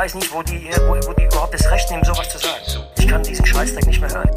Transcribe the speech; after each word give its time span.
weiß 0.00 0.14
nicht, 0.14 0.32
wo 0.32 0.42
die, 0.42 0.70
wo, 0.86 0.94
wo 0.94 1.12
die 1.12 1.24
überhaupt 1.24 1.52
das 1.52 1.70
Recht 1.70 1.90
nehmen, 1.90 2.02
sowas 2.02 2.26
zu 2.30 2.38
sagen. 2.38 2.56
Ich 2.96 3.06
kann 3.06 3.22
diesen 3.22 3.44
Scheißdreck 3.44 3.86
nicht 3.86 4.00
mehr 4.00 4.08
hören. 4.08 4.30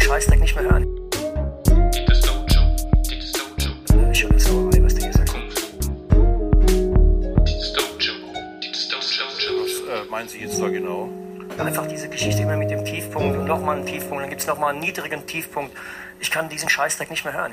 Scheißdreck 0.00 0.40
nicht 0.40 0.54
mehr 0.56 0.64
hören. 0.64 0.86
Ich 4.12 4.22
höre 4.22 4.32
jetzt 4.32 4.50
mal, 4.50 4.82
was 4.82 4.94
der 4.94 5.02
hier 5.04 5.12
sagt. 5.12 5.34
Was 9.60 10.06
äh, 10.06 10.10
meinen 10.10 10.28
Sie 10.30 10.38
jetzt 10.38 10.58
da 10.58 10.68
genau? 10.68 11.10
Einfach 11.58 11.86
diese 11.86 12.08
Geschichte 12.08 12.44
immer 12.44 12.56
mit 12.56 12.70
dem 12.70 12.82
Tiefpunkt 12.82 13.36
und 13.36 13.44
nochmal 13.44 13.76
einen 13.76 13.84
Tiefpunkt, 13.84 14.22
dann 14.22 14.30
gibt 14.30 14.40
es 14.40 14.46
nochmal 14.46 14.70
einen 14.70 14.80
niedrigen 14.80 15.26
Tiefpunkt. 15.26 15.76
Ich 16.18 16.30
kann 16.30 16.48
diesen 16.48 16.70
Scheißdreck 16.70 17.10
nicht 17.10 17.26
mehr 17.26 17.34
hören. 17.34 17.52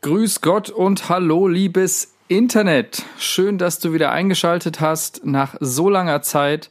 Grüß 0.00 0.40
Gott 0.40 0.70
und 0.70 1.10
hallo, 1.10 1.48
liebes 1.48 2.13
Internet. 2.28 3.02
Schön, 3.18 3.58
dass 3.58 3.80
du 3.80 3.92
wieder 3.92 4.10
eingeschaltet 4.10 4.80
hast 4.80 5.26
nach 5.26 5.56
so 5.60 5.90
langer 5.90 6.22
Zeit. 6.22 6.70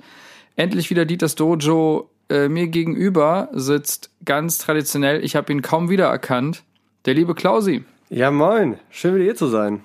Endlich 0.56 0.90
wieder 0.90 1.06
Dieters 1.06 1.36
Dojo. 1.36 2.10
Äh, 2.28 2.50
mir 2.50 2.68
gegenüber 2.68 3.50
sitzt 3.52 4.10
ganz 4.26 4.58
traditionell, 4.58 5.24
ich 5.24 5.36
habe 5.36 5.52
ihn 5.52 5.62
kaum 5.62 5.90
wiedererkannt, 5.90 6.64
der 7.06 7.14
liebe 7.14 7.36
Klausi. 7.36 7.84
Ja, 8.10 8.32
moin. 8.32 8.80
Schön 8.90 9.14
wieder 9.14 9.26
hier 9.26 9.36
zu 9.36 9.48
sein. 9.48 9.84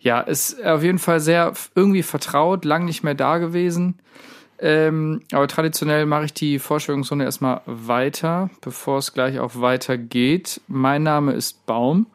Ja, 0.00 0.20
ist 0.20 0.64
auf 0.64 0.82
jeden 0.82 0.98
Fall 0.98 1.20
sehr 1.20 1.52
irgendwie 1.74 2.02
vertraut, 2.02 2.64
lang 2.64 2.86
nicht 2.86 3.02
mehr 3.02 3.14
da 3.14 3.36
gewesen. 3.36 3.98
Ähm, 4.58 5.20
aber 5.32 5.46
traditionell 5.46 6.06
mache 6.06 6.26
ich 6.26 6.34
die 6.34 6.58
Vorstellungsrunde 6.58 7.24
erstmal 7.26 7.60
weiter, 7.66 8.48
bevor 8.62 8.98
es 8.98 9.12
gleich 9.12 9.40
auch 9.40 9.60
weitergeht. 9.60 10.60
Mein 10.68 11.02
Name 11.02 11.32
ist 11.32 11.66
Baum 11.66 12.06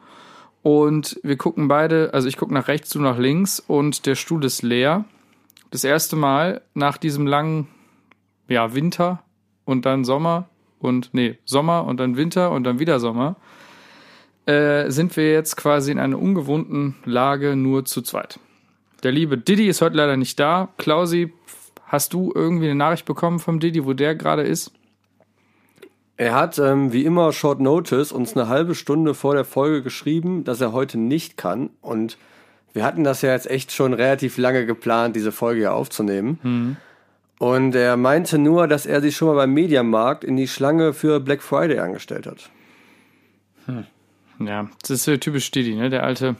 und 0.62 1.18
wir 1.22 1.36
gucken 1.36 1.68
beide, 1.68 2.12
also 2.12 2.28
ich 2.28 2.36
gucke 2.36 2.52
nach 2.52 2.68
rechts, 2.68 2.90
du 2.90 3.00
nach 3.00 3.18
links 3.18 3.60
und 3.60 4.06
der 4.06 4.14
Stuhl 4.14 4.44
ist 4.44 4.62
leer. 4.62 5.04
Das 5.70 5.84
erste 5.84 6.16
Mal 6.16 6.62
nach 6.74 6.96
diesem 6.96 7.26
langen 7.26 7.68
ja, 8.48 8.74
Winter 8.74 9.22
und 9.64 9.86
dann 9.86 10.04
Sommer 10.04 10.48
und 10.78 11.10
nee, 11.12 11.38
Sommer 11.44 11.84
und 11.84 11.98
dann 11.98 12.16
Winter 12.16 12.50
und 12.50 12.64
dann 12.64 12.78
wieder 12.78 13.00
Sommer, 13.00 13.36
äh, 14.46 14.90
sind 14.90 15.16
wir 15.16 15.30
jetzt 15.30 15.56
quasi 15.56 15.92
in 15.92 15.98
einer 15.98 16.18
ungewohnten 16.18 16.96
Lage 17.04 17.54
nur 17.54 17.84
zu 17.84 18.02
zweit. 18.02 18.40
Der 19.02 19.12
liebe 19.12 19.38
Diddy 19.38 19.68
ist 19.68 19.82
heute 19.82 19.96
leider 19.96 20.16
nicht 20.16 20.40
da. 20.40 20.68
Klausi, 20.78 21.32
hast 21.84 22.14
du 22.14 22.32
irgendwie 22.34 22.66
eine 22.66 22.74
Nachricht 22.74 23.04
bekommen 23.04 23.38
vom 23.38 23.60
Diddy, 23.60 23.84
wo 23.84 23.92
der 23.92 24.14
gerade 24.14 24.42
ist? 24.42 24.72
Er 26.18 26.34
hat 26.34 26.58
ähm, 26.58 26.92
wie 26.92 27.04
immer 27.04 27.32
Short 27.32 27.60
Notice 27.60 28.10
uns 28.10 28.36
eine 28.36 28.48
halbe 28.48 28.74
Stunde 28.74 29.14
vor 29.14 29.34
der 29.34 29.44
Folge 29.44 29.82
geschrieben, 29.82 30.42
dass 30.42 30.60
er 30.60 30.72
heute 30.72 30.98
nicht 30.98 31.36
kann. 31.36 31.70
Und 31.80 32.18
wir 32.72 32.84
hatten 32.84 33.04
das 33.04 33.22
ja 33.22 33.30
jetzt 33.30 33.48
echt 33.48 33.70
schon 33.70 33.94
relativ 33.94 34.36
lange 34.36 34.66
geplant, 34.66 35.14
diese 35.14 35.30
Folge 35.30 35.60
hier 35.60 35.74
aufzunehmen. 35.74 36.38
Mhm. 36.42 36.76
Und 37.38 37.76
er 37.76 37.96
meinte 37.96 38.36
nur, 38.36 38.66
dass 38.66 38.84
er 38.84 39.00
sich 39.00 39.16
schon 39.16 39.28
mal 39.28 39.36
beim 39.36 39.54
Mediamarkt 39.54 40.24
in 40.24 40.36
die 40.36 40.48
Schlange 40.48 40.92
für 40.92 41.20
Black 41.20 41.40
Friday 41.40 41.78
angestellt 41.78 42.26
hat. 42.26 42.50
Ja, 44.40 44.68
das 44.80 44.90
ist 44.90 45.06
äh, 45.06 45.18
typisch 45.18 45.52
Didi, 45.52 45.76
ne? 45.76 45.88
Der 45.88 46.02
alte 46.02 46.34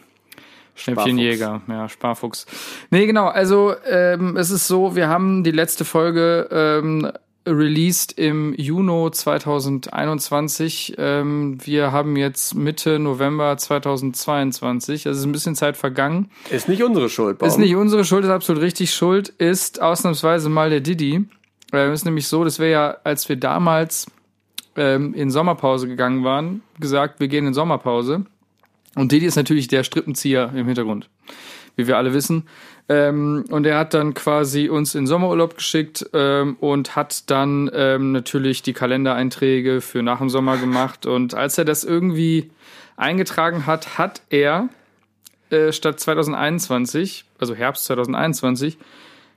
Schnäppchenjäger, 0.75 1.63
ja, 1.69 1.89
Sparfuchs. 1.89 2.47
Nee, 2.91 3.07
genau, 3.07 3.27
also 3.27 3.75
ähm, 3.89 4.37
es 4.37 4.51
ist 4.51 4.67
so, 4.67 4.97
wir 4.97 5.09
haben 5.09 5.45
die 5.45 5.53
letzte 5.53 5.85
Folge 5.85 6.49
ähm, 6.51 7.13
released 7.49 8.19
im 8.19 8.55
Juni 8.55 9.11
2021. 9.11 10.95
Ähm, 10.99 11.59
wir 11.65 11.93
haben 11.93 12.17
jetzt 12.17 12.55
Mitte 12.55 12.99
November 12.99 13.57
2022. 13.57 15.07
Also 15.07 15.21
ist 15.21 15.27
ein 15.27 15.33
bisschen 15.33 15.55
Zeit 15.55 15.77
vergangen. 15.77 16.31
Ist 16.51 16.69
nicht 16.69 16.83
unsere 16.83 17.09
Schuld, 17.09 17.39
Baum. 17.39 17.49
Ist 17.49 17.59
nicht 17.59 17.75
unsere 17.75 18.05
Schuld, 18.05 18.25
ist 18.25 18.31
absolut 18.31 18.63
richtig. 18.63 18.93
Schuld 18.93 19.29
ist 19.29 19.81
ausnahmsweise 19.83 20.49
mal 20.49 20.71
der 20.71 20.81
Didi. 20.81 21.25
Ähm, 21.73 21.93
ist 21.93 22.05
nämlich 22.05 22.29
so, 22.29 22.45
dass 22.45 22.59
wir 22.59 22.69
ja, 22.69 22.97
als 23.05 23.29
wir 23.29 23.37
damals 23.37 24.07
ähm, 24.77 25.15
in 25.15 25.31
Sommerpause 25.31 25.89
gegangen 25.89 26.25
waren, 26.25 26.63
gesagt, 26.79 27.21
wir 27.21 27.29
gehen 27.29 27.47
in 27.47 27.55
Sommerpause. 27.55 28.25
Und 28.95 29.13
Didi 29.13 29.27
ist 29.27 29.37
natürlich 29.37 29.69
der 29.69 29.85
Strippenzieher 29.85 30.53
im 30.55 30.67
Hintergrund, 30.67 31.09
wie 31.77 31.87
wir 31.87 31.97
alle 31.97 32.13
wissen. 32.15 32.45
Ähm, 32.89 33.45
und 33.51 33.67
er 33.67 33.79
hat 33.79 33.93
dann 33.93 34.15
quasi 34.15 34.69
uns 34.69 34.95
in 34.95 35.07
Sommerurlaub 35.07 35.57
geschickt 35.57 36.09
ähm, 36.15 36.57
und 36.61 36.97
hat 36.97 37.31
dann 37.31 37.71
ähm, 37.75 38.13
natürlich 38.13 38.63
die 38.63 38.73
Kalendereinträge 38.73 39.81
für 39.81 40.03
nach 40.03 40.19
dem 40.19 40.31
Sommer 40.31 40.57
gemacht. 40.57 41.05
Und 41.05 41.35
als 41.35 41.59
er 41.59 41.67
das 41.67 41.85
irgendwie 41.85 42.51
eingetragen 42.97 43.67
hat, 43.67 43.99
hat 43.99 44.23
er 44.31 44.69
äh, 45.51 45.73
statt 45.73 46.01
2021, 46.01 47.25
also 47.39 47.55
Herbst 47.55 47.85
2021, 47.85 48.79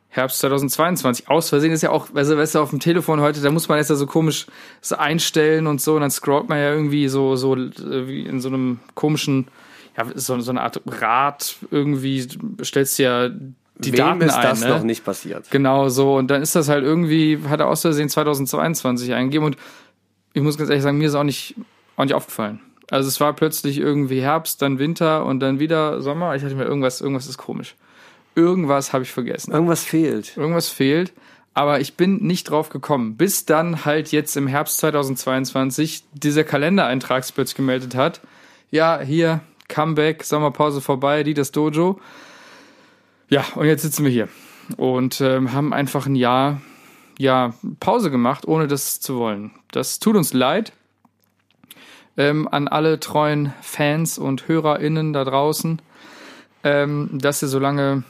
Herbst 0.09 0.39
2022. 0.39 1.29
Aus 1.29 1.49
Versehen 1.49 1.71
ist 1.71 1.83
ja 1.83 1.89
auch, 1.89 2.13
weißt 2.13 2.31
du, 2.31 2.37
weißt 2.37 2.55
du, 2.55 2.59
auf 2.59 2.71
dem 2.71 2.81
Telefon 2.81 3.21
heute, 3.21 3.39
da 3.39 3.49
muss 3.49 3.69
man 3.69 3.77
ja 3.77 3.83
so 3.83 4.05
komisch 4.05 4.45
so 4.81 4.97
einstellen 4.97 5.67
und 5.67 5.79
so, 5.79 5.95
und 5.95 6.01
dann 6.01 6.11
scrollt 6.11 6.49
man 6.49 6.57
ja 6.57 6.73
irgendwie 6.73 7.07
so, 7.07 7.37
so 7.37 7.55
äh, 7.55 8.07
wie 8.07 8.25
in 8.25 8.41
so 8.41 8.49
einem 8.49 8.79
komischen, 8.93 9.47
ja, 10.07 10.11
so, 10.15 10.39
so 10.39 10.51
eine 10.51 10.61
Art 10.61 10.81
Rad 10.85 11.55
irgendwie, 11.69 12.27
stellst 12.63 12.99
ja 12.99 13.29
die 13.29 13.93
Wem 13.93 13.97
Daten 13.97 14.21
ist 14.21 14.35
ein. 14.35 14.43
das 14.43 14.61
ne? 14.61 14.69
noch 14.69 14.83
nicht 14.83 15.03
passiert? 15.03 15.49
Genau 15.49 15.89
so, 15.89 16.15
und 16.15 16.29
dann 16.29 16.41
ist 16.41 16.55
das 16.55 16.69
halt 16.69 16.83
irgendwie, 16.83 17.39
hat 17.47 17.59
er 17.59 17.67
aus 17.67 17.81
Versehen 17.81 18.09
2022 18.09 19.13
eingegeben 19.13 19.45
und 19.45 19.57
ich 20.33 20.41
muss 20.41 20.57
ganz 20.57 20.69
ehrlich 20.69 20.83
sagen, 20.83 20.97
mir 20.97 21.07
ist 21.07 21.15
auch 21.15 21.23
nicht, 21.23 21.55
auch 21.97 22.03
nicht 22.03 22.13
aufgefallen. 22.13 22.59
Also 22.89 23.07
es 23.07 23.19
war 23.19 23.33
plötzlich 23.33 23.77
irgendwie 23.77 24.21
Herbst, 24.21 24.61
dann 24.61 24.77
Winter 24.77 25.25
und 25.25 25.39
dann 25.39 25.59
wieder 25.59 26.01
Sommer. 26.01 26.35
Ich 26.35 26.41
dachte 26.41 26.55
mir, 26.55 26.65
irgendwas, 26.65 27.01
irgendwas 27.01 27.27
ist 27.27 27.37
komisch. 27.37 27.75
Irgendwas 28.35 28.93
habe 28.93 29.03
ich 29.03 29.11
vergessen. 29.11 29.51
Irgendwas 29.51 29.83
fehlt. 29.83 30.37
Irgendwas 30.37 30.69
fehlt, 30.69 31.13
aber 31.53 31.81
ich 31.81 31.95
bin 31.95 32.17
nicht 32.17 32.49
drauf 32.49 32.69
gekommen, 32.69 33.17
bis 33.17 33.45
dann 33.45 33.83
halt 33.83 34.11
jetzt 34.11 34.37
im 34.37 34.47
Herbst 34.47 34.77
2022 34.77 36.03
dieser 36.13 36.43
Kalendereintrag 36.43 37.25
gemeldet 37.55 37.95
hat. 37.95 38.21
Ja, 38.69 39.01
hier, 39.01 39.41
Comeback, 39.71 40.23
Sommerpause 40.23 40.81
vorbei, 40.81 41.23
die 41.23 41.33
das 41.33 41.51
Dojo. 41.51 41.99
Ja, 43.29 43.45
und 43.55 43.65
jetzt 43.65 43.81
sitzen 43.81 44.03
wir 44.03 44.11
hier 44.11 44.27
und 44.77 45.21
ähm, 45.21 45.53
haben 45.53 45.73
einfach 45.73 46.05
ein 46.05 46.15
Jahr, 46.15 46.61
ja, 47.17 47.53
Pause 47.79 48.11
gemacht, 48.11 48.47
ohne 48.47 48.67
das 48.67 48.99
zu 48.99 49.17
wollen. 49.17 49.51
Das 49.71 49.99
tut 49.99 50.15
uns 50.15 50.33
leid. 50.33 50.73
Ähm, 52.17 52.47
an 52.51 52.67
alle 52.67 52.99
treuen 52.99 53.53
Fans 53.61 54.17
und 54.17 54.47
HörerInnen 54.49 55.13
da 55.13 55.23
draußen, 55.23 55.81
ähm, 56.63 57.09
dass 57.13 57.41
ihr 57.41 57.47
so 57.47 57.57
lange 57.57 58.03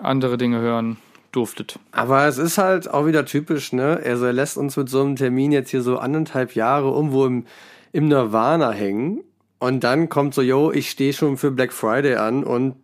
andere 0.00 0.38
Dinge 0.38 0.60
hören 0.60 0.96
durftet. 1.30 1.78
Aber 1.92 2.26
es 2.26 2.38
ist 2.38 2.56
halt 2.56 2.88
auch 2.88 3.06
wieder 3.06 3.26
typisch, 3.26 3.72
ne? 3.72 4.00
Also 4.02 4.24
er 4.24 4.32
lässt 4.32 4.56
uns 4.56 4.76
mit 4.78 4.88
so 4.88 5.02
einem 5.02 5.16
Termin 5.16 5.52
jetzt 5.52 5.70
hier 5.70 5.82
so 5.82 5.98
anderthalb 5.98 6.54
Jahre 6.54 6.88
irgendwo 6.88 7.26
im, 7.26 7.44
im 7.92 8.08
Nirvana 8.08 8.70
hängen. 8.70 9.22
Und 9.62 9.84
dann 9.84 10.08
kommt 10.08 10.34
so, 10.34 10.42
yo, 10.42 10.72
ich 10.72 10.90
stehe 10.90 11.12
schon 11.12 11.36
für 11.36 11.52
Black 11.52 11.72
Friday 11.72 12.16
an 12.16 12.42
und 12.42 12.74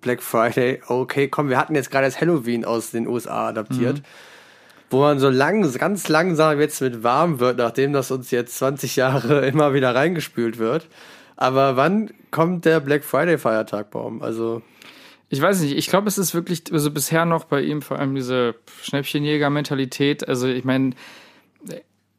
Black 0.00 0.20
Friday, 0.20 0.80
okay, 0.88 1.28
komm, 1.28 1.50
wir 1.50 1.56
hatten 1.56 1.76
jetzt 1.76 1.92
gerade 1.92 2.04
das 2.04 2.20
Halloween 2.20 2.64
aus 2.64 2.90
den 2.90 3.06
USA 3.06 3.50
adaptiert. 3.50 4.02
Wo 4.90 5.02
man 5.02 5.20
so 5.20 5.30
lang, 5.30 5.62
ganz 5.78 6.08
langsam 6.08 6.58
jetzt 6.58 6.80
mit 6.80 7.04
warm 7.04 7.38
wird, 7.38 7.58
nachdem 7.58 7.92
das 7.92 8.10
uns 8.10 8.32
jetzt 8.32 8.58
20 8.58 8.96
Jahre 8.96 9.46
immer 9.46 9.72
wieder 9.72 9.94
reingespült 9.94 10.58
wird. 10.58 10.88
Aber 11.36 11.76
wann 11.76 12.10
kommt 12.32 12.64
der 12.64 12.80
Black 12.80 13.04
Friday 13.04 13.38
Feiertag, 13.38 13.92
Baum? 13.92 14.20
Also, 14.20 14.62
Ich 15.28 15.40
weiß 15.40 15.60
nicht, 15.60 15.76
ich 15.76 15.86
glaube, 15.86 16.08
es 16.08 16.18
ist 16.18 16.34
wirklich, 16.34 16.64
also 16.72 16.90
bisher 16.90 17.24
noch 17.24 17.44
bei 17.44 17.62
ihm 17.62 17.82
vor 17.82 18.00
allem 18.00 18.16
diese 18.16 18.56
Schnäppchenjäger-Mentalität. 18.82 20.26
Also 20.26 20.48
ich 20.48 20.64
meine, 20.64 20.90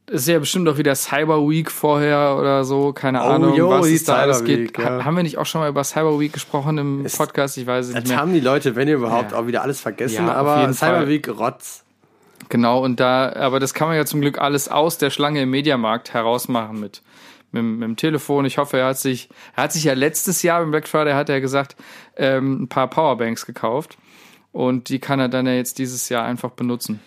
ist 0.09 0.27
ja 0.27 0.39
bestimmt 0.39 0.68
auch 0.69 0.77
wieder 0.77 0.95
Cyber 0.95 1.48
Week 1.50 1.69
vorher 1.69 2.38
oder 2.39 2.63
so, 2.63 2.94
keine 2.94 3.19
Oh, 3.21 3.25
Ahnung, 3.27 3.54
jo, 3.56 3.69
was 3.69 3.88
es 3.88 4.06
da 4.06 4.15
alles 4.15 4.38
Cyber 4.39 4.48
gibt. 4.48 4.77
Week, 4.77 4.86
ja. 4.86 4.98
Ha- 5.00 5.06
Haben 5.06 5.15
wir 5.18 5.24
nicht 5.24 5.38
auch 5.38 5.45
schon 5.45 5.62
mal 5.62 5.69
über 5.69 5.83
Cyber 5.83 6.19
Week 6.19 6.31
gesprochen 6.31 6.77
im 6.77 7.06
Es- 7.06 7.18
Podcast? 7.18 7.57
Ich 7.57 7.68
weiß 7.68 7.88
es 7.88 7.94
nicht 7.94 8.00
Jetzt 8.04 8.09
mehr. 8.09 8.18
haben 8.18 8.33
die 8.33 8.39
Leute, 8.39 8.75
wenn 8.75 8.88
überhaupt, 8.88 9.31
Ja. 9.31 9.39
auch 9.39 9.48
wieder 9.48 9.62
alles 9.62 9.81
vergessen, 9.81 10.25
Ja, 10.27 10.33
aber 10.33 10.71
Cyber 10.74 10.98
Fall. 11.00 11.07
Week 11.09 11.27
Rotz. 11.27 11.83
Genau, 12.50 12.81
und 12.83 13.00
da, 13.00 13.33
aber 13.33 13.59
das 13.59 13.74
kann 13.74 13.89
man 13.89 13.98
ja 13.98 14.06
zum 14.06 14.21
Glück 14.21 14.39
alles 14.39 14.69
aus 14.69 14.98
der 14.98 15.09
Schlange 15.09 15.42
im 15.42 15.50
Mediamarkt 15.50 16.13
herausmachen 16.13 16.80
mit, 16.80 17.01
mit, 17.51 17.63
mit 17.63 17.83
dem 17.83 17.95
Telefon. 17.98 18.45
Ich 18.45 18.57
hoffe, 18.57 18.77
er 18.77 18.86
hat 18.88 18.98
sich, 19.00 19.27
er 19.57 19.63
hat 19.63 19.74
sich 19.74 19.83
ja 19.83 19.94
letztes 19.94 20.42
Jahr 20.44 20.62
beim 20.62 20.71
Black 20.71 20.88
Friday, 20.88 21.13
hat 21.13 21.30
er 21.30 21.42
gesagt, 21.42 21.75
ähm, 22.15 22.63
ein 22.63 22.68
paar 22.69 22.88
Powerbanks 22.89 23.45
gekauft. 23.45 23.98
Und 24.54 24.88
die 24.89 25.00
kann 25.00 25.19
er 25.19 25.27
dann 25.30 25.45
ja 25.45 25.54
jetzt 25.54 25.77
dieses 25.77 26.07
Jahr 26.09 26.24
einfach 26.24 26.51
benutzen. 26.51 27.01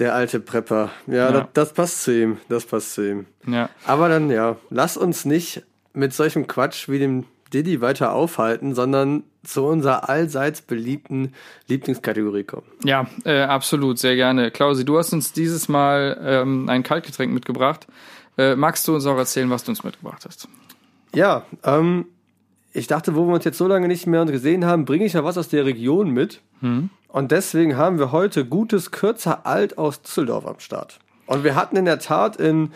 Der 0.00 0.14
alte 0.14 0.40
Prepper. 0.40 0.90
Ja, 1.06 1.14
Ja. 1.14 1.30
Das, 1.32 1.46
das 1.52 1.72
passt 1.74 2.02
zu 2.02 2.20
ihm. 2.20 2.38
Das 2.48 2.64
passt 2.64 2.94
zu 2.94 3.08
ihm. 3.08 3.26
Ja. 3.46 3.68
Aber 3.86 4.08
dann, 4.08 4.30
ja, 4.30 4.56
lass 4.70 4.96
uns 4.96 5.24
nicht 5.24 5.62
mit 5.92 6.12
solchem 6.12 6.46
Quatsch 6.46 6.88
wie 6.88 6.98
dem 6.98 7.24
Diddy 7.52 7.80
weiter 7.80 8.12
aufhalten, 8.12 8.74
sondern 8.74 9.24
zu 9.42 9.64
unserer 9.64 10.08
allseits 10.08 10.62
beliebten 10.62 11.32
Lieblingskategorie 11.68 12.44
kommen. 12.44 12.66
Ja, 12.84 13.06
äh, 13.24 13.42
absolut, 13.42 13.98
sehr 13.98 14.16
gerne. 14.16 14.50
Klausi, 14.50 14.84
du 14.84 14.98
hast 14.98 15.12
uns 15.12 15.32
dieses 15.32 15.68
Mal 15.68 16.18
ähm, 16.22 16.68
ein 16.68 16.82
Kaltgetränk 16.82 17.32
mitgebracht. 17.32 17.86
Äh, 18.38 18.56
magst 18.56 18.86
du 18.88 18.94
uns 18.94 19.06
auch 19.06 19.16
erzählen, 19.16 19.50
was 19.50 19.64
du 19.64 19.72
uns 19.72 19.84
mitgebracht 19.84 20.24
hast? 20.26 20.48
Ja, 21.14 21.44
ähm, 21.64 22.06
ich 22.72 22.86
dachte, 22.86 23.16
wo 23.16 23.26
wir 23.26 23.34
uns 23.34 23.44
jetzt 23.44 23.58
so 23.58 23.66
lange 23.66 23.88
nicht 23.88 24.06
mehr 24.06 24.24
gesehen 24.26 24.64
haben, 24.64 24.84
bringe 24.84 25.04
ich 25.04 25.14
ja 25.14 25.24
was 25.24 25.36
aus 25.36 25.48
der 25.48 25.64
Region 25.64 26.10
mit. 26.10 26.40
Und 27.12 27.32
deswegen 27.32 27.76
haben 27.76 27.98
wir 27.98 28.12
heute 28.12 28.44
gutes 28.44 28.90
Kürzer 28.90 29.44
Alt 29.44 29.78
aus 29.78 30.02
Düsseldorf 30.02 30.46
am 30.46 30.60
Start. 30.60 30.98
Und 31.26 31.44
wir 31.44 31.54
hatten 31.54 31.76
in 31.76 31.84
der 31.84 31.98
Tat 31.98 32.36
in 32.36 32.72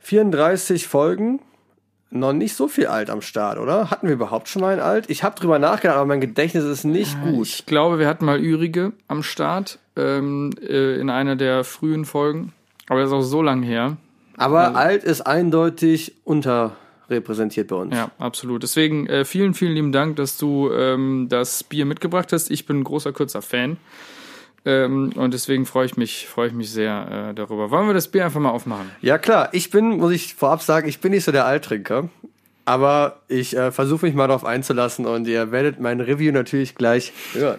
34 0.00 0.86
Folgen 0.86 1.40
noch 2.10 2.32
nicht 2.32 2.56
so 2.56 2.68
viel 2.68 2.86
Alt 2.86 3.08
am 3.08 3.22
Start, 3.22 3.58
oder? 3.58 3.90
Hatten 3.90 4.08
wir 4.08 4.14
überhaupt 4.14 4.48
schon 4.48 4.62
mal 4.62 4.72
ein 4.72 4.80
Alt? 4.80 5.08
Ich 5.08 5.22
habe 5.22 5.38
drüber 5.38 5.58
nachgedacht, 5.58 5.96
aber 5.96 6.06
mein 6.06 6.20
Gedächtnis 6.20 6.64
ist 6.64 6.84
nicht 6.84 7.20
gut. 7.22 7.46
Ich 7.46 7.66
glaube, 7.66 7.98
wir 7.98 8.08
hatten 8.08 8.24
mal 8.24 8.40
Ürige 8.40 8.92
am 9.08 9.22
Start 9.22 9.78
ähm, 9.96 10.50
äh, 10.60 10.98
in 11.00 11.08
einer 11.08 11.36
der 11.36 11.64
frühen 11.64 12.04
Folgen. 12.04 12.52
Aber 12.88 13.00
das 13.00 13.10
ist 13.10 13.14
auch 13.14 13.22
so 13.22 13.42
lang 13.42 13.62
her. 13.62 13.96
Aber 14.36 14.74
Alt 14.74 15.04
ist 15.04 15.20
eindeutig 15.20 16.14
unterrepräsentiert 17.10 17.68
bei 17.68 17.76
uns. 17.76 17.94
Ja, 17.94 18.10
absolut. 18.18 18.62
Deswegen 18.62 19.06
äh, 19.06 19.24
vielen, 19.24 19.54
vielen 19.54 19.72
lieben 19.72 19.92
Dank, 19.92 20.16
dass 20.16 20.38
du 20.38 20.70
ähm, 20.72 21.26
das 21.28 21.64
Bier 21.64 21.84
mitgebracht 21.84 22.32
hast. 22.32 22.50
Ich 22.50 22.66
bin 22.66 22.80
ein 22.80 22.84
großer 22.84 23.12
kürzer 23.12 23.42
Fan. 23.42 23.76
Ähm, 24.64 25.12
und 25.16 25.34
deswegen 25.34 25.66
freue 25.66 25.86
ich 25.86 25.96
mich, 25.96 26.26
freue 26.26 26.48
ich 26.48 26.52
mich 26.52 26.70
sehr 26.70 27.30
äh, 27.30 27.34
darüber. 27.34 27.70
Wollen 27.70 27.86
wir 27.86 27.94
das 27.94 28.08
Bier 28.08 28.24
einfach 28.24 28.40
mal 28.40 28.50
aufmachen? 28.50 28.90
Ja 29.00 29.18
klar, 29.18 29.48
ich 29.52 29.70
bin, 29.70 29.96
muss 29.96 30.12
ich 30.12 30.34
vorab 30.34 30.62
sagen, 30.62 30.88
ich 30.88 31.00
bin 31.00 31.12
nicht 31.12 31.24
so 31.24 31.32
der 31.32 31.46
Alttrinker. 31.46 32.08
Aber 32.66 33.20
ich 33.26 33.56
äh, 33.56 33.72
versuche 33.72 34.06
mich 34.06 34.14
mal 34.14 34.28
darauf 34.28 34.44
einzulassen 34.44 35.06
und 35.06 35.26
ihr 35.26 35.50
werdet 35.50 35.80
mein 35.80 36.00
Review 36.00 36.30
natürlich 36.30 36.76
gleich 36.76 37.12
hören. 37.32 37.58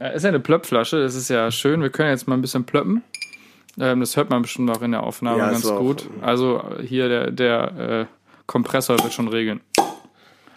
Ja, 0.00 0.08
ist 0.08 0.24
ja 0.24 0.28
eine 0.28 0.40
Plöppflasche, 0.40 1.00
das 1.00 1.14
ist 1.14 1.30
ja 1.30 1.50
schön. 1.52 1.80
Wir 1.80 1.90
können 1.90 2.10
jetzt 2.10 2.26
mal 2.26 2.34
ein 2.34 2.42
bisschen 2.42 2.64
plöppen. 2.64 3.02
Ähm, 3.78 4.00
das 4.00 4.16
hört 4.16 4.30
man 4.30 4.42
bestimmt 4.42 4.70
auch 4.70 4.82
in 4.82 4.92
der 4.92 5.02
Aufnahme 5.02 5.38
Ja, 5.38 5.50
ganz 5.50 5.66
auch- 5.66 5.78
gut. 5.78 6.08
Also 6.22 6.62
hier 6.82 7.08
der, 7.08 7.30
der 7.30 7.76
äh, 8.00 8.06
Kompressor 8.46 8.98
wird 9.02 9.12
schon 9.12 9.28
regeln. 9.28 9.60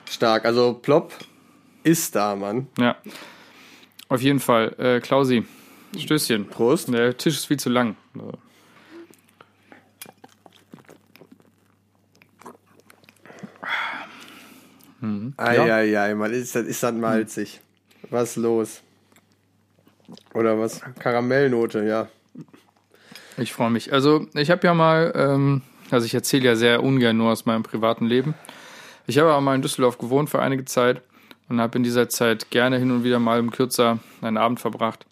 Stark, 0.09 0.45
also 0.45 0.73
Plop 0.73 1.13
ist 1.83 2.15
da, 2.15 2.35
Mann. 2.35 2.67
Ja. 2.77 2.95
Auf 4.07 4.21
jeden 4.21 4.39
Fall. 4.39 4.73
Äh, 4.79 4.99
Klausi, 5.01 5.45
Stößchen. 5.97 6.47
Prost. 6.47 6.91
Der 6.93 7.15
Tisch 7.17 7.35
ist 7.35 7.45
viel 7.45 7.59
zu 7.59 7.69
lang. 7.69 7.95
Eieiei, 15.37 16.13
Mann, 16.15 16.33
ist 16.33 16.55
das, 16.55 16.65
ist 16.65 16.83
das 16.83 16.93
malzig. 16.93 17.61
Was 18.09 18.35
los? 18.35 18.81
Oder 20.33 20.59
was? 20.59 20.81
Karamellnote, 20.99 21.85
ja. 21.85 22.07
Ich 23.39 23.53
freue 23.53 23.69
mich. 23.69 23.93
Also, 23.93 24.27
ich 24.33 24.51
habe 24.51 24.67
ja 24.67 24.73
mal, 24.73 25.13
ähm, 25.15 25.61
also 25.91 26.05
ich 26.05 26.13
erzähle 26.13 26.45
ja 26.45 26.55
sehr 26.55 26.83
ungern 26.83 27.17
nur 27.17 27.31
aus 27.31 27.45
meinem 27.45 27.63
privaten 27.63 28.05
Leben. 28.05 28.33
Ich 29.07 29.17
habe 29.17 29.29
aber 29.29 29.41
mal 29.41 29.55
in 29.55 29.61
Düsseldorf 29.61 29.97
gewohnt 29.97 30.29
für 30.29 30.41
einige 30.41 30.65
Zeit 30.65 31.01
und 31.47 31.61
habe 31.61 31.77
in 31.77 31.83
dieser 31.83 32.09
Zeit 32.09 32.51
gerne 32.51 32.77
hin 32.77 32.91
und 32.91 33.03
wieder 33.03 33.19
mal 33.19 33.39
im 33.39 33.51
Kürzer 33.51 33.99
einen 34.21 34.37
Abend 34.37 34.59
verbracht. 34.59 35.05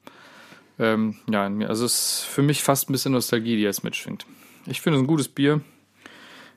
Ähm, 0.77 1.15
ja, 1.29 1.45
also 1.67 1.85
es 1.85 1.93
ist 1.93 2.25
für 2.25 2.43
mich 2.43 2.63
fast 2.63 2.89
ein 2.89 2.91
bisschen 2.91 3.13
Nostalgie, 3.13 3.55
die 3.55 3.63
jetzt 3.63 3.83
mitschwingt. 3.83 4.25
Ich 4.67 4.81
finde 4.81 4.99
es 4.99 5.03
ein 5.03 5.07
gutes 5.07 5.29
Bier. 5.29 5.61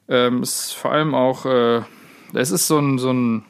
Ähm, 0.08 0.42
es 0.42 0.66
ist 0.66 0.72
vor 0.72 0.92
allem 0.92 1.14
auch, 1.14 1.46
äh, 1.46 1.82
es 2.34 2.50
ist 2.50 2.66
so 2.66 2.78
ein, 2.78 2.98
so 2.98 3.12
ein, 3.12 3.44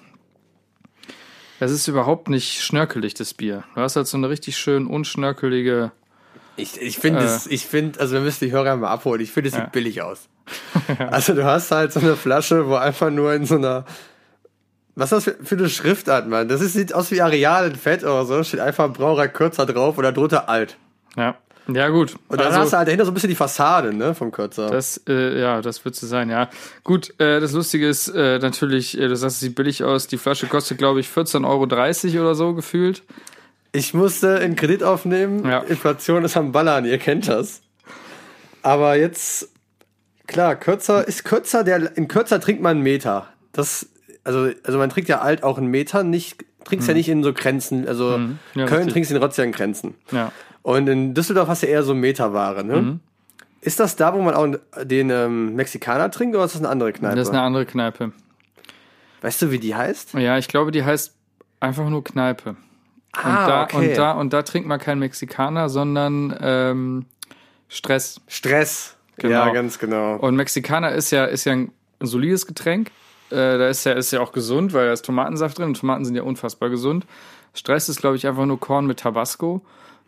es 1.58 1.72
ist 1.72 1.88
überhaupt 1.88 2.28
nicht 2.28 2.62
schnörkelig, 2.62 3.14
das 3.14 3.34
Bier. 3.34 3.64
Du 3.74 3.80
hast 3.80 3.96
halt 3.96 4.06
so 4.06 4.16
eine 4.16 4.28
richtig 4.28 4.58
schön 4.58 4.86
unschnörkelige, 4.86 5.90
Ich, 6.62 6.80
ich 6.80 6.98
finde, 6.98 7.20
Äh. 7.20 7.24
es, 7.24 7.46
ich 7.46 7.66
finde, 7.66 8.00
also 8.00 8.14
wir 8.14 8.20
müssen 8.20 8.44
die 8.44 8.52
Hörer 8.52 8.76
mal 8.76 8.88
abholen. 8.88 9.20
Ich 9.20 9.32
finde, 9.32 9.48
es 9.48 9.54
sieht 9.54 9.64
Ja. 9.64 9.68
billig 9.70 10.02
aus. 10.02 10.28
Also 11.10 11.34
du 11.34 11.44
hast 11.44 11.70
halt 11.70 11.92
so 11.92 12.00
eine 12.00 12.16
Flasche, 12.16 12.66
wo 12.68 12.74
einfach 12.74 13.10
nur 13.10 13.32
in 13.34 13.46
so 13.46 13.56
einer, 13.56 13.84
was 14.96 15.12
ist 15.12 15.26
das 15.26 15.36
für, 15.36 15.44
für 15.44 15.54
eine 15.56 15.68
Schriftart, 15.68 16.28
Mann? 16.28 16.48
Das 16.48 16.60
ist, 16.60 16.72
sieht 16.74 16.92
aus 16.94 17.10
wie 17.10 17.20
Areal 17.22 17.68
in 17.70 17.76
Fett 17.76 18.02
oder 18.02 18.24
so. 18.24 18.42
Steht 18.42 18.60
einfach 18.60 18.92
Brauerei 18.92 19.28
kürzer 19.28 19.66
drauf 19.66 19.96
oder 19.98 20.12
drunter 20.12 20.48
alt. 20.48 20.76
ja. 21.16 21.36
Ja, 21.72 21.88
gut. 21.88 22.16
Und 22.26 22.40
dann 22.40 22.52
hast 22.52 22.72
du 22.72 22.76
halt 22.78 22.88
dahinter 22.88 23.04
so 23.04 23.12
ein 23.12 23.14
bisschen 23.14 23.28
die 23.28 23.36
Fassade, 23.36 23.94
ne, 23.94 24.12
vom 24.12 24.32
Kürzer. 24.32 24.70
Das, 24.70 25.00
äh, 25.08 25.40
ja, 25.40 25.60
das 25.62 25.84
wird 25.84 25.94
so 25.94 26.04
sein, 26.08 26.28
ja. 26.28 26.48
Gut, 26.82 27.10
äh, 27.20 27.38
das 27.38 27.52
Lustige 27.52 27.86
ist 27.88 28.08
äh, 28.08 28.40
natürlich, 28.40 28.98
äh, 28.98 29.06
du 29.06 29.14
sagst, 29.14 29.36
es 29.36 29.40
sieht 29.40 29.54
billig 29.54 29.84
aus. 29.84 30.08
Die 30.08 30.18
Flasche 30.18 30.48
kostet, 30.48 30.78
glaube 30.78 30.98
ich, 30.98 31.06
14,30 31.06 31.44
Euro 32.16 32.24
oder 32.24 32.34
so 32.34 32.54
gefühlt. 32.54 33.04
Ich 33.72 33.94
musste 33.94 34.38
einen 34.38 34.56
Kredit 34.56 34.82
aufnehmen. 34.82 35.44
Ja. 35.48 35.60
Inflation 35.60 36.24
ist 36.24 36.36
am 36.36 36.52
Ballern, 36.52 36.84
ihr 36.84 36.98
kennt 36.98 37.28
das. 37.28 37.62
Aber 38.62 38.96
jetzt, 38.96 39.48
klar, 40.26 40.56
kürzer 40.56 41.06
ist 41.06 41.24
kürzer, 41.24 41.64
der, 41.64 41.96
in 41.96 42.08
kürzer 42.08 42.40
trinkt 42.40 42.62
man 42.62 42.72
einen 42.76 42.82
Meter. 42.82 43.28
Das, 43.52 43.88
also, 44.24 44.50
also 44.64 44.78
man 44.78 44.90
trinkt 44.90 45.08
ja 45.08 45.20
alt 45.20 45.42
auch 45.42 45.56
einen 45.56 45.68
Meter, 45.68 46.02
nicht, 46.02 46.44
trinkst 46.64 46.88
ja 46.88 46.94
nicht 46.94 47.08
in 47.08 47.22
so 47.22 47.32
Grenzen. 47.32 47.86
Also 47.86 48.18
Mhm. 48.18 48.38
Ja, 48.54 48.66
Köln 48.66 48.84
richtig. 48.88 49.06
trinkst 49.06 49.38
in 49.38 49.44
in 49.44 49.52
Grenzen. 49.52 49.94
Ja. 50.10 50.32
Und 50.62 50.88
in 50.88 51.14
Düsseldorf 51.14 51.48
hast 51.48 51.62
du 51.62 51.66
eher 51.66 51.82
so 51.82 51.94
Meterware, 51.94 52.64
ne? 52.64 52.82
Mhm. 52.82 53.00
Ist 53.62 53.78
das 53.78 53.94
da, 53.96 54.14
wo 54.14 54.22
man 54.22 54.34
auch 54.34 54.46
den 54.84 55.10
ähm, 55.10 55.54
Mexikaner 55.54 56.10
trinkt 56.10 56.34
oder 56.34 56.44
ist 56.46 56.54
das 56.54 56.62
eine 56.62 56.70
andere 56.70 56.92
Kneipe? 56.92 57.16
Das 57.16 57.28
ist 57.28 57.34
eine 57.34 57.42
andere 57.42 57.66
Kneipe. 57.66 58.12
weißt 59.20 59.42
du, 59.42 59.50
wie 59.50 59.58
die 59.58 59.74
heißt? 59.74 60.14
Ja, 60.14 60.38
ich 60.38 60.48
glaube, 60.48 60.70
die 60.70 60.82
heißt 60.82 61.14
einfach 61.60 61.88
nur 61.88 62.02
Kneipe. 62.02 62.56
Und, 63.16 63.24
Ah, 63.24 63.46
da, 63.46 63.62
okay. 63.64 63.90
und, 63.90 63.98
da, 63.98 64.12
und 64.12 64.32
da 64.32 64.42
trinkt 64.42 64.68
man 64.68 64.78
kein 64.78 64.98
Mexikaner, 64.98 65.68
sondern 65.68 66.36
ähm, 66.40 67.06
Stress. 67.68 68.20
Stress. 68.28 68.96
Genau. 69.16 69.46
Ja, 69.46 69.50
ganz 69.50 69.78
genau. 69.78 70.16
Und 70.16 70.36
Mexikaner 70.36 70.92
ist 70.92 71.10
ja, 71.10 71.24
ist 71.24 71.44
ja 71.44 71.52
ein 71.52 71.72
solides 72.00 72.46
Getränk. 72.46 72.90
Äh, 73.30 73.34
da 73.34 73.68
ist 73.68 73.84
ja, 73.84 73.92
ist 73.92 74.10
ja 74.12 74.20
auch 74.20 74.32
gesund, 74.32 74.72
weil 74.72 74.86
da 74.86 74.92
ist 74.92 75.04
Tomatensaft 75.04 75.58
drin 75.58 75.66
und 75.66 75.78
Tomaten 75.78 76.04
sind 76.04 76.14
ja 76.14 76.22
unfassbar 76.22 76.70
gesund. 76.70 77.04
Stress 77.54 77.88
ist, 77.88 78.00
glaube 78.00 78.16
ich, 78.16 78.26
einfach 78.26 78.46
nur 78.46 78.58
Korn 78.58 78.86
mit 78.86 79.00
Tabasco. 79.00 79.60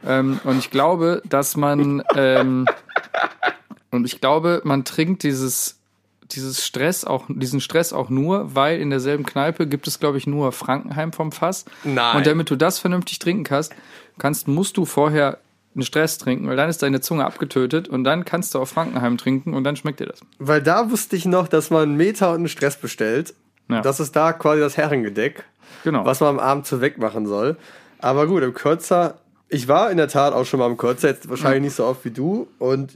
Ähm, 0.05 0.41
und 0.45 0.59
ich 0.59 0.71
glaube, 0.71 1.23
dass 1.29 1.57
man 1.57 2.03
ähm, 2.17 2.67
und 3.91 4.07
ich 4.07 4.21
glaube, 4.21 4.61
man 4.65 4.85
trinkt 4.85 5.23
dieses 5.23 5.79
dieses 6.34 6.64
Stress 6.64 7.05
auch 7.05 7.26
diesen 7.29 7.61
Stress 7.61 7.93
auch 7.93 8.08
nur, 8.11 8.55
weil 8.55 8.81
in 8.81 8.90
derselben 8.90 9.25
Kneipe 9.25 9.67
gibt 9.67 9.87
es, 9.87 10.00
glaube 10.00 10.19
ich, 10.19 10.26
nur 10.26 10.52
Frankenheim 10.52 11.12
vom 11.12 11.32
Fass. 11.32 11.64
Nein. 11.84 12.17
Und 12.17 12.26
damit 12.26 12.50
du 12.50 12.56
das 12.56 12.79
vernünftig 12.79 13.19
trinken 13.19 13.44
kannst, 13.44 13.75
kannst 14.19 14.49
musst 14.49 14.76
du 14.76 14.84
vorher 14.84 15.38
einen 15.75 15.82
Stress 15.84 16.19
trinken, 16.19 16.46
weil 16.49 16.56
dann 16.56 16.69
ist 16.69 16.82
deine 16.82 17.00
Zunge 17.00 17.25
abgetötet 17.25 17.88
und 17.88 18.05
dann 18.05 18.25
kannst 18.25 18.55
du 18.55 18.58
auf 18.58 18.69
Frankenheim 18.69 19.17
trinken 19.17 19.55
und 19.55 19.65
dann 19.65 19.77
schmeckt 19.77 20.01
dir 20.01 20.06
das. 20.06 20.20
Weil 20.39 20.62
da 20.62 20.91
wusste 20.91 21.17
ich 21.17 21.24
noch, 21.24 21.48
dass 21.48 21.70
man 21.70 21.82
einen 21.84 21.96
Meter 21.96 22.31
und 22.31 22.36
einen 22.36 22.48
Stress 22.48 22.77
bestellt. 22.77 23.34
Ja. 23.70 23.81
Das 23.81 24.01
ist 24.01 24.15
da 24.15 24.32
quasi 24.32 24.60
das 24.60 24.77
Herrengedeck, 24.77 25.44
Genau. 25.84 26.05
was 26.05 26.20
man 26.20 26.31
am 26.31 26.39
Abend 26.41 26.67
zu 26.67 26.81
wegmachen 26.82 27.27
soll. 27.27 27.56
Aber 28.01 28.27
gut, 28.27 28.43
im 28.43 28.53
Kürzer, 28.53 29.19
ich 29.48 29.69
war 29.69 29.91
in 29.91 29.96
der 29.96 30.08
Tat 30.08 30.34
auch 30.34 30.44
schon 30.44 30.60
mal 30.60 30.67
im 30.69 30.77
Kürzer, 30.77 31.08
jetzt 31.08 31.29
wahrscheinlich 31.31 31.62
nicht 31.62 31.77
so 31.77 31.86
oft 31.86 32.05
wie 32.05 32.10
du. 32.10 32.48
Und 32.58 32.94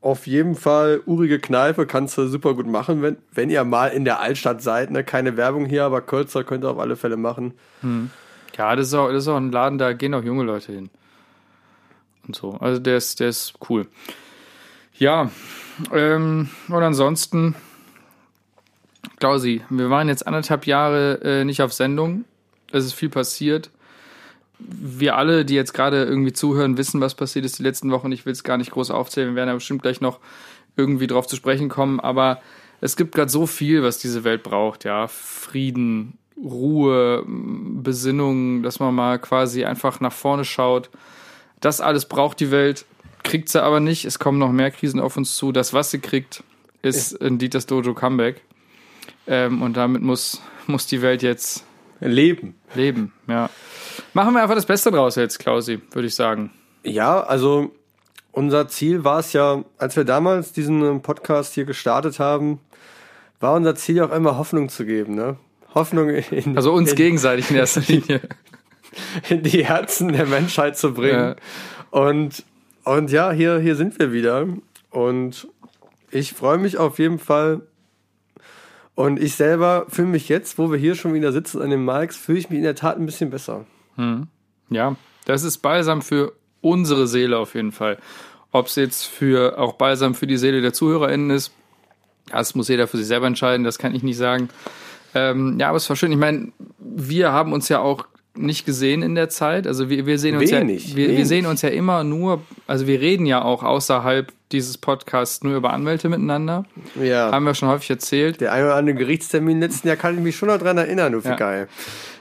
auf 0.00 0.26
jeden 0.26 0.54
Fall, 0.54 1.02
urige 1.06 1.40
Kneipe 1.40 1.86
kannst 1.86 2.16
du 2.16 2.26
super 2.28 2.54
gut 2.54 2.66
machen, 2.66 3.02
wenn, 3.02 3.16
wenn 3.32 3.50
ihr 3.50 3.64
mal 3.64 3.88
in 3.88 4.04
der 4.04 4.20
Altstadt 4.20 4.62
seid. 4.62 4.90
Ne? 4.90 5.02
Keine 5.02 5.36
Werbung 5.36 5.66
hier, 5.66 5.84
aber 5.84 6.00
Kürzer 6.00 6.44
könnt 6.44 6.64
ihr 6.64 6.70
auf 6.70 6.78
alle 6.78 6.96
Fälle 6.96 7.16
machen. 7.16 7.54
Ja, 8.56 8.76
das 8.76 8.88
ist, 8.88 8.94
auch, 8.94 9.08
das 9.08 9.24
ist 9.24 9.28
auch 9.28 9.36
ein 9.36 9.52
Laden, 9.52 9.78
da 9.78 9.92
gehen 9.92 10.14
auch 10.14 10.22
junge 10.22 10.44
Leute 10.44 10.72
hin. 10.72 10.90
Und 12.26 12.36
so. 12.36 12.52
Also 12.54 12.80
der 12.80 12.96
ist, 12.96 13.18
der 13.20 13.28
ist 13.28 13.54
cool. 13.68 13.86
Ja, 14.94 15.30
ähm, 15.92 16.48
und 16.68 16.82
ansonsten, 16.82 17.54
Klausi, 19.18 19.62
wir 19.70 19.90
waren 19.90 20.08
jetzt 20.08 20.26
anderthalb 20.26 20.66
Jahre 20.66 21.20
äh, 21.22 21.44
nicht 21.44 21.62
auf 21.62 21.72
Sendung. 21.72 22.24
Es 22.72 22.84
ist 22.84 22.94
viel 22.94 23.08
passiert. 23.08 23.70
Wir 24.58 25.16
alle, 25.16 25.44
die 25.44 25.54
jetzt 25.54 25.72
gerade 25.72 26.04
irgendwie 26.04 26.32
zuhören, 26.32 26.76
wissen, 26.76 27.00
was 27.00 27.14
passiert 27.14 27.44
ist 27.44 27.58
die 27.58 27.62
letzten 27.62 27.90
Wochen. 27.90 28.10
Ich 28.12 28.26
will 28.26 28.32
es 28.32 28.44
gar 28.44 28.56
nicht 28.56 28.72
groß 28.72 28.90
aufzählen. 28.90 29.30
Wir 29.30 29.36
werden 29.36 29.48
ja 29.48 29.54
bestimmt 29.54 29.82
gleich 29.82 30.00
noch 30.00 30.18
irgendwie 30.76 31.06
drauf 31.06 31.26
zu 31.26 31.36
sprechen 31.36 31.68
kommen. 31.68 32.00
Aber 32.00 32.40
es 32.80 32.96
gibt 32.96 33.14
gerade 33.14 33.30
so 33.30 33.46
viel, 33.46 33.82
was 33.82 33.98
diese 33.98 34.24
Welt 34.24 34.42
braucht. 34.42 34.84
Ja, 34.84 35.06
Frieden, 35.06 36.18
Ruhe, 36.36 37.24
Besinnung, 37.26 38.62
dass 38.62 38.80
man 38.80 38.94
mal 38.94 39.18
quasi 39.18 39.64
einfach 39.64 40.00
nach 40.00 40.12
vorne 40.12 40.44
schaut. 40.44 40.90
Das 41.60 41.80
alles 41.80 42.06
braucht 42.06 42.40
die 42.40 42.50
Welt, 42.50 42.84
kriegt 43.24 43.48
sie 43.48 43.62
aber 43.62 43.80
nicht. 43.80 44.04
Es 44.04 44.18
kommen 44.18 44.38
noch 44.38 44.52
mehr 44.52 44.70
Krisen 44.70 45.00
auf 45.00 45.16
uns 45.16 45.36
zu. 45.36 45.52
Das, 45.52 45.72
was 45.72 45.90
sie 45.90 45.98
kriegt, 45.98 46.44
ist 46.82 47.20
ein 47.20 47.38
Dieters 47.38 47.66
Dojo 47.66 47.94
Comeback. 47.94 48.40
Ähm, 49.26 49.62
und 49.62 49.76
damit 49.76 50.02
muss, 50.02 50.40
muss 50.66 50.86
die 50.86 51.02
Welt 51.02 51.22
jetzt 51.22 51.64
Leben. 52.00 52.54
leben. 52.74 53.12
Ja. 53.26 53.50
Machen 54.12 54.34
wir 54.34 54.42
einfach 54.42 54.54
das 54.54 54.66
Beste 54.66 54.90
draus 54.90 55.16
jetzt, 55.16 55.38
Klausi, 55.38 55.80
würde 55.92 56.08
ich 56.08 56.14
sagen. 56.14 56.50
Ja, 56.84 57.20
also 57.20 57.72
unser 58.32 58.68
Ziel 58.68 59.04
war 59.04 59.18
es 59.18 59.32
ja, 59.32 59.64
als 59.78 59.96
wir 59.96 60.04
damals 60.04 60.52
diesen 60.52 61.02
Podcast 61.02 61.54
hier 61.54 61.64
gestartet 61.64 62.18
haben, 62.18 62.60
war 63.40 63.54
unser 63.54 63.74
Ziel 63.74 63.96
ja 63.96 64.06
auch 64.06 64.12
immer 64.12 64.38
Hoffnung 64.38 64.68
zu 64.68 64.84
geben, 64.84 65.14
ne? 65.14 65.36
Hoffnung 65.74 66.10
in, 66.10 66.56
Also 66.56 66.72
uns 66.72 66.90
in, 66.90 66.96
gegenseitig 66.96 67.50
in 67.50 67.56
erster 67.56 67.80
Linie. 67.80 68.20
in 69.28 69.42
die 69.42 69.64
Herzen 69.64 70.12
der 70.12 70.26
Menschheit 70.26 70.76
zu 70.76 70.94
bringen. 70.94 71.36
Ja. 71.92 72.00
Und, 72.00 72.44
und 72.84 73.10
ja, 73.10 73.30
hier, 73.32 73.58
hier 73.58 73.76
sind 73.76 73.98
wir 73.98 74.12
wieder. 74.12 74.46
Und 74.90 75.48
ich 76.10 76.32
freue 76.32 76.58
mich 76.58 76.78
auf 76.78 76.98
jeden 76.98 77.18
Fall 77.18 77.62
Und 78.98 79.22
ich 79.22 79.36
selber 79.36 79.86
fühle 79.88 80.08
mich 80.08 80.28
jetzt, 80.28 80.58
wo 80.58 80.72
wir 80.72 80.76
hier 80.76 80.96
schon 80.96 81.14
wieder 81.14 81.30
sitzen 81.30 81.62
an 81.62 81.70
den 81.70 81.84
Mikes, 81.84 82.16
fühle 82.16 82.40
ich 82.40 82.50
mich 82.50 82.56
in 82.56 82.64
der 82.64 82.74
Tat 82.74 82.96
ein 82.96 83.06
bisschen 83.06 83.30
besser. 83.30 83.64
Ja, 84.70 84.96
das 85.24 85.44
ist 85.44 85.58
Balsam 85.58 86.02
für 86.02 86.32
unsere 86.62 87.06
Seele 87.06 87.38
auf 87.38 87.54
jeden 87.54 87.70
Fall. 87.70 87.98
Ob 88.50 88.66
es 88.66 88.74
jetzt 88.74 89.04
für 89.04 89.56
auch 89.56 89.74
Balsam 89.74 90.16
für 90.16 90.26
die 90.26 90.36
Seele 90.36 90.62
der 90.62 90.72
ZuhörerInnen 90.72 91.30
ist, 91.30 91.52
das 92.32 92.56
muss 92.56 92.66
jeder 92.66 92.88
für 92.88 92.96
sich 92.96 93.06
selber 93.06 93.28
entscheiden, 93.28 93.62
das 93.62 93.78
kann 93.78 93.94
ich 93.94 94.02
nicht 94.02 94.16
sagen. 94.16 94.48
Ähm, 95.14 95.60
ja, 95.60 95.68
aber 95.68 95.76
es 95.76 95.88
war 95.88 95.94
schön. 95.94 96.10
Ich 96.10 96.18
meine, 96.18 96.50
wir 96.80 97.30
haben 97.30 97.52
uns 97.52 97.68
ja 97.68 97.78
auch 97.78 98.04
nicht 98.38 98.64
gesehen 98.66 99.02
in 99.02 99.14
der 99.14 99.28
Zeit. 99.28 99.66
Also 99.66 99.88
wir, 99.90 100.06
wir 100.06 100.18
sehen 100.18 100.36
uns 100.36 100.50
Wenig, 100.50 100.90
ja, 100.90 100.96
wir, 100.96 101.08
wir 101.08 101.14
wenig. 101.16 101.28
sehen 101.28 101.46
uns 101.46 101.62
ja 101.62 101.68
immer 101.68 102.04
nur, 102.04 102.42
also 102.66 102.86
wir 102.86 103.00
reden 103.00 103.26
ja 103.26 103.42
auch 103.42 103.62
außerhalb 103.62 104.32
dieses 104.52 104.78
Podcasts 104.78 105.42
nur 105.42 105.56
über 105.56 105.72
Anwälte 105.72 106.08
miteinander. 106.08 106.64
Ja. 107.02 107.30
Haben 107.32 107.44
wir 107.44 107.54
schon 107.54 107.68
häufig 107.68 107.90
erzählt. 107.90 108.40
der 108.40 108.52
ein 108.52 108.64
oder 108.64 108.76
andere 108.76 108.96
Gerichtstermin 108.96 109.60
letzten 109.60 109.88
Jahr 109.88 109.96
kann 109.96 110.14
ich 110.14 110.20
mich 110.20 110.36
schon 110.36 110.48
noch 110.48 110.58
dran 110.58 110.78
erinnern, 110.78 111.12
du 111.12 111.20
Ja. 111.20 111.36
geil. 111.36 111.68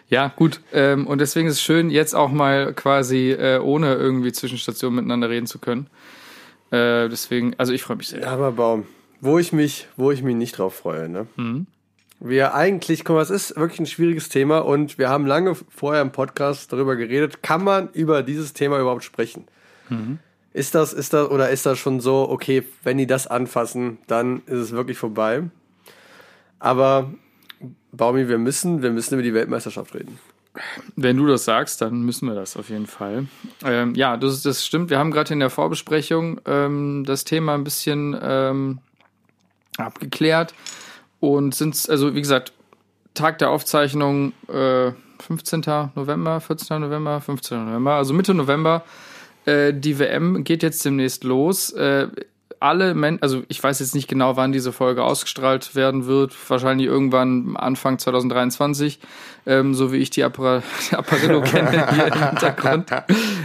Ja, 0.10 0.32
gut. 0.36 0.62
Ähm, 0.74 1.06
und 1.08 1.20
deswegen 1.20 1.48
ist 1.48 1.56
es 1.56 1.62
schön, 1.62 1.90
jetzt 1.90 2.16
auch 2.16 2.32
mal 2.32 2.74
quasi 2.74 3.32
äh, 3.32 3.60
ohne 3.60 3.94
irgendwie 3.96 4.32
Zwischenstationen 4.32 4.96
miteinander 4.96 5.30
reden 5.30 5.48
zu 5.48 5.60
können. 5.60 5.88
Äh, 6.72 7.10
deswegen, 7.10 7.54
also 7.58 7.74
ich 7.74 7.84
freue 7.84 7.98
mich 7.98 8.08
sehr. 8.10 8.28
Aber 8.30 8.52
Baum, 8.54 8.86
wo 9.22 9.38
ich 9.38 9.52
mich, 9.54 9.88
wo 9.98 10.12
ich 10.12 10.24
mich 10.24 10.36
nicht 10.36 10.58
drauf 10.58 10.76
freue, 10.76 11.10
ne? 11.10 11.28
Wir 12.20 12.56
eigentlich, 12.56 13.06
guck 13.06 13.16
mal, 13.16 13.22
es 13.22 13.30
ist 13.30 13.56
wirklich 13.58 13.80
ein 13.80 13.86
schwieriges 13.86 14.30
Thema 14.30 14.60
und 14.60 14.98
wir 14.98 15.10
haben 15.10 15.28
lange 15.28 15.56
vorher 15.56 16.02
im 16.02 16.12
Podcast 16.12 16.74
darüber 16.74 16.96
geredet, 16.96 17.44
kann 17.44 17.64
man 17.64 17.90
über 17.94 18.24
dieses 18.24 18.54
Thema 18.54 18.80
überhaupt 18.80 19.04
sprechen? 19.04 19.46
Ist 20.54 20.74
das, 20.74 20.94
ist 20.94 21.14
das, 21.14 21.30
oder 21.30 21.50
ist 21.52 21.66
das 21.66 21.78
schon 21.78 22.00
so, 22.00 22.28
okay, 22.30 22.64
wenn 22.84 22.98
die 22.98 23.06
das 23.06 23.28
anfassen, 23.28 24.00
dann 24.08 24.42
ist 24.48 24.58
es 24.58 24.72
wirklich 24.72 24.98
vorbei? 24.98 25.44
Aber 26.58 27.14
Baumi, 27.92 28.28
wir 28.28 28.40
müssen, 28.40 28.82
wir 28.82 28.90
müssen 28.90 29.14
über 29.14 29.24
die 29.24 29.36
Weltmeisterschaft 29.36 29.94
reden. 29.94 30.18
Wenn 30.96 31.18
du 31.18 31.28
das 31.28 31.46
sagst, 31.46 31.82
dann 31.82 32.02
müssen 32.02 32.28
wir 32.28 32.34
das 32.34 32.58
auf 32.58 32.70
jeden 32.70 32.88
Fall. 32.88 33.28
Ähm, 33.64 33.94
ja, 33.94 34.18
das, 34.18 34.42
das 34.42 34.66
stimmt. 34.66 34.90
Wir 34.90 34.98
haben 34.98 35.12
gerade 35.12 35.32
in 35.32 35.40
der 35.40 35.52
Vorbesprechung 35.52 36.42
ähm, 36.46 37.04
das 37.06 37.26
Thema 37.26 37.54
ein 37.54 37.64
bisschen 37.64 38.18
ähm, 38.20 38.80
abgeklärt 39.78 40.56
und 41.20 41.56
sind, 41.56 41.90
also 41.90 42.16
wie 42.16 42.22
gesagt, 42.22 42.54
Tag 43.14 43.40
der 43.40 43.50
Aufzeichnung 43.50 44.34
äh, 44.48 44.92
15. 45.20 45.64
November, 45.96 46.40
14. 46.40 46.80
November, 46.80 47.20
15. 47.20 47.66
November, 47.66 47.94
also 47.94 48.14
Mitte 48.14 48.34
November. 48.34 48.84
Äh, 49.46 49.74
die 49.74 49.98
WM 49.98 50.44
geht 50.44 50.62
jetzt 50.62 50.86
demnächst 50.86 51.24
los. 51.24 51.72
Äh, 51.72 52.10
alle 52.60 52.96
Men 52.96 53.20
also 53.22 53.44
ich 53.50 53.64
weiß 53.64 53.80
jetzt 53.80 53.94
nicht 53.94 54.08
genau, 54.08 54.36
wann 54.36 54.52
diese 54.52 54.72
Folge 54.72 55.04
ausgestrahlt 55.04 55.76
werden 55.76 56.08
wird. 56.08 56.36
Wahrscheinlich 56.50 56.88
irgendwann 56.88 57.56
Anfang 57.56 58.00
2023, 58.00 59.00
ähm, 59.46 59.74
so 59.74 59.92
wie 59.92 59.98
ich 59.98 60.10
die 60.10 60.24
Appara 60.24 60.64
Apparillo 60.92 61.42
kenne 61.42 61.94
hier 61.94 62.08
im 62.08 62.30
Hintergrund. 62.30 62.90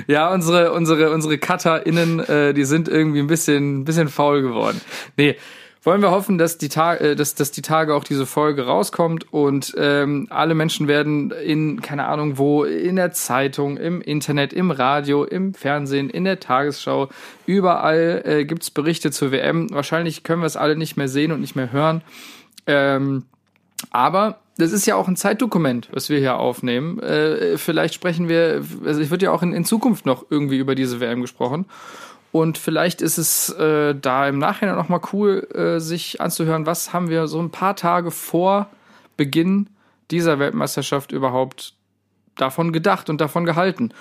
Ja, 0.06 0.32
unsere 0.32 0.72
unsere 0.72 1.10
unsere 1.10 1.38
CutterInnen, 1.38 2.20
äh, 2.20 2.54
die 2.54 2.64
sind 2.64 2.88
irgendwie 2.88 3.20
ein 3.20 3.26
bisschen 3.26 3.80
ein 3.80 3.84
bisschen 3.84 4.08
faul 4.08 4.42
geworden. 4.42 4.80
Nee, 5.16 5.36
wollen 5.82 6.00
wir 6.00 6.10
hoffen, 6.10 6.38
dass 6.38 6.58
die, 6.58 6.68
Ta 6.68 6.94
äh, 6.94 7.16
dass, 7.16 7.34
dass 7.34 7.50
die 7.50 7.62
Tage 7.62 7.94
auch 7.94 8.04
diese 8.04 8.26
Folge 8.26 8.66
rauskommt 8.66 9.32
und 9.32 9.74
ähm, 9.76 10.28
alle 10.30 10.54
Menschen 10.54 10.88
werden 10.88 11.30
in, 11.30 11.80
keine 11.80 12.06
Ahnung 12.06 12.38
wo, 12.38 12.64
in 12.64 12.96
der 12.96 13.12
Zeitung, 13.12 13.76
im 13.76 14.00
Internet, 14.00 14.52
im 14.52 14.70
Radio, 14.70 15.24
im 15.24 15.54
Fernsehen, 15.54 16.08
in 16.08 16.24
der 16.24 16.40
Tagesschau, 16.40 17.08
überall 17.46 18.22
äh, 18.24 18.44
gibt's 18.44 18.70
Berichte 18.70 19.10
zur 19.10 19.32
WM. 19.32 19.68
Wahrscheinlich 19.72 20.22
können 20.22 20.42
wir 20.42 20.46
es 20.46 20.56
alle 20.56 20.76
nicht 20.76 20.96
mehr 20.96 21.08
sehen 21.08 21.32
und 21.32 21.40
nicht 21.40 21.56
mehr 21.56 21.72
hören. 21.72 22.02
Ähm, 22.66 23.24
aber 23.90 24.38
das 24.58 24.72
ist 24.72 24.86
ja 24.86 24.94
auch 24.96 25.08
ein 25.08 25.16
Zeitdokument, 25.16 25.88
was 25.92 26.08
wir 26.08 26.18
hier 26.18 26.36
aufnehmen. 26.38 27.00
Äh, 27.00 27.58
vielleicht 27.58 27.94
sprechen 27.94 28.28
wir, 28.28 28.62
also 28.84 29.00
es 29.00 29.10
wird 29.10 29.22
ja 29.22 29.32
auch 29.32 29.42
in, 29.42 29.52
in 29.52 29.64
Zukunft 29.64 30.06
noch 30.06 30.26
irgendwie 30.30 30.58
über 30.58 30.74
diese 30.74 31.00
WM 31.00 31.20
gesprochen. 31.20 31.66
Und 32.32 32.56
vielleicht 32.58 33.02
ist 33.02 33.18
es 33.18 33.50
äh, 33.50 33.94
da 33.94 34.26
im 34.26 34.38
Nachhinein 34.38 34.76
noch 34.76 34.88
mal 34.88 35.00
cool, 35.12 35.46
äh, 35.54 35.78
sich 35.80 36.20
anzuhören, 36.20 36.64
was 36.66 36.92
haben 36.94 37.08
wir 37.10 37.28
so 37.28 37.38
ein 37.40 37.50
paar 37.50 37.76
Tage 37.76 38.10
vor 38.10 38.68
Beginn 39.18 39.68
dieser 40.10 40.38
Weltmeisterschaft 40.38 41.12
überhaupt 41.12 41.74
davon 42.34 42.72
gedacht 42.72 43.10
und 43.10 43.20
davon 43.20 43.44
gehalten. 43.44 43.92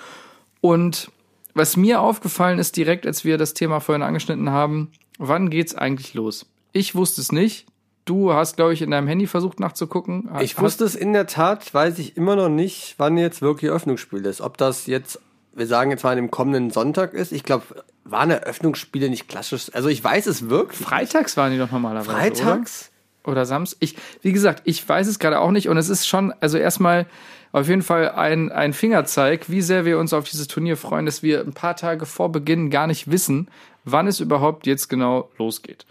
Und 0.62 1.10
was 1.54 1.76
mir 1.76 2.00
aufgefallen 2.00 2.58
ist 2.58 2.76
direkt, 2.78 3.06
als 3.06 3.24
wir 3.24 3.36
das 3.36 3.52
Thema 3.52 3.80
vorhin 3.80 4.02
angeschnitten 4.02 4.48
haben, 4.50 4.90
wann 5.18 5.50
geht's 5.50 5.74
eigentlich 5.74 6.14
los? 6.14 6.46
Ich 6.72 6.94
wusste 6.94 7.20
es 7.20 7.32
nicht. 7.32 7.66
Du 8.06 8.32
hast, 8.32 8.56
glaube 8.56 8.72
ich, 8.72 8.80
in 8.80 8.90
deinem 8.90 9.06
Handy 9.06 9.26
versucht 9.26 9.60
nachzugucken. 9.60 10.30
Ich 10.40 10.54
Hast- 10.56 10.62
wusste 10.62 10.84
es 10.84 10.94
in 10.94 11.12
der 11.12 11.26
Tat, 11.26 11.72
weiß 11.74 11.98
ich 11.98 12.16
immer 12.16 12.34
noch 12.34 12.48
nicht, 12.48 12.94
wann 12.96 13.18
jetzt 13.18 13.42
wirklich 13.42 13.68
Eröffnungsspiel 13.68 14.24
ist. 14.24 14.40
Ob 14.40 14.56
das 14.56 14.86
jetzt, 14.86 15.20
wir 15.52 15.66
sagen 15.66 15.90
jetzt 15.90 16.02
mal, 16.02 16.10
an 16.12 16.16
dem 16.16 16.30
kommenden 16.30 16.70
Sonntag 16.70 17.12
ist. 17.12 17.30
Ich 17.30 17.44
glaube, 17.44 17.64
waren 18.04 18.30
Eröffnungsspiele 18.30 19.08
nicht 19.08 19.28
klassisch. 19.28 19.70
Also 19.72 19.88
ich 19.88 20.02
weiß 20.02 20.26
es 20.26 20.48
wirklich. 20.48 20.80
Freitags 20.80 21.36
waren 21.36 21.52
die 21.52 21.58
doch 21.58 21.70
normalerweise. 21.70 22.10
Oder? 22.10 22.18
Freitags? 22.18 22.92
oder 23.24 23.46
Samstag. 23.46 23.78
Ich, 23.80 23.96
wie 24.22 24.32
gesagt, 24.32 24.62
ich 24.64 24.86
weiß 24.86 25.06
es 25.06 25.18
gerade 25.18 25.40
auch 25.40 25.50
nicht 25.50 25.68
und 25.68 25.76
es 25.76 25.88
ist 25.88 26.06
schon, 26.06 26.32
also 26.40 26.58
erstmal 26.58 27.06
auf 27.52 27.68
jeden 27.68 27.82
Fall 27.82 28.10
ein, 28.10 28.50
ein 28.50 28.72
Fingerzeig, 28.72 29.50
wie 29.50 29.62
sehr 29.62 29.84
wir 29.84 29.98
uns 29.98 30.12
auf 30.12 30.28
dieses 30.28 30.48
Turnier 30.48 30.76
freuen, 30.76 31.06
dass 31.06 31.22
wir 31.22 31.40
ein 31.40 31.52
paar 31.52 31.76
Tage 31.76 32.06
vor 32.06 32.32
Beginn 32.32 32.70
gar 32.70 32.86
nicht 32.86 33.10
wissen, 33.10 33.48
wann 33.84 34.06
es 34.06 34.20
überhaupt 34.20 34.66
jetzt 34.66 34.88
genau 34.88 35.30
losgeht. 35.38 35.84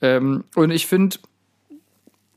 Ähm, 0.00 0.44
und 0.54 0.70
ich 0.70 0.86
finde, 0.86 1.18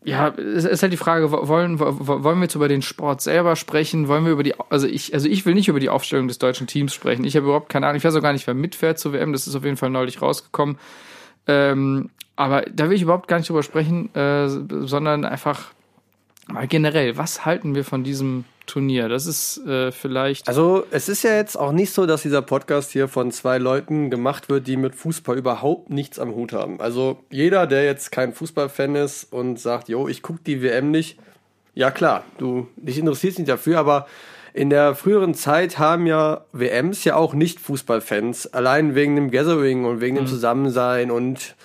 ja, 0.05 0.29
es 0.29 0.65
ist 0.65 0.81
halt 0.83 0.91
die 0.93 0.97
Frage, 0.97 1.31
wo- 1.31 1.47
wollen, 1.47 1.79
wo- 1.79 1.95
wo- 1.99 2.23
wollen 2.23 2.37
wir 2.39 2.43
jetzt 2.43 2.55
über 2.55 2.67
den 2.67 2.81
Sport 2.81 3.21
selber 3.21 3.55
sprechen? 3.55 4.07
Wollen 4.07 4.25
wir 4.25 4.31
über 4.33 4.43
die, 4.43 4.53
also 4.69 4.87
ich, 4.87 5.13
also 5.13 5.27
ich 5.29 5.45
will 5.45 5.53
nicht 5.53 5.67
über 5.69 5.79
die 5.79 5.89
Aufstellung 5.89 6.27
des 6.27 6.39
deutschen 6.39 6.67
Teams 6.67 6.93
sprechen. 6.93 7.23
Ich 7.25 7.35
habe 7.35 7.45
überhaupt 7.45 7.69
keine 7.69 7.87
Ahnung. 7.87 7.97
Ich 7.97 8.03
weiß 8.03 8.15
auch 8.15 8.21
gar 8.21 8.33
nicht, 8.33 8.45
wer 8.47 8.53
mitfährt 8.53 8.99
zur 8.99 9.13
WM. 9.13 9.31
Das 9.31 9.47
ist 9.47 9.55
auf 9.55 9.63
jeden 9.63 9.77
Fall 9.77 9.89
neulich 9.89 10.21
rausgekommen. 10.21 10.77
Ähm, 11.47 12.09
aber 12.35 12.61
da 12.63 12.89
will 12.89 12.95
ich 12.95 13.01
überhaupt 13.03 13.27
gar 13.27 13.37
nicht 13.37 13.49
drüber 13.49 13.63
sprechen, 13.63 14.13
äh, 14.15 14.47
sondern 14.49 15.23
einfach 15.25 15.71
mal 16.47 16.67
generell, 16.67 17.17
was 17.17 17.45
halten 17.45 17.75
wir 17.75 17.83
von 17.85 18.03
diesem 18.03 18.43
Turnier? 18.65 19.09
Das 19.09 19.25
ist 19.25 19.57
äh, 19.65 19.91
vielleicht. 19.91 20.47
Also 20.47 20.85
es 20.91 21.09
ist 21.09 21.23
ja 21.23 21.35
jetzt 21.35 21.57
auch 21.57 21.71
nicht 21.71 21.93
so, 21.93 22.05
dass 22.05 22.21
dieser 22.21 22.41
Podcast 22.41 22.91
hier 22.91 23.07
von 23.07 23.31
zwei 23.31 23.57
Leuten 23.57 24.09
gemacht 24.09 24.49
wird, 24.49 24.67
die 24.67 24.77
mit 24.77 24.95
Fußball 24.95 25.37
überhaupt 25.37 25.89
nichts 25.89 26.19
am 26.19 26.33
Hut 26.33 26.53
haben. 26.53 26.79
Also 26.79 27.19
jeder, 27.29 27.67
der 27.67 27.85
jetzt 27.85 28.11
kein 28.11 28.33
Fußballfan 28.33 28.95
ist 28.95 29.31
und 29.31 29.59
sagt, 29.59 29.89
jo, 29.89 30.07
ich 30.07 30.21
gucke 30.21 30.39
die 30.45 30.61
WM 30.61 30.91
nicht, 30.91 31.19
ja 31.73 31.91
klar, 31.91 32.23
du 32.37 32.67
dich 32.75 32.97
interessierst 32.97 33.39
nicht 33.39 33.49
dafür, 33.49 33.79
aber 33.79 34.07
in 34.53 34.69
der 34.69 34.93
früheren 34.93 35.33
Zeit 35.33 35.79
haben 35.79 36.05
ja 36.05 36.45
WMs 36.51 37.03
ja 37.03 37.15
auch 37.15 37.33
nicht 37.33 37.59
Fußballfans, 37.59 38.53
allein 38.53 38.93
wegen 38.93 39.15
dem 39.15 39.31
Gathering 39.31 39.85
und 39.85 39.99
wegen 39.99 40.15
dem 40.15 40.27
Zusammensein 40.27 41.09
und 41.09 41.55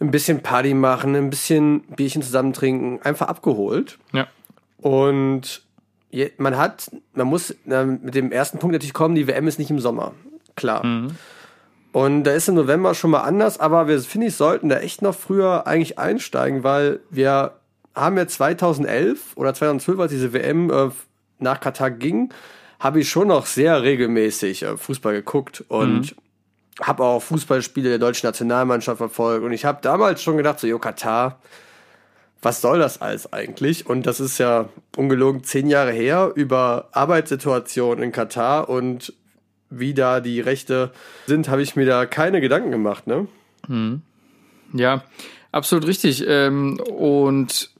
ein 0.00 0.10
bisschen 0.10 0.42
Party 0.42 0.74
machen, 0.74 1.14
ein 1.14 1.30
bisschen 1.30 1.82
Bierchen 1.96 2.22
zusammen 2.22 2.52
trinken, 2.52 3.00
einfach 3.02 3.28
abgeholt. 3.28 3.98
ja. 4.12 4.26
Und 4.78 5.62
man 6.38 6.56
hat, 6.56 6.90
man 7.14 7.26
muss 7.26 7.50
äh, 7.68 7.84
mit 7.84 8.14
dem 8.14 8.32
ersten 8.32 8.58
Punkt 8.58 8.72
natürlich 8.72 8.94
kommen, 8.94 9.14
die 9.14 9.26
WM 9.26 9.46
ist 9.46 9.58
nicht 9.58 9.70
im 9.70 9.78
Sommer. 9.78 10.12
Klar. 10.56 10.84
Und 11.92 12.24
da 12.24 12.32
ist 12.32 12.48
im 12.48 12.54
November 12.54 12.94
schon 12.94 13.10
mal 13.10 13.22
anders, 13.22 13.58
aber 13.58 13.88
wir, 13.88 14.00
finde 14.00 14.28
ich, 14.28 14.36
sollten 14.36 14.68
da 14.68 14.78
echt 14.78 15.02
noch 15.02 15.14
früher 15.14 15.66
eigentlich 15.66 15.98
einsteigen, 15.98 16.62
weil 16.62 17.00
wir 17.10 17.54
haben 17.94 18.16
ja 18.16 18.26
2011 18.26 19.36
oder 19.36 19.54
2012, 19.54 19.98
als 19.98 20.12
diese 20.12 20.32
WM 20.32 20.70
äh, 20.70 20.90
nach 21.38 21.60
Katar 21.60 21.90
ging, 21.90 22.32
habe 22.78 23.00
ich 23.00 23.10
schon 23.10 23.28
noch 23.28 23.46
sehr 23.46 23.82
regelmäßig 23.82 24.62
äh, 24.62 24.76
Fußball 24.76 25.14
geguckt 25.14 25.64
und 25.68 26.14
habe 26.80 27.04
auch 27.04 27.20
Fußballspiele 27.20 27.88
der 27.88 27.98
deutschen 27.98 28.26
Nationalmannschaft 28.26 28.98
verfolgt. 28.98 29.44
Und 29.44 29.52
ich 29.52 29.64
habe 29.64 29.80
damals 29.82 30.22
schon 30.22 30.36
gedacht, 30.36 30.60
so, 30.60 30.66
jo, 30.66 30.78
Katar, 30.78 31.40
was 32.42 32.60
soll 32.60 32.78
das 32.78 33.00
alles 33.00 33.32
eigentlich? 33.32 33.86
Und 33.86 34.06
das 34.06 34.20
ist 34.20 34.38
ja 34.38 34.68
ungelogen 34.96 35.44
zehn 35.44 35.66
Jahre 35.68 35.92
her 35.92 36.32
über 36.34 36.88
Arbeitssituationen 36.92 38.04
in 38.04 38.12
Katar 38.12 38.68
und 38.68 39.12
wie 39.68 39.94
da 39.94 40.20
die 40.20 40.40
Rechte 40.40 40.90
sind, 41.26 41.48
habe 41.48 41.62
ich 41.62 41.76
mir 41.76 41.86
da 41.86 42.06
keine 42.06 42.40
Gedanken 42.40 42.72
gemacht, 42.72 43.06
ne? 43.06 43.28
Ja, 44.72 45.04
absolut 45.52 45.86
richtig. 45.86 46.24
Ähm, 46.26 46.80
und 46.80 47.70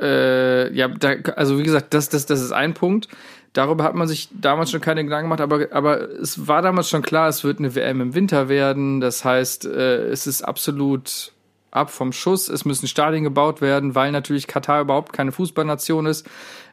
äh, 0.00 0.72
ja, 0.72 0.88
da, 0.88 1.14
also 1.36 1.58
wie 1.58 1.62
gesagt, 1.62 1.94
das, 1.94 2.08
das, 2.08 2.26
das 2.26 2.40
ist 2.40 2.52
ein 2.52 2.74
Punkt. 2.74 3.08
Darüber 3.52 3.84
hat 3.84 3.94
man 3.94 4.08
sich 4.08 4.28
damals 4.32 4.70
schon 4.70 4.82
keine 4.82 5.02
Gedanken 5.04 5.30
gemacht, 5.30 5.40
aber, 5.40 5.68
aber 5.70 6.10
es 6.10 6.46
war 6.46 6.60
damals 6.60 6.90
schon 6.90 7.02
klar, 7.02 7.28
es 7.28 7.42
wird 7.42 7.58
eine 7.58 7.74
WM 7.74 8.00
im 8.00 8.14
Winter 8.14 8.48
werden. 8.48 9.00
Das 9.00 9.24
heißt, 9.24 9.64
äh, 9.64 10.08
es 10.08 10.26
ist 10.26 10.42
absolut 10.42 11.32
ab 11.76 11.90
vom 11.90 12.12
Schuss. 12.12 12.48
Es 12.48 12.64
müssen 12.64 12.88
Stadien 12.88 13.24
gebaut 13.24 13.60
werden, 13.60 13.94
weil 13.94 14.12
natürlich 14.12 14.46
Katar 14.46 14.80
überhaupt 14.80 15.12
keine 15.12 15.32
Fußballnation 15.32 16.06
ist. 16.06 16.26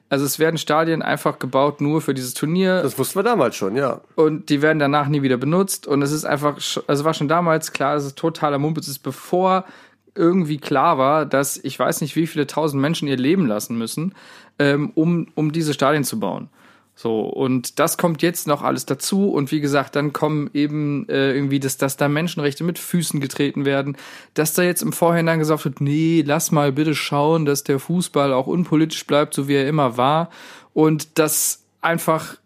Also 0.09 0.25
es 0.25 0.37
werden 0.37 0.57
Stadien 0.57 1.01
einfach 1.01 1.39
gebaut 1.39 1.81
nur 1.81 2.01
für 2.01 2.13
dieses 2.13 2.33
Turnier 2.33 2.83
Das 2.83 2.99
wussten 2.99 3.17
wir 3.17 3.23
damals 3.23 3.55
schon, 3.55 3.75
ja. 3.75 4.01
und 4.15 4.49
die 4.49 4.61
werden 4.61 4.77
danach 4.77 5.07
nie 5.07 5.23
wieder 5.23 5.37
benutzt 5.37 5.87
und 5.87 6.03
es 6.03 6.11
ist 6.11 6.23
einfach, 6.23 6.57
also 6.85 7.03
war 7.03 7.13
schon 7.15 7.27
damals 7.27 7.71
klar, 7.71 7.95
dass 7.95 8.03
es 8.03 8.13
totaler 8.13 8.59
Mumpitz 8.59 8.87
ist, 8.87 8.99
bevor 8.99 9.65
irgendwie 10.13 10.59
klar 10.59 10.99
war, 10.99 11.25
dass 11.25 11.57
ich 11.57 11.79
weiß 11.79 12.01
nicht, 12.01 12.15
wie 12.15 12.27
viele 12.27 12.45
tausend 12.45 12.81
Menschen 12.81 13.07
ihr 13.07 13.17
Leben 13.17 13.47
lassen 13.47 13.75
müssen, 13.77 14.13
ähm, 14.59 14.91
um, 14.93 15.29
um 15.33 15.51
diese 15.51 15.73
Stadien 15.73 16.03
zu 16.03 16.19
bauen. 16.19 16.49
So, 16.95 17.21
und 17.21 17.79
das 17.79 17.97
kommt 17.97 18.21
jetzt 18.21 18.47
noch 18.47 18.61
alles 18.61 18.85
dazu. 18.85 19.29
Und 19.29 19.51
wie 19.51 19.61
gesagt, 19.61 19.95
dann 19.95 20.13
kommen 20.13 20.49
eben 20.53 21.09
äh, 21.09 21.33
irgendwie, 21.33 21.59
dass, 21.59 21.77
dass 21.77 21.97
da 21.97 22.07
Menschenrechte 22.07 22.63
mit 22.63 22.77
Füßen 22.77 23.19
getreten 23.19 23.65
werden, 23.65 23.97
dass 24.35 24.53
da 24.53 24.61
jetzt 24.61 24.83
im 24.83 24.93
Vorhinein 24.93 25.39
gesagt 25.39 25.65
wird, 25.65 25.81
nee, 25.81 26.23
lass 26.25 26.51
mal 26.51 26.71
bitte 26.71 26.93
schauen, 26.93 27.45
dass 27.45 27.63
der 27.63 27.79
Fußball 27.79 28.31
auch 28.31 28.47
unpolitisch 28.47 29.05
bleibt, 29.07 29.33
so 29.33 29.47
wie 29.47 29.55
er 29.55 29.67
immer 29.67 29.97
war. 29.97 30.29
Und 30.73 31.17
das 31.17 31.63
einfach 31.81 32.37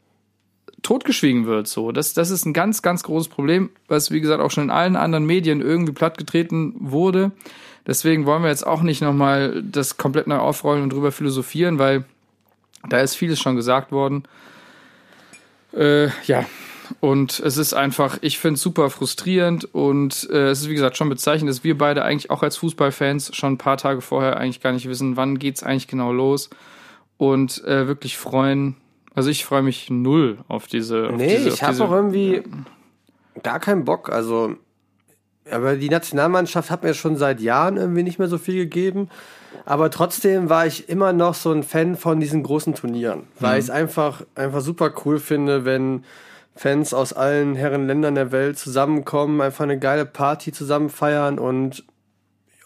totgeschwiegen 0.82 1.46
wird. 1.46 1.68
So, 1.68 1.92
das, 1.92 2.14
das 2.14 2.30
ist 2.30 2.46
ein 2.46 2.54
ganz, 2.54 2.82
ganz 2.82 3.04
großes 3.04 3.28
Problem, 3.28 3.70
was 3.90 4.12
wie 4.12 4.22
gesagt 4.22 4.42
auch 4.42 4.52
schon 4.52 4.66
in 4.66 4.70
allen 4.70 4.96
anderen 4.96 5.26
Medien 5.26 5.62
irgendwie 5.62 5.92
plattgetreten 5.92 6.74
wurde. 6.80 7.32
Deswegen 7.86 8.26
wollen 8.26 8.44
wir 8.44 8.50
jetzt 8.50 8.66
auch 8.66 8.82
nicht 8.82 9.02
nochmal 9.02 9.62
das 9.64 9.98
komplett 9.98 10.28
neu 10.28 10.38
aufrollen 10.38 10.84
und 10.84 10.94
drüber 10.94 11.12
philosophieren, 11.12 11.80
weil 11.80 12.06
da 12.88 13.00
ist 13.00 13.16
vieles 13.16 13.40
schon 13.40 13.56
gesagt 13.56 13.92
worden. 13.92 14.24
Äh, 15.74 16.08
ja, 16.26 16.46
und 17.00 17.40
es 17.40 17.58
ist 17.58 17.74
einfach, 17.74 18.18
ich 18.22 18.40
finde 18.40 18.56
es 18.56 18.62
super 18.62 18.90
frustrierend 18.90 19.74
und 19.74 20.28
äh, 20.32 20.50
es 20.50 20.62
ist 20.62 20.70
wie 20.70 20.74
gesagt 20.74 20.98
schon 20.98 21.10
bezeichnend, 21.10 21.50
dass 21.50 21.64
wir 21.64 21.78
beide 21.78 22.04
eigentlich 22.04 22.30
auch 22.32 22.44
als 22.44 22.58
Fußballfans 22.58 23.36
schon 23.36 23.54
ein 23.54 23.58
paar 23.58 23.78
Tage 23.78 24.02
vorher 24.02 24.38
eigentlich 24.38 24.62
gar 24.62 24.72
nicht 24.72 24.88
wissen, 24.88 25.18
wann 25.18 25.38
geht's 25.40 25.64
eigentlich 25.64 25.88
genau 25.88 26.12
los 26.12 26.50
und 27.18 27.64
äh, 27.66 27.88
wirklich 27.88 28.18
freuen. 28.18 28.78
Also 29.14 29.30
ich 29.30 29.46
freue 29.46 29.64
mich 29.64 29.90
null 29.90 30.38
auf 30.48 30.68
diese. 30.68 31.08
Auf 31.08 31.16
Nee, 31.16 31.38
diese, 31.38 31.50
ich 31.50 31.64
habe 31.64 31.84
auch 31.84 31.92
irgendwie 31.92 32.44
gar 33.44 33.60
keinen 33.60 33.84
Bock. 33.84 34.10
Also, 34.10 34.56
aber 35.52 35.76
die 35.76 35.90
Nationalmannschaft 35.90 36.72
hat 36.72 36.84
mir 36.84 36.94
schon 36.94 37.18
seit 37.18 37.40
Jahren 37.40 37.78
irgendwie 37.78 38.04
nicht 38.04 38.20
mehr 38.20 38.28
so 38.28 38.38
viel 38.38 38.56
gegeben. 38.56 39.10
Aber 39.66 39.90
trotzdem 39.90 40.50
war 40.50 40.66
ich 40.66 40.90
immer 40.90 41.14
noch 41.14 41.34
so 41.34 41.52
ein 41.52 41.64
Fan 41.64 41.96
von 41.96 42.20
diesen 42.20 42.44
großen 42.44 42.76
Turnieren, 42.76 43.24
weil 43.40 43.60
ich 43.60 43.66
es 43.66 43.70
einfach, 43.70 44.24
einfach 44.36 44.62
super 44.62 44.94
cool 45.06 45.20
finde, 45.20 45.66
wenn 45.66 46.04
Fans 46.56 46.94
aus 46.94 47.14
allen 47.14 47.56
Herrenländern 47.56 48.16
der 48.16 48.32
Welt 48.32 48.58
zusammenkommen, 48.58 49.42
einfach 49.42 49.64
eine 49.64 49.80
geile 49.80 50.06
Party 50.06 50.52
zusammen 50.52 50.90
feiern 50.90 51.40
und, 51.40 51.84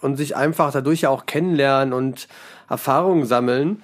und 0.02 0.16
sich 0.16 0.36
einfach 0.36 0.72
dadurch 0.72 1.02
ja 1.02 1.10
auch 1.10 1.26
kennenlernen 1.26 1.94
und 1.94 2.28
Erfahrungen 2.70 3.26
sammeln. 3.26 3.82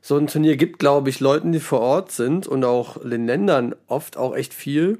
So 0.00 0.16
ein 0.16 0.26
Turnier 0.26 0.56
gibt, 0.56 0.78
glaube 0.78 1.10
ich, 1.10 1.20
Leuten, 1.20 1.52
die 1.52 1.60
vor 1.60 1.80
Ort 1.80 2.12
sind 2.12 2.46
und 2.46 2.64
auch 2.64 2.98
den 3.02 3.26
Ländern 3.26 3.74
oft 3.88 4.16
auch 4.16 4.34
echt 4.34 4.54
viel. 4.54 4.98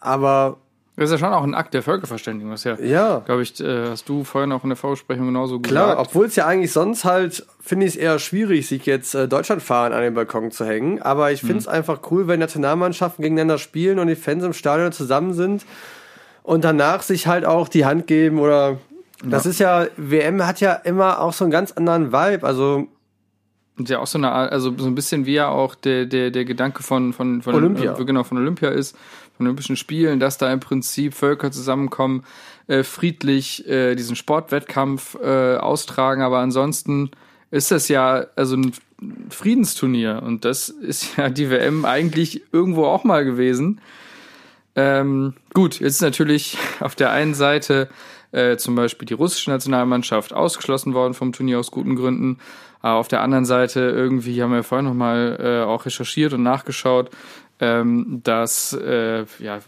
Aber 0.00 0.58
Das 1.02 1.10
ist 1.10 1.20
ja 1.20 1.26
schon 1.26 1.36
auch 1.36 1.42
ein 1.42 1.54
Akt 1.54 1.74
der 1.74 1.82
Völkerverständigung. 1.82 2.52
Das 2.52 2.64
ist 2.64 2.78
ja, 2.80 2.86
ja, 2.86 3.22
glaube 3.24 3.42
ich, 3.42 3.58
äh, 3.60 3.88
hast 3.90 4.08
du 4.08 4.22
vorhin 4.22 4.52
auch 4.52 4.62
in 4.62 4.70
der 4.70 4.76
Vorbesprechung 4.76 5.26
genauso 5.26 5.58
klar, 5.58 5.96
gesagt. 5.96 6.08
obwohl 6.08 6.26
es 6.26 6.36
ja 6.36 6.46
eigentlich 6.46 6.72
sonst 6.72 7.04
halt, 7.04 7.44
finde 7.60 7.86
ich 7.86 7.94
es 7.94 7.96
eher 7.96 8.18
schwierig, 8.20 8.68
sich 8.68 8.86
jetzt 8.86 9.14
äh, 9.14 9.26
Deutschlandfahren 9.26 9.92
an 9.92 10.02
den 10.02 10.14
Balkon 10.14 10.52
zu 10.52 10.64
hängen. 10.64 11.02
Aber 11.02 11.32
ich 11.32 11.40
finde 11.40 11.58
es 11.58 11.66
einfach 11.66 12.00
cool, 12.10 12.28
wenn 12.28 12.38
Nationalmannschaften 12.38 13.22
gegeneinander 13.22 13.58
spielen 13.58 13.98
und 13.98 14.06
die 14.06 14.14
Fans 14.14 14.44
im 14.44 14.52
Stadion 14.52 14.92
zusammen 14.92 15.34
sind 15.34 15.66
und 16.44 16.62
danach 16.62 17.02
sich 17.02 17.26
halt 17.26 17.44
auch 17.44 17.68
die 17.68 17.84
Hand 17.84 18.06
geben 18.06 18.38
oder. 18.38 18.78
Das 19.24 19.46
ist 19.46 19.60
ja, 19.60 19.86
WM 19.96 20.46
hat 20.46 20.60
ja 20.60 20.72
immer 20.72 21.20
auch 21.20 21.32
so 21.32 21.44
einen 21.44 21.52
ganz 21.52 21.72
anderen 21.72 22.12
Vibe. 22.12 22.46
Also 22.46 22.88
Und 23.78 23.88
ja 23.88 24.00
auch 24.00 24.06
so 24.06 24.18
eine 24.18 24.30
Art, 24.30 24.52
also 24.52 24.72
so 24.76 24.86
ein 24.86 24.94
bisschen 24.94 25.26
wie 25.26 25.34
ja 25.34 25.48
auch 25.48 25.74
der, 25.74 26.06
der, 26.06 26.30
der 26.30 26.44
Gedanke 26.44 26.82
von, 26.82 27.12
von, 27.12 27.42
von 27.42 27.54
Olympia. 27.54 27.98
Äh, 27.98 28.04
genau, 28.04 28.24
von 28.24 28.38
Olympia 28.38 28.70
ist, 28.70 28.96
Olympischen 29.46 29.76
Spielen, 29.76 30.20
dass 30.20 30.38
da 30.38 30.52
im 30.52 30.60
Prinzip 30.60 31.14
Völker 31.14 31.50
zusammenkommen, 31.50 32.24
äh, 32.66 32.82
friedlich 32.82 33.66
äh, 33.68 33.94
diesen 33.94 34.16
Sportwettkampf 34.16 35.16
äh, 35.22 35.56
austragen, 35.56 36.22
aber 36.22 36.38
ansonsten 36.38 37.10
ist 37.50 37.70
das 37.70 37.88
ja 37.88 38.26
also 38.36 38.56
ein 38.56 38.72
Friedensturnier 39.30 40.22
und 40.24 40.44
das 40.44 40.68
ist 40.68 41.16
ja 41.16 41.28
die 41.28 41.50
WM 41.50 41.84
eigentlich 41.84 42.42
irgendwo 42.52 42.86
auch 42.86 43.04
mal 43.04 43.24
gewesen. 43.24 43.80
Ähm, 44.74 45.34
gut, 45.52 45.80
jetzt 45.80 45.96
ist 45.96 46.02
natürlich 46.02 46.56
auf 46.80 46.94
der 46.94 47.10
einen 47.10 47.34
Seite 47.34 47.88
äh, 48.32 48.56
zum 48.56 48.74
Beispiel 48.74 49.06
die 49.06 49.14
russische 49.14 49.50
Nationalmannschaft 49.50 50.32
ausgeschlossen 50.32 50.94
worden 50.94 51.14
vom 51.14 51.32
Turnier 51.32 51.58
aus 51.58 51.70
guten 51.70 51.96
Gründen. 51.96 52.38
Aber 52.80 52.98
auf 52.98 53.08
der 53.08 53.20
anderen 53.20 53.44
Seite 53.44 53.80
irgendwie 53.80 54.42
haben 54.42 54.52
wir 54.52 54.64
vorhin 54.64 54.86
nochmal 54.86 55.38
äh, 55.40 55.62
auch 55.64 55.86
recherchiert 55.86 56.32
und 56.32 56.42
nachgeschaut, 56.42 57.10
ähm, 57.62 58.20
dass, 58.24 58.72
äh, 58.72 59.24
ja, 59.38 59.60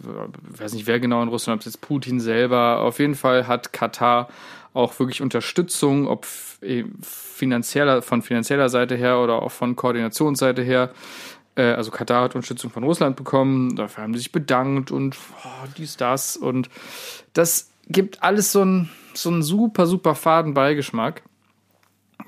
weiß 0.42 0.74
nicht 0.74 0.88
wer 0.88 0.98
genau 0.98 1.22
in 1.22 1.28
Russland, 1.28 1.58
ob 1.58 1.60
es 1.60 1.66
jetzt 1.66 1.80
Putin 1.80 2.18
selber, 2.18 2.80
auf 2.80 2.98
jeden 2.98 3.14
Fall 3.14 3.46
hat 3.46 3.72
Katar 3.72 4.28
auch 4.72 4.98
wirklich 4.98 5.22
Unterstützung, 5.22 6.08
ob 6.08 6.26
eh, 6.60 6.84
finanzieller, 7.00 8.02
von 8.02 8.22
finanzieller 8.22 8.68
Seite 8.68 8.96
her 8.96 9.20
oder 9.20 9.42
auch 9.42 9.52
von 9.52 9.76
Koordinationsseite 9.76 10.62
her. 10.62 10.90
Äh, 11.54 11.66
also 11.66 11.92
Katar 11.92 12.24
hat 12.24 12.34
Unterstützung 12.34 12.72
von 12.72 12.82
Russland 12.82 13.14
bekommen, 13.14 13.76
dafür 13.76 14.02
haben 14.02 14.14
sie 14.14 14.18
sich 14.18 14.32
bedankt 14.32 14.90
und 14.90 15.16
oh, 15.44 15.68
dies, 15.78 15.96
das. 15.96 16.36
Und 16.36 16.68
das 17.32 17.70
gibt 17.86 18.24
alles 18.24 18.50
so 18.50 18.62
einen 18.62 18.90
so 19.16 19.30
einen 19.30 19.44
super, 19.44 19.86
super 19.86 20.16
faden 20.16 20.54
Beigeschmack, 20.54 21.22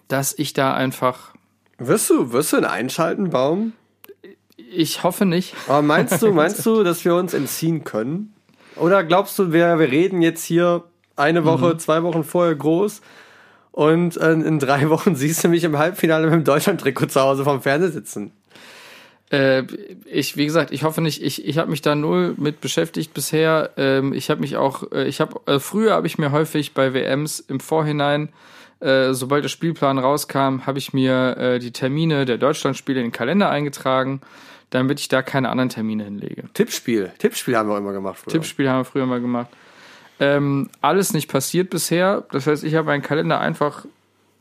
dass 0.06 0.38
ich 0.38 0.52
da 0.52 0.74
einfach, 0.74 1.34
wirst 1.78 2.10
du, 2.10 2.30
wirst 2.30 2.52
du 2.52 2.58
ihn 2.58 2.64
einschalten, 2.64 3.30
Baum? 3.30 3.72
Ich 4.76 5.02
hoffe 5.02 5.24
nicht. 5.24 5.54
Aber 5.66 5.82
meinst 5.82 6.22
du, 6.22 6.32
meinst 6.32 6.64
du, 6.66 6.84
dass 6.84 7.04
wir 7.04 7.14
uns 7.14 7.34
entziehen 7.34 7.84
können? 7.84 8.34
Oder 8.76 9.04
glaubst 9.04 9.38
du, 9.38 9.52
wir, 9.52 9.78
wir 9.78 9.90
reden 9.90 10.22
jetzt 10.22 10.44
hier 10.44 10.84
eine 11.16 11.44
Woche, 11.44 11.78
zwei 11.78 12.02
Wochen 12.02 12.24
vorher 12.24 12.54
groß 12.54 13.00
und 13.72 14.16
äh, 14.16 14.32
in 14.32 14.58
drei 14.58 14.88
Wochen 14.90 15.16
siehst 15.16 15.44
du 15.44 15.48
mich 15.48 15.64
im 15.64 15.78
Halbfinale 15.78 16.26
mit 16.26 16.34
dem 16.34 16.44
Deutschland-Trikot 16.44 17.06
zu 17.06 17.20
Hause 17.20 17.44
vom 17.44 17.62
Fernseher 17.62 17.90
sitzen? 17.90 18.32
Äh, 19.30 19.64
ich, 20.04 20.36
wie 20.36 20.46
gesagt, 20.46 20.70
ich 20.70 20.84
hoffe 20.84 21.00
nicht, 21.00 21.22
ich, 21.22 21.44
ich 21.44 21.58
habe 21.58 21.70
mich 21.70 21.82
da 21.82 21.94
null 21.94 22.34
mit 22.36 22.60
beschäftigt 22.60 23.12
bisher. 23.12 23.70
Ähm, 23.76 24.12
ich 24.12 24.30
habe 24.30 24.40
mich 24.40 24.56
auch, 24.56 24.92
äh, 24.92 25.08
ich 25.08 25.20
habe, 25.20 25.40
äh, 25.46 25.58
früher 25.58 25.94
habe 25.94 26.06
ich 26.06 26.18
mir 26.18 26.30
häufig 26.32 26.74
bei 26.74 26.94
WMs 26.94 27.40
im 27.40 27.58
Vorhinein, 27.60 28.28
äh, 28.78 29.14
sobald 29.14 29.42
der 29.42 29.48
Spielplan 29.48 29.98
rauskam, 29.98 30.66
habe 30.66 30.78
ich 30.78 30.92
mir 30.92 31.58
die 31.60 31.72
Termine 31.72 32.24
der 32.24 32.38
Deutschlandspiele 32.38 33.00
in 33.00 33.06
den 33.06 33.12
Kalender 33.12 33.50
eingetragen, 33.50 34.20
damit 34.70 35.00
ich 35.00 35.08
da 35.08 35.22
keine 35.22 35.48
anderen 35.48 35.68
Termine 35.68 36.04
hinlege. 36.04 36.44
Tippspiel. 36.54 37.12
Tippspiel 37.18 37.56
haben 37.56 37.68
wir 37.68 37.74
auch 37.74 37.78
immer 37.78 37.92
gemacht. 37.92 38.18
Früher. 38.18 38.32
Tippspiel 38.32 38.68
haben 38.68 38.80
wir 38.80 38.84
früher 38.84 39.06
mal 39.06 39.20
gemacht. 39.20 39.48
Ähm, 40.18 40.70
alles 40.80 41.12
nicht 41.12 41.28
passiert 41.28 41.70
bisher. 41.70 42.24
Das 42.32 42.46
heißt, 42.46 42.64
ich 42.64 42.74
habe 42.74 42.86
meinen 42.86 43.02
Kalender 43.02 43.38
einfach, 43.40 43.84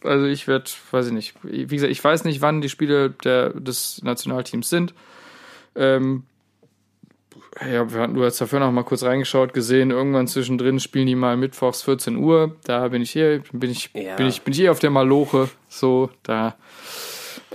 also 0.04 0.26
ich 0.26 0.48
werde, 0.48 0.66
weiß 0.92 1.08
ich 1.08 1.14
nicht, 1.14 1.36
wie 1.44 1.66
gesagt, 1.68 1.92
ich 1.92 2.04
weiß 2.04 2.24
nicht, 2.24 2.42
wann 2.42 2.62
die 2.62 2.70
Spiele 2.70 3.10
der, 3.10 3.50
des 3.50 4.02
Nationalteams 4.04 4.70
sind. 4.70 4.94
Ähm, 5.76 6.24
ja, 7.62 7.92
wir 7.94 8.02
hatten, 8.02 8.14
du 8.16 8.24
hast 8.24 8.40
dafür 8.42 8.60
noch 8.60 8.72
mal 8.72 8.84
kurz 8.84 9.04
reingeschaut, 9.04 9.54
gesehen, 9.54 9.92
irgendwann 9.92 10.28
zwischendrin 10.28 10.80
spielen 10.80 11.08
die 11.08 11.16
mal 11.16 11.38
mittwochs 11.38 11.84
14 11.84 12.18
Uhr. 12.18 12.56
Da 12.66 12.88
bin 12.90 13.02
ich 13.02 13.12
hier, 13.12 13.44
bin 13.54 13.72
ich, 13.72 13.92
Ja. 13.94 14.16
bin 14.16 14.28
ich, 14.28 14.42
bin 14.42 14.52
ich 14.54 14.60
hier 14.60 14.72
auf 14.72 14.80
der 14.80 14.90
Maloche. 14.90 15.50
So, 15.70 16.10
da 16.24 16.56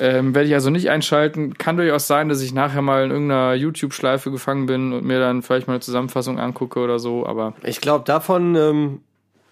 ähm, 0.00 0.34
werde 0.34 0.48
ich 0.48 0.54
also 0.54 0.70
nicht 0.70 0.88
einschalten. 0.88 1.54
Kann 1.58 1.76
durchaus 1.76 2.06
sein, 2.06 2.30
dass 2.30 2.40
ich 2.40 2.54
nachher 2.54 2.80
mal 2.80 3.04
in 3.04 3.10
irgendeiner 3.10 3.54
YouTube-Schleife 3.54 4.30
gefangen 4.30 4.64
bin 4.64 4.94
und 4.94 5.04
mir 5.04 5.20
dann 5.20 5.42
vielleicht 5.42 5.66
mal 5.66 5.74
eine 5.74 5.80
Zusammenfassung 5.80 6.40
angucke 6.40 6.80
oder 6.80 6.98
so, 6.98 7.26
aber 7.26 7.52
Ich 7.62 7.82
glaube, 7.82 8.04
davon, 8.06 8.56
ähm, 8.56 9.00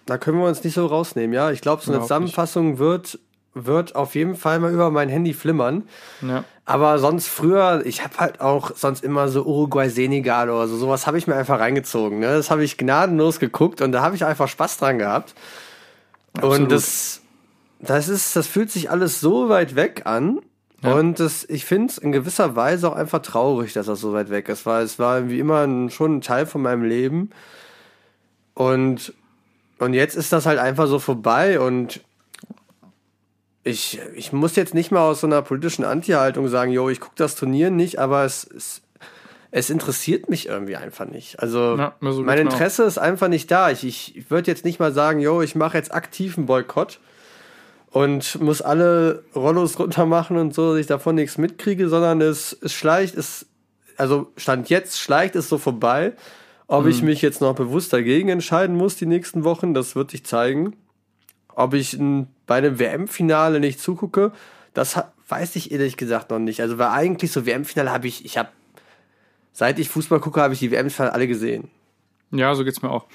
da 0.07 0.17
können 0.17 0.39
wir 0.39 0.47
uns 0.47 0.63
nicht 0.63 0.73
so 0.73 0.87
rausnehmen, 0.87 1.33
ja. 1.33 1.51
Ich 1.51 1.61
glaube, 1.61 1.83
so 1.83 1.91
eine 1.91 1.99
nicht. 1.99 2.07
Zusammenfassung 2.07 2.79
wird, 2.79 3.19
wird 3.53 3.95
auf 3.95 4.15
jeden 4.15 4.35
Fall 4.35 4.59
mal 4.59 4.73
über 4.73 4.89
mein 4.89 5.07
Handy 5.07 5.33
flimmern. 5.33 5.83
ja. 6.21 6.43
Aber 6.65 6.99
sonst 6.99 7.27
früher, 7.27 7.81
ich 7.83 8.03
habe 8.03 8.17
halt 8.17 8.41
auch 8.41 8.69
sonst 8.75 9.03
immer 9.03 9.27
so 9.27 9.43
Uruguay, 9.43 9.89
Senegal 9.89 10.51
oder 10.51 10.67
so, 10.67 10.77
sowas 10.77 11.07
habe 11.07 11.17
ich 11.17 11.25
mir 11.25 11.33
einfach 11.35 11.59
reingezogen. 11.59 12.19
Ne? 12.19 12.27
Das 12.27 12.51
habe 12.51 12.63
ich 12.63 12.77
gnadenlos 12.77 13.39
geguckt 13.39 13.81
und 13.81 13.91
da 13.91 14.03
habe 14.03 14.15
ich 14.15 14.23
einfach 14.23 14.47
Spaß 14.47 14.77
dran 14.77 14.99
gehabt. 14.99 15.33
Absolut. 16.37 16.59
Und 16.59 16.71
das, 16.71 17.18
das 17.79 18.09
ist, 18.09 18.35
das 18.35 18.47
fühlt 18.47 18.71
sich 18.71 18.91
alles 18.91 19.19
so 19.19 19.49
weit 19.49 19.75
weg 19.75 20.03
an. 20.05 20.39
Ja. 20.83 20.93
Und 20.93 21.19
das, 21.19 21.45
ich 21.49 21.65
finde 21.65 21.91
es 21.91 21.97
in 21.97 22.11
gewisser 22.11 22.55
Weise 22.55 22.89
auch 22.89 22.95
einfach 22.95 23.21
traurig, 23.21 23.73
dass 23.73 23.87
das 23.87 23.99
so 23.99 24.13
weit 24.13 24.29
weg 24.29 24.47
ist, 24.47 24.65
weil 24.65 24.83
es 24.83 24.97
war 24.97 25.29
wie 25.29 25.39
immer 25.39 25.65
ein, 25.65 25.89
schon 25.89 26.17
ein 26.17 26.21
Teil 26.21 26.45
von 26.45 26.61
meinem 26.61 26.83
Leben. 26.83 27.31
Und, 28.53 29.13
und 29.77 29.93
jetzt 29.93 30.15
ist 30.15 30.31
das 30.31 30.45
halt 30.45 30.59
einfach 30.59 30.87
so 30.87 30.99
vorbei 30.99 31.59
und 31.59 32.01
ich, 33.63 33.99
ich 34.15 34.31
muss 34.31 34.55
jetzt 34.55 34.73
nicht 34.73 34.91
mal 34.91 35.01
aus 35.01 35.21
so 35.21 35.27
einer 35.27 35.41
politischen 35.41 35.83
Anti-Haltung 35.83 36.47
sagen, 36.47 36.71
yo, 36.71 36.89
ich 36.89 36.99
gucke 36.99 37.15
das 37.17 37.35
Turnier 37.35 37.69
nicht, 37.71 37.99
aber 37.99 38.23
es, 38.23 38.45
es, 38.45 38.81
es 39.51 39.69
interessiert 39.69 40.29
mich 40.29 40.47
irgendwie 40.47 40.77
einfach 40.77 41.05
nicht. 41.05 41.39
Also 41.39 41.77
Ja, 41.77 41.95
so 41.99 42.23
mein 42.23 42.39
Interesse 42.39 42.83
ist 42.83 42.97
einfach 42.97 43.27
nicht 43.27 43.51
da. 43.51 43.69
Ich, 43.69 43.83
ich, 43.83 44.15
ich 44.15 44.31
würde 44.31 44.49
jetzt 44.49 44.63
nicht 44.63 44.79
mal 44.79 44.93
sagen, 44.93 45.19
yo, 45.19 45.41
ich 45.41 45.55
mache 45.55 45.77
jetzt 45.77 45.93
aktiven 45.93 46.45
Boykott 46.45 46.99
und 47.91 48.39
muss 48.41 48.61
alle 48.61 49.23
Rollos 49.35 49.79
runter 49.79 50.05
machen 50.05 50.37
und 50.37 50.53
so, 50.53 50.71
dass 50.71 50.81
ich 50.81 50.87
davon 50.87 51.15
nichts 51.15 51.37
mitkriege, 51.37 51.89
sondern 51.89 52.21
es, 52.21 52.57
es 52.61 52.73
schleicht, 52.73 53.15
es, 53.15 53.47
also 53.97 54.31
Stand 54.37 54.69
jetzt 54.69 54.99
schleicht 54.99 55.35
es 55.35 55.49
so 55.49 55.57
vorbei. 55.57 56.13
Ob 56.67 56.85
Mhm. 56.85 56.91
ich 56.91 57.01
mich 57.01 57.21
jetzt 57.23 57.41
noch 57.41 57.55
bewusst 57.55 57.91
dagegen 57.93 58.29
entscheiden 58.29 58.75
muss 58.75 58.95
die 58.95 59.07
nächsten 59.07 59.43
Wochen, 59.43 59.73
das 59.73 59.95
wird 59.95 60.11
sich 60.11 60.23
zeigen. 60.23 60.75
Ob 61.55 61.73
ich 61.73 61.97
bei 62.45 62.55
einem 62.57 62.77
WM-Finale 62.79 63.59
nicht 63.59 63.81
zugucke, 63.81 64.31
das 64.75 64.99
weiß 65.27 65.55
ich 65.55 65.71
ehrlich 65.71 65.97
gesagt 65.97 66.29
noch 66.29 66.39
nicht. 66.39 66.61
Also 66.61 66.77
weil 66.77 66.89
eigentlich 66.89 67.31
so 67.31 67.45
WM-Finale 67.47 67.91
habe 67.91 68.07
ich, 68.07 68.23
ich 68.23 68.37
habe, 68.37 68.49
seit 69.51 69.79
ich 69.79 69.89
Fußball 69.89 70.19
gucke, 70.19 70.39
habe 70.41 70.53
ich 70.53 70.59
die 70.59 70.69
WM-Finale 70.71 71.11
alle 71.13 71.27
gesehen. 71.27 71.69
Ja, 72.31 72.53
so 72.53 72.63
geht's 72.63 72.83
mir 72.83 72.91
auch. 72.91 73.07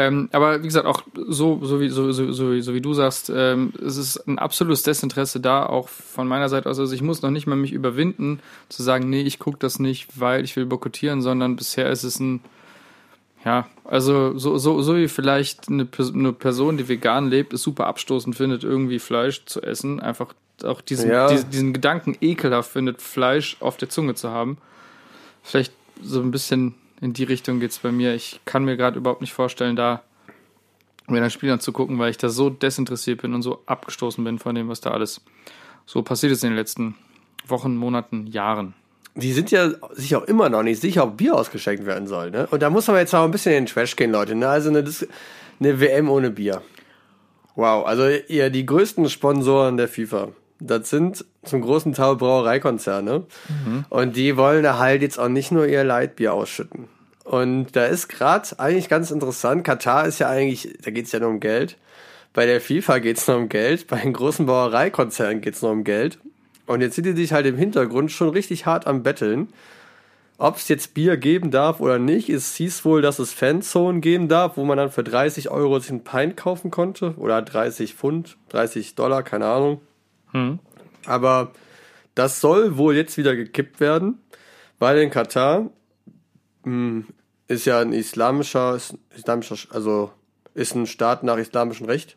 Ähm, 0.00 0.28
aber 0.30 0.62
wie 0.62 0.66
gesagt, 0.68 0.86
auch 0.86 1.02
so, 1.26 1.58
so, 1.64 1.80
wie, 1.80 1.88
so, 1.88 2.12
so, 2.12 2.30
so, 2.30 2.52
wie- 2.52 2.60
so 2.62 2.72
wie 2.72 2.80
du 2.80 2.94
sagst, 2.94 3.32
ähm, 3.34 3.72
es 3.84 3.96
ist 3.96 4.16
ein 4.28 4.38
absolutes 4.38 4.84
Desinteresse 4.84 5.40
da, 5.40 5.66
auch 5.66 5.88
von 5.88 6.28
meiner 6.28 6.48
Seite 6.48 6.70
aus. 6.70 6.78
Also 6.78 6.94
ich 6.94 7.02
muss 7.02 7.20
noch 7.20 7.30
nicht 7.30 7.48
mal 7.48 7.56
mich 7.56 7.72
überwinden, 7.72 8.38
zu 8.68 8.84
sagen, 8.84 9.10
nee, 9.10 9.22
ich 9.22 9.40
gucke 9.40 9.58
das 9.58 9.80
nicht, 9.80 10.20
weil 10.20 10.44
ich 10.44 10.54
will 10.54 10.66
boykottieren, 10.66 11.20
sondern 11.20 11.56
bisher 11.56 11.90
ist 11.90 12.04
es 12.04 12.20
ein, 12.20 12.40
ja, 13.44 13.66
also 13.84 14.38
so, 14.38 14.56
so, 14.56 14.82
so 14.82 14.96
wie 14.96 15.08
vielleicht 15.08 15.68
eine, 15.68 15.88
eine 16.14 16.32
Person, 16.32 16.76
die 16.76 16.88
vegan 16.88 17.28
lebt, 17.28 17.52
es 17.52 17.62
super 17.62 17.86
abstoßend 17.88 18.36
findet, 18.36 18.62
irgendwie 18.62 19.00
Fleisch 19.00 19.44
zu 19.46 19.60
essen, 19.62 19.98
einfach 19.98 20.32
auch 20.62 20.80
diesen, 20.80 21.10
Ja. 21.10 21.26
diesen, 21.28 21.50
diesen 21.50 21.72
Gedanken 21.72 22.16
ekelhaft 22.20 22.70
findet, 22.70 23.02
Fleisch 23.02 23.56
auf 23.58 23.76
der 23.76 23.88
Zunge 23.88 24.14
zu 24.14 24.30
haben. 24.30 24.58
Vielleicht 25.42 25.72
so 26.02 26.20
ein 26.20 26.30
bisschen 26.30 26.74
in 27.00 27.12
die 27.12 27.24
Richtung 27.24 27.60
geht's 27.60 27.78
bei 27.78 27.92
mir. 27.92 28.14
Ich 28.14 28.40
kann 28.44 28.64
mir 28.64 28.76
gerade 28.76 28.98
überhaupt 28.98 29.20
nicht 29.20 29.32
vorstellen, 29.32 29.76
da 29.76 30.02
mir 31.06 31.22
ein 31.22 31.30
Spiel 31.30 31.50
anzugucken, 31.50 31.98
weil 31.98 32.10
ich 32.10 32.18
da 32.18 32.28
so 32.28 32.50
desinteressiert 32.50 33.22
bin 33.22 33.34
und 33.34 33.42
so 33.42 33.62
abgestoßen 33.66 34.22
bin 34.24 34.38
von 34.38 34.54
dem, 34.54 34.68
was 34.68 34.80
da 34.80 34.90
alles 34.90 35.22
so 35.86 36.02
passiert 36.02 36.32
ist 36.32 36.44
in 36.44 36.50
den 36.50 36.56
letzten 36.56 36.96
Wochen, 37.46 37.76
Monaten, 37.76 38.26
Jahren. 38.26 38.74
Die 39.14 39.32
sind 39.32 39.50
ja 39.50 39.70
sich 39.92 40.14
auch 40.14 40.24
immer 40.24 40.48
noch 40.48 40.62
nicht 40.62 40.80
sicher, 40.80 41.04
ob 41.04 41.16
Bier 41.16 41.34
ausgeschenkt 41.34 41.86
werden 41.86 42.06
soll. 42.06 42.30
Ne? 42.30 42.46
Und 42.50 42.62
da 42.62 42.70
muss 42.70 42.86
man 42.86 42.96
jetzt 42.98 43.14
auch 43.14 43.24
ein 43.24 43.30
bisschen 43.30 43.52
in 43.52 43.64
den 43.64 43.66
Trash 43.66 43.96
gehen, 43.96 44.12
Leute. 44.12 44.34
Ne? 44.34 44.48
Also 44.48 44.68
eine, 44.68 44.84
eine 45.58 45.80
WM 45.80 46.10
ohne 46.10 46.30
Bier. 46.30 46.62
Wow, 47.56 47.86
also 47.86 48.08
ihr 48.28 48.50
die 48.50 48.64
größten 48.64 49.08
Sponsoren 49.08 49.76
der 49.76 49.88
FIFA. 49.88 50.28
Das 50.60 50.90
sind 50.90 51.24
zum 51.44 51.60
großen 51.60 51.92
Teil 51.92 52.16
Brauereikonzerne. 52.16 53.26
Und 53.90 54.16
die 54.16 54.36
wollen 54.36 54.66
halt 54.78 55.02
jetzt 55.02 55.18
auch 55.18 55.28
nicht 55.28 55.52
nur 55.52 55.66
ihr 55.66 55.84
Leitbier 55.84 56.34
ausschütten. 56.34 56.88
Und 57.24 57.76
da 57.76 57.84
ist 57.84 58.08
gerade 58.08 58.48
eigentlich 58.58 58.88
ganz 58.88 59.10
interessant, 59.10 59.62
Katar 59.62 60.06
ist 60.06 60.18
ja 60.18 60.28
eigentlich, 60.28 60.78
da 60.82 60.90
geht's 60.90 61.12
ja 61.12 61.20
nur 61.20 61.28
um 61.28 61.40
Geld. 61.40 61.76
Bei 62.32 62.46
der 62.46 62.60
FIFA 62.60 62.98
geht's 63.00 63.28
nur 63.28 63.36
um 63.36 63.48
Geld, 63.48 63.86
bei 63.86 63.98
den 63.98 64.12
großen 64.12 64.46
Brauereikonzernen 64.46 65.40
geht's 65.40 65.60
nur 65.60 65.72
um 65.72 65.84
Geld. 65.84 66.18
Und 66.66 66.80
jetzt 66.80 66.96
sind 66.96 67.04
die 67.04 67.12
sich 67.12 67.32
halt 67.32 67.46
im 67.46 67.56
Hintergrund 67.56 68.10
schon 68.12 68.30
richtig 68.30 68.66
hart 68.66 68.86
am 68.86 69.02
Betteln. 69.02 69.48
Ob 70.38 70.56
es 70.56 70.68
jetzt 70.68 70.94
Bier 70.94 71.16
geben 71.16 71.50
darf 71.50 71.80
oder 71.80 71.98
nicht, 71.98 72.28
es 72.28 72.54
hieß 72.54 72.84
wohl, 72.84 73.02
dass 73.02 73.18
es 73.18 73.32
Fanzonen 73.32 74.00
geben 74.00 74.28
darf, 74.28 74.56
wo 74.56 74.64
man 74.64 74.78
dann 74.78 74.90
für 74.90 75.02
30 75.02 75.50
Euro 75.50 75.80
sich 75.80 75.90
einen 75.90 76.04
Pint 76.04 76.36
kaufen 76.36 76.70
konnte. 76.70 77.14
Oder 77.16 77.42
30 77.42 77.94
Pfund, 77.94 78.36
30 78.50 78.94
Dollar, 78.94 79.22
keine 79.22 79.46
Ahnung. 79.46 79.80
Aber 81.06 81.52
das 82.14 82.40
soll 82.40 82.76
wohl 82.76 82.96
jetzt 82.96 83.16
wieder 83.16 83.36
gekippt 83.36 83.80
werden, 83.80 84.18
weil 84.78 84.98
in 84.98 85.10
Katar 85.10 85.70
mh, 86.64 87.04
ist 87.46 87.64
ja 87.64 87.80
ein 87.80 87.92
islamischer, 87.92 88.74
ist, 88.76 88.96
islamischer, 89.16 89.56
also 89.70 90.10
ist 90.54 90.74
ein 90.74 90.86
Staat 90.86 91.22
nach 91.22 91.38
islamischem 91.38 91.86
Recht. 91.86 92.16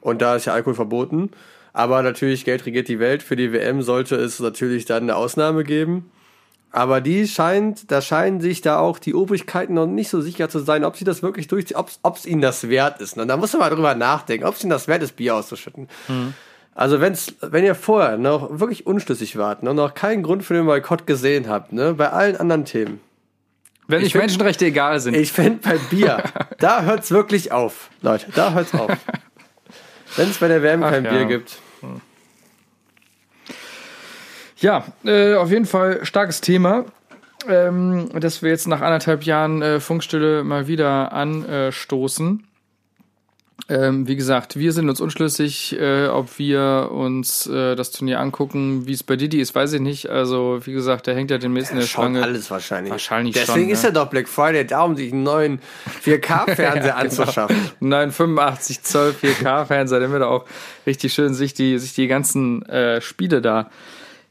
Und 0.00 0.22
da 0.22 0.36
ist 0.36 0.46
ja 0.46 0.54
Alkohol 0.54 0.74
verboten. 0.74 1.30
Aber 1.72 2.02
natürlich, 2.02 2.44
Geld 2.46 2.64
regiert 2.64 2.88
die 2.88 2.98
Welt. 2.98 3.22
Für 3.22 3.36
die 3.36 3.52
WM 3.52 3.82
sollte 3.82 4.16
es 4.16 4.40
natürlich 4.40 4.86
dann 4.86 5.02
eine 5.02 5.16
Ausnahme 5.16 5.62
geben. 5.62 6.10
Aber 6.70 7.00
die 7.00 7.28
scheint, 7.28 7.90
da 7.90 8.00
scheinen 8.02 8.40
sich 8.40 8.60
da 8.60 8.78
auch 8.78 8.98
die 8.98 9.14
Obrigkeiten 9.14 9.74
noch 9.74 9.86
nicht 9.86 10.08
so 10.08 10.20
sicher 10.20 10.48
zu 10.48 10.58
sein, 10.58 10.84
ob 10.84 10.96
sie 10.96 11.04
das 11.04 11.22
wirklich 11.22 11.48
durchziehen, 11.48 11.76
ob 11.76 12.16
es 12.16 12.26
ihnen 12.26 12.40
das 12.40 12.68
wert 12.68 13.00
ist. 13.00 13.18
Und 13.18 13.28
da 13.28 13.36
muss 13.36 13.52
man 13.52 13.60
mal 13.60 13.70
drüber 13.70 13.94
nachdenken, 13.94 14.46
ob 14.46 14.56
es 14.56 14.62
ihnen 14.62 14.70
das 14.70 14.88
wert 14.88 15.02
ist, 15.02 15.16
Bier 15.16 15.36
auszuschütten. 15.36 15.88
Also 16.76 17.00
wenn's, 17.00 17.34
wenn 17.40 17.64
ihr 17.64 17.74
vorher 17.74 18.18
noch 18.18 18.60
wirklich 18.60 18.86
unschlüssig 18.86 19.38
wart 19.38 19.62
und 19.62 19.76
noch 19.76 19.94
keinen 19.94 20.22
Grund 20.22 20.44
für 20.44 20.52
den 20.52 20.66
Boykott 20.66 21.06
gesehen 21.06 21.48
habt, 21.48 21.72
ne, 21.72 21.94
bei 21.94 22.10
allen 22.10 22.36
anderen 22.36 22.66
Themen. 22.66 23.00
Wenn 23.88 24.02
find- 24.02 24.14
Menschenrechte 24.16 24.66
egal 24.66 25.00
sind. 25.00 25.14
Ich 25.14 25.32
finde 25.32 25.60
bei 25.66 25.78
Bier, 25.90 26.22
da 26.58 26.82
hört's 26.82 27.10
wirklich 27.10 27.50
auf, 27.50 27.88
Leute, 28.02 28.26
da 28.34 28.52
hört's 28.52 28.74
auf. 28.74 28.90
Wenn 30.16 30.28
es 30.28 30.36
bei 30.36 30.48
der 30.48 30.62
WM 30.62 30.82
Ach 30.82 30.90
kein 30.90 31.04
ja. 31.04 31.10
Bier 31.12 31.24
gibt. 31.24 31.58
Ja, 34.58 34.84
äh, 35.04 35.34
auf 35.34 35.50
jeden 35.50 35.66
Fall 35.66 36.04
starkes 36.04 36.42
Thema, 36.42 36.84
ähm, 37.48 38.10
das 38.20 38.42
wir 38.42 38.50
jetzt 38.50 38.68
nach 38.68 38.82
anderthalb 38.82 39.22
Jahren 39.24 39.62
äh, 39.62 39.80
Funkstille 39.80 40.44
mal 40.44 40.66
wieder 40.66 41.12
anstoßen. 41.12 42.46
Ähm, 43.68 44.06
wie 44.06 44.14
gesagt, 44.14 44.56
wir 44.56 44.72
sind 44.72 44.88
uns 44.88 45.00
unschlüssig, 45.00 45.76
äh, 45.80 46.06
ob 46.06 46.38
wir 46.38 46.90
uns 46.92 47.48
äh, 47.48 47.74
das 47.74 47.90
Turnier 47.90 48.20
angucken. 48.20 48.86
Wie 48.86 48.92
es 48.92 49.02
bei 49.02 49.16
Didi 49.16 49.40
ist, 49.40 49.56
weiß 49.56 49.72
ich 49.72 49.80
nicht. 49.80 50.08
Also, 50.08 50.60
wie 50.64 50.72
gesagt, 50.72 51.08
der 51.08 51.16
hängt 51.16 51.32
ja 51.32 51.38
demnächst 51.38 51.72
in 51.72 51.78
der 51.78 51.86
Schlange. 51.86 52.22
alles 52.22 52.48
wahrscheinlich. 52.50 52.92
Wahrscheinlich 52.92 53.34
Deswegen 53.34 53.62
schon, 53.62 53.70
ist 53.70 53.82
ne? 53.82 53.88
ja 53.88 53.94
doch 53.94 54.08
Black 54.08 54.28
Friday 54.28 54.64
da, 54.64 54.82
um 54.82 54.94
sich 54.94 55.12
einen 55.12 55.24
neuen 55.24 55.60
4K-Fernseher 56.04 56.74
genau. 56.80 56.94
anzuschaffen. 56.94 57.56
Nein, 57.80 58.12
85 58.12 58.82
Zoll 58.82 59.14
4K-Fernseher, 59.20 59.98
damit 59.98 60.20
er 60.20 60.28
auch 60.28 60.44
richtig 60.86 61.12
schön 61.12 61.34
sich 61.34 61.52
die, 61.52 61.78
sich 61.78 61.94
die 61.94 62.06
ganzen 62.06 62.62
äh, 62.66 63.00
Spiele 63.00 63.40
da 63.42 63.70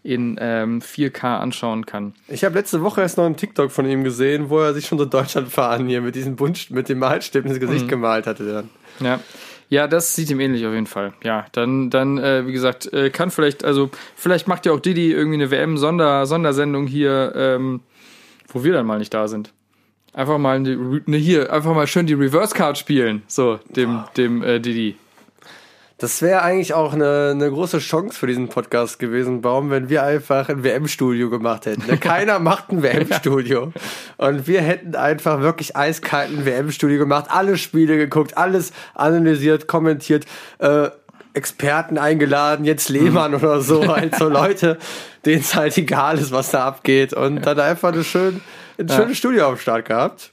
in 0.06 0.38
ähm, 0.40 0.82
4K 0.82 1.40
anschauen 1.40 1.86
kann. 1.86 2.14
Ich 2.28 2.44
habe 2.44 2.56
letzte 2.56 2.82
Woche 2.84 3.02
erst 3.02 3.18
noch 3.18 3.26
einen 3.26 3.38
TikTok 3.38 3.72
von 3.72 3.86
ihm 3.90 4.04
gesehen, 4.04 4.50
wo 4.50 4.60
er 4.60 4.74
sich 4.74 4.86
schon 4.86 5.00
so 5.00 5.06
Deutschland 5.06 5.50
fahren 5.50 5.88
hier 5.88 6.02
mit 6.02 6.16
diesem 6.16 6.36
Bunt, 6.36 6.70
mit 6.72 6.90
dem 6.90 7.00
Malstift 7.00 7.46
ins 7.48 7.56
Mhm. 7.58 7.60
Gesicht 7.60 7.88
gemalt 7.88 8.28
hatte. 8.28 8.46
Dann. 8.46 8.70
Ja. 9.06 9.20
Ja, 9.68 9.88
das 9.88 10.14
sieht 10.16 10.30
ihm 10.30 10.40
ähnlich 10.40 10.64
auf 10.68 10.74
jeden 10.74 10.86
Fall. 10.86 11.14
Ja, 11.24 11.48
dann, 11.52 11.90
dann, 11.90 12.20
äh, 12.20 12.46
wie 12.46 12.52
gesagt, 12.52 12.94
äh, 12.94 13.10
kann 13.10 13.32
vielleicht, 13.32 13.66
also 13.66 13.90
vielleicht 14.16 14.48
macht 14.48 14.68
ja 14.68 14.72
auch 14.74 14.80
Didi 14.80 15.12
irgendwie 15.12 15.38
eine 15.38 15.50
WM-Sonder, 15.50 16.28
Sondersendung 16.28 16.86
hier, 16.86 17.34
ähm, 17.36 17.82
wo 18.50 18.64
wir 18.64 18.74
dann 18.74 18.86
mal 18.86 19.00
nicht 19.00 19.12
da 19.14 19.28
sind. 19.28 19.54
Einfach 20.14 20.38
mal 20.38 20.58
eine, 20.58 21.02
eine 21.08 21.18
hier, 21.18 21.52
einfach 21.52 21.74
mal 21.74 21.88
schön 21.88 22.06
die 22.06 22.14
Reverse 22.14 22.54
Card 22.56 22.78
spielen. 22.78 23.24
So, 23.26 23.60
dem, 23.76 24.04
dem 24.18 24.44
äh, 24.44 24.60
Didi. 24.60 24.98
Das 25.98 26.22
wäre 26.22 26.42
eigentlich 26.42 26.74
auch 26.74 26.94
eine, 26.94 27.32
eine 27.34 27.50
große 27.50 27.80
Chance 27.80 28.20
für 28.20 28.28
diesen 28.28 28.50
Podcast 28.50 29.00
gewesen, 29.00 29.40
Baum, 29.42 29.70
wenn 29.70 29.88
wir 29.88 30.04
einfach 30.04 30.50
ein 30.50 30.62
WM-Studio 30.62 31.30
gemacht 31.30 31.66
hätten. 31.66 31.88
Ne? 31.88 31.98
Keiner 31.98 32.40
macht 32.40 32.70
ein 32.70 32.84
WM-Studio. 32.84 33.72
Und 34.18 34.46
wir 34.46 34.62
hätten 34.62 34.96
einfach 34.96 35.40
wirklich 35.40 35.78
eiskalten 35.78 36.46
WM-Studio 36.46 37.00
gemacht, 37.00 37.28
alle 37.30 37.58
Spiele 37.58 37.96
geguckt, 37.96 38.38
alles 38.38 38.74
analysiert, 38.94 39.68
kommentiert, 39.68 40.26
äh, 40.60 40.90
Experten 41.34 41.98
eingeladen, 41.98 42.66
jetzt 42.66 42.90
Lehmann 42.90 43.34
oder 43.34 43.62
so, 43.62 43.88
halt 43.88 44.16
so 44.16 44.28
Leute, 44.28 44.78
denen 45.26 45.42
es 45.42 45.56
halt 45.56 45.78
egal 45.78 46.18
ist, 46.18 46.34
was 46.34 46.52
da 46.52 46.66
abgeht. 46.66 47.14
Und 47.14 47.42
dann 47.46 47.60
einfach 47.60 47.94
eine 47.94 48.04
schön, 48.04 48.42
ein 48.78 48.90
schönes 48.90 49.18
Studio 49.18 49.48
am 49.48 49.58
Start 49.58 49.86
gehabt. 49.86 50.32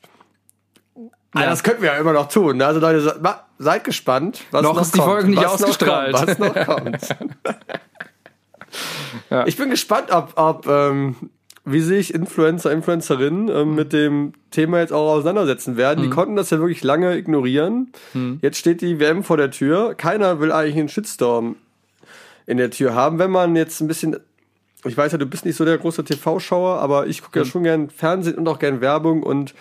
Ah, 1.34 1.46
das 1.46 1.62
könnten 1.62 1.82
wir 1.82 1.92
ja 1.92 1.98
immer 1.98 2.12
noch 2.12 2.28
tun. 2.28 2.58
ne? 2.58 2.66
Also 2.66 2.80
Leute, 2.80 3.20
seid 3.58 3.84
gespannt. 3.84 4.42
Was 4.50 4.62
Noch 4.62 4.74
noch 4.74 4.82
ist 4.82 4.94
die 4.94 5.00
Folge 5.00 5.30
nicht 5.30 5.38
was 5.38 5.60
noch 5.60 5.68
ausgestrahlt. 5.68 6.14
Kommt, 6.14 6.28
was 6.28 6.38
noch 6.38 6.54
kommt. 6.66 7.08
Ja. 9.30 9.46
Ich 9.46 9.56
bin 9.56 9.70
gespannt, 9.70 10.10
ob, 10.10 10.32
ob 10.36 10.66
ähm, 10.66 11.16
wie 11.64 11.80
sich 11.80 12.12
Influencer, 12.12 12.72
Influencerinnen 12.72 13.48
ähm, 13.48 13.74
mit 13.74 13.92
dem 13.92 14.32
Thema 14.50 14.80
jetzt 14.80 14.92
auch 14.92 15.10
auseinandersetzen 15.12 15.76
werden. 15.76 16.02
Die 16.02 16.10
konnten 16.10 16.36
das 16.36 16.50
ja 16.50 16.58
wirklich 16.58 16.82
lange 16.82 17.16
ignorieren. 17.16 17.92
Jetzt 18.42 18.58
steht 18.58 18.80
die 18.80 18.98
WM 18.98 19.22
vor 19.22 19.36
der 19.36 19.50
Tür. 19.50 19.94
Keiner 19.94 20.40
will 20.40 20.52
eigentlich 20.52 20.76
einen 20.76 20.88
Shitstorm 20.88 21.56
in 22.46 22.56
der 22.56 22.70
Tür 22.70 22.94
haben. 22.94 23.18
Wenn 23.18 23.30
man 23.30 23.56
jetzt 23.56 23.80
ein 23.80 23.88
bisschen 23.88 24.16
ich 24.84 24.96
weiß 24.96 25.12
ja, 25.12 25.18
du 25.18 25.26
bist 25.26 25.44
nicht 25.44 25.56
so 25.56 25.64
der 25.64 25.78
große 25.78 26.02
TV-Schauer, 26.04 26.80
aber 26.80 27.06
ich 27.06 27.22
gucke 27.22 27.38
ja 27.38 27.44
schon 27.44 27.62
gern 27.62 27.88
Fernsehen 27.88 28.36
und 28.36 28.48
auch 28.48 28.58
gern 28.58 28.80
Werbung 28.80 29.22
und 29.22 29.54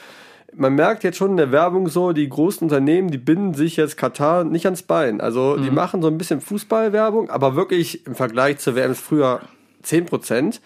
man 0.55 0.73
merkt 0.75 1.03
jetzt 1.03 1.17
schon 1.17 1.31
in 1.31 1.37
der 1.37 1.51
Werbung 1.51 1.87
so, 1.87 2.11
die 2.11 2.27
großen 2.27 2.63
Unternehmen, 2.63 3.09
die 3.09 3.17
binden 3.17 3.53
sich 3.53 3.77
jetzt 3.77 3.97
Katar 3.97 4.43
nicht 4.43 4.65
ans 4.65 4.83
Bein. 4.83 5.21
Also 5.21 5.57
die 5.57 5.71
machen 5.71 6.01
so 6.01 6.07
ein 6.07 6.17
bisschen 6.17 6.41
Fußballwerbung, 6.41 7.29
aber 7.29 7.55
wirklich 7.55 8.05
im 8.05 8.15
Vergleich 8.15 8.57
zur 8.59 8.75
WM 8.75 8.91
ist 8.91 9.01
früher 9.01 9.41
10%. 9.83 10.59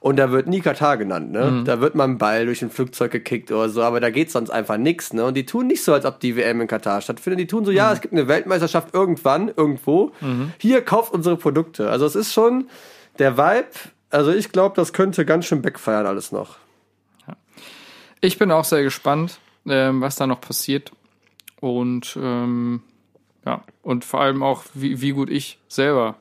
Und 0.00 0.16
da 0.16 0.32
wird 0.32 0.48
nie 0.48 0.60
Katar 0.60 0.96
genannt, 0.96 1.30
ne? 1.30 1.62
Da 1.64 1.80
wird 1.80 1.94
mal 1.94 2.02
ein 2.02 2.18
Ball 2.18 2.44
durch 2.44 2.60
ein 2.60 2.70
Flugzeug 2.70 3.12
gekickt 3.12 3.52
oder 3.52 3.68
so, 3.68 3.82
aber 3.82 4.00
da 4.00 4.10
geht 4.10 4.32
sonst 4.32 4.50
einfach 4.50 4.76
nichts, 4.76 5.12
ne? 5.12 5.24
Und 5.24 5.36
die 5.36 5.46
tun 5.46 5.68
nicht 5.68 5.84
so, 5.84 5.92
als 5.92 6.04
ob 6.04 6.18
die 6.18 6.34
WM 6.34 6.60
in 6.60 6.66
Katar 6.66 7.00
stattfindet. 7.00 7.38
Die 7.38 7.46
tun 7.46 7.64
so, 7.64 7.70
ja, 7.70 7.92
es 7.92 8.00
gibt 8.00 8.12
eine 8.12 8.26
Weltmeisterschaft 8.26 8.92
irgendwann, 8.92 9.52
irgendwo. 9.56 10.10
Hier 10.58 10.82
kauft 10.82 11.12
unsere 11.12 11.36
Produkte. 11.36 11.88
Also 11.88 12.04
es 12.04 12.16
ist 12.16 12.32
schon 12.32 12.68
der 13.20 13.38
Vibe. 13.38 13.68
Also 14.10 14.32
ich 14.32 14.50
glaube, 14.50 14.74
das 14.74 14.92
könnte 14.92 15.24
ganz 15.24 15.44
schön 15.46 15.62
backfeiern 15.62 16.04
alles 16.04 16.32
noch. 16.32 16.56
Ich 18.22 18.38
bin 18.38 18.50
auch 18.52 18.64
sehr 18.64 18.84
gespannt, 18.84 19.40
ähm, 19.66 20.00
was 20.00 20.16
da 20.16 20.26
noch 20.26 20.40
passiert. 20.40 20.92
Und 21.60 22.16
ähm, 22.20 22.82
ja, 23.44 23.62
und 23.82 24.04
vor 24.04 24.20
allem 24.20 24.42
auch, 24.42 24.62
wie, 24.74 25.00
wie 25.00 25.10
gut 25.10 25.28
ich 25.28 25.58
selber 25.68 26.16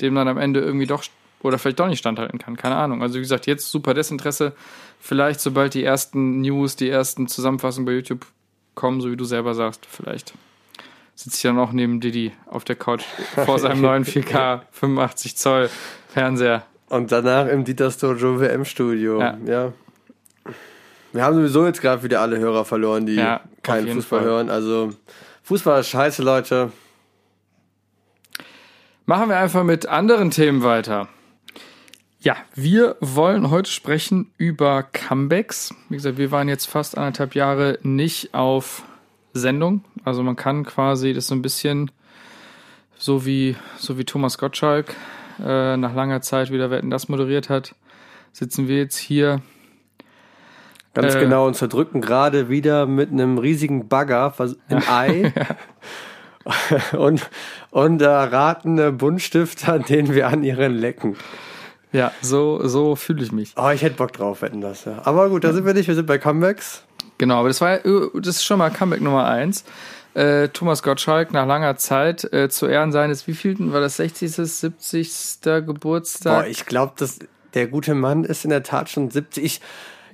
dem 0.00 0.14
dann 0.14 0.28
am 0.28 0.38
Ende 0.38 0.60
irgendwie 0.60 0.86
doch 0.86 1.04
oder 1.42 1.58
vielleicht 1.58 1.78
doch 1.78 1.88
nicht 1.88 1.98
standhalten 2.00 2.38
kann. 2.38 2.56
Keine 2.56 2.76
Ahnung. 2.76 3.02
Also 3.02 3.16
wie 3.16 3.20
gesagt, 3.20 3.46
jetzt 3.46 3.70
super 3.70 3.94
Desinteresse. 3.94 4.54
Vielleicht, 4.98 5.40
sobald 5.40 5.74
die 5.74 5.84
ersten 5.84 6.40
News, 6.40 6.76
die 6.76 6.88
ersten 6.88 7.28
Zusammenfassungen 7.28 7.86
bei 7.86 7.92
YouTube 7.92 8.26
kommen, 8.74 9.00
so 9.00 9.10
wie 9.10 9.16
du 9.16 9.24
selber 9.24 9.54
sagst, 9.54 9.86
vielleicht 9.86 10.34
sitze 11.14 11.36
ich 11.36 11.42
dann 11.42 11.58
auch 11.58 11.72
neben 11.72 12.00
Didi 12.00 12.32
auf 12.46 12.64
der 12.64 12.76
Couch 12.76 13.04
vor 13.44 13.58
seinem 13.58 13.80
neuen 13.82 14.04
4K 14.06 14.62
85 14.70 15.36
Zoll 15.36 15.70
Fernseher. 16.08 16.64
Und 16.88 17.12
danach 17.12 17.46
im 17.46 17.64
Dieter 17.64 17.90
Stojo 17.90 18.40
WM-Studio. 18.40 19.20
Ja. 19.20 19.38
Ja. 19.46 19.72
Wir 21.16 21.24
haben 21.24 21.34
sowieso 21.34 21.66
jetzt 21.66 21.80
gerade 21.80 22.02
wieder 22.02 22.20
alle 22.20 22.38
Hörer 22.38 22.64
verloren, 22.64 23.06
die 23.06 23.14
Ja, 23.14 23.40
keinen 23.62 23.88
Fußball 23.88 24.20
Fall. 24.20 24.28
hören. 24.28 24.50
Also 24.50 24.92
Fußball 25.42 25.80
ist 25.80 25.88
scheiße, 25.88 26.22
Leute. 26.22 26.72
Machen 29.06 29.28
wir 29.28 29.38
einfach 29.38 29.64
mit 29.64 29.86
anderen 29.86 30.30
Themen 30.30 30.62
weiter. 30.62 31.08
Ja, 32.20 32.36
wir 32.54 32.96
wollen 33.00 33.50
heute 33.50 33.70
sprechen 33.70 34.32
über 34.36 34.82
Comebacks. 34.82 35.72
Wie 35.88 35.96
gesagt, 35.96 36.18
wir 36.18 36.30
waren 36.32 36.48
jetzt 36.48 36.66
fast 36.66 36.98
anderthalb 36.98 37.34
Jahre 37.34 37.78
nicht 37.82 38.34
auf 38.34 38.82
Sendung. 39.32 39.84
Also 40.04 40.22
man 40.22 40.34
kann 40.36 40.64
quasi 40.64 41.12
das 41.12 41.28
so 41.28 41.34
ein 41.34 41.42
bisschen 41.42 41.90
so 42.98 43.24
wie, 43.24 43.56
so 43.78 43.96
wie 43.96 44.04
Thomas 44.04 44.38
Gottschalk 44.38 44.94
äh, 45.38 45.76
nach 45.76 45.94
langer 45.94 46.20
Zeit 46.20 46.50
wieder 46.50 46.70
Wetten 46.70 46.90
das 46.90 47.08
moderiert 47.08 47.48
hat, 47.48 47.74
sitzen 48.32 48.68
wir 48.68 48.78
jetzt 48.78 48.96
hier. 48.96 49.40
Ganz 50.96 51.14
Äh. 51.14 51.20
genau, 51.20 51.46
und 51.46 51.54
zerdrücken 51.54 52.00
gerade 52.00 52.48
wieder 52.48 52.86
mit 52.86 53.10
einem 53.12 53.38
riesigen 53.38 53.86
Bagger 53.88 54.32
ein 54.68 54.82
Ei. 54.88 55.32
und, 56.96 57.28
und 57.70 58.02
äh, 58.02 58.06
ratende 58.06 58.92
Buntstifter, 58.92 59.78
den 59.88 60.14
wir 60.14 60.28
an 60.28 60.42
ihren 60.42 60.74
lecken. 60.74 61.16
Ja, 61.92 62.12
so, 62.20 62.66
so 62.66 62.96
fühle 62.96 63.22
ich 63.22 63.32
mich. 63.32 63.52
Oh, 63.56 63.70
ich 63.70 63.82
hätte 63.82 63.96
Bock 63.96 64.12
drauf, 64.12 64.42
wetten 64.42 64.60
das, 64.60 64.84
ja. 64.84 65.00
Aber 65.04 65.28
gut, 65.28 65.44
da 65.44 65.52
sind 65.52 65.64
wir 65.66 65.74
nicht, 65.74 65.88
wir 65.88 65.94
sind 65.94 66.06
bei 66.06 66.18
Comebacks. 66.18 66.82
Genau, 67.18 67.38
aber 67.38 67.48
das 67.48 67.60
war 67.60 67.84
äh, 67.84 68.08
das 68.14 68.36
ist 68.36 68.44
schon 68.44 68.58
mal 68.58 68.70
Comeback 68.70 69.00
Nummer 69.00 69.26
eins. 69.26 69.64
Äh, 70.14 70.48
Thomas 70.48 70.82
Gottschalk 70.82 71.32
nach 71.32 71.46
langer 71.46 71.76
Zeit 71.76 72.24
äh, 72.32 72.48
zu 72.48 72.66
Ehren 72.66 72.90
seines 72.92 73.26
wievielten 73.26 73.72
war 73.72 73.80
das 73.80 73.96
60. 73.96 74.32
70. 74.32 75.40
Geburtstag? 75.42 76.44
Boah, 76.44 76.46
ich 76.48 76.64
glaube, 76.66 76.94
dass 76.96 77.18
der 77.54 77.66
gute 77.66 77.94
Mann 77.94 78.24
ist 78.24 78.44
in 78.44 78.50
der 78.50 78.62
Tat 78.62 78.88
schon 78.90 79.10
70. 79.10 79.44
Ich, 79.44 79.60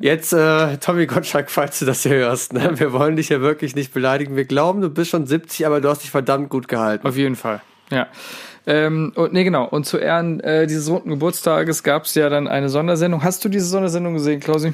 jetzt, 0.03 0.33
äh, 0.33 0.77
Tommy 0.79 1.07
Gottschalk, 1.07 1.51
falls 1.51 1.79
du 1.79 1.87
das 1.87 2.03
hier 2.03 2.17
hörst, 2.17 2.53
ne? 2.53 2.79
wir 2.79 2.93
wollen 2.93 3.17
dich 3.17 3.31
ja 3.31 3.41
wirklich 3.41 3.75
nicht 3.75 3.95
beleidigen. 3.95 4.37
Wir 4.37 4.45
glauben, 4.45 4.83
du 4.83 4.91
bist 4.91 5.11
schon 5.11 5.27
70, 5.27 5.67
aber 5.67 5.81
du 5.81 5.89
hast 5.89 6.03
dich 6.03 6.11
verdammt 6.11 6.51
gut 6.51 6.69
gehalten. 6.69 7.07
Auf 7.07 7.17
jeden 7.17 7.37
Fall, 7.37 7.63
ja. 7.91 8.09
Ähm, 8.67 9.13
und 9.17 9.33
nee, 9.33 9.45
genau. 9.45 9.67
Und 9.67 9.87
zu 9.87 9.99
Ehren 9.99 10.41
äh, 10.41 10.67
dieses 10.67 10.89
runden 10.89 11.11
Geburtstages 11.11 11.83
gab 11.83 12.05
es 12.05 12.15
ja 12.15 12.29
dann 12.29 12.47
eine 12.47 12.69
Sondersendung. 12.69 13.25
Hast 13.25 13.45
du 13.45 13.49
diese 13.49 13.67
Sondersendung 13.67 14.15
gesehen, 14.15 14.41
Klausi? 14.41 14.73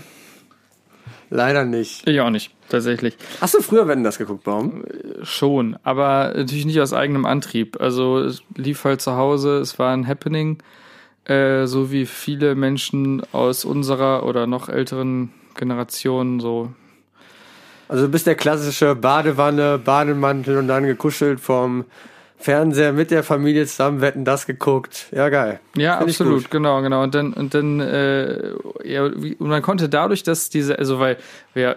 Leider 1.30 1.64
nicht. 1.64 2.08
Ich 2.08 2.20
auch 2.20 2.30
nicht, 2.30 2.52
tatsächlich. 2.68 3.16
Hast 3.40 3.54
du 3.54 3.60
früher 3.60 3.86
Wetten 3.86 4.04
das 4.04 4.18
geguckt, 4.18 4.44
Baum? 4.44 4.84
Schon, 5.22 5.78
aber 5.82 6.32
natürlich 6.36 6.64
nicht 6.64 6.80
aus 6.80 6.92
eigenem 6.92 7.26
Antrieb. 7.26 7.80
Also 7.80 8.18
es 8.18 8.42
lief 8.56 8.84
halt 8.84 9.00
zu 9.00 9.16
Hause, 9.16 9.58
es 9.58 9.78
war 9.78 9.92
ein 9.92 10.06
Happening, 10.06 10.58
äh, 11.28 11.66
so 11.66 11.92
wie 11.92 12.06
viele 12.06 12.54
Menschen 12.54 13.22
aus 13.32 13.64
unserer 13.64 14.24
oder 14.24 14.46
noch 14.46 14.68
älteren 14.68 15.30
Generation 15.56 16.40
so. 16.40 16.72
Also 17.88 18.06
du 18.06 18.10
bist 18.10 18.26
der 18.26 18.34
klassische 18.34 18.94
Badewanne, 18.94 19.78
Bademantel 19.78 20.58
und 20.58 20.68
dann 20.68 20.84
gekuschelt 20.84 21.40
vom 21.40 21.84
Fernseher 22.38 22.92
mit 22.92 23.10
der 23.10 23.24
Familie 23.24 23.66
zusammen 23.66 24.00
Wetten 24.00 24.24
das 24.24 24.46
geguckt. 24.46 25.06
Ja, 25.10 25.28
geil. 25.28 25.60
Ja, 25.76 25.98
Find 25.98 26.10
absolut, 26.10 26.50
genau, 26.50 26.80
genau. 26.82 27.02
Und 27.02 27.14
dann, 27.14 27.32
und 27.32 27.52
dann, 27.52 27.80
äh, 27.80 28.52
ja, 28.84 29.04
und 29.04 29.40
man 29.40 29.62
konnte 29.62 29.88
dadurch, 29.88 30.22
dass 30.22 30.48
diese, 30.48 30.78
also 30.78 31.00
weil 31.00 31.16
wir 31.54 31.76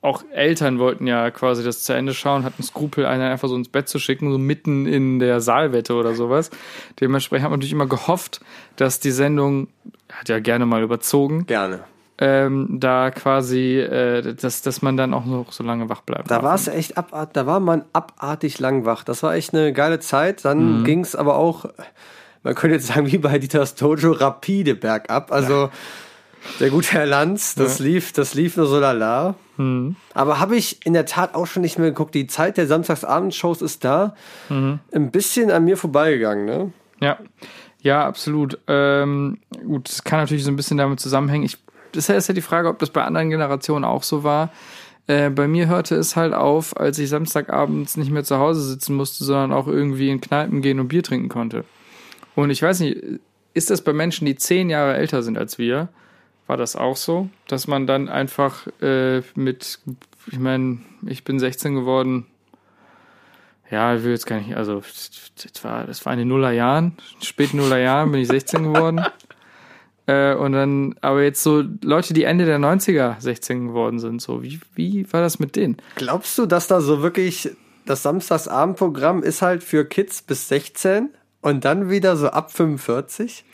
auch 0.00 0.22
Eltern 0.32 0.78
wollten 0.78 1.06
ja 1.06 1.30
quasi 1.30 1.64
das 1.64 1.82
zu 1.82 1.92
Ende 1.92 2.14
schauen, 2.14 2.44
hatten 2.44 2.62
Skrupel, 2.62 3.04
einen 3.04 3.22
einfach 3.22 3.48
so 3.48 3.56
ins 3.56 3.68
Bett 3.68 3.88
zu 3.88 3.98
schicken, 3.98 4.30
so 4.30 4.38
mitten 4.38 4.86
in 4.86 5.18
der 5.18 5.40
Saalwette 5.40 5.94
oder 5.94 6.14
sowas. 6.14 6.50
Dementsprechend 7.00 7.44
hat 7.44 7.50
man 7.50 7.58
natürlich 7.58 7.72
immer 7.72 7.86
gehofft, 7.86 8.40
dass 8.76 9.00
die 9.00 9.10
Sendung, 9.10 9.68
hat 10.12 10.28
ja 10.28 10.38
gerne 10.38 10.66
mal 10.66 10.82
überzogen, 10.82 11.46
Gerne. 11.46 11.80
ähm, 12.18 12.78
da 12.78 13.10
quasi, 13.10 13.78
äh, 13.78 14.34
dass, 14.34 14.62
dass 14.62 14.82
man 14.82 14.96
dann 14.96 15.12
auch 15.14 15.24
noch 15.24 15.50
so 15.50 15.64
lange 15.64 15.88
wach 15.88 16.02
bleibt. 16.02 16.30
Da 16.30 16.44
war 16.44 16.54
es 16.54 16.68
echt 16.68 16.96
abartig, 16.96 17.32
da 17.32 17.46
war 17.46 17.58
man 17.58 17.84
abartig 17.92 18.60
lang 18.60 18.84
wach. 18.84 19.02
Das 19.02 19.24
war 19.24 19.34
echt 19.34 19.52
eine 19.52 19.72
geile 19.72 19.98
Zeit. 19.98 20.44
Dann 20.44 20.84
ging 20.84 21.00
es 21.00 21.16
aber 21.16 21.34
auch, 21.36 21.64
man 22.44 22.54
könnte 22.54 22.76
jetzt 22.76 22.86
sagen, 22.86 23.10
wie 23.10 23.18
bei 23.18 23.40
Dieters 23.40 23.74
Dojo, 23.74 24.12
rapide 24.12 24.76
bergab. 24.76 25.32
Also 25.32 25.70
der 26.60 26.70
gute 26.70 26.92
Herr 26.92 27.06
Lanz, 27.06 27.54
das 27.54 27.78
lief, 27.78 28.12
das 28.12 28.34
lief 28.34 28.56
nur 28.56 28.66
so 28.66 28.78
lala. 28.78 29.34
Aber 30.14 30.38
habe 30.38 30.56
ich 30.56 30.84
in 30.86 30.92
der 30.92 31.04
Tat 31.04 31.34
auch 31.34 31.46
schon 31.46 31.62
nicht 31.62 31.78
mehr 31.78 31.88
geguckt. 31.88 32.14
Die 32.14 32.26
Zeit 32.26 32.56
der 32.56 32.66
Samstagsabendshows 32.66 33.60
ist 33.62 33.84
da 33.84 34.14
ein 34.50 35.10
bisschen 35.10 35.50
an 35.50 35.64
mir 35.64 35.76
vorbeigegangen, 35.76 36.44
ne? 36.44 36.72
Ja, 37.00 37.18
ja, 37.80 38.06
absolut. 38.06 38.58
Ähm, 38.66 39.38
gut, 39.64 39.88
das 39.88 40.04
kann 40.04 40.20
natürlich 40.20 40.44
so 40.44 40.50
ein 40.50 40.56
bisschen 40.56 40.78
damit 40.78 41.00
zusammenhängen. 41.00 41.44
Ich, 41.44 41.58
das 41.92 42.08
ist 42.08 42.28
ja 42.28 42.34
die 42.34 42.40
Frage, 42.40 42.68
ob 42.68 42.78
das 42.78 42.90
bei 42.90 43.04
anderen 43.04 43.30
Generationen 43.30 43.84
auch 43.84 44.02
so 44.02 44.24
war. 44.24 44.50
Äh, 45.06 45.30
bei 45.30 45.48
mir 45.48 45.68
hörte 45.68 45.94
es 45.94 46.16
halt 46.16 46.34
auf, 46.34 46.76
als 46.76 46.98
ich 46.98 47.08
Samstagabends 47.08 47.96
nicht 47.96 48.10
mehr 48.10 48.24
zu 48.24 48.38
Hause 48.38 48.62
sitzen 48.62 48.94
musste, 48.94 49.24
sondern 49.24 49.52
auch 49.52 49.66
irgendwie 49.66 50.10
in 50.10 50.20
Kneipen 50.20 50.60
gehen 50.60 50.80
und 50.80 50.88
Bier 50.88 51.02
trinken 51.02 51.28
konnte. 51.28 51.64
Und 52.34 52.50
ich 52.50 52.62
weiß 52.62 52.80
nicht, 52.80 52.98
ist 53.54 53.70
das 53.70 53.82
bei 53.82 53.92
Menschen, 53.92 54.26
die 54.26 54.36
zehn 54.36 54.70
Jahre 54.70 54.96
älter 54.96 55.22
sind 55.22 55.38
als 55.38 55.58
wir, 55.58 55.88
war 56.48 56.56
das 56.56 56.74
auch 56.74 56.96
so, 56.96 57.28
dass 57.46 57.68
man 57.68 57.86
dann 57.86 58.08
einfach 58.08 58.66
äh, 58.80 59.22
mit, 59.34 59.78
ich 60.26 60.38
meine, 60.38 60.78
ich 61.06 61.22
bin 61.22 61.38
16 61.38 61.74
geworden, 61.74 62.26
ja, 63.70 63.94
ich 63.94 64.02
will 64.02 64.12
jetzt 64.12 64.26
gar 64.26 64.40
nicht, 64.40 64.56
also 64.56 64.82
das 65.42 65.62
war, 65.62 65.84
das 65.86 66.04
war 66.06 66.14
in 66.14 66.20
den 66.20 66.28
Nullerjahren, 66.28 66.96
späten 67.22 67.58
Nullerjahren 67.58 68.10
bin 68.10 68.20
ich 68.20 68.28
16 68.28 68.72
geworden. 68.72 69.04
Äh, 70.08 70.34
und 70.36 70.52
dann, 70.52 70.94
aber 71.02 71.22
jetzt 71.22 71.42
so 71.42 71.62
Leute, 71.82 72.14
die 72.14 72.24
Ende 72.24 72.46
der 72.46 72.58
90er 72.58 73.20
16 73.20 73.68
geworden 73.68 73.98
sind, 73.98 74.22
so, 74.22 74.42
wie, 74.42 74.58
wie 74.74 75.06
war 75.12 75.20
das 75.20 75.38
mit 75.38 75.54
denen? 75.54 75.76
Glaubst 75.96 76.38
du, 76.38 76.46
dass 76.46 76.66
da 76.66 76.80
so 76.80 77.02
wirklich 77.02 77.50
das 77.84 78.04
Samstagsabendprogramm 78.04 79.22
ist 79.22 79.42
halt 79.42 79.62
für 79.62 79.84
Kids 79.84 80.22
bis 80.22 80.48
16 80.48 81.10
und 81.42 81.66
dann 81.66 81.90
wieder 81.90 82.16
so 82.16 82.28
ab 82.28 82.50
45? 82.50 83.44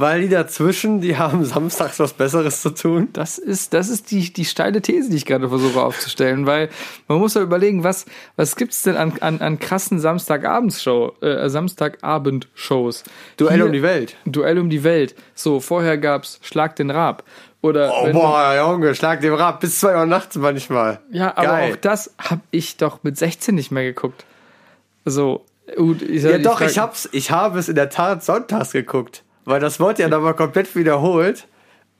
Weil 0.00 0.22
die 0.22 0.28
dazwischen, 0.30 1.00
die 1.02 1.18
haben 1.18 1.44
samstags 1.44 1.98
was 2.00 2.14
Besseres 2.14 2.62
zu 2.62 2.70
tun. 2.70 3.08
Das 3.12 3.36
ist, 3.38 3.74
das 3.74 3.90
ist 3.90 4.10
die, 4.10 4.32
die 4.32 4.46
steile 4.46 4.80
These, 4.80 5.10
die 5.10 5.16
ich 5.16 5.26
gerade 5.26 5.48
versuche 5.50 5.80
aufzustellen, 5.82 6.46
weil 6.46 6.70
man 7.06 7.18
muss 7.18 7.34
ja 7.34 7.42
überlegen, 7.42 7.84
was, 7.84 8.06
was 8.36 8.56
gibt's 8.56 8.82
denn 8.82 8.96
an, 8.96 9.12
an, 9.20 9.40
an 9.40 9.58
krassen 9.58 10.00
Samstagabendshow, 10.00 11.12
äh, 11.20 11.48
Samstagabendshows? 11.50 13.04
Duell 13.36 13.56
Hier- 13.56 13.66
um 13.66 13.72
die 13.72 13.82
Welt. 13.82 14.16
Duell 14.24 14.58
um 14.58 14.70
die 14.70 14.84
Welt. 14.84 15.14
So, 15.34 15.60
vorher 15.60 15.98
gab's 15.98 16.38
Schlag 16.42 16.76
den 16.76 16.90
Rab. 16.90 17.22
Oder 17.62 17.92
Oh, 17.94 18.06
wenn 18.06 18.12
du- 18.14 18.18
boah, 18.20 18.54
Junge, 18.56 18.94
schlag 18.94 19.20
dem 19.20 19.34
Rad 19.34 19.60
bis 19.60 19.80
2 19.80 19.94
Uhr 19.98 20.06
nachts 20.06 20.36
manchmal. 20.36 21.00
Ja, 21.12 21.36
aber 21.36 21.46
Geil. 21.48 21.72
auch 21.72 21.76
das 21.76 22.14
habe 22.18 22.40
ich 22.50 22.78
doch 22.78 23.00
mit 23.02 23.18
16 23.18 23.54
nicht 23.54 23.70
mehr 23.70 23.84
geguckt. 23.84 24.24
So, 25.04 25.44
gut, 25.76 26.00
ich, 26.00 26.22
Ja, 26.22 26.38
doch, 26.38 26.58
frag- 26.58 26.70
ich 26.70 26.78
hab's, 26.78 27.08
ich 27.12 27.30
habe 27.30 27.58
es 27.58 27.68
in 27.68 27.74
der 27.74 27.90
Tat 27.90 28.24
sonntags 28.24 28.72
geguckt. 28.72 29.22
Weil 29.44 29.60
das 29.60 29.80
wurde 29.80 30.02
ja 30.02 30.08
nochmal 30.08 30.34
komplett 30.34 30.74
wiederholt. 30.76 31.46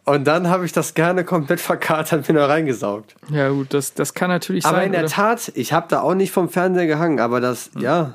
Und 0.05 0.25
dann 0.27 0.49
habe 0.49 0.65
ich 0.65 0.73
das 0.73 0.95
gerne 0.95 1.25
komplett 1.25 1.61
verkatert 1.61 2.29
wieder 2.29 2.49
reingesaugt. 2.49 3.15
Ja, 3.31 3.51
gut, 3.51 3.75
das, 3.75 3.95
das 3.95 4.15
kann 4.15 4.31
natürlich 4.31 4.65
Aber 4.65 4.79
sein. 4.79 4.87
in 4.87 4.93
der 4.93 5.03
oder, 5.03 5.11
Tat, 5.11 5.53
ich 5.55 5.73
habe 5.73 5.87
da 5.89 6.01
auch 6.01 6.15
nicht 6.15 6.33
vom 6.33 6.49
Fernseher 6.49 6.87
gehangen, 6.87 7.21
aber 7.21 7.41
das, 7.41 7.71
ja. 7.79 8.15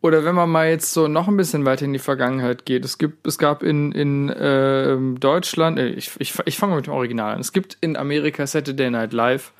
oder 0.00 0.24
wenn 0.24 0.34
man 0.34 0.50
mal 0.50 0.68
jetzt 0.68 0.92
so 0.92 1.06
noch 1.06 1.28
ein 1.28 1.36
bisschen 1.36 1.64
weiter 1.64 1.84
in 1.84 1.92
die 1.92 1.98
Vergangenheit 1.98 2.64
geht. 2.64 2.84
Es 2.84 2.98
gibt, 2.98 3.26
es 3.26 3.38
gab 3.38 3.62
in, 3.62 3.92
in 3.92 4.34
ähm, 4.36 5.20
Deutschland, 5.20 5.78
äh, 5.78 5.88
ich, 5.88 6.12
ich, 6.18 6.34
ich 6.44 6.58
fange 6.58 6.70
mal 6.70 6.76
mit 6.76 6.86
dem 6.86 6.94
Original 6.94 7.34
an. 7.34 7.40
Es 7.40 7.52
gibt 7.52 7.76
in 7.80 7.96
Amerika 7.96 8.46
Saturday 8.46 8.90
Night 8.90 9.12
Live 9.12 9.52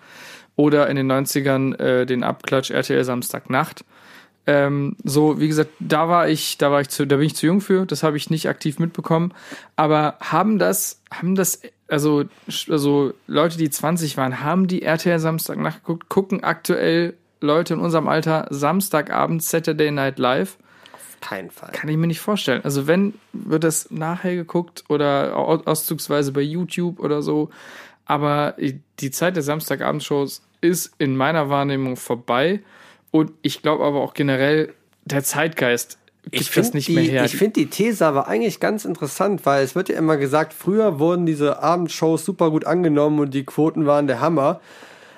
oder 0.56 0.88
in 0.88 0.96
den 0.96 1.12
90ern 1.12 1.78
äh, 1.78 2.06
den 2.06 2.24
Abklatsch 2.24 2.70
RTL 2.70 3.04
Samstagnacht. 3.04 3.84
Ähm, 4.46 4.96
so, 5.02 5.40
wie 5.40 5.48
gesagt, 5.48 5.70
da 5.80 6.08
war 6.08 6.28
ich, 6.28 6.56
da 6.58 6.70
war 6.70 6.80
ich 6.80 6.88
zu, 6.88 7.04
da 7.06 7.16
bin 7.16 7.26
ich 7.26 7.34
zu 7.34 7.46
jung 7.46 7.60
für, 7.60 7.84
das 7.84 8.02
habe 8.02 8.16
ich 8.16 8.30
nicht 8.30 8.48
aktiv 8.48 8.78
mitbekommen. 8.78 9.34
Aber 9.74 10.16
haben 10.20 10.58
das, 10.58 11.00
haben 11.10 11.34
das, 11.34 11.62
also, 11.88 12.24
also 12.68 13.12
Leute, 13.26 13.58
die 13.58 13.70
20 13.70 14.16
waren, 14.16 14.42
haben 14.42 14.68
die 14.68 14.82
RTL 14.82 15.18
Samstag 15.18 15.58
nachgeguckt, 15.58 16.08
gucken 16.08 16.44
aktuell 16.44 17.14
Leute 17.40 17.74
in 17.74 17.80
unserem 17.80 18.06
Alter 18.08 18.46
Samstagabend 18.50 19.42
Saturday 19.42 19.90
Night 19.90 20.18
Live? 20.18 20.56
Kein 21.20 21.50
Fall. 21.50 21.72
Kann 21.72 21.88
ich 21.90 21.96
mir 21.96 22.06
nicht 22.06 22.20
vorstellen. 22.20 22.60
Also 22.62 22.86
wenn, 22.86 23.14
wird 23.32 23.64
das 23.64 23.90
nachher 23.90 24.36
geguckt 24.36 24.84
oder 24.88 25.36
au- 25.36 25.62
auszugsweise 25.64 26.30
bei 26.30 26.42
YouTube 26.42 27.00
oder 27.00 27.20
so. 27.22 27.50
Aber 28.04 28.54
die 29.00 29.10
Zeit 29.10 29.34
der 29.34 29.42
Samstagabendshows 29.42 30.42
ist 30.60 30.92
in 30.98 31.16
meiner 31.16 31.48
Wahrnehmung 31.50 31.96
vorbei. 31.96 32.60
Und 33.10 33.32
ich 33.42 33.62
glaube 33.62 33.84
aber 33.84 34.00
auch 34.00 34.14
generell, 34.14 34.72
der 35.04 35.22
Zeitgeist 35.22 35.98
gibt 36.30 36.40
das 36.40 36.48
find 36.48 36.74
nicht 36.74 36.88
die, 36.88 36.94
mehr 36.94 37.04
her. 37.04 37.24
Ich 37.24 37.36
finde 37.36 37.60
die 37.60 37.66
These 37.66 38.04
aber 38.04 38.28
eigentlich 38.28 38.60
ganz 38.60 38.84
interessant, 38.84 39.46
weil 39.46 39.64
es 39.64 39.74
wird 39.74 39.88
ja 39.88 39.96
immer 39.96 40.16
gesagt, 40.16 40.52
früher 40.52 40.98
wurden 40.98 41.26
diese 41.26 41.62
Abendshows 41.62 42.24
super 42.24 42.50
gut 42.50 42.66
angenommen 42.66 43.20
und 43.20 43.32
die 43.32 43.44
Quoten 43.44 43.86
waren 43.86 44.06
der 44.06 44.20
Hammer. 44.20 44.60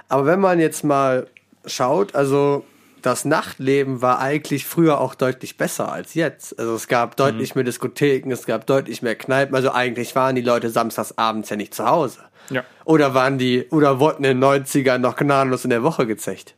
Aber 0.09 0.27
wenn 0.27 0.41
man 0.41 0.61
jetzt 0.61 0.85
mal 0.85 1.27
schaut, 1.67 2.15
also 2.15 2.65
das 3.03 3.25
Nachtleben 3.25 4.03
war 4.03 4.19
eigentlich 4.19 4.67
früher 4.67 5.01
auch 5.01 5.15
deutlich 5.15 5.57
besser 5.57 5.91
als 5.91 6.15
jetzt. 6.15 6.59
Also 6.59 6.75
es 6.75 6.89
gab 6.89 7.17
deutlich 7.17 7.55
mehr 7.55 7.65
Diskotheken, 7.65 8.31
es 8.33 8.45
gab 8.45 8.67
deutlich 8.67 9.03
mehr 9.03 9.15
Kneipen. 9.15 9.55
Also 9.55 9.73
eigentlich 9.73 10.15
waren 10.15 10.35
die 10.35 10.43
Leute 10.43 10.71
samstags 10.71 11.17
abends 11.17 11.49
ja 11.49 11.57
nicht 11.57 11.75
zu 11.75 11.87
Hause. 11.87 12.21
Ja. 12.51 12.65
Oder 12.85 13.15
waren 13.15 13.39
die, 13.39 13.67
oder 13.71 14.01
wurden 14.01 14.25
in 14.25 14.41
den 14.41 14.45
90ern 14.45 14.99
noch 14.99 15.17
gnadenlos 15.17 15.65
in 15.65 15.71
der 15.71 15.83
Woche 15.83 16.07
gezecht. 16.07 16.55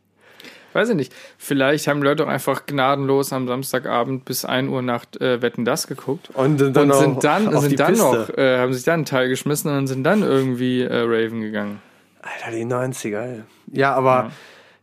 Weiß 0.72 0.88
ich 0.90 0.94
nicht. 0.94 1.12
Vielleicht 1.38 1.88
haben 1.88 2.02
Leute 2.02 2.24
auch 2.24 2.28
einfach 2.28 2.66
gnadenlos 2.66 3.32
am 3.32 3.48
Samstagabend 3.48 4.24
bis 4.24 4.44
1 4.44 4.68
Uhr 4.68 4.82
Nacht 4.82 5.20
äh, 5.20 5.42
Wetten 5.42 5.64
das 5.64 5.86
geguckt. 5.86 6.30
Und 6.34 6.58
sind 6.58 6.76
dann, 6.76 6.90
und 6.90 6.98
sind 6.98 7.24
dann, 7.24 7.48
auf 7.54 7.64
die 7.64 7.70
sind 7.70 7.80
dann 7.80 7.92
Piste. 7.92 8.04
noch, 8.04 8.38
äh, 8.38 8.58
haben 8.58 8.72
sich 8.72 8.84
dann 8.84 8.94
einen 8.94 9.04
Teil 9.04 9.28
geschmissen 9.28 9.76
und 9.76 9.86
sind 9.86 10.04
dann 10.04 10.22
irgendwie 10.22 10.82
äh, 10.82 11.00
Raven 11.00 11.40
gegangen. 11.40 11.82
Alter, 12.22 12.56
die 12.56 12.64
90er, 12.64 13.20
ey. 13.20 13.42
Ja, 13.72 13.94
aber, 13.94 14.30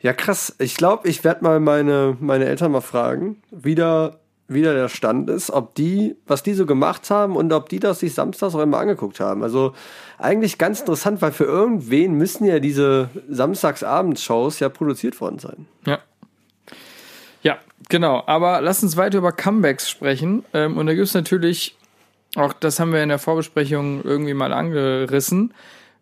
ja, 0.02 0.14
krass. 0.14 0.56
Ich 0.60 0.76
glaube, 0.76 1.08
ich 1.08 1.24
werde 1.24 1.44
mal 1.44 1.60
meine, 1.60 2.18
meine 2.20 2.46
Eltern 2.46 2.72
mal 2.72 2.82
fragen, 2.82 3.42
wie 3.52 3.76
da, 4.48 4.54
wie 4.54 4.62
da 4.62 4.74
der 4.74 4.90
Stand 4.90 5.30
ist, 5.30 5.52
ob 5.52 5.76
die, 5.76 6.16
was 6.26 6.44
die 6.44 6.54
so 6.54 6.66
gemacht 6.66 7.10
haben 7.10 7.36
und 7.36 7.52
ob 7.54 7.70
die 7.70 7.80
das 7.80 8.00
sich 8.00 8.14
samstags 8.14 8.56
auch 8.56 8.62
immer 8.62 8.80
angeguckt 8.80 9.20
haben. 9.20 9.44
Also, 9.44 9.74
eigentlich 10.18 10.58
ganz 10.58 10.80
interessant, 10.80 11.22
weil 11.22 11.32
für 11.32 11.46
irgendwen 11.46 12.14
müssen 12.14 12.46
ja 12.46 12.60
diese 12.60 13.10
Samstagsabendshows 13.30 14.60
ja 14.60 14.70
produziert 14.70 15.20
worden 15.22 15.40
sein. 15.40 15.68
Ja. 15.86 16.00
Ja, 17.44 17.58
genau. 17.90 18.24
Aber 18.26 18.62
lass 18.62 18.84
uns 18.84 18.98
weiter 18.98 19.20
über 19.20 19.32
Comebacks 19.32 19.90
sprechen. 19.90 20.44
Ähm, 20.54 20.78
und 20.78 20.88
da 20.88 20.94
gibt 20.94 21.08
es 21.08 21.14
natürlich, 21.14 21.78
auch 22.36 22.54
das 22.54 22.80
haben 22.80 22.94
wir 22.94 23.04
in 23.04 23.10
der 23.10 23.20
Vorbesprechung 23.20 24.04
irgendwie 24.04 24.34
mal 24.34 24.54
angerissen, 24.54 25.54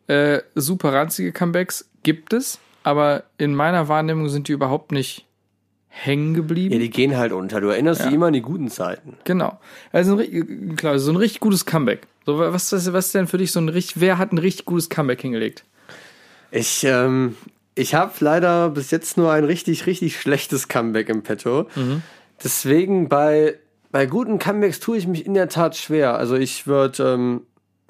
äh, 0.07 0.41
super 0.53 0.93
ranzige 0.93 1.31
Comebacks 1.31 1.89
gibt 2.03 2.33
es, 2.33 2.59
aber 2.83 3.23
in 3.37 3.55
meiner 3.55 3.87
Wahrnehmung 3.87 4.29
sind 4.29 4.47
die 4.47 4.51
überhaupt 4.51 4.91
nicht 4.91 5.25
hängen 5.95 6.33
geblieben. 6.33 6.73
Ja, 6.73 6.79
die 6.79 6.89
gehen 6.89 7.15
halt 7.17 7.31
unter. 7.31 7.61
Du 7.61 7.69
erinnerst 7.69 8.03
dich 8.03 8.11
immer 8.11 8.27
an 8.27 8.33
die 8.33 8.41
guten 8.41 8.69
Zeiten. 8.69 9.15
Genau. 9.23 9.59
Also 9.93 10.17
ein, 10.17 10.75
klar, 10.75 10.99
so 10.99 11.11
ein 11.11 11.15
richtig 11.15 11.39
gutes 11.39 11.65
Comeback. 11.65 12.07
So, 12.25 12.37
was, 12.37 12.71
was, 12.71 12.91
was 12.91 13.05
ist 13.07 13.15
denn 13.15 13.27
für 13.27 13.37
dich 13.37 13.51
so 13.51 13.61
ein 13.61 13.69
richtig, 13.69 14.01
wer 14.01 14.17
hat 14.17 14.33
ein 14.33 14.37
richtig 14.37 14.65
gutes 14.65 14.89
Comeback 14.89 15.21
hingelegt? 15.21 15.63
Ich, 16.51 16.83
ähm, 16.83 17.37
ich 17.75 17.95
habe 17.95 18.11
leider 18.19 18.69
bis 18.69 18.91
jetzt 18.91 19.17
nur 19.17 19.31
ein 19.31 19.45
richtig, 19.45 19.85
richtig 19.87 20.19
schlechtes 20.19 20.67
Comeback 20.67 21.07
im 21.07 21.23
Petto. 21.23 21.67
Deswegen 22.43 23.07
bei, 23.07 23.57
bei 23.91 24.05
guten 24.05 24.37
Comebacks 24.37 24.81
tue 24.81 24.97
ich 24.97 25.07
mich 25.07 25.25
in 25.25 25.33
der 25.33 25.47
Tat 25.47 25.77
schwer. 25.77 26.17
Also 26.17 26.35
ich 26.35 26.67
würde 26.67 27.13
ähm, 27.13 27.41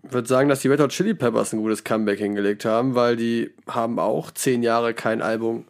würd 0.03 0.27
sagen, 0.27 0.47
dass 0.47 0.61
die 0.61 0.67
Red 0.67 0.79
Hot 0.79 0.91
Chili 0.91 1.15
Peppers 1.15 1.53
ein 1.53 1.59
gutes 1.59 1.83
Comeback 1.83 2.19
hingelegt 2.19 2.65
haben, 2.65 2.93
weil 2.93 3.15
die 3.15 3.51
haben 3.67 3.97
auch 3.97 4.29
zehn 4.29 4.61
Jahre 4.61 4.93
kein 4.93 5.23
Album 5.23 5.65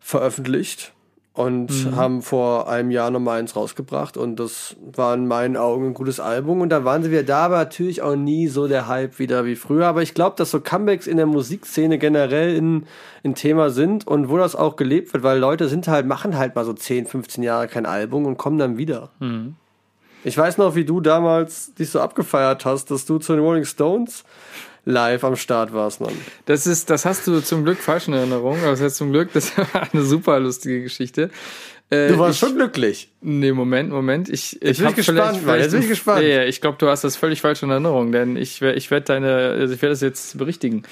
veröffentlicht 0.00 0.92
und 1.34 1.90
haben 1.96 2.22
vor 2.22 2.68
einem 2.68 2.92
Jahr 2.92 3.10
nochmal 3.10 3.40
eins 3.40 3.56
rausgebracht 3.56 4.16
und 4.16 4.38
das 4.38 4.76
war 4.80 5.14
in 5.14 5.26
meinen 5.26 5.56
Augen 5.56 5.88
ein 5.88 5.94
gutes 5.94 6.20
Album 6.20 6.60
und 6.60 6.68
da 6.68 6.84
waren 6.84 7.02
sie 7.02 7.10
wieder 7.10 7.24
da, 7.24 7.46
aber 7.46 7.56
natürlich 7.56 8.02
auch 8.02 8.14
nie 8.14 8.46
so 8.46 8.68
der 8.68 8.86
Hype 8.86 9.18
wieder 9.18 9.44
wie 9.44 9.56
früher. 9.56 9.88
Aber 9.88 10.00
ich 10.00 10.14
glaube, 10.14 10.36
dass 10.36 10.52
so 10.52 10.60
Comebacks 10.60 11.08
in 11.08 11.16
der 11.16 11.26
Musikszene 11.26 11.98
generell 11.98 12.56
ein, 12.56 12.86
ein 13.24 13.34
Thema 13.34 13.70
sind 13.70 14.06
und 14.06 14.28
wo 14.28 14.38
das 14.38 14.54
auch 14.54 14.76
gelebt 14.76 15.12
wird, 15.12 15.24
weil 15.24 15.40
Leute 15.40 15.68
sind 15.68 15.88
halt, 15.88 16.06
machen 16.06 16.38
halt 16.38 16.54
mal 16.54 16.64
so 16.64 16.72
10, 16.72 17.06
15 17.06 17.42
Jahre 17.42 17.66
kein 17.66 17.84
Album 17.84 18.26
und 18.26 18.36
kommen 18.38 18.58
dann 18.58 18.78
wieder. 18.78 19.10
Ich 20.22 20.38
weiß 20.38 20.56
noch, 20.58 20.76
wie 20.76 20.84
du 20.84 21.00
damals 21.00 21.74
dich 21.74 21.90
so 21.90 22.00
abgefeiert 22.00 22.64
hast, 22.64 22.92
dass 22.92 23.06
du 23.06 23.18
zu 23.18 23.32
den 23.34 23.42
Rolling 23.42 23.64
Stones 23.64 24.24
live 24.84 25.24
am 25.24 25.36
Start 25.36 25.72
warst, 25.72 26.00
Mann. 26.00 26.12
Das 26.46 26.66
ist, 26.66 26.90
das 26.90 27.04
hast 27.04 27.26
du 27.26 27.40
zum 27.40 27.64
Glück 27.64 27.78
falsch 27.78 28.08
in 28.08 28.14
Erinnerung, 28.14 28.58
aber 28.58 28.72
das 28.72 28.80
heißt 28.80 28.96
zum 28.96 29.12
Glück, 29.12 29.32
das 29.32 29.56
war 29.74 29.88
eine 29.92 30.02
super 30.02 30.38
lustige 30.40 30.82
Geschichte. 30.82 31.30
Äh, 31.90 32.08
Du 32.08 32.18
warst 32.18 32.34
ich, 32.34 32.38
schon 32.40 32.56
glücklich. 32.56 33.10
Nee, 33.20 33.52
Moment, 33.52 33.90
Moment. 33.90 34.28
Ich, 34.28 34.60
ich 34.62 34.78
bin 34.78 34.88
ich 34.88 34.94
gespannt, 34.96 35.44
Mann, 35.46 35.58
jetzt 35.60 35.72
bin 35.72 35.82
ich 35.82 35.88
gespannt. 35.88 36.22
Ja, 36.24 36.42
ich 36.44 36.60
glaube, 36.60 36.78
du 36.78 36.88
hast 36.88 37.04
das 37.04 37.16
völlig 37.16 37.40
falsch 37.40 37.62
in 37.62 37.70
Erinnerung, 37.70 38.10
denn 38.12 38.36
ich, 38.36 38.62
ich 38.62 38.90
werde 38.90 39.06
deine, 39.06 39.34
also 39.58 39.74
ich 39.74 39.82
werde 39.82 39.92
das 39.92 40.00
jetzt 40.00 40.38
berichtigen. 40.38 40.82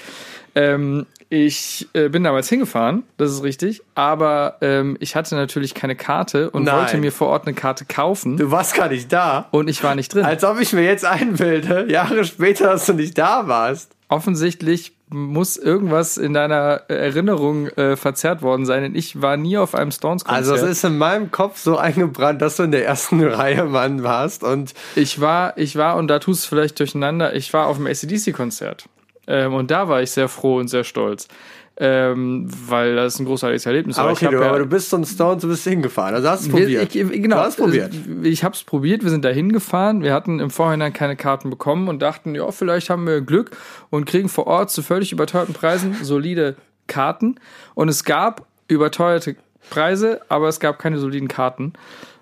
Ähm, 0.55 1.07
ich 1.29 1.87
äh, 1.93 2.09
bin 2.09 2.23
damals 2.23 2.47
hingefahren, 2.47 3.01
das 3.17 3.31
ist 3.31 3.41
richtig, 3.41 3.81
aber 3.95 4.57
ähm, 4.61 4.97
ich 4.99 5.15
hatte 5.15 5.33
natürlich 5.33 5.73
keine 5.73 5.95
Karte 5.95 6.51
und 6.51 6.65
Nein. 6.65 6.75
wollte 6.75 6.97
mir 6.97 7.11
vor 7.11 7.29
Ort 7.29 7.47
eine 7.47 7.55
Karte 7.55 7.85
kaufen 7.85 8.37
Du 8.37 8.51
warst 8.51 8.75
gar 8.75 8.87
nicht 8.87 9.11
da. 9.11 9.47
und 9.49 9.67
ich 9.67 9.83
war 9.83 9.95
nicht 9.95 10.13
drin. 10.13 10.25
Als 10.25 10.43
ob 10.43 10.59
ich 10.61 10.71
mir 10.73 10.83
jetzt 10.83 11.05
einbilde, 11.05 11.87
Jahre 11.91 12.23
später, 12.23 12.65
dass 12.67 12.85
du 12.85 12.93
nicht 12.93 13.17
da 13.17 13.47
warst. 13.47 13.93
Offensichtlich 14.09 14.93
muss 15.13 15.57
irgendwas 15.57 16.17
in 16.17 16.33
deiner 16.33 16.81
Erinnerung 16.87 17.67
äh, 17.67 17.95
verzerrt 17.95 18.41
worden 18.41 18.65
sein, 18.65 18.81
denn 18.81 18.95
ich 18.95 19.21
war 19.21 19.37
nie 19.37 19.57
auf 19.57 19.75
einem 19.75 19.91
Stones-Konzert. 19.91 20.51
Also 20.51 20.55
es 20.55 20.63
ist 20.63 20.83
in 20.83 20.97
meinem 20.97 21.31
Kopf 21.31 21.59
so 21.59 21.77
eingebrannt, 21.77 22.41
dass 22.41 22.57
du 22.57 22.63
in 22.63 22.71
der 22.71 22.85
ersten 22.85 23.23
Reihe 23.23 23.65
Mann 23.65 24.03
warst 24.03 24.43
und 24.43 24.73
Ich 24.95 25.21
war, 25.21 25.57
ich 25.57 25.75
war, 25.75 25.97
und 25.97 26.07
da 26.07 26.19
tust 26.19 26.45
du 26.45 26.49
vielleicht 26.49 26.79
durcheinander, 26.79 27.35
ich 27.35 27.53
war 27.53 27.67
auf 27.67 27.77
dem 27.77 27.85
ACDC-Konzert. 27.85 28.89
Ähm, 29.27 29.53
und 29.53 29.71
da 29.71 29.87
war 29.87 30.01
ich 30.01 30.11
sehr 30.11 30.27
froh 30.27 30.57
und 30.57 30.67
sehr 30.67 30.83
stolz. 30.83 31.27
Ähm, 31.75 32.47
weil 32.67 32.95
das 32.95 33.17
ein 33.19 33.25
großartiges 33.25 33.65
Erlebnis 33.65 33.97
war. 33.97 34.05
Ah, 34.07 34.11
Ich 34.11 34.17
okay, 34.21 34.27
du, 34.35 34.39
ja- 34.41 34.47
aber 34.49 34.59
du 34.59 34.67
bist 34.67 34.91
zum 34.91 35.03
Stones, 35.05 35.41
du 35.41 35.47
bist 35.47 35.63
hingefahren. 35.63 36.13
Also 36.13 36.29
hast 36.29 36.45
du 36.45 36.51
probiert. 36.51 36.93
ich, 36.95 37.09
genau, 37.21 37.37
Du 37.37 37.41
hast 37.41 37.57
probiert. 37.57 37.91
äh, 38.23 38.27
Ich 38.27 38.43
habe 38.43 38.53
es 38.53 38.63
probiert. 38.63 39.01
Wir 39.03 39.09
sind 39.09 39.25
da 39.25 39.29
hingefahren. 39.29 40.03
Wir 40.03 40.13
hatten 40.13 40.39
im 40.39 40.51
Vorhinein 40.51 40.93
keine 40.93 41.15
Karten 41.15 41.49
bekommen 41.49 41.87
und 41.87 41.99
dachten, 42.03 42.35
ja, 42.35 42.51
vielleicht 42.51 42.91
haben 42.91 43.07
wir 43.07 43.21
Glück 43.21 43.51
und 43.89 44.05
kriegen 44.05 44.29
vor 44.29 44.45
Ort 44.45 44.69
zu 44.69 44.83
völlig 44.83 45.11
überteuerten 45.11 45.55
Preisen 45.55 45.95
solide 46.03 46.55
Karten. 46.85 47.35
Und 47.73 47.89
es 47.89 48.03
gab 48.03 48.45
überteuerte 48.67 49.35
Preise, 49.71 50.21
aber 50.29 50.49
es 50.49 50.59
gab 50.59 50.77
keine 50.77 50.99
soliden 50.99 51.27
Karten. 51.27 51.73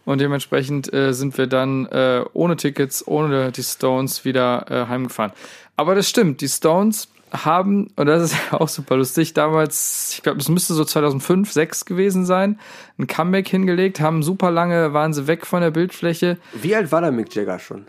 Und 0.06 0.22
dementsprechend 0.22 0.92
äh, 0.94 1.14
sind 1.14 1.38
wir 1.38 1.48
dann 1.48 1.88
äh, 1.88 2.24
ohne 2.32 2.56
Tickets, 2.56 3.06
ohne 3.06 3.52
die 3.52 3.64
Stones 3.64 4.24
wieder 4.24 4.66
äh, 4.70 4.88
heimgefahren. 4.88 5.34
Aber 5.76 5.94
das 5.94 6.08
stimmt, 6.08 6.40
die 6.40 6.48
Stones 6.48 7.10
haben, 7.32 7.88
und 7.96 8.06
das 8.06 8.24
ist 8.24 8.36
ja 8.52 8.60
auch 8.60 8.67
super 8.67 8.98
lustig, 8.98 9.34
damals, 9.34 10.13
ich 10.15 10.24
glaube, 10.24 10.39
es 10.39 10.50
müsste 10.50 10.74
so 10.74 10.84
2005, 10.84 11.52
6 11.52 11.86
gewesen 11.86 12.26
sein, 12.26 12.60
ein 12.98 13.08
Comeback 13.08 13.48
hingelegt, 13.48 14.00
haben 14.00 14.24
super 14.24 14.52
lange, 14.52 14.94
waren 14.94 15.13
sie 15.13 15.28
weg 15.28 15.46
von 15.46 15.62
der 15.62 15.72
Bildfläche. 15.72 16.38
Wie 16.54 16.76
alt 16.76 16.91
war 16.91 17.02
der 17.02 17.12
Mick 17.12 17.34
Jagger 17.34 17.60
schon? 17.60 17.86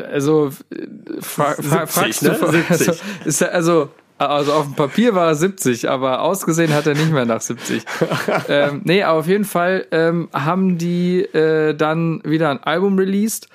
Also, 0.00 0.52
äh, 0.70 0.86
fra 1.20 1.54
fra 1.54 1.86
70, 1.86 1.90
fragst 1.90 2.22
ne? 2.22 2.38
du, 2.40 2.50
70. 2.50 2.88
also, 2.88 3.02
ist 3.24 3.40
er, 3.42 3.54
also, 3.54 3.90
also 4.18 4.52
auf 4.52 4.66
dem 4.66 4.74
Papier 4.74 5.14
war 5.14 5.26
er 5.26 5.34
70, 5.34 5.90
aber 5.90 6.22
ausgesehen 6.22 6.72
hat 6.72 6.86
er 6.86 6.94
nicht 6.94 7.10
mehr 7.10 7.26
nach 7.26 7.40
70. 7.40 7.84
ähm, 8.48 8.82
nee, 8.84 9.02
aber 9.02 9.18
auf 9.18 9.26
jeden 9.26 9.44
Fall 9.44 9.86
ähm, 9.90 10.28
haben 10.32 10.78
die 10.78 11.22
äh, 11.22 11.74
dann 11.74 12.22
wieder 12.24 12.50
ein 12.50 12.62
Album 12.62 12.98
released 12.98 13.48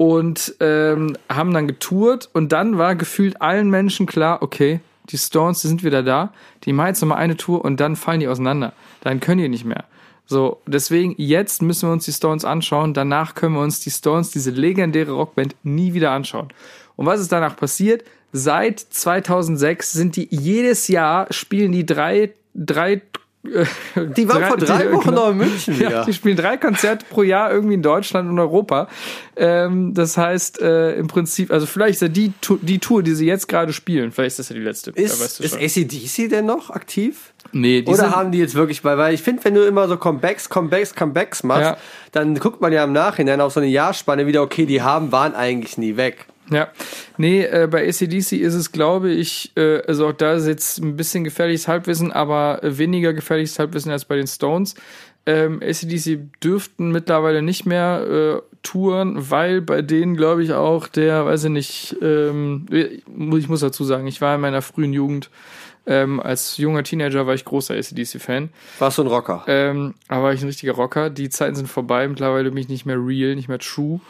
und 0.00 0.54
ähm, 0.60 1.14
haben 1.28 1.52
dann 1.52 1.68
getourt 1.68 2.30
und 2.32 2.52
dann 2.52 2.78
war 2.78 2.94
gefühlt 2.96 3.42
allen 3.42 3.68
Menschen 3.68 4.06
klar, 4.06 4.40
okay, 4.40 4.80
die 5.10 5.18
Stones, 5.18 5.60
die 5.60 5.68
sind 5.68 5.84
wieder 5.84 6.02
da, 6.02 6.32
die 6.64 6.72
machen 6.72 6.86
jetzt 6.86 7.02
nochmal 7.02 7.18
eine 7.18 7.36
Tour 7.36 7.62
und 7.62 7.80
dann 7.80 7.96
fallen 7.96 8.20
die 8.20 8.28
auseinander. 8.28 8.72
Dann 9.02 9.20
können 9.20 9.42
die 9.42 9.48
nicht 9.50 9.66
mehr. 9.66 9.84
So, 10.24 10.62
deswegen, 10.66 11.14
jetzt 11.18 11.60
müssen 11.60 11.86
wir 11.86 11.92
uns 11.92 12.06
die 12.06 12.14
Stones 12.14 12.46
anschauen, 12.46 12.94
danach 12.94 13.34
können 13.34 13.56
wir 13.56 13.60
uns 13.60 13.80
die 13.80 13.90
Stones, 13.90 14.30
diese 14.30 14.52
legendäre 14.52 15.12
Rockband, 15.12 15.54
nie 15.64 15.92
wieder 15.92 16.12
anschauen. 16.12 16.48
Und 16.96 17.04
was 17.04 17.20
ist 17.20 17.30
danach 17.30 17.56
passiert? 17.56 18.02
Seit 18.32 18.80
2006 18.80 19.92
sind 19.92 20.16
die 20.16 20.28
jedes 20.30 20.88
Jahr 20.88 21.30
spielen 21.30 21.72
die 21.72 21.84
drei, 21.84 22.32
drei, 22.54 23.02
Die 24.16 24.28
waren 24.28 24.44
vor 24.44 24.58
drei 24.58 24.92
Wochen 24.92 25.14
noch 25.14 25.30
in 25.30 25.38
München 25.38 25.80
ja, 25.80 26.04
die 26.04 26.12
spielen 26.12 26.36
drei 26.36 26.58
Konzerte 26.58 27.06
pro 27.08 27.22
Jahr 27.22 27.50
irgendwie 27.50 27.74
in 27.74 27.82
Deutschland 27.82 28.28
und 28.28 28.38
Europa. 28.38 28.86
Ähm, 29.34 29.94
das 29.94 30.18
heißt, 30.18 30.60
äh, 30.60 30.96
im 30.96 31.06
Prinzip, 31.06 31.50
also 31.50 31.64
vielleicht 31.64 31.94
ist 31.94 32.02
ja 32.02 32.08
die, 32.08 32.34
die 32.60 32.78
Tour, 32.78 33.02
die 33.02 33.14
sie 33.14 33.24
jetzt 33.26 33.48
gerade 33.48 33.72
spielen, 33.72 34.12
vielleicht 34.12 34.32
ist 34.32 34.40
das 34.40 34.48
ja 34.50 34.56
die 34.56 34.62
letzte. 34.62 34.90
Ist, 34.90 35.22
weißt 35.22 35.40
du 35.40 35.44
ist. 35.44 35.56
ACDC 35.56 36.28
denn 36.28 36.44
noch 36.44 36.68
aktiv? 36.68 37.32
nee, 37.52 37.82
die 37.82 37.88
Oder 37.88 38.04
sind, 38.04 38.16
haben 38.16 38.32
die 38.32 38.38
jetzt 38.38 38.54
wirklich 38.54 38.82
bei, 38.82 38.96
weil 38.98 39.14
ich 39.14 39.22
finde, 39.22 39.44
wenn 39.44 39.54
du 39.54 39.64
immer 39.64 39.88
so 39.88 39.96
Comebacks, 39.96 40.48
Comebacks, 40.48 40.94
Comebacks 40.94 41.42
machst, 41.42 41.62
Ja. 41.62 41.76
dann 42.12 42.34
guckt 42.38 42.60
man 42.60 42.72
ja 42.72 42.84
im 42.84 42.92
Nachhinein 42.92 43.40
auf 43.40 43.52
so 43.52 43.60
eine 43.60 43.68
Jahrspanne 43.68 44.26
wieder, 44.26 44.42
okay, 44.42 44.66
die 44.66 44.82
haben, 44.82 45.12
waren 45.12 45.34
eigentlich 45.34 45.78
nie 45.78 45.96
weg. 45.96 46.26
Ja, 46.50 46.68
nee, 47.16 47.42
äh, 47.42 47.68
bei 47.70 47.88
ACDC 47.88 48.32
ist 48.32 48.54
es, 48.54 48.72
glaube 48.72 49.10
ich, 49.10 49.52
äh, 49.56 49.82
also 49.86 50.08
auch 50.08 50.12
da 50.12 50.34
ist 50.34 50.46
jetzt 50.46 50.78
ein 50.78 50.96
bisschen 50.96 51.24
gefährliches 51.24 51.68
Halbwissen, 51.68 52.10
aber 52.10 52.60
weniger 52.62 53.12
gefährliches 53.12 53.58
Halbwissen 53.58 53.92
als 53.92 54.04
bei 54.04 54.16
den 54.16 54.26
Stones. 54.26 54.74
Ähm, 55.26 55.60
ACDC 55.62 56.18
dürften 56.42 56.90
mittlerweile 56.90 57.42
nicht 57.42 57.66
mehr 57.66 58.40
äh, 58.40 58.42
touren, 58.62 59.30
weil 59.30 59.60
bei 59.60 59.82
denen, 59.82 60.16
glaube 60.16 60.42
ich, 60.42 60.52
auch 60.52 60.88
der, 60.88 61.26
weiß 61.26 61.44
ich 61.44 61.50
nicht, 61.50 61.96
ähm, 62.02 62.66
ich 62.70 63.48
muss 63.48 63.60
dazu 63.60 63.84
sagen, 63.84 64.06
ich 64.06 64.20
war 64.20 64.34
in 64.34 64.40
meiner 64.40 64.62
frühen 64.62 64.92
Jugend, 64.92 65.30
ähm, 65.86 66.20
als 66.20 66.56
junger 66.56 66.82
Teenager 66.82 67.26
war 67.26 67.34
ich 67.34 67.44
großer 67.44 67.74
ACDC-Fan. 67.74 68.50
Warst 68.78 68.98
du 68.98 69.02
ein 69.02 69.08
Rocker? 69.08 69.44
Ähm, 69.46 69.94
aber 70.08 70.24
war 70.24 70.32
ich 70.32 70.42
ein 70.42 70.46
richtiger 70.46 70.72
Rocker. 70.72 71.10
Die 71.10 71.30
Zeiten 71.30 71.54
sind 71.54 71.68
vorbei. 71.68 72.06
Mittlerweile 72.06 72.50
bin 72.50 72.58
ich 72.58 72.68
nicht 72.68 72.86
mehr 72.86 72.98
real, 72.98 73.34
nicht 73.34 73.48
mehr 73.48 73.58
true. 73.58 74.00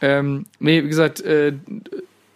Ähm, 0.00 0.46
nee, 0.58 0.82
wie 0.82 0.88
gesagt, 0.88 1.20
äh, 1.22 1.54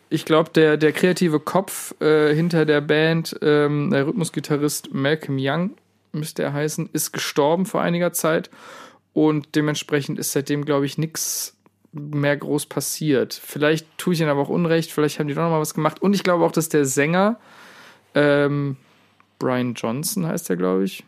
ich 0.08 0.24
glaube, 0.24 0.50
der, 0.50 0.76
der 0.76 0.92
kreative 0.92 1.40
Kopf 1.40 1.94
äh, 2.00 2.34
hinter 2.34 2.64
der 2.64 2.80
Band, 2.80 3.36
ähm, 3.42 3.90
der 3.90 4.06
Rhythmusgitarrist 4.06 4.92
Malcolm 4.92 5.36
Young, 5.38 5.76
müsste 6.12 6.42
er 6.42 6.52
heißen, 6.52 6.90
ist 6.92 7.12
gestorben 7.12 7.66
vor 7.66 7.80
einiger 7.80 8.12
Zeit. 8.12 8.50
Und 9.12 9.54
dementsprechend 9.54 10.18
ist 10.18 10.32
seitdem, 10.32 10.64
glaube 10.64 10.86
ich, 10.86 10.98
nichts 10.98 11.56
mehr 11.92 12.36
groß 12.36 12.66
passiert. 12.66 13.34
Vielleicht 13.34 13.86
tue 13.98 14.14
ich 14.14 14.20
ihnen 14.20 14.30
aber 14.30 14.42
auch 14.42 14.48
Unrecht, 14.48 14.92
vielleicht 14.92 15.18
haben 15.18 15.28
die 15.28 15.34
doch 15.34 15.42
noch 15.42 15.50
mal 15.50 15.60
was 15.60 15.74
gemacht. 15.74 16.02
Und 16.02 16.14
ich 16.14 16.22
glaube 16.22 16.44
auch, 16.44 16.52
dass 16.52 16.68
der 16.68 16.84
Sänger, 16.84 17.38
ähm, 18.14 18.76
Brian 19.38 19.74
Johnson 19.74 20.26
heißt 20.26 20.50
er, 20.50 20.56
glaube 20.56 20.84
ich. 20.84 21.04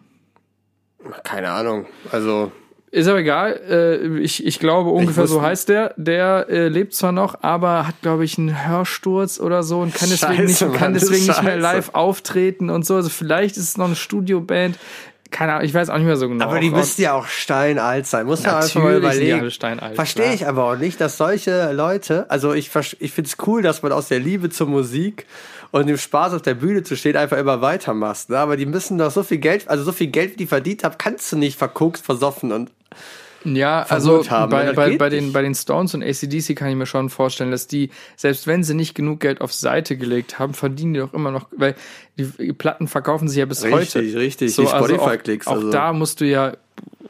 Keine 1.24 1.50
Ahnung. 1.50 1.86
Also, 2.10 2.52
Ist 2.94 3.08
aber 3.08 3.20
egal. 3.20 3.58
Äh, 3.70 4.18
ich, 4.18 4.44
ich 4.46 4.58
glaube, 4.58 4.90
ungefähr 4.90 5.26
so 5.26 5.36
wusste- 5.36 5.46
heißt 5.46 5.68
der. 5.70 5.94
Der 5.96 6.46
äh, 6.50 6.68
lebt 6.68 6.94
zwar 6.94 7.10
noch, 7.10 7.42
aber 7.42 7.86
hat, 7.88 7.94
glaube 8.02 8.22
ich, 8.26 8.36
einen 8.36 8.68
Hörsturz 8.68 9.40
oder 9.40 9.62
so 9.62 9.80
und 9.80 9.94
kann 9.94 10.10
deswegen, 10.10 10.34
Scheiße, 10.46 10.66
nicht, 10.66 10.78
kann 10.78 10.92
Mann, 10.92 11.00
deswegen 11.00 11.26
nicht 11.26 11.42
mehr 11.42 11.56
live 11.56 11.94
auftreten 11.94 12.68
und 12.68 12.84
so. 12.84 12.94
Also 12.96 13.08
vielleicht 13.08 13.56
ist 13.56 13.64
es 13.64 13.76
noch 13.78 13.86
eine 13.86 13.96
Studioband. 13.96 14.78
Keine 15.32 15.54
Ahnung, 15.54 15.64
ich 15.64 15.74
weiß 15.74 15.90
auch 15.90 15.96
nicht 15.96 16.06
mehr 16.06 16.16
so 16.16 16.28
genau. 16.28 16.44
aber 16.44 16.60
die 16.60 16.70
müssten 16.70 17.02
ja 17.02 17.14
auch 17.14 17.26
steinalt 17.26 18.06
sein. 18.06 18.26
Muss 18.26 18.44
man 18.44 18.56
einfach 18.56 18.82
mal 18.82 18.96
überlegen. 18.96 19.50
Verstehe 19.94 20.34
ich 20.34 20.46
aber 20.46 20.64
auch 20.64 20.76
nicht, 20.76 21.00
dass 21.00 21.16
solche 21.16 21.72
Leute, 21.72 22.30
also 22.30 22.52
ich, 22.52 22.70
ich 23.00 23.12
finde 23.12 23.28
es 23.28 23.36
cool, 23.46 23.62
dass 23.62 23.82
man 23.82 23.92
aus 23.92 24.08
der 24.08 24.20
Liebe 24.20 24.50
zur 24.50 24.68
Musik 24.68 25.26
und 25.72 25.86
dem 25.86 25.96
Spaß 25.96 26.34
auf 26.34 26.42
der 26.42 26.54
Bühne 26.54 26.84
zu 26.84 26.96
stehen 26.96 27.16
einfach 27.16 27.38
immer 27.38 27.60
weitermachst. 27.60 28.30
Ne? 28.30 28.38
Aber 28.38 28.56
die 28.56 28.66
müssen 28.66 28.98
doch 28.98 29.10
so 29.10 29.22
viel 29.22 29.38
Geld, 29.38 29.68
also 29.68 29.82
so 29.82 29.92
viel 29.92 30.08
Geld, 30.08 30.34
wie 30.34 30.36
die 30.36 30.46
verdient 30.46 30.84
haben, 30.84 30.96
kannst 30.98 31.32
du 31.32 31.36
nicht 31.36 31.58
verguckt, 31.58 31.98
versoffen 31.98 32.52
und 32.52 32.70
Ja, 33.44 33.82
also 33.88 34.28
haben, 34.30 34.50
bei, 34.50 34.64
ne? 34.64 34.72
Bei, 34.74 34.96
bei, 34.96 35.08
den, 35.08 35.24
nicht. 35.24 35.32
bei 35.32 35.42
den 35.42 35.54
Stones 35.54 35.94
und 35.94 36.02
ACDC 36.02 36.56
kann 36.56 36.68
ich 36.68 36.76
mir 36.76 36.86
schon 36.86 37.10
vorstellen, 37.10 37.50
dass 37.50 37.66
die, 37.66 37.90
selbst 38.16 38.46
wenn 38.46 38.62
sie 38.64 38.74
nicht 38.74 38.94
genug 38.94 39.20
Geld 39.20 39.40
auf 39.40 39.52
Seite 39.52 39.96
gelegt 39.96 40.38
haben, 40.38 40.54
verdienen 40.54 40.94
die 40.94 41.00
doch 41.00 41.12
immer 41.14 41.30
noch, 41.30 41.48
weil 41.56 41.74
die 42.16 42.52
Platten 42.52 42.88
verkaufen 42.88 43.28
sich 43.28 43.38
ja 43.38 43.46
bis 43.46 43.62
Richtig, 43.64 43.72
heute. 43.94 44.18
richtig, 44.18 44.54
So, 44.54 44.62
die 44.62 44.68
also 44.68 44.84
auch, 44.84 44.98
Spotify-Klicks, 44.98 45.46
auch 45.46 45.52
also. 45.52 45.70
da 45.70 45.92
musst 45.92 46.20
du 46.20 46.26
ja 46.26 46.52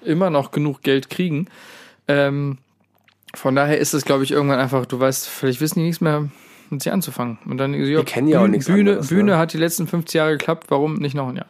immer 0.04 0.30
noch 0.30 0.50
genug 0.50 0.82
Geld 0.82 1.10
kriegen. 1.10 1.48
Ähm, 2.08 2.58
von 3.34 3.54
daher 3.54 3.78
ist 3.78 3.94
es, 3.94 4.04
glaube 4.04 4.24
ich, 4.24 4.32
irgendwann 4.32 4.58
einfach, 4.58 4.86
du 4.86 4.98
weißt, 5.00 5.28
vielleicht 5.28 5.60
wissen 5.60 5.78
die 5.80 5.86
nichts 5.86 6.00
mehr 6.00 6.28
mit 6.70 6.82
sich 6.82 6.92
anzufangen. 6.92 7.38
Und 7.46 7.58
dann, 7.58 7.74
ja, 7.74 8.02
kennen 8.02 8.28
ja 8.28 8.42
auch 8.42 8.46
nichts 8.46 8.66
Bühne, 8.66 8.90
anderes, 8.92 9.08
Bühne 9.08 9.32
ne? 9.32 9.38
hat 9.38 9.52
die 9.52 9.58
letzten 9.58 9.86
50 9.86 10.14
Jahre 10.14 10.32
geklappt, 10.32 10.66
warum 10.68 10.94
nicht 10.94 11.14
noch 11.14 11.28
ein 11.28 11.36
Jahr? 11.36 11.46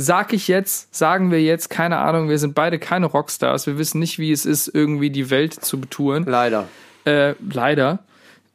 Sag 0.00 0.32
ich 0.32 0.46
jetzt, 0.46 0.94
sagen 0.94 1.32
wir 1.32 1.42
jetzt, 1.42 1.70
keine 1.70 1.98
Ahnung, 1.98 2.28
wir 2.28 2.38
sind 2.38 2.54
beide 2.54 2.78
keine 2.78 3.06
Rockstars, 3.06 3.66
wir 3.66 3.78
wissen 3.78 3.98
nicht, 3.98 4.20
wie 4.20 4.30
es 4.30 4.46
ist, 4.46 4.68
irgendwie 4.68 5.10
die 5.10 5.28
Welt 5.28 5.52
zu 5.52 5.80
betouren. 5.80 6.24
leider. 6.24 6.68
Äh, 7.04 7.34
leider. 7.52 7.98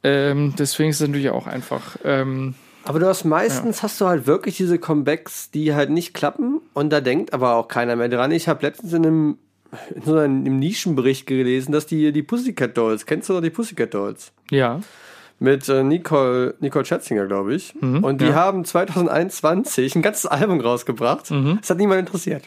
Ähm, 0.04 0.54
deswegen 0.58 0.90
ist 0.90 1.02
es 1.02 1.08
natürlich 1.08 1.30
auch 1.32 1.46
einfach. 1.46 1.98
Ähm, 2.06 2.56
Aber 2.86 3.00
du 3.00 3.08
hast 3.08 3.26
meistens 3.26 3.84
hast 3.84 4.00
du 4.00 4.06
halt 4.06 4.26
wirklich 4.26 4.58
diese 4.58 4.80
Comebacks, 4.80 5.52
die 5.52 5.74
halt 5.74 5.90
nicht 5.90 6.14
klappen 6.14 6.62
und 6.74 6.92
da 6.92 7.02
denkt 7.02 7.34
aber 7.34 7.56
auch 7.56 7.68
keiner 7.68 7.96
mehr 7.98 8.10
dran. 8.10 8.32
Ich 8.32 8.48
habe 8.48 8.66
letztens 8.66 8.94
in 8.94 9.06
einem, 9.06 9.38
in 9.96 10.02
so 10.04 10.18
einem 10.18 10.60
Nischenbericht 10.60 11.26
gelesen, 11.26 11.72
dass 11.74 11.86
die 11.86 12.12
die 12.14 12.24
Pussycat 12.24 12.78
Dolls, 12.78 13.06
kennst 13.06 13.28
du 13.28 13.34
noch 13.34 13.42
die 13.42 13.50
Pussycat 13.50 13.94
Dolls? 13.94 14.32
ja. 14.50 14.80
Mit 15.44 15.68
äh, 15.68 15.84
Nicole, 15.84 16.56
Nicole 16.62 16.86
Schätzinger, 16.86 17.26
glaube 17.26 17.54
ich. 17.54 17.76
und 17.82 18.22
die 18.22 18.26
Mhm, 18.26 18.32
ja. 18.32 18.36
haben 18.36 18.64
2021 18.64 19.94
ein 19.96 20.02
ganzes 20.02 20.26
Album 20.26 20.62
rausgebracht. 20.62 21.30
Das 21.60 21.70
hat 21.70 21.78
niemand 21.78 22.00
interessiert. 22.00 22.44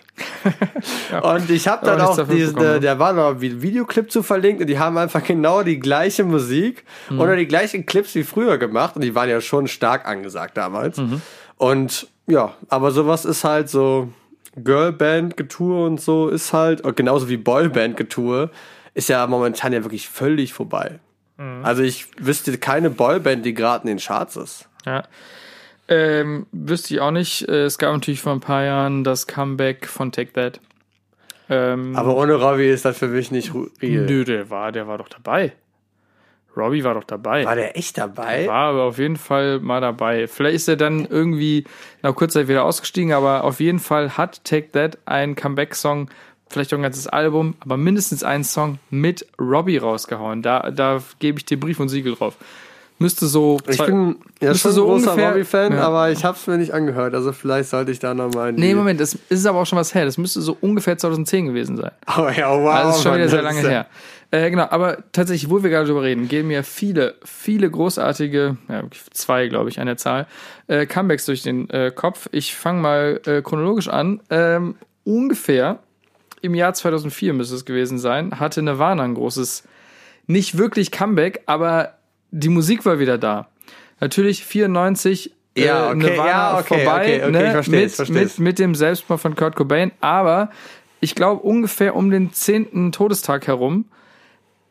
Und 1.22 1.50
ich 1.50 1.68
habe 1.68 1.84
dann 1.84 2.00
auch 2.00 2.16
diesen, 2.26 2.56
äh, 2.56 2.62
ne? 2.62 2.80
der 2.80 2.98
war 2.98 3.12
noch 3.12 3.32
ein 3.32 3.40
Videoclip 3.62 4.10
zu 4.10 4.22
verlinkt 4.22 4.62
und 4.62 4.66
die 4.68 4.78
haben 4.78 4.96
einfach 4.96 5.22
genau 5.22 5.62
die 5.62 5.78
gleiche 5.78 6.24
Musik 6.24 6.84
Mhm. 7.10 7.20
oder 7.20 7.36
die 7.36 7.46
gleichen 7.46 7.84
Clips 7.84 8.14
wie 8.14 8.22
früher 8.24 8.56
gemacht 8.56 8.96
und 8.96 9.02
die 9.04 9.14
waren 9.14 9.28
ja 9.28 9.40
schon 9.42 9.68
stark 9.68 10.06
angesagt 10.08 10.56
damals. 10.56 10.96
Mhm. 10.96 11.20
Und 11.58 12.08
ja, 12.26 12.54
aber 12.68 12.92
sowas 12.92 13.24
ist 13.26 13.44
halt 13.44 13.68
so 13.68 14.08
Girlband-Getue 14.56 15.84
und 15.84 16.00
so 16.00 16.28
ist 16.28 16.52
halt, 16.52 16.82
genauso 16.96 17.28
wie 17.28 17.36
Boyband-Getue, 17.36 18.50
ist 18.94 19.08
ja 19.08 19.26
momentan 19.26 19.72
ja 19.72 19.82
wirklich 19.84 20.08
völlig 20.08 20.52
vorbei. 20.54 20.98
Mhm. 21.38 21.64
Also 21.64 21.82
ich 21.82 22.06
wüsste 22.18 22.56
keine 22.58 22.90
Boyband, 22.90 23.44
die 23.44 23.54
gerade 23.54 23.82
in 23.88 23.96
den 23.96 23.98
Charts 24.04 24.36
ist. 24.36 24.68
Ja. 24.84 25.04
Ähm, 25.88 26.46
wüsste 26.52 26.94
ich 26.94 27.00
auch 27.00 27.10
nicht. 27.12 27.48
Äh, 27.48 27.64
Es 27.64 27.78
gab 27.78 27.92
natürlich 27.92 28.20
vor 28.20 28.32
ein 28.32 28.40
paar 28.40 28.64
Jahren 28.64 29.04
das 29.04 29.26
Comeback 29.26 29.86
von 29.86 30.10
Take 30.12 30.32
That. 30.32 30.60
Ähm, 31.48 31.94
Aber 31.94 32.16
ohne 32.16 32.34
Robbie 32.34 32.66
ist 32.68 32.84
das 32.84 32.98
für 32.98 33.06
mich 33.08 33.30
nicht 33.30 33.52
real. 33.80 34.04
nö, 34.06 34.24
der 34.24 34.50
war, 34.50 34.72
der 34.72 34.88
war 34.88 34.98
doch 34.98 35.08
dabei. 35.08 35.52
Robbie 36.56 36.82
war 36.82 36.94
doch 36.94 37.04
dabei. 37.04 37.44
War 37.44 37.54
der 37.54 37.76
echt 37.76 37.98
dabei? 37.98 38.46
War 38.48 38.70
aber 38.70 38.82
auf 38.84 38.98
jeden 38.98 39.16
Fall 39.16 39.60
mal 39.60 39.80
dabei. 39.80 40.26
Vielleicht 40.26 40.56
ist 40.56 40.68
er 40.68 40.76
dann 40.76 41.04
irgendwie 41.04 41.64
nach 42.02 42.14
kurzer 42.16 42.40
Zeit 42.40 42.48
wieder 42.48 42.64
ausgestiegen, 42.64 43.12
aber 43.12 43.44
auf 43.44 43.60
jeden 43.60 43.78
Fall 43.78 44.16
hat 44.16 44.42
Take 44.44 44.72
That 44.72 44.98
einen 45.04 45.36
Comeback-Song, 45.36 46.08
vielleicht 46.48 46.72
auch 46.72 46.78
ein 46.78 46.82
ganzes 46.82 47.06
Album, 47.06 47.54
aber 47.60 47.76
mindestens 47.76 48.22
einen 48.22 48.44
Song 48.44 48.78
mit 48.90 49.26
Robbie 49.40 49.78
rausgehauen. 49.78 50.42
Da, 50.42 50.70
da 50.70 51.02
gebe 51.18 51.38
ich 51.38 51.44
dir 51.44 51.58
Brief 51.58 51.80
und 51.80 51.88
Siegel 51.88 52.14
drauf. 52.14 52.36
Müsste 52.98 53.26
so. 53.26 53.58
Ich 53.68 53.76
bin 53.76 54.16
ja 54.40 54.54
schon 54.54 54.72
so 54.72 54.84
ein 54.84 55.02
großer 55.02 55.18
Robbie-Fan, 55.28 55.74
Ja. 55.74 55.82
aber 55.82 56.10
ich 56.10 56.24
habe 56.24 56.34
es 56.38 56.46
mir 56.46 56.56
nicht 56.56 56.72
angehört. 56.72 57.14
Also 57.14 57.32
vielleicht 57.32 57.68
sollte 57.68 57.92
ich 57.92 57.98
da 57.98 58.14
nochmal. 58.14 58.54
Nee, 58.54 58.74
Moment, 58.74 59.00
das 59.00 59.18
ist 59.28 59.44
aber 59.44 59.60
auch 59.60 59.66
schon 59.66 59.78
was 59.78 59.94
her. 59.94 60.06
Das 60.06 60.16
müsste 60.16 60.40
so 60.40 60.56
ungefähr 60.62 60.96
2010 60.96 61.46
gewesen 61.48 61.76
sein. 61.76 61.90
Oh 62.16 62.28
ja, 62.34 62.50
wow. 62.50 62.70
Also 62.74 62.88
das 62.88 62.96
ist 62.96 63.02
schon 63.02 63.14
wieder 63.16 63.28
sehr 63.28 63.42
lange 63.42 63.60
her. 63.60 63.86
Äh, 64.30 64.50
genau, 64.50 64.66
aber 64.70 64.98
tatsächlich, 65.12 65.50
wo 65.50 65.62
wir 65.62 65.68
gerade 65.68 65.86
drüber 65.86 66.02
reden, 66.02 66.26
gehen 66.26 66.48
mir 66.48 66.64
viele, 66.64 67.16
viele 67.22 67.70
großartige, 67.70 68.56
ja, 68.68 68.82
zwei, 69.12 69.46
glaube 69.48 69.68
ich, 69.68 69.78
an 69.78 69.86
der 69.86 69.98
Zahl, 69.98 70.26
äh, 70.66 70.86
Comebacks 70.86 71.26
durch 71.26 71.42
den 71.42 71.68
äh, 71.70 71.92
Kopf. 71.94 72.28
Ich 72.32 72.54
fange 72.56 72.80
mal 72.80 73.20
äh, 73.26 73.42
chronologisch 73.42 73.88
an. 73.88 74.20
Ähm, 74.30 74.74
ungefähr 75.04 75.78
im 76.42 76.54
Jahr 76.54 76.74
2004 76.74 77.32
müsste 77.32 77.54
es 77.54 77.64
gewesen 77.64 77.98
sein, 77.98 78.38
hatte 78.38 78.62
Nirvana 78.62 79.02
ein 79.02 79.14
großes, 79.14 79.64
nicht 80.26 80.58
wirklich 80.58 80.90
Comeback, 80.90 81.42
aber 81.46 81.94
die 82.30 82.48
Musik 82.48 82.84
war 82.84 82.98
wieder 82.98 83.18
da. 83.18 83.48
Natürlich 84.00 84.44
94 84.44 85.32
Ja, 85.56 85.86
äh, 85.86 85.90
okay, 85.90 85.96
Nirvana 85.98 86.28
ja, 86.28 86.58
okay, 86.58 86.84
vorbei 86.84 87.20
okay, 87.22 87.30
ne, 87.30 87.50
versteh's, 87.50 87.72
mit, 87.72 87.92
versteh's. 87.92 88.38
mit 88.38 88.46
mit 88.46 88.58
dem 88.58 88.74
Selbstmord 88.74 89.20
von 89.20 89.34
Kurt 89.34 89.56
Cobain, 89.56 89.92
aber 90.00 90.50
ich 91.00 91.14
glaube 91.14 91.42
ungefähr 91.42 91.94
um 91.94 92.10
den 92.10 92.32
10. 92.32 92.92
Todestag 92.92 93.46
herum, 93.46 93.86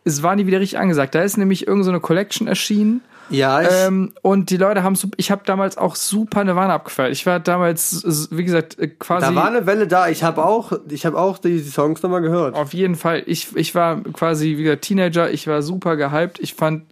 es 0.04 0.22
war 0.22 0.36
nie 0.36 0.46
wieder 0.46 0.60
richtig 0.60 0.80
angesagt. 0.80 1.16
Da 1.16 1.24
ist 1.24 1.38
nämlich 1.38 1.62
irgendeine 1.62 1.84
so 1.84 1.92
eine 1.92 2.00
Collection 2.00 2.48
erschienen 2.48 3.02
Ja, 3.30 3.62
ich, 3.62 3.70
ähm, 3.72 4.14
und 4.22 4.50
die 4.50 4.58
Leute 4.58 4.84
haben, 4.84 4.98
ich 5.18 5.32
habe 5.32 5.42
damals 5.46 5.78
auch 5.78 5.96
super 5.96 6.44
Nirvana 6.44 6.76
abgefeiert. 6.76 7.12
Ich 7.12 7.26
war 7.26 7.40
damals, 7.40 8.28
wie 8.32 8.44
gesagt, 8.44 8.78
äh, 8.80 8.88
quasi 8.88 9.28
da 9.28 9.36
war 9.36 9.48
eine 9.48 9.66
Welle 9.66 9.88
da. 9.88 10.08
Ich 10.10 10.24
habe 10.24 10.46
auch, 10.46 10.74
ich 10.90 11.06
habe 11.06 11.18
auch 11.18 11.38
die 11.38 11.60
Songs 11.60 12.02
nochmal 12.04 12.22
gehört. 12.22 12.56
auf 12.56 12.74
jeden 12.74 12.96
Fall. 12.96 13.24
Ich, 13.26 13.56
ich 13.56 13.74
war 13.76 14.02
quasi, 14.02 14.58
wie 14.58 14.64
gesagt, 14.64 14.84
Teenager. 14.84 15.32
Ich 15.32 15.48
war 15.48 15.62
super 15.62 15.96
gehypt. 15.96 16.40
Ich 16.40 16.54
fand 16.54 16.84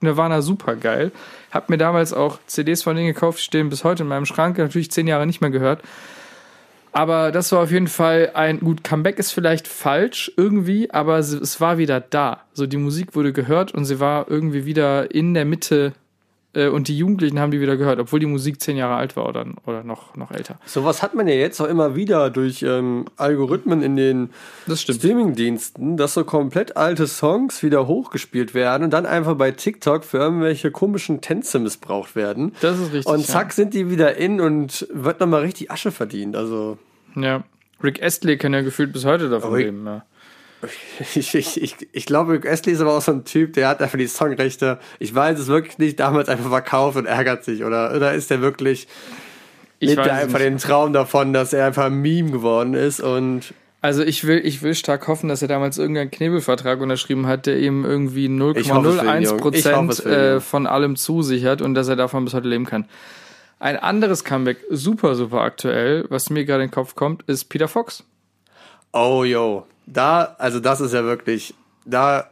Nirvana 0.00 0.42
super 0.42 0.76
geil. 0.76 1.12
Hab 1.50 1.70
mir 1.70 1.78
damals 1.78 2.12
auch 2.12 2.38
CDs 2.46 2.82
von 2.82 2.96
denen 2.96 3.08
gekauft, 3.08 3.38
die 3.38 3.44
stehen 3.44 3.68
bis 3.68 3.84
heute 3.84 4.02
in 4.02 4.08
meinem 4.08 4.26
Schrank. 4.26 4.58
Natürlich 4.58 4.90
zehn 4.90 5.06
Jahre 5.06 5.26
nicht 5.26 5.40
mehr 5.40 5.50
gehört. 5.50 5.82
Aber 6.92 7.32
das 7.32 7.50
war 7.52 7.62
auf 7.62 7.70
jeden 7.70 7.88
Fall 7.88 8.32
ein, 8.34 8.60
gut, 8.60 8.84
Comeback 8.84 9.18
ist 9.18 9.32
vielleicht 9.32 9.66
falsch 9.66 10.30
irgendwie, 10.36 10.90
aber 10.90 11.18
es, 11.18 11.60
war 11.60 11.78
wieder 11.78 12.00
da. 12.00 12.42
So, 12.52 12.66
die 12.66 12.76
Musik 12.76 13.16
wurde 13.16 13.32
gehört 13.32 13.72
und 13.72 13.86
sie 13.86 13.98
war 13.98 14.30
irgendwie 14.30 14.66
wieder 14.66 15.14
in 15.14 15.32
der 15.32 15.46
Mitte 15.46 15.94
und 16.68 16.88
die 16.88 16.96
Jugendlichen 16.98 17.38
haben 17.40 17.50
die 17.50 17.60
wieder 17.60 17.76
gehört, 17.76 17.98
obwohl 17.98 18.20
die 18.20 18.26
Musik 18.26 18.60
zehn 18.60 18.76
Jahre 18.76 18.94
alt 18.96 19.16
war 19.16 19.26
oder, 19.28 19.46
oder 19.66 19.84
noch, 19.84 20.16
noch 20.16 20.30
älter. 20.30 20.58
Sowas 20.66 21.02
hat 21.02 21.14
man 21.14 21.26
ja 21.26 21.34
jetzt 21.34 21.60
auch 21.60 21.66
immer 21.68 21.96
wieder 21.96 22.28
durch 22.30 22.62
ähm, 22.62 23.06
Algorithmen 23.16 23.82
in 23.82 23.96
den 23.96 24.30
Das. 24.66 24.82
Streamingdiensten, 24.82 25.96
dass 25.96 26.14
so 26.14 26.24
komplett 26.24 26.76
alte 26.76 27.06
Songs 27.06 27.62
wieder 27.62 27.86
hochgespielt 27.86 28.54
werden 28.54 28.84
und 28.84 28.90
dann 28.90 29.06
einfach 29.06 29.34
bei 29.36 29.50
TikTok 29.50 30.04
für 30.04 30.18
irgendwelche 30.18 30.70
komischen 30.70 31.20
Tänze 31.20 31.58
missbraucht 31.58 32.16
werden. 32.16 32.52
Das 32.60 32.78
ist 32.78 32.92
richtig. 32.92 33.06
Und 33.06 33.24
zack 33.26 33.52
sind 33.52 33.74
die 33.74 33.90
wieder 33.90 34.16
in 34.16 34.40
und 34.40 34.86
wird 34.92 35.20
nochmal 35.20 35.42
richtig 35.42 35.70
Asche 35.70 35.90
verdient. 35.90 36.36
Also 36.36 36.78
Ja. 37.14 37.22
ja. 37.22 37.44
Rick 37.82 38.00
Astley 38.02 38.36
kann 38.36 38.52
ja 38.54 38.60
gefühlt 38.62 38.92
bis 38.92 39.04
heute 39.04 39.28
davon 39.28 39.54
Rick- 39.54 39.66
leben. 39.66 39.86
Ja. 39.86 40.04
ich, 41.14 41.34
ich, 41.34 41.62
ich, 41.62 41.76
ich 41.92 42.06
glaube, 42.06 42.40
Astley 42.44 42.72
ist 42.72 42.80
aber 42.80 42.96
auch 42.96 43.02
so 43.02 43.12
ein 43.12 43.24
Typ, 43.24 43.52
der 43.54 43.68
hat 43.68 43.80
einfach 43.80 43.98
die 43.98 44.06
Songrechte, 44.06 44.78
ich 44.98 45.14
weiß 45.14 45.38
es 45.38 45.48
wirklich 45.48 45.78
nicht, 45.78 46.00
damals 46.00 46.28
einfach 46.28 46.48
verkauft 46.48 46.96
und 46.96 47.06
ärgert 47.06 47.44
sich. 47.44 47.64
Oder, 47.64 47.94
oder 47.94 48.14
ist 48.14 48.30
der 48.30 48.40
wirklich, 48.40 48.86
Ich 49.80 49.90
lebt 49.90 50.06
er 50.06 50.14
einfach 50.14 50.38
nicht. 50.38 50.50
den 50.50 50.58
Traum 50.58 50.92
davon, 50.92 51.32
dass 51.32 51.52
er 51.52 51.66
einfach 51.66 51.86
ein 51.86 51.94
Meme 51.94 52.30
geworden 52.30 52.74
ist 52.74 53.00
und 53.00 53.54
Also 53.80 54.02
ich 54.04 54.24
will, 54.26 54.40
ich 54.44 54.62
will 54.62 54.74
stark 54.74 55.08
hoffen, 55.08 55.28
dass 55.28 55.42
er 55.42 55.48
damals 55.48 55.78
irgendeinen 55.78 56.10
Knebelvertrag 56.10 56.80
unterschrieben 56.80 57.26
hat, 57.26 57.46
der 57.46 57.58
ihm 57.58 57.84
irgendwie 57.84 58.26
Ich 58.58 58.72
hoffe 58.72 58.90
es 58.90 59.00
für 59.00 59.06
ihn, 59.06 59.10
0,01 59.10 59.20
Junge. 59.22 59.22
Ich 59.22 59.30
hoffe 59.30 59.36
Prozent 59.38 60.06
äh, 60.06 60.40
von 60.40 60.66
allem 60.66 60.96
zusichert 60.96 61.60
und 61.62 61.74
dass 61.74 61.88
er 61.88 61.96
davon 61.96 62.24
bis 62.24 62.34
heute 62.34 62.48
leben 62.48 62.64
kann. 62.66 62.86
Ein 63.58 63.76
anderes 63.76 64.24
Comeback, 64.24 64.58
super, 64.70 65.14
super 65.14 65.40
aktuell, 65.40 66.04
was 66.08 66.30
mir 66.30 66.44
gerade 66.44 66.64
in 66.64 66.68
den 66.68 66.74
Kopf 66.74 66.94
kommt, 66.96 67.22
ist 67.28 67.44
Peter 67.44 67.68
Fox. 67.68 68.04
Oh, 68.92 69.22
yo. 69.24 69.66
Da, 69.86 70.36
also 70.38 70.60
das 70.60 70.80
ist 70.80 70.92
ja 70.94 71.04
wirklich, 71.04 71.54
da 71.84 72.28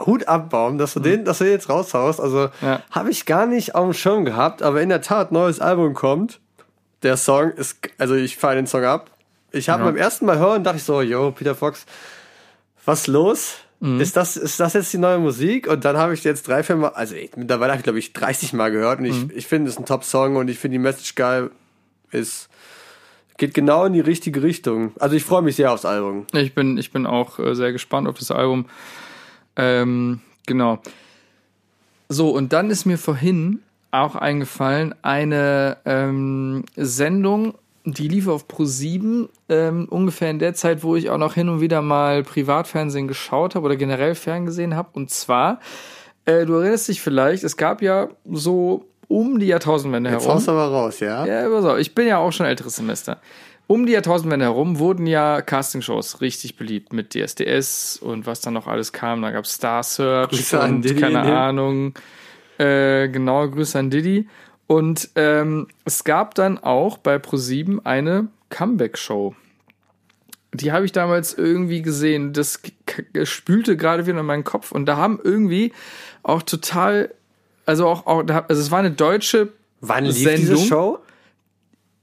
Hut 0.00 0.26
abbauen, 0.26 0.78
dass 0.78 0.94
du 0.94 1.00
den, 1.00 1.24
dass 1.24 1.38
du 1.38 1.44
den 1.44 1.52
jetzt 1.52 1.68
raushaust. 1.68 2.20
Also 2.20 2.50
Ja. 2.60 2.82
habe 2.90 3.10
ich 3.10 3.24
gar 3.26 3.46
nicht 3.46 3.74
auf 3.74 3.84
dem 3.84 3.92
Schirm 3.94 4.24
gehabt, 4.24 4.62
aber 4.62 4.82
in 4.82 4.88
der 4.88 5.00
Tat, 5.02 5.32
neues 5.32 5.60
Album 5.60 5.94
kommt. 5.94 6.40
Der 7.02 7.16
Song 7.16 7.50
ist, 7.52 7.76
also 7.98 8.14
ich 8.14 8.36
fahre 8.36 8.56
den 8.56 8.66
Song 8.66 8.84
ab. 8.84 9.10
Ich 9.52 9.68
habe 9.68 9.80
Ja. 9.82 9.86
beim 9.90 9.96
ersten 9.96 10.26
Mal 10.26 10.38
hören, 10.38 10.64
dachte 10.64 10.78
ich 10.78 10.84
so, 10.84 11.02
yo, 11.02 11.30
Peter 11.32 11.54
Fox, 11.54 11.84
was 12.84 13.06
los? 13.06 13.54
Mhm. 13.80 14.00
Ist, 14.00 14.16
das, 14.16 14.36
ist 14.36 14.60
das 14.60 14.72
jetzt 14.74 14.92
die 14.92 14.98
neue 14.98 15.18
Musik? 15.18 15.66
Und 15.68 15.84
dann 15.84 15.96
habe 15.96 16.14
ich 16.14 16.22
jetzt 16.24 16.46
drei, 16.48 16.62
vier 16.62 16.76
Mal, 16.76 16.88
also 16.90 17.14
mittlerweile 17.36 17.72
habe 17.72 17.78
ich 17.80 17.84
glaube 17.84 17.98
ich 17.98 18.12
30 18.12 18.52
Mal 18.52 18.70
gehört 18.70 19.00
und 19.00 19.06
Mhm. 19.06 19.30
ich, 19.30 19.36
ich 19.38 19.46
finde 19.46 19.70
es 19.70 19.78
ein 19.78 19.84
Top-Song 19.84 20.36
und 20.36 20.48
ich 20.48 20.58
finde 20.58 20.76
die 20.76 20.82
Message 20.82 21.14
geil. 21.16 21.50
Ist, 22.12 22.48
geht 23.36 23.54
genau 23.54 23.84
in 23.84 23.92
die 23.92 24.00
richtige 24.00 24.42
Richtung. 24.42 24.92
Also 24.98 25.16
ich 25.16 25.24
freue 25.24 25.42
mich 25.42 25.56
sehr 25.56 25.72
aufs 25.72 25.84
Album. 25.84 26.26
Ich 26.32 26.54
bin, 26.54 26.78
ich 26.78 26.92
bin 26.92 27.06
auch 27.06 27.38
äh, 27.38 27.54
sehr 27.54 27.72
gespannt 27.72 28.08
auf 28.08 28.18
das 28.18 28.30
Album. 28.30 28.66
Ähm, 29.56 30.20
genau. 30.46 30.80
So, 32.08 32.30
und 32.30 32.52
dann 32.52 32.70
ist 32.70 32.84
mir 32.84 32.98
vorhin 32.98 33.60
auch 33.90 34.16
eingefallen, 34.16 34.94
eine 35.02 35.76
ähm, 35.84 36.64
Sendung, 36.76 37.54
die 37.84 38.08
lief 38.08 38.28
auf 38.28 38.46
Pro7, 38.48 39.28
ähm, 39.48 39.86
ungefähr 39.88 40.30
in 40.30 40.38
der 40.38 40.54
Zeit, 40.54 40.82
wo 40.82 40.96
ich 40.96 41.10
auch 41.10 41.18
noch 41.18 41.34
hin 41.34 41.48
und 41.48 41.60
wieder 41.60 41.82
mal 41.82 42.22
Privatfernsehen 42.22 43.08
geschaut 43.08 43.54
habe 43.54 43.66
oder 43.66 43.76
generell 43.76 44.14
ferngesehen 44.14 44.76
habe. 44.76 44.90
Und 44.92 45.10
zwar, 45.10 45.60
äh, 46.24 46.46
du 46.46 46.54
erinnerst 46.54 46.88
dich 46.88 47.00
vielleicht, 47.00 47.44
es 47.44 47.56
gab 47.56 47.82
ja 47.82 48.08
so 48.30 48.86
um 49.12 49.38
die 49.38 49.46
Jahrtausendwende 49.46 50.10
Jetzt 50.10 50.26
herum. 50.26 50.44
du 50.44 50.50
aber 50.50 50.66
raus, 50.68 51.00
ja? 51.00 51.24
Ja, 51.26 51.48
pass 51.48 51.64
auf, 51.64 51.78
ich 51.78 51.94
bin 51.94 52.06
ja 52.06 52.18
auch 52.18 52.32
schon 52.32 52.46
älteres 52.46 52.76
Semester. 52.76 53.20
Um 53.68 53.86
die 53.86 53.92
Jahrtausendwende 53.92 54.46
herum 54.46 54.78
wurden 54.78 55.06
ja 55.06 55.40
Castingshows 55.40 56.20
richtig 56.20 56.56
beliebt 56.56 56.92
mit 56.92 57.14
DSDS 57.14 57.98
und 57.98 58.26
was 58.26 58.40
dann 58.40 58.54
noch 58.54 58.66
alles 58.66 58.92
kam. 58.92 59.22
Da 59.22 59.30
gab 59.30 59.44
es 59.44 59.52
Star 59.54 59.82
Search 59.82 60.30
Grüße 60.30 60.60
an 60.60 60.76
und 60.76 60.82
Diddy 60.84 61.00
keine 61.00 61.20
in 61.20 61.24
den- 61.26 61.34
Ahnung. 61.34 61.94
Äh, 62.58 63.08
genau, 63.08 63.48
Grüße 63.48 63.78
an 63.78 63.90
Diddy. 63.90 64.28
Und 64.66 65.10
ähm, 65.16 65.68
es 65.84 66.04
gab 66.04 66.34
dann 66.34 66.58
auch 66.58 66.98
bei 66.98 67.18
ProSieben 67.18 67.84
eine 67.86 68.28
Comeback-Show. 68.50 69.34
Die 70.54 70.70
habe 70.72 70.84
ich 70.84 70.92
damals 70.92 71.32
irgendwie 71.32 71.80
gesehen. 71.82 72.32
Das 72.34 72.60
spülte 73.24 73.76
gerade 73.76 74.06
wieder 74.06 74.20
in 74.20 74.26
meinen 74.26 74.44
Kopf. 74.44 74.72
Und 74.72 74.86
da 74.86 74.96
haben 74.98 75.18
irgendwie 75.22 75.72
auch 76.22 76.42
total, 76.42 77.14
also 77.66 77.86
auch, 77.86 78.06
auch 78.06 78.24
also 78.26 78.60
es 78.60 78.70
war 78.70 78.78
eine 78.80 78.90
deutsche 78.90 79.48
Wann 79.80 80.04
lief 80.04 80.16
diese 80.16 80.36
Sendung? 80.36 80.64
Show? 80.64 80.98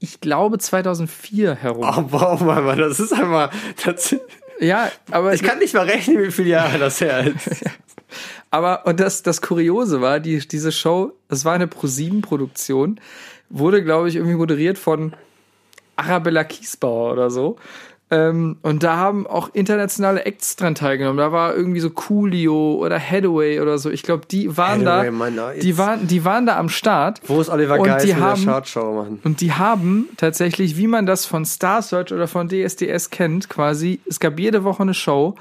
ich 0.00 0.20
glaube 0.20 0.58
2004 0.58 1.54
herum. 1.54 1.84
Oh, 1.86 2.04
wow, 2.08 2.40
Mann, 2.40 2.78
das 2.78 2.98
ist 2.98 3.12
einfach, 3.12 3.52
das, 3.84 4.16
Ja, 4.60 4.90
aber 5.10 5.32
ich 5.32 5.42
kann 5.42 5.58
nicht 5.58 5.74
mal 5.74 5.86
rechnen, 5.86 6.22
wie 6.22 6.30
viele 6.30 6.50
Jahre 6.50 6.78
das 6.78 7.00
her 7.00 7.26
ist. 7.26 7.64
aber 8.50 8.86
und 8.86 9.00
das 9.00 9.22
das 9.22 9.40
kuriose 9.40 10.00
war, 10.00 10.20
die 10.20 10.38
diese 10.46 10.72
Show, 10.72 11.12
es 11.28 11.44
war 11.44 11.54
eine 11.54 11.66
ProSieben 11.66 12.22
Produktion, 12.22 13.00
wurde 13.48 13.82
glaube 13.84 14.08
ich 14.08 14.16
irgendwie 14.16 14.36
moderiert 14.36 14.78
von 14.78 15.14
Arabella 15.96 16.44
Kiesbauer 16.44 17.12
oder 17.12 17.30
so. 17.30 17.56
Ähm, 18.12 18.56
und 18.62 18.82
da 18.82 18.96
haben 18.96 19.26
auch 19.26 19.50
internationale 19.52 20.24
Acts 20.26 20.56
dran 20.56 20.74
teilgenommen. 20.74 21.18
Da 21.18 21.30
war 21.30 21.54
irgendwie 21.54 21.78
so 21.78 21.90
Coolio 21.90 22.74
oder 22.74 22.98
Hathaway 22.98 23.60
oder 23.60 23.78
so. 23.78 23.88
Ich 23.88 24.02
glaube, 24.02 24.26
die 24.28 24.56
waren 24.56 24.80
Hathaway, 24.86 25.06
da, 25.06 25.10
Mann, 25.12 25.34
jetzt- 25.54 25.62
die 25.62 25.78
waren, 25.78 26.06
die 26.08 26.24
waren 26.24 26.44
da 26.46 26.58
am 26.58 26.68
Start. 26.68 27.20
Wo 27.28 27.40
ist 27.40 27.48
Oliver 27.48 27.78
Und 27.78 27.84
Geist 27.84 28.04
die 28.04 28.08
mit 28.12 28.18
der 28.18 28.24
haben- 28.24 28.44
Chartshow, 28.44 28.92
Mann? 28.94 29.20
Und 29.22 29.40
die 29.40 29.52
haben 29.52 30.08
tatsächlich, 30.16 30.76
wie 30.76 30.88
man 30.88 31.06
das 31.06 31.24
von 31.24 31.44
Star 31.44 31.82
Search 31.82 32.12
oder 32.12 32.26
von 32.26 32.48
DSDS 32.48 33.10
kennt, 33.10 33.48
quasi, 33.48 34.00
es 34.08 34.18
gab 34.18 34.40
jede 34.40 34.64
Woche 34.64 34.82
eine 34.82 34.94
Show. 34.94 35.36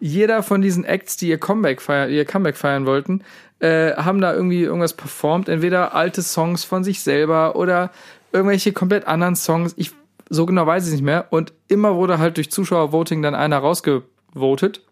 Jeder 0.00 0.42
von 0.42 0.60
diesen 0.62 0.84
Acts, 0.84 1.16
die 1.16 1.28
ihr 1.28 1.38
Comeback 1.38 1.80
feiern, 1.82 2.10
ihr 2.10 2.24
Comeback 2.24 2.56
feiern 2.56 2.86
wollten, 2.86 3.22
äh, 3.60 3.92
haben 3.94 4.20
da 4.20 4.32
irgendwie 4.32 4.62
irgendwas 4.62 4.92
performt. 4.94 5.48
Entweder 5.48 5.94
alte 5.94 6.22
Songs 6.22 6.64
von 6.64 6.84
sich 6.84 7.00
selber 7.00 7.56
oder 7.56 7.90
irgendwelche 8.32 8.72
komplett 8.72 9.06
anderen 9.08 9.34
Songs. 9.34 9.74
Ich, 9.76 9.90
so 10.28 10.46
genau 10.46 10.66
weiß 10.66 10.86
ich 10.86 10.92
nicht 10.92 11.02
mehr. 11.02 11.26
Und 11.30 11.52
immer 11.68 11.96
wurde 11.96 12.18
halt 12.18 12.36
durch 12.36 12.50
Zuschauervoting 12.50 13.22
dann 13.22 13.34
einer 13.34 13.58
rausgevotet. 13.58 14.82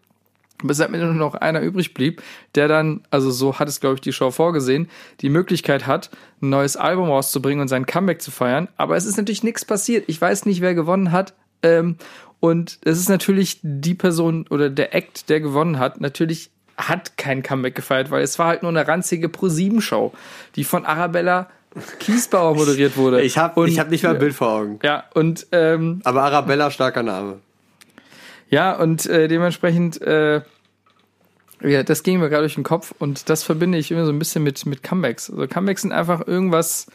Bis 0.63 0.81
am 0.81 0.95
Ende 0.95 1.05
nur 1.05 1.15
noch 1.15 1.35
einer 1.35 1.61
übrig 1.61 1.93
blieb, 1.93 2.23
der 2.55 2.67
dann, 2.67 3.03
also 3.11 3.29
so 3.29 3.59
hat 3.59 3.69
es, 3.69 3.79
glaube 3.79 3.95
ich, 3.95 4.01
die 4.01 4.11
Show 4.11 4.31
vorgesehen, 4.31 4.89
die 5.21 5.29
Möglichkeit 5.29 5.85
hat, 5.85 6.09
ein 6.41 6.49
neues 6.49 6.75
Album 6.75 7.09
rauszubringen 7.09 7.61
und 7.61 7.67
sein 7.67 7.85
Comeback 7.85 8.23
zu 8.23 8.31
feiern. 8.31 8.67
Aber 8.75 8.95
es 8.95 9.05
ist 9.05 9.17
natürlich 9.17 9.43
nichts 9.43 9.65
passiert. 9.65 10.05
Ich 10.07 10.19
weiß 10.19 10.47
nicht, 10.47 10.61
wer 10.61 10.73
gewonnen 10.73 11.11
hat. 11.11 11.35
Ähm, 11.61 11.97
und 12.39 12.79
es 12.83 12.97
ist 12.97 13.09
natürlich 13.09 13.59
die 13.61 13.93
Person 13.93 14.47
oder 14.49 14.71
der 14.71 14.95
Act, 14.95 15.29
der 15.29 15.41
gewonnen 15.41 15.77
hat, 15.77 16.01
natürlich 16.01 16.49
hat 16.77 17.17
kein 17.17 17.41
Comeback 17.41 17.75
gefeiert, 17.75 18.11
weil 18.11 18.21
es 18.21 18.37
war 18.37 18.47
halt 18.47 18.61
nur 18.61 18.69
eine 18.69 18.87
ranzige 18.87 19.29
Pro-7-Show, 19.29 20.13
die 20.55 20.63
von 20.63 20.85
Arabella 20.85 21.49
Kiesbauer 21.99 22.55
moderiert 22.55 22.97
wurde. 22.97 23.21
Ich 23.21 23.37
habe 23.37 23.61
hab 23.61 23.89
nicht 23.89 24.03
mal 24.03 24.13
ein 24.13 24.19
Bild 24.19 24.33
vor 24.33 24.49
Augen. 24.49 24.79
Ja, 24.83 25.05
und 25.13 25.47
ähm, 25.51 26.01
Aber 26.03 26.23
Arabella, 26.23 26.71
starker 26.71 27.03
Name. 27.03 27.39
ja, 28.49 28.75
und 28.75 29.05
äh, 29.05 29.27
dementsprechend, 29.27 30.01
äh, 30.01 30.41
ja, 31.61 31.83
das 31.83 32.03
ging 32.03 32.19
mir 32.19 32.29
gerade 32.29 32.43
durch 32.43 32.55
den 32.55 32.63
Kopf 32.63 32.93
und 32.99 33.29
das 33.29 33.43
verbinde 33.43 33.77
ich 33.77 33.91
immer 33.91 34.05
so 34.05 34.11
ein 34.11 34.19
bisschen 34.19 34.43
mit, 34.43 34.65
mit 34.65 34.83
Comebacks. 34.83 35.29
Also 35.29 35.47
Comebacks 35.47 35.81
sind 35.81 35.91
einfach 35.91 36.27
irgendwas 36.27 36.87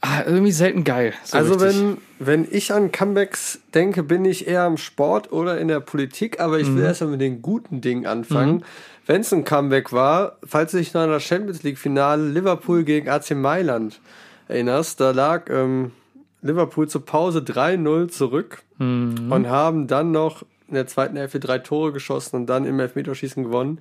ah, 0.00 0.22
irgendwie 0.26 0.52
selten 0.52 0.84
geil. 0.84 1.12
So 1.24 1.38
also 1.38 1.54
richtig. 1.54 1.80
wenn, 1.80 1.98
wenn 2.18 2.48
ich 2.50 2.72
an 2.72 2.92
Comebacks 2.92 3.60
denke, 3.74 4.02
bin 4.02 4.24
ich 4.24 4.46
eher 4.46 4.66
im 4.66 4.76
Sport 4.76 5.32
oder 5.32 5.58
in 5.58 5.68
der 5.68 5.80
Politik, 5.80 6.40
aber 6.40 6.58
ich 6.58 6.72
will 6.74 6.82
erstmal 6.82 7.10
mit 7.10 7.20
den 7.20 7.42
guten 7.42 7.80
Dingen 7.80 8.06
anfangen. 8.06 8.64
Wenn 9.08 9.22
es 9.22 9.32
ein 9.32 9.44
Comeback 9.44 9.90
war, 9.92 10.36
falls 10.44 10.70
du 10.72 10.76
dich 10.76 10.92
noch 10.94 11.00
an 11.00 11.10
das 11.10 11.24
Champions 11.24 11.62
League 11.62 11.78
Finale 11.78 12.22
Liverpool 12.28 12.84
gegen 12.84 13.08
AC 13.08 13.30
Mailand 13.32 14.00
erinnerst, 14.48 15.00
da 15.00 15.12
lag 15.12 15.48
ähm, 15.50 15.92
Liverpool 16.42 16.88
zur 16.88 17.04
Pause 17.04 17.40
3-0 17.40 18.08
zurück 18.08 18.62
und 18.78 19.48
haben 19.48 19.86
dann 19.88 20.12
noch 20.12 20.42
in 20.68 20.74
der 20.74 20.86
zweiten 20.86 21.16
Hälfte 21.16 21.40
drei 21.40 21.58
Tore 21.58 21.92
geschossen 21.92 22.36
und 22.36 22.46
dann 22.46 22.64
im 22.66 22.78
Elfmeterschießen 22.78 23.42
gewonnen. 23.44 23.80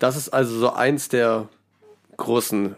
Das 0.00 0.16
ist 0.16 0.28
also 0.30 0.58
so 0.58 0.72
eins 0.72 1.08
der 1.08 1.48
großen 2.16 2.74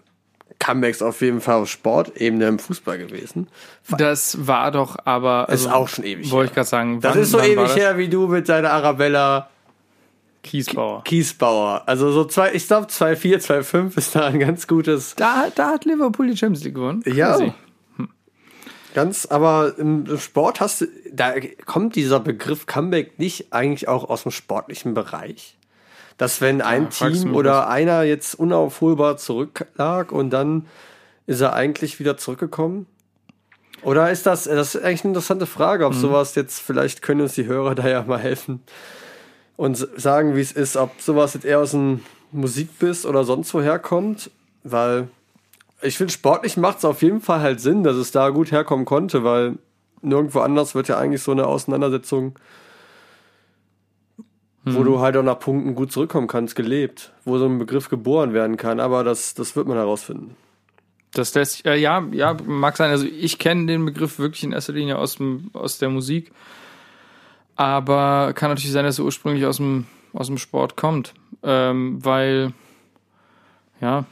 Comebacks 0.59 1.01
auf 1.03 1.21
jeden 1.23 1.41
Fall 1.41 1.63
auf 1.63 1.69
Sportebene 1.71 2.47
im 2.47 2.59
Fußball 2.59 2.99
gewesen. 2.99 3.49
das 3.97 4.47
war 4.47 4.71
doch 4.71 4.97
aber. 5.05 5.47
Das 5.49 5.61
ist 5.63 5.67
also, 5.67 5.77
auch 5.79 5.89
schon 5.89 6.05
ewig 6.05 6.31
Wollte 6.31 6.51
ich 6.51 6.55
gerade 6.55 6.69
sagen. 6.69 7.01
Das 7.01 7.15
wann- 7.15 7.23
ist 7.23 7.31
so 7.31 7.41
ewig 7.41 7.75
her 7.75 7.99
wie 7.99 8.09
du 8.09 8.29
mit 8.29 8.49
deiner 8.49 8.71
Arabella 8.73 9.49
Kiesbauer. 10.47 11.05
Kiesbauer. 11.05 11.83
Also 11.87 12.11
so 12.13 12.25
zwei, 12.25 12.53
ich 12.55 12.67
glaube 12.67 12.87
2-4, 12.87 13.39
2-5 13.39 13.99
ist 13.99 14.15
da 14.17 14.27
ein 14.27 14.39
ganz 14.41 14.67
gutes. 14.67 15.15
Da, 15.17 15.49
da 15.55 15.71
hat 15.73 15.85
Liverpool 15.85 16.29
die 16.31 16.37
Champions 16.37 16.65
League 16.65 16.75
gewonnen. 16.75 17.03
Ja. 17.07 17.37
Crazy. 17.37 17.53
Ganz, 18.95 19.27
aber 19.27 19.75
im 19.77 20.19
Sport 20.19 20.61
hast 20.61 20.81
du, 20.81 20.87
da 21.13 21.35
kommt 21.67 21.97
dieser 21.97 22.19
Begriff 22.19 22.65
Comeback 22.65 23.19
nicht 23.19 23.53
eigentlich 23.53 23.89
auch 23.89 24.09
aus 24.09 24.23
dem 24.23 24.33
sportlichen 24.33 24.95
Bereich? 24.95 25.59
Dass 26.17 26.41
wenn 26.41 26.63
ein 26.63 26.89
du 26.89 27.11
Team 27.11 27.35
oder 27.35 27.69
einer 27.69 28.05
jetzt 28.05 28.35
unaufholbar 28.39 29.19
zurücklag 29.19 30.13
und 30.13 30.31
dann 30.31 30.65
ist 31.27 31.43
er 31.43 31.53
eigentlich 31.53 31.99
wieder 32.01 32.17
zurückgekommen? 32.17 32.87
Oder 33.83 34.11
ist 34.11 34.25
das, 34.25 34.45
das 34.45 34.75
ist 34.75 34.83
eigentlich 34.83 35.05
eine 35.05 35.11
interessante 35.11 35.45
Frage, 35.45 35.85
Mhm. 35.85 35.89
ob 35.89 35.95
sowas 35.95 36.35
jetzt, 36.35 36.61
vielleicht 36.61 37.03
können 37.03 37.21
uns 37.21 37.35
die 37.35 37.45
Hörer 37.45 37.75
da 37.75 37.87
ja 37.87 38.03
mal 38.03 38.19
helfen 38.19 38.63
und 39.57 39.77
sagen, 39.97 40.37
wie 40.37 40.41
es 40.41 40.53
ist, 40.53 40.77
ob 40.77 41.01
sowas 41.01 41.35
jetzt 41.35 41.45
eher 41.45 41.61
aus 41.61 41.71
dem 41.73 42.01
Musikbiss 42.33 43.07
oder 43.07 43.25
sonst 43.25 43.53
woher 43.55 43.79
kommt, 43.79 44.31
weil 44.65 45.09
ich 45.83 45.97
finde, 45.97 46.13
sportlich 46.13 46.57
macht 46.57 46.79
es 46.79 46.85
auf 46.85 47.03
jeden 47.03 47.21
Fall 47.21 47.41
halt 47.41 47.61
Sinn, 47.61 47.85
dass 47.85 47.97
es 47.97 48.11
da 48.11 48.31
gut 48.31 48.51
herkommen 48.53 48.85
konnte, 48.85 49.25
weil 49.25 49.59
nirgendwo 50.03 50.41
anders 50.41 50.75
wird 50.75 50.89
ja 50.89 50.99
eigentlich 50.99 51.23
so 51.23 51.33
eine 51.33 51.47
Auseinandersetzung, 51.47 52.39
wo 54.65 54.83
du 54.83 54.99
halt 54.99 55.17
auch 55.17 55.23
nach 55.23 55.39
Punkten 55.39 55.77
gut 55.77 55.93
zurückkommen 55.93 56.27
kannst, 56.27 56.57
gelebt, 56.57 57.13
wo 57.25 57.39
so 57.39 57.47
ein 57.47 57.59
Begriff 57.59 57.89
geboren 57.89 58.33
werden 58.33 58.57
kann, 58.57 58.81
aber 58.81 59.05
das, 59.05 59.35
das 59.35 59.55
wird 59.55 59.69
man 59.69 59.77
herausfinden. 59.77 60.35
Das 61.13 61.35
lässt 61.35 61.65
äh, 61.65 61.77
ja, 61.77 62.05
ja, 62.11 62.37
mag 62.45 62.77
sein. 62.77 62.91
Also 62.91 63.07
ich 63.07 63.39
kenne 63.39 63.67
den 63.67 63.85
Begriff 63.85 64.19
wirklich 64.19 64.43
in 64.43 64.53
erster 64.53 64.73
Linie 64.73 64.99
aus, 64.99 65.17
dem, 65.17 65.51
aus 65.53 65.79
der 65.79 65.89
Musik. 65.89 66.33
Aber 67.57 68.33
kann 68.35 68.51
natürlich 68.51 68.73
sein, 68.73 68.85
dass 68.85 68.99
er 68.99 69.05
ursprünglich 69.05 69.45
aus 69.47 69.57
dem, 69.57 69.87
aus 70.13 70.27
dem 70.27 70.39
Sport 70.39 70.77
kommt. 70.77 71.15
Ähm, 71.43 71.99
weil, 72.05 72.53
ja, 73.81 74.05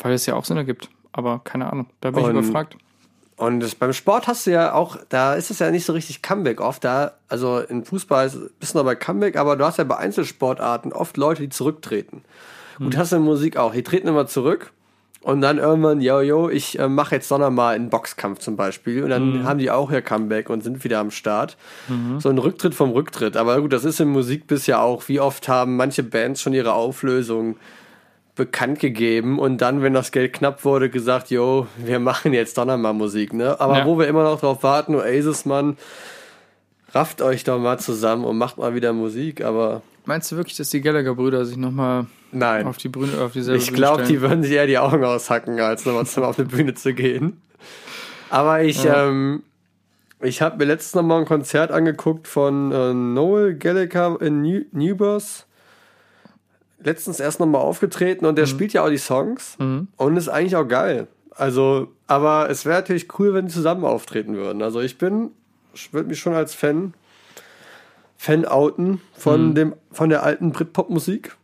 weil 0.00 0.12
es 0.12 0.26
ja 0.26 0.34
auch 0.34 0.44
Sinn 0.44 0.56
ergibt. 0.56 0.88
Aber 1.12 1.40
keine 1.42 1.70
Ahnung, 1.72 1.86
da 2.00 2.10
bin 2.10 2.24
Und- 2.24 2.30
ich 2.30 2.36
überfragt. 2.38 2.76
Und 3.36 3.60
das, 3.60 3.76
beim 3.76 3.92
Sport 3.92 4.26
hast 4.26 4.48
du 4.48 4.50
ja 4.50 4.72
auch, 4.74 4.98
da 5.10 5.34
ist 5.34 5.52
es 5.52 5.60
ja 5.60 5.70
nicht 5.70 5.84
so 5.84 5.92
richtig 5.92 6.22
Comeback 6.22 6.60
oft. 6.60 6.82
Da, 6.82 7.12
also 7.28 7.60
in 7.60 7.84
Fußball 7.84 8.26
ist, 8.26 8.58
bist 8.58 8.74
du 8.74 8.78
noch 8.78 8.84
bei 8.84 8.96
Comeback, 8.96 9.36
aber 9.36 9.54
du 9.54 9.64
hast 9.64 9.78
ja 9.78 9.84
bei 9.84 9.96
Einzelsportarten 9.96 10.92
oft 10.92 11.16
Leute, 11.16 11.42
die 11.42 11.48
zurücktreten. 11.48 12.24
Gut, 12.78 12.96
hast 12.96 13.12
du 13.12 13.16
in 13.16 13.22
Musik 13.22 13.56
auch. 13.56 13.72
Die 13.72 13.84
treten 13.84 14.08
immer 14.08 14.26
zurück 14.26 14.72
und 15.28 15.42
dann 15.42 15.58
irgendwann, 15.58 16.00
yo, 16.00 16.20
yo, 16.22 16.48
ich 16.48 16.78
äh, 16.78 16.88
mache 16.88 17.14
jetzt 17.16 17.30
doch 17.30 17.38
noch 17.38 17.50
mal 17.50 17.74
einen 17.74 17.90
Boxkampf 17.90 18.38
zum 18.38 18.56
Beispiel. 18.56 19.04
Und 19.04 19.10
dann 19.10 19.44
haben 19.44 19.58
die 19.58 19.70
auch 19.70 19.90
ihr 19.92 20.00
Comeback 20.00 20.48
und 20.48 20.62
sind 20.64 20.84
wieder 20.84 21.00
am 21.00 21.10
Start. 21.10 21.58
So 22.18 22.30
ein 22.30 22.38
Rücktritt 22.38 22.74
vom 22.74 22.92
Rücktritt. 22.92 23.36
Aber 23.36 23.60
gut, 23.60 23.74
das 23.74 23.84
ist 23.84 24.00
in 24.00 24.08
Musik 24.08 24.46
bisher 24.46 24.80
auch. 24.80 25.06
Wie 25.08 25.20
oft 25.20 25.46
haben 25.46 25.76
manche 25.76 26.02
Bands 26.02 26.40
schon 26.40 26.54
ihre 26.54 26.72
Auflösung 26.72 27.56
bekannt 28.36 28.78
gegeben 28.80 29.38
und 29.38 29.58
dann, 29.60 29.82
wenn 29.82 29.92
das 29.92 30.12
Geld 30.12 30.32
knapp 30.32 30.64
wurde, 30.64 30.88
gesagt, 30.88 31.28
yo, 31.30 31.66
wir 31.76 31.98
machen 31.98 32.32
jetzt 32.32 32.56
doch 32.56 32.64
noch 32.64 32.78
mal 32.78 32.94
Musik, 32.94 33.34
ne? 33.34 33.60
Aber 33.60 33.78
Ja. 33.80 33.84
wo 33.84 33.98
wir 33.98 34.06
immer 34.08 34.22
noch 34.22 34.40
drauf 34.40 34.62
warten, 34.62 34.94
Oasis, 34.94 35.44
Mann, 35.44 35.76
rafft 36.94 37.20
euch 37.20 37.44
doch 37.44 37.58
mal 37.58 37.78
zusammen 37.78 38.24
und 38.24 38.38
macht 38.38 38.56
mal 38.56 38.74
wieder 38.74 38.94
Musik, 38.94 39.44
aber 39.44 39.82
Meinst 40.06 40.32
du 40.32 40.36
wirklich, 40.36 40.56
dass 40.56 40.70
die 40.70 40.80
Gallagher-Brüder 40.80 41.44
sich 41.44 41.58
nochmal 41.58 42.06
nein. 42.32 42.66
auf 42.66 42.76
die 42.76 42.88
Bühne, 42.88 43.20
auf 43.20 43.32
dieselbe 43.32 43.60
Ich 43.62 43.72
glaube, 43.72 44.04
die 44.04 44.20
würden 44.20 44.42
sich 44.42 44.52
eher 44.52 44.66
die 44.66 44.78
Augen 44.78 45.04
aushacken, 45.04 45.58
als 45.60 45.84
nochmal 45.84 46.06
zum 46.06 46.24
auf 46.24 46.38
eine 46.38 46.48
Bühne 46.48 46.74
zu 46.74 46.94
gehen. 46.94 47.40
Aber 48.30 48.62
ich, 48.62 48.84
ähm, 48.84 49.42
ich 50.20 50.42
habe 50.42 50.58
mir 50.58 50.64
letztens 50.64 50.94
noch 50.94 51.02
mal 51.02 51.18
ein 51.18 51.24
Konzert 51.24 51.70
angeguckt 51.70 52.28
von 52.28 52.72
äh, 52.72 52.92
Noel 52.92 53.54
Gallagher 53.54 54.20
in 54.20 54.42
New 54.42 54.64
Newbers. 54.72 55.46
Letztens 56.80 57.18
erst 57.18 57.40
noch 57.40 57.46
mal 57.46 57.58
aufgetreten 57.58 58.24
und 58.24 58.36
der 58.36 58.46
spielt 58.46 58.72
ja 58.72 58.84
auch 58.84 58.88
die 58.88 58.98
Songs 58.98 59.56
und 59.96 60.16
ist 60.16 60.28
eigentlich 60.28 60.54
auch 60.54 60.68
geil. 60.68 61.08
Also, 61.30 61.88
aber 62.06 62.50
es 62.50 62.66
wäre 62.66 62.80
natürlich 62.80 63.18
cool, 63.18 63.34
wenn 63.34 63.46
die 63.46 63.52
zusammen 63.52 63.84
auftreten 63.84 64.36
würden. 64.36 64.62
Also 64.62 64.80
ich 64.80 64.96
bin, 64.96 65.30
ich 65.74 65.92
würde 65.92 66.08
mich 66.08 66.20
schon 66.20 66.34
als 66.34 66.54
Fan, 66.54 66.94
Fan 68.16 68.44
outen 68.44 69.00
von 69.16 69.54
dem, 69.54 69.74
von 69.90 70.08
der 70.08 70.22
alten 70.22 70.52
Britpop-Musik. 70.52 71.36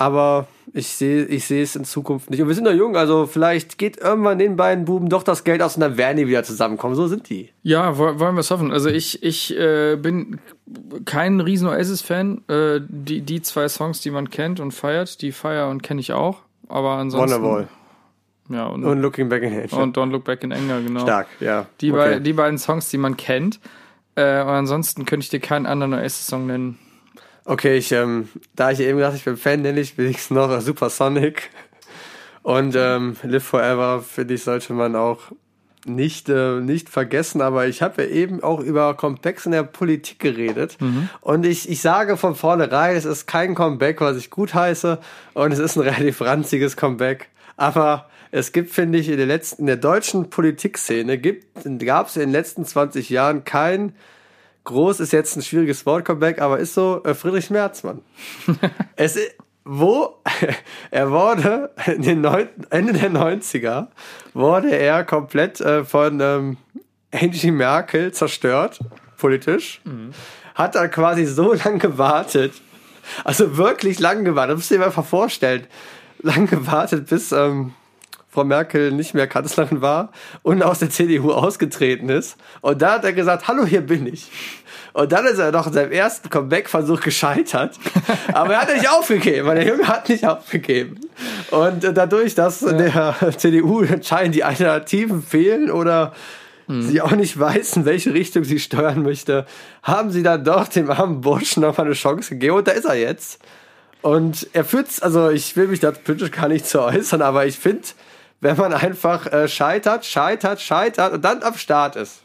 Aber 0.00 0.46
ich 0.72 0.86
sehe 0.88 1.24
ich 1.26 1.44
sehe 1.46 1.62
es 1.62 1.76
in 1.76 1.84
Zukunft 1.84 2.30
nicht. 2.30 2.40
Und 2.40 2.48
wir 2.48 2.54
sind 2.54 2.64
noch 2.64 2.72
jung, 2.72 2.96
also 2.96 3.26
vielleicht 3.26 3.76
geht 3.76 3.98
irgendwann 3.98 4.38
den 4.38 4.56
beiden 4.56 4.84
Buben 4.86 5.08
doch 5.10 5.22
das 5.22 5.44
Geld 5.44 5.60
aus 5.62 5.74
und 5.76 5.80
dann 5.82 5.96
werden 5.98 6.16
die 6.16 6.26
wieder 6.26 6.42
zusammenkommen. 6.42 6.94
So 6.94 7.06
sind 7.06 7.28
die. 7.28 7.50
Ja, 7.62 7.98
wo- 7.98 8.18
wollen 8.18 8.34
wir 8.34 8.40
es 8.40 8.50
hoffen. 8.50 8.72
Also 8.72 8.88
ich, 8.88 9.22
ich 9.22 9.56
äh, 9.58 9.96
bin 9.96 10.38
kein 11.04 11.40
riesen 11.40 11.68
Oasis-Fan. 11.68 12.42
Äh, 12.48 12.80
die, 12.88 13.20
die 13.20 13.42
zwei 13.42 13.68
Songs, 13.68 14.00
die 14.00 14.10
man 14.10 14.30
kennt 14.30 14.58
und 14.58 14.72
feiert, 14.72 15.20
die 15.20 15.32
feier 15.32 15.68
und 15.68 15.82
kenne 15.82 16.00
ich 16.00 16.12
auch. 16.12 16.38
Aber 16.68 16.92
ansonsten. 16.92 17.36
Wonderwall. 17.42 17.68
Ja, 18.48 18.66
und, 18.66 18.82
Und 18.84 19.00
Looking 19.00 19.28
Back 19.28 19.42
in 19.42 19.52
Asia. 19.60 19.78
und 19.82 19.96
Don't 19.96 20.10
Look 20.10 20.24
Back 20.24 20.42
in 20.44 20.52
Anger, 20.52 20.80
genau. 20.80 21.00
Stark, 21.02 21.26
ja. 21.40 21.66
Die, 21.80 21.92
Okay. 21.92 21.98
bei, 22.14 22.18
die 22.20 22.32
beiden 22.32 22.58
Songs, 22.58 22.88
die 22.90 22.96
man 22.98 23.16
kennt. 23.16 23.60
Äh, 24.16 24.40
und 24.42 24.48
ansonsten 24.48 25.04
könnte 25.04 25.24
ich 25.24 25.30
dir 25.30 25.40
keinen 25.40 25.66
anderen 25.66 25.94
Oasis-Song 25.94 26.46
nennen. 26.46 26.78
Okay, 27.50 27.78
ich, 27.78 27.90
ähm, 27.90 28.28
da 28.54 28.70
ich 28.70 28.78
eben 28.78 28.98
gesagt 28.98 29.16
ich 29.16 29.24
bin 29.24 29.36
Fan, 29.36 29.62
nenne 29.62 29.80
ich 29.80 29.98
wenigstens 29.98 30.30
noch 30.30 30.60
Supersonic. 30.60 31.50
Und 32.44 32.76
ähm, 32.78 33.16
Live 33.24 33.42
Forever, 33.42 34.04
finde 34.08 34.34
ich, 34.34 34.44
sollte 34.44 34.72
man 34.72 34.94
auch 34.94 35.32
nicht, 35.84 36.28
äh, 36.28 36.60
nicht 36.60 36.88
vergessen. 36.88 37.40
Aber 37.42 37.66
ich 37.66 37.82
habe 37.82 38.04
ja 38.04 38.08
eben 38.08 38.40
auch 38.44 38.60
über 38.60 38.94
Comebacks 38.94 39.46
in 39.46 39.52
der 39.52 39.64
Politik 39.64 40.20
geredet. 40.20 40.78
Und 41.22 41.44
ich, 41.44 41.68
ich 41.68 41.80
sage 41.80 42.16
von 42.16 42.36
vornherein, 42.36 42.94
es 42.94 43.04
ist 43.04 43.26
kein 43.26 43.56
Comeback, 43.56 44.00
was 44.00 44.16
ich 44.16 44.30
gut 44.30 44.54
heiße. 44.54 45.00
Und 45.34 45.50
es 45.50 45.58
ist 45.58 45.76
ein 45.76 45.82
relativ 45.88 46.20
ranziges 46.20 46.76
Comeback. 46.76 47.30
Aber 47.56 48.08
es 48.30 48.52
gibt, 48.52 48.70
finde 48.70 48.98
ich, 48.98 49.08
in 49.08 49.16
der 49.16 49.26
letzten, 49.26 49.62
in 49.62 49.66
der 49.66 49.76
deutschen 49.76 50.30
Politikszene 50.30 51.18
gibt, 51.18 51.48
gab 51.84 52.10
es 52.10 52.14
in 52.14 52.22
den 52.22 52.30
letzten 52.30 52.64
20 52.64 53.10
Jahren 53.10 53.42
kein 53.42 53.92
groß 54.64 55.00
ist 55.00 55.12
jetzt 55.12 55.36
ein 55.36 55.42
schwieriges 55.42 55.86
Wort, 55.86 56.04
Comeback, 56.04 56.40
aber 56.40 56.58
ist 56.58 56.74
so 56.74 57.02
äh, 57.04 57.14
Friedrich 57.14 57.50
Merz, 57.50 57.82
Mann. 57.82 58.02
es 58.96 59.16
i- 59.16 59.30
wo 59.64 60.16
er 60.90 61.10
wurde 61.10 61.70
neun, 61.96 62.48
Ende 62.70 62.92
der 62.92 63.10
90er 63.10 63.88
wurde 64.34 64.70
er 64.76 65.04
komplett 65.04 65.60
äh, 65.60 65.84
von 65.84 66.20
ähm, 66.20 66.56
Angie 67.12 67.50
Merkel 67.50 68.12
zerstört, 68.12 68.80
politisch. 69.18 69.80
Hat 70.54 70.74
dann 70.76 70.90
quasi 70.90 71.26
so 71.26 71.52
lange 71.52 71.78
gewartet, 71.78 72.52
also 73.24 73.56
wirklich 73.56 73.98
lang 73.98 74.24
gewartet, 74.24 74.52
das 74.52 74.58
musst 74.58 74.70
du 74.70 74.76
dir 74.78 74.84
einfach 74.86 75.04
vorstellen, 75.04 75.66
lang 76.22 76.46
gewartet, 76.46 77.08
bis 77.08 77.32
ähm, 77.32 77.74
Frau 78.30 78.44
Merkel 78.44 78.92
nicht 78.92 79.12
mehr 79.12 79.26
Kanzlerin 79.26 79.80
war 79.80 80.12
und 80.42 80.62
aus 80.62 80.78
der 80.78 80.90
CDU 80.90 81.32
ausgetreten 81.32 82.08
ist. 82.08 82.36
Und 82.60 82.80
da 82.80 82.94
hat 82.94 83.04
er 83.04 83.12
gesagt, 83.12 83.48
hallo, 83.48 83.64
hier 83.64 83.80
bin 83.80 84.06
ich. 84.06 84.30
Und 84.92 85.12
dann 85.12 85.26
ist 85.26 85.38
er 85.38 85.52
noch 85.52 85.66
in 85.66 85.72
seinem 85.72 85.92
ersten 85.92 86.30
Comeback-Versuch 86.30 87.00
gescheitert. 87.00 87.76
Aber 88.32 88.54
er 88.54 88.62
hat 88.62 88.74
nicht 88.74 88.88
aufgegeben, 88.88 89.46
weil 89.46 89.56
der 89.56 89.66
Junge 89.66 89.88
hat 89.88 90.08
nicht 90.08 90.26
aufgegeben. 90.26 91.00
Und 91.50 91.84
äh, 91.84 91.92
dadurch, 91.92 92.34
dass 92.34 92.60
der 92.60 93.14
CDU 93.36 93.84
anscheinend 93.84 94.34
die 94.34 94.44
Alternativen 94.44 95.22
fehlen 95.22 95.70
oder 95.70 96.12
sie 96.78 97.00
auch 97.00 97.10
nicht 97.10 97.38
weiß, 97.38 97.78
in 97.78 97.84
welche 97.84 98.14
Richtung 98.14 98.44
sie 98.44 98.60
steuern 98.60 99.02
möchte, 99.02 99.44
haben 99.82 100.12
sie 100.12 100.22
dann 100.22 100.44
doch 100.44 100.68
dem 100.68 100.88
armen 100.88 101.20
Burschen 101.20 101.62
noch 101.62 101.76
mal 101.76 101.84
eine 101.84 101.94
Chance 101.94 102.30
gegeben. 102.30 102.56
Und 102.56 102.68
da 102.68 102.72
ist 102.72 102.84
er 102.84 102.94
jetzt. 102.94 103.40
Und 104.02 104.46
er 104.52 104.64
führt's, 104.64 105.02
also 105.02 105.30
ich 105.30 105.56
will 105.56 105.66
mich 105.66 105.80
da 105.80 105.90
politisch 105.90 106.30
gar 106.30 106.48
nicht 106.48 106.66
zu 106.66 106.80
äußern, 106.80 107.22
aber 107.22 107.44
ich 107.44 107.58
finde, 107.58 107.82
wenn 108.40 108.56
man 108.56 108.72
einfach 108.72 109.26
äh, 109.32 109.48
scheitert, 109.48 110.04
scheitert, 110.04 110.60
scheitert 110.60 111.12
und 111.12 111.24
dann 111.24 111.42
am 111.42 111.54
Start 111.54 111.96
ist. 111.96 112.22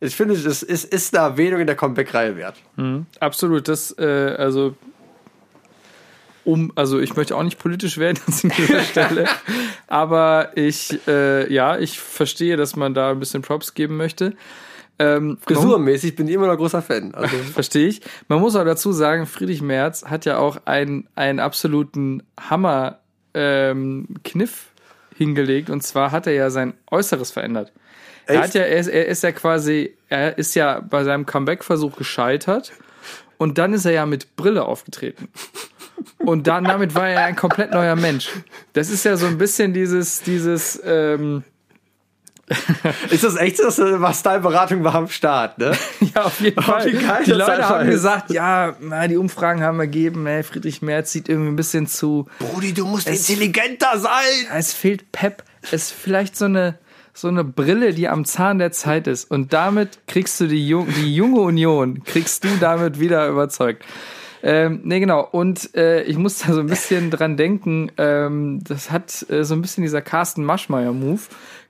Ich 0.00 0.16
finde, 0.16 0.34
es 0.34 0.62
ist, 0.62 0.84
ist 0.84 1.16
eine 1.16 1.26
Erwähnung 1.26 1.60
in 1.60 1.66
der 1.66 1.76
Comeback-Reihe 1.76 2.36
wert. 2.36 2.56
Absolut, 3.20 3.68
das, 3.68 3.96
äh, 3.98 4.34
also, 4.36 4.74
um, 6.44 6.72
also 6.74 6.98
ich 6.98 7.16
möchte 7.16 7.36
auch 7.36 7.42
nicht 7.42 7.58
politisch 7.58 7.96
werden 7.96 8.18
an 8.26 8.52
dieser 8.56 8.80
Stelle, 8.84 9.26
aber 9.86 10.50
ich, 10.56 10.98
äh, 11.06 11.50
ja, 11.52 11.78
ich 11.78 12.00
verstehe, 12.00 12.56
dass 12.56 12.76
man 12.76 12.92
da 12.92 13.12
ein 13.12 13.20
bisschen 13.20 13.42
Props 13.42 13.74
geben 13.74 13.96
möchte. 13.96 14.34
Ähm, 14.98 15.38
Frisurmäßig 15.40 16.14
bin 16.14 16.28
ich 16.28 16.34
immer 16.34 16.46
noch 16.46 16.56
großer 16.56 16.82
Fan. 16.82 17.14
Also, 17.14 17.36
Verstehe 17.54 17.88
ich. 17.88 18.00
Man 18.28 18.40
muss 18.40 18.54
auch 18.56 18.64
dazu 18.64 18.92
sagen, 18.92 19.26
Friedrich 19.26 19.62
Merz 19.62 20.04
hat 20.04 20.24
ja 20.24 20.38
auch 20.38 20.58
einen, 20.66 21.08
einen 21.14 21.40
absoluten 21.40 22.22
Hammer 22.38 22.98
ähm, 23.32 24.06
Kniff 24.22 24.73
hingelegt 25.14 25.70
und 25.70 25.82
zwar 25.82 26.12
hat 26.12 26.26
er 26.26 26.34
ja 26.34 26.50
sein 26.50 26.74
Äußeres 26.90 27.30
verändert. 27.30 27.72
Er 28.26 28.42
hat 28.42 28.54
ja, 28.54 28.62
er 28.62 28.78
ist, 28.78 28.88
er 28.88 29.06
ist 29.06 29.22
ja 29.22 29.32
quasi, 29.32 29.94
er 30.08 30.38
ist 30.38 30.54
ja 30.54 30.80
bei 30.80 31.04
seinem 31.04 31.26
Comeback-Versuch 31.26 31.96
gescheitert 31.96 32.72
und 33.36 33.58
dann 33.58 33.74
ist 33.74 33.84
er 33.84 33.92
ja 33.92 34.06
mit 34.06 34.36
Brille 34.36 34.64
aufgetreten. 34.64 35.28
Und 36.18 36.46
dann 36.46 36.64
damit 36.64 36.94
war 36.94 37.08
er 37.08 37.24
ein 37.24 37.36
komplett 37.36 37.70
neuer 37.70 37.96
Mensch. 37.96 38.30
Das 38.72 38.90
ist 38.90 39.04
ja 39.04 39.16
so 39.16 39.26
ein 39.26 39.38
bisschen 39.38 39.72
dieses, 39.72 40.22
dieses, 40.22 40.80
ähm, 40.84 41.44
ist 43.10 43.24
das 43.24 43.36
echt 43.36 43.56
so, 43.56 43.64
dass 43.64 43.78
äh, 43.78 44.00
was 44.00 44.22
deine 44.22 44.40
Beratung 44.40 44.84
war 44.84 44.94
am 44.94 45.08
Start, 45.08 45.58
ne? 45.58 45.72
Ja, 46.14 46.24
auf 46.24 46.40
jeden 46.40 46.60
Fall. 46.60 46.84
die 47.24 47.30
Leute 47.30 47.68
haben 47.68 47.88
ist. 47.88 47.94
gesagt, 47.94 48.30
ja, 48.30 48.76
na, 48.80 49.08
die 49.08 49.16
Umfragen 49.16 49.62
haben 49.62 49.80
ergeben, 49.80 50.26
ey, 50.26 50.42
Friedrich 50.42 50.82
Merz 50.82 51.12
sieht 51.12 51.28
irgendwie 51.28 51.48
ein 51.48 51.56
bisschen 51.56 51.86
zu, 51.86 52.26
Brudi, 52.38 52.74
du 52.74 52.86
musst 52.86 53.08
intelligenter 53.08 53.98
sein! 53.98 54.10
es 54.54 54.74
fehlt 54.74 55.10
Pep, 55.12 55.42
es 55.62 55.72
ist 55.72 55.92
vielleicht 55.92 56.36
so 56.36 56.44
eine, 56.44 56.78
so 57.14 57.28
eine 57.28 57.44
Brille, 57.44 57.94
die 57.94 58.08
am 58.08 58.24
Zahn 58.24 58.58
der 58.58 58.72
Zeit 58.72 59.06
ist. 59.06 59.30
Und 59.30 59.52
damit 59.52 60.06
kriegst 60.06 60.40
du 60.40 60.46
die, 60.46 60.66
Jung, 60.66 60.88
die 60.96 61.14
junge 61.14 61.40
Union, 61.40 62.04
kriegst 62.04 62.44
du 62.44 62.48
damit 62.60 63.00
wieder 63.00 63.28
überzeugt. 63.28 63.84
Ähm, 64.42 64.82
nee, 64.84 65.00
genau. 65.00 65.26
Und 65.30 65.74
äh, 65.74 66.02
ich 66.02 66.18
muss 66.18 66.40
da 66.40 66.52
so 66.52 66.60
ein 66.60 66.66
bisschen 66.66 67.10
dran 67.10 67.38
denken, 67.38 67.90
ähm, 67.96 68.60
das 68.62 68.90
hat 68.90 69.24
äh, 69.30 69.42
so 69.42 69.54
ein 69.54 69.62
bisschen 69.62 69.82
dieser 69.82 70.02
Carsten 70.02 70.44
Maschmeyer-Move. 70.44 71.22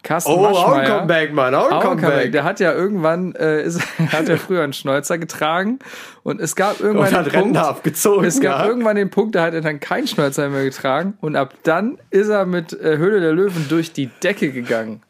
Carsten 0.04 0.30
Oh, 0.30 0.44
auch 0.46 0.68
ein 0.70 0.76
Maschmeyer. 0.82 0.98
Comeback, 0.98 1.32
Mann, 1.32 1.54
auch 1.56 1.66
ein 1.66 1.72
Auch 1.72 1.82
Comeback. 1.82 2.10
Comeback. 2.10 2.32
Der 2.32 2.44
hat 2.44 2.60
ja 2.60 2.72
irgendwann, 2.72 3.34
äh, 3.34 3.62
ist, 3.64 3.80
hat 4.12 4.28
ja 4.28 4.36
früher 4.36 4.62
einen 4.62 4.72
Schnäuzer 4.72 5.18
getragen 5.18 5.80
und 6.22 6.40
es 6.40 6.54
gab 6.54 6.78
irgendwann 6.78 7.08
Und 7.08 7.14
hat 7.14 7.26
den 7.26 7.32
Punkt, 7.32 7.46
Ränder 7.46 7.66
abgezogen. 7.68 8.24
es 8.24 8.40
gab 8.40 8.60
ja. 8.60 8.66
irgendwann 8.66 8.94
den 8.96 9.10
Punkt, 9.10 9.34
da 9.34 9.42
hat 9.42 9.54
er 9.54 9.60
dann 9.62 9.80
keinen 9.80 10.06
Schnäuzer 10.06 10.48
mehr 10.48 10.62
getragen 10.64 11.14
und 11.20 11.34
ab 11.34 11.54
dann 11.64 11.98
ist 12.10 12.28
er 12.28 12.46
mit 12.46 12.72
äh, 12.72 12.98
Höhle 12.98 13.20
der 13.20 13.32
Löwen 13.32 13.66
durch 13.68 13.92
die 13.92 14.06
Decke 14.22 14.52
gegangen. 14.52 15.02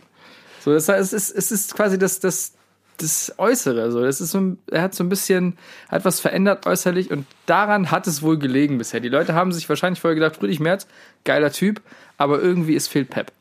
So, 0.60 0.72
das 0.72 0.88
heißt, 0.88 1.12
es 1.12 1.28
ist, 1.30 1.36
es 1.36 1.52
ist 1.52 1.74
quasi 1.74 1.98
das, 1.98 2.20
das, 2.20 2.52
das 2.98 3.34
Äußere. 3.36 3.90
So, 3.92 4.00
das 4.02 4.20
ist 4.22 4.30
so, 4.30 4.38
ein- 4.38 4.58
er 4.70 4.80
hat 4.82 4.94
so 4.94 5.04
ein 5.04 5.08
bisschen, 5.10 5.58
hat 5.90 6.04
was 6.06 6.20
verändert 6.20 6.66
äußerlich 6.66 7.10
und 7.10 7.26
daran 7.46 7.90
hat 7.90 8.06
es 8.06 8.22
wohl 8.22 8.38
gelegen 8.38 8.78
bisher. 8.78 9.00
Die 9.00 9.08
Leute 9.10 9.34
haben 9.34 9.52
sich 9.52 9.68
wahrscheinlich 9.68 10.00
vorher 10.00 10.14
gedacht, 10.14 10.36
Friedrich 10.36 10.60
Merz, 10.60 10.86
geiler 11.24 11.50
Typ, 11.50 11.82
aber 12.16 12.40
irgendwie 12.40 12.76
es 12.76 12.86
fehlt 12.88 13.10
Pep. 13.10 13.32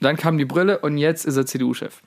Dann 0.00 0.16
kam 0.16 0.38
die 0.38 0.44
Brille 0.44 0.78
und 0.78 0.96
jetzt 0.98 1.24
ist 1.26 1.36
er 1.36 1.46
CDU-Chef. 1.46 2.00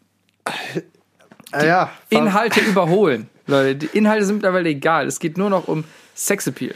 Ah, 1.52 1.64
ja, 1.66 1.92
Inhalte 2.10 2.62
überholen. 2.62 3.30
Leute, 3.48 3.76
die 3.76 3.98
Inhalte 3.98 4.26
sind 4.26 4.36
mittlerweile 4.36 4.70
egal. 4.70 5.08
Es 5.08 5.20
geht 5.20 5.38
nur 5.38 5.50
noch 5.50 5.68
um 5.68 5.84
Sexappeal. 6.16 6.74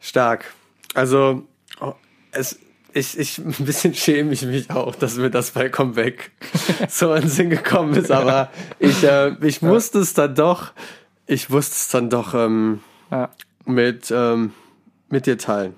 Stark. 0.00 0.52
Also, 0.94 1.46
oh, 1.80 1.94
es, 2.32 2.58
ich, 2.92 3.18
ich, 3.18 3.38
ein 3.38 3.54
bisschen 3.64 3.94
schäme 3.94 4.32
ich 4.32 4.42
mich 4.42 4.70
auch, 4.70 4.94
dass 4.94 5.16
mir 5.16 5.30
das 5.30 5.52
bei 5.52 5.68
Comeback 5.68 6.30
so 6.88 7.14
in 7.14 7.22
den 7.22 7.30
Sinn 7.30 7.50
gekommen 7.50 7.94
ist, 7.94 8.10
aber 8.10 8.50
ich, 8.78 9.02
äh, 9.04 9.34
ich 9.46 9.62
musste 9.62 10.00
es 10.00 10.14
dann 10.14 10.34
doch, 10.34 10.72
ich 11.26 11.48
musste 11.48 11.72
es 11.72 11.88
dann 11.88 12.10
doch 12.10 12.34
ähm, 12.34 12.80
Ja. 13.10 13.30
mit, 13.64 14.10
ähm, 14.10 14.52
mit 15.08 15.26
dir 15.26 15.38
teilen. 15.38 15.74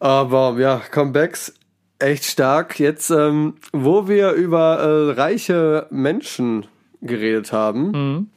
Aber 0.00 0.56
ja, 0.58 0.80
Comebacks 0.90 1.54
echt 2.02 2.24
stark. 2.24 2.78
Jetzt, 2.78 3.10
ähm, 3.10 3.54
wo 3.72 4.08
wir 4.08 4.32
über 4.32 4.78
äh, 4.78 5.12
reiche 5.12 5.86
Menschen 5.90 6.66
geredet 7.00 7.52
haben, 7.52 8.30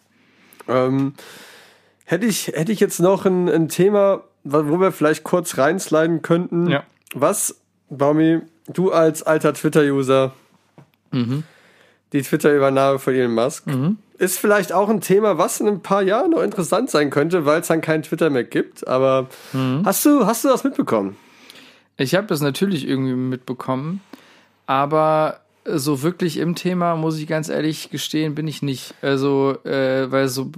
ähm, 0.68 1.14
hätte 2.06 2.26
ich, 2.26 2.48
hätte 2.48 2.72
ich 2.72 2.80
jetzt 2.80 3.00
noch 3.00 3.26
ein, 3.26 3.50
ein 3.50 3.68
Thema, 3.68 4.24
wo 4.44 4.80
wir 4.80 4.92
vielleicht 4.92 5.24
kurz 5.24 5.58
reinsliden 5.58 6.22
könnten. 6.22 6.70
Ja. 6.70 6.84
Was, 7.14 7.60
Baumi, 7.90 8.42
du 8.68 8.92
als 8.92 9.24
alter 9.24 9.54
Twitter-User, 9.54 10.34
die 12.14 12.22
Twitter-Übernahme 12.22 13.00
von 13.00 13.14
Elon 13.14 13.34
Musk, 13.34 13.66
ist 14.18 14.40
vielleicht 14.40 14.72
auch 14.74 14.90
ein 14.90 15.02
Thema, 15.02 15.38
was 15.38 15.60
in 15.60 15.68
ein 15.68 15.82
paar 15.82 16.02
Jahren 16.02 16.32
noch 16.32 16.42
interessant 16.42 16.90
sein 16.90 17.10
könnte, 17.10 17.46
weil 17.46 17.62
es 17.62 17.68
dann 17.68 17.82
kein 17.82 18.04
Twitter 18.04 18.30
mehr 18.30 18.44
gibt. 18.44 18.88
Aber 18.88 19.28
hast 19.84 20.06
du, 20.06 20.26
hast 20.26 20.44
du 20.44 20.50
das 20.50 20.64
mitbekommen? 20.64 21.18
Ich 21.98 22.16
habe 22.16 22.28
das 22.28 22.42
natürlich 22.42 22.88
irgendwie 22.88 23.14
mitbekommen, 23.14 24.02
aber 24.68 25.40
so 25.68 26.04
wirklich 26.04 26.38
im 26.38 26.54
Thema, 26.54 26.96
muss 26.96 27.18
ich 27.18 27.26
ganz 27.26 27.50
ehrlich 27.50 27.90
gestehen, 27.90 28.36
bin 28.36 28.48
ich 28.48 28.62
nicht. 28.62 28.94
Also, 29.02 29.58
äh, 29.64 30.12
weil 30.12 30.28
so 30.28 30.52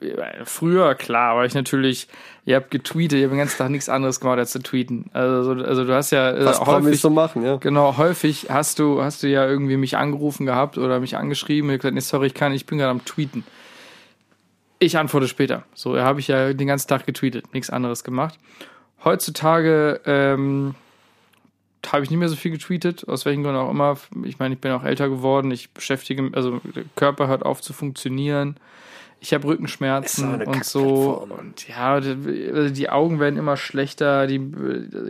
äh, 0.00 0.44
früher, 0.44 0.94
klar, 0.94 1.34
war 1.36 1.44
ich 1.44 1.54
natürlich, 1.54 2.06
ihr 2.44 2.54
habt 2.54 2.70
getweetet, 2.70 3.18
ihr 3.18 3.24
habt 3.24 3.32
den 3.32 3.38
ganzen 3.38 3.58
Tag 3.58 3.70
nichts 3.70 3.88
anderes 3.88 4.20
gemacht, 4.20 4.38
als 4.38 4.52
zu 4.52 4.60
tweeten. 4.62 5.10
Also, 5.14 5.42
so- 5.58 5.64
also 5.64 5.84
du 5.84 5.92
hast 5.94 6.12
ja 6.12 6.30
äh, 6.30 6.44
Was 6.44 6.60
Promis 6.60 7.00
so 7.00 7.10
machen, 7.10 7.42
ja. 7.42 7.56
Genau, 7.56 7.96
häufig 7.96 8.46
hast 8.50 8.78
du, 8.78 9.02
hast 9.02 9.24
du 9.24 9.28
ja 9.28 9.44
irgendwie 9.48 9.76
mich 9.76 9.96
angerufen 9.96 10.46
gehabt 10.46 10.78
oder 10.78 11.00
mich 11.00 11.16
angeschrieben 11.16 11.68
und 11.70 11.76
gesagt, 11.78 11.94
nee, 11.94 12.00
sorry, 12.00 12.28
ich 12.28 12.34
kann, 12.34 12.52
ich 12.52 12.64
bin 12.66 12.78
gerade 12.78 12.90
am 12.92 13.04
Tweeten. 13.04 13.44
Ich 14.78 14.96
antworte 14.96 15.26
später. 15.26 15.64
So, 15.74 15.98
habe 15.98 16.20
ich 16.20 16.28
ja 16.28 16.52
den 16.52 16.66
ganzen 16.68 16.86
Tag 16.88 17.04
getweetet, 17.06 17.52
nichts 17.52 17.70
anderes 17.70 18.04
gemacht. 18.04 18.38
Heutzutage 19.04 20.00
ähm, 20.06 20.76
habe 21.86 22.04
ich 22.04 22.10
nicht 22.10 22.18
mehr 22.18 22.28
so 22.28 22.36
viel 22.36 22.50
getweetet, 22.50 23.08
aus 23.08 23.24
welchen 23.24 23.42
Gründen 23.42 23.58
auch 23.58 23.70
immer. 23.70 23.96
Ich 24.24 24.38
meine, 24.38 24.54
ich 24.54 24.60
bin 24.60 24.72
auch 24.72 24.84
älter 24.84 25.08
geworden, 25.08 25.50
ich 25.50 25.70
beschäftige, 25.70 26.30
also 26.32 26.60
der 26.74 26.84
Körper 26.96 27.28
hört 27.28 27.44
auf 27.44 27.60
zu 27.60 27.72
funktionieren. 27.72 28.56
Ich 29.20 29.32
habe 29.32 29.46
Rückenschmerzen 29.46 30.42
und 30.42 30.64
so. 30.64 31.24
Und 31.38 31.68
ja, 31.68 32.00
die, 32.00 32.50
also 32.52 32.74
die 32.74 32.90
Augen 32.90 33.20
werden 33.20 33.38
immer 33.38 33.56
schlechter. 33.56 34.26
Die, 34.26 34.40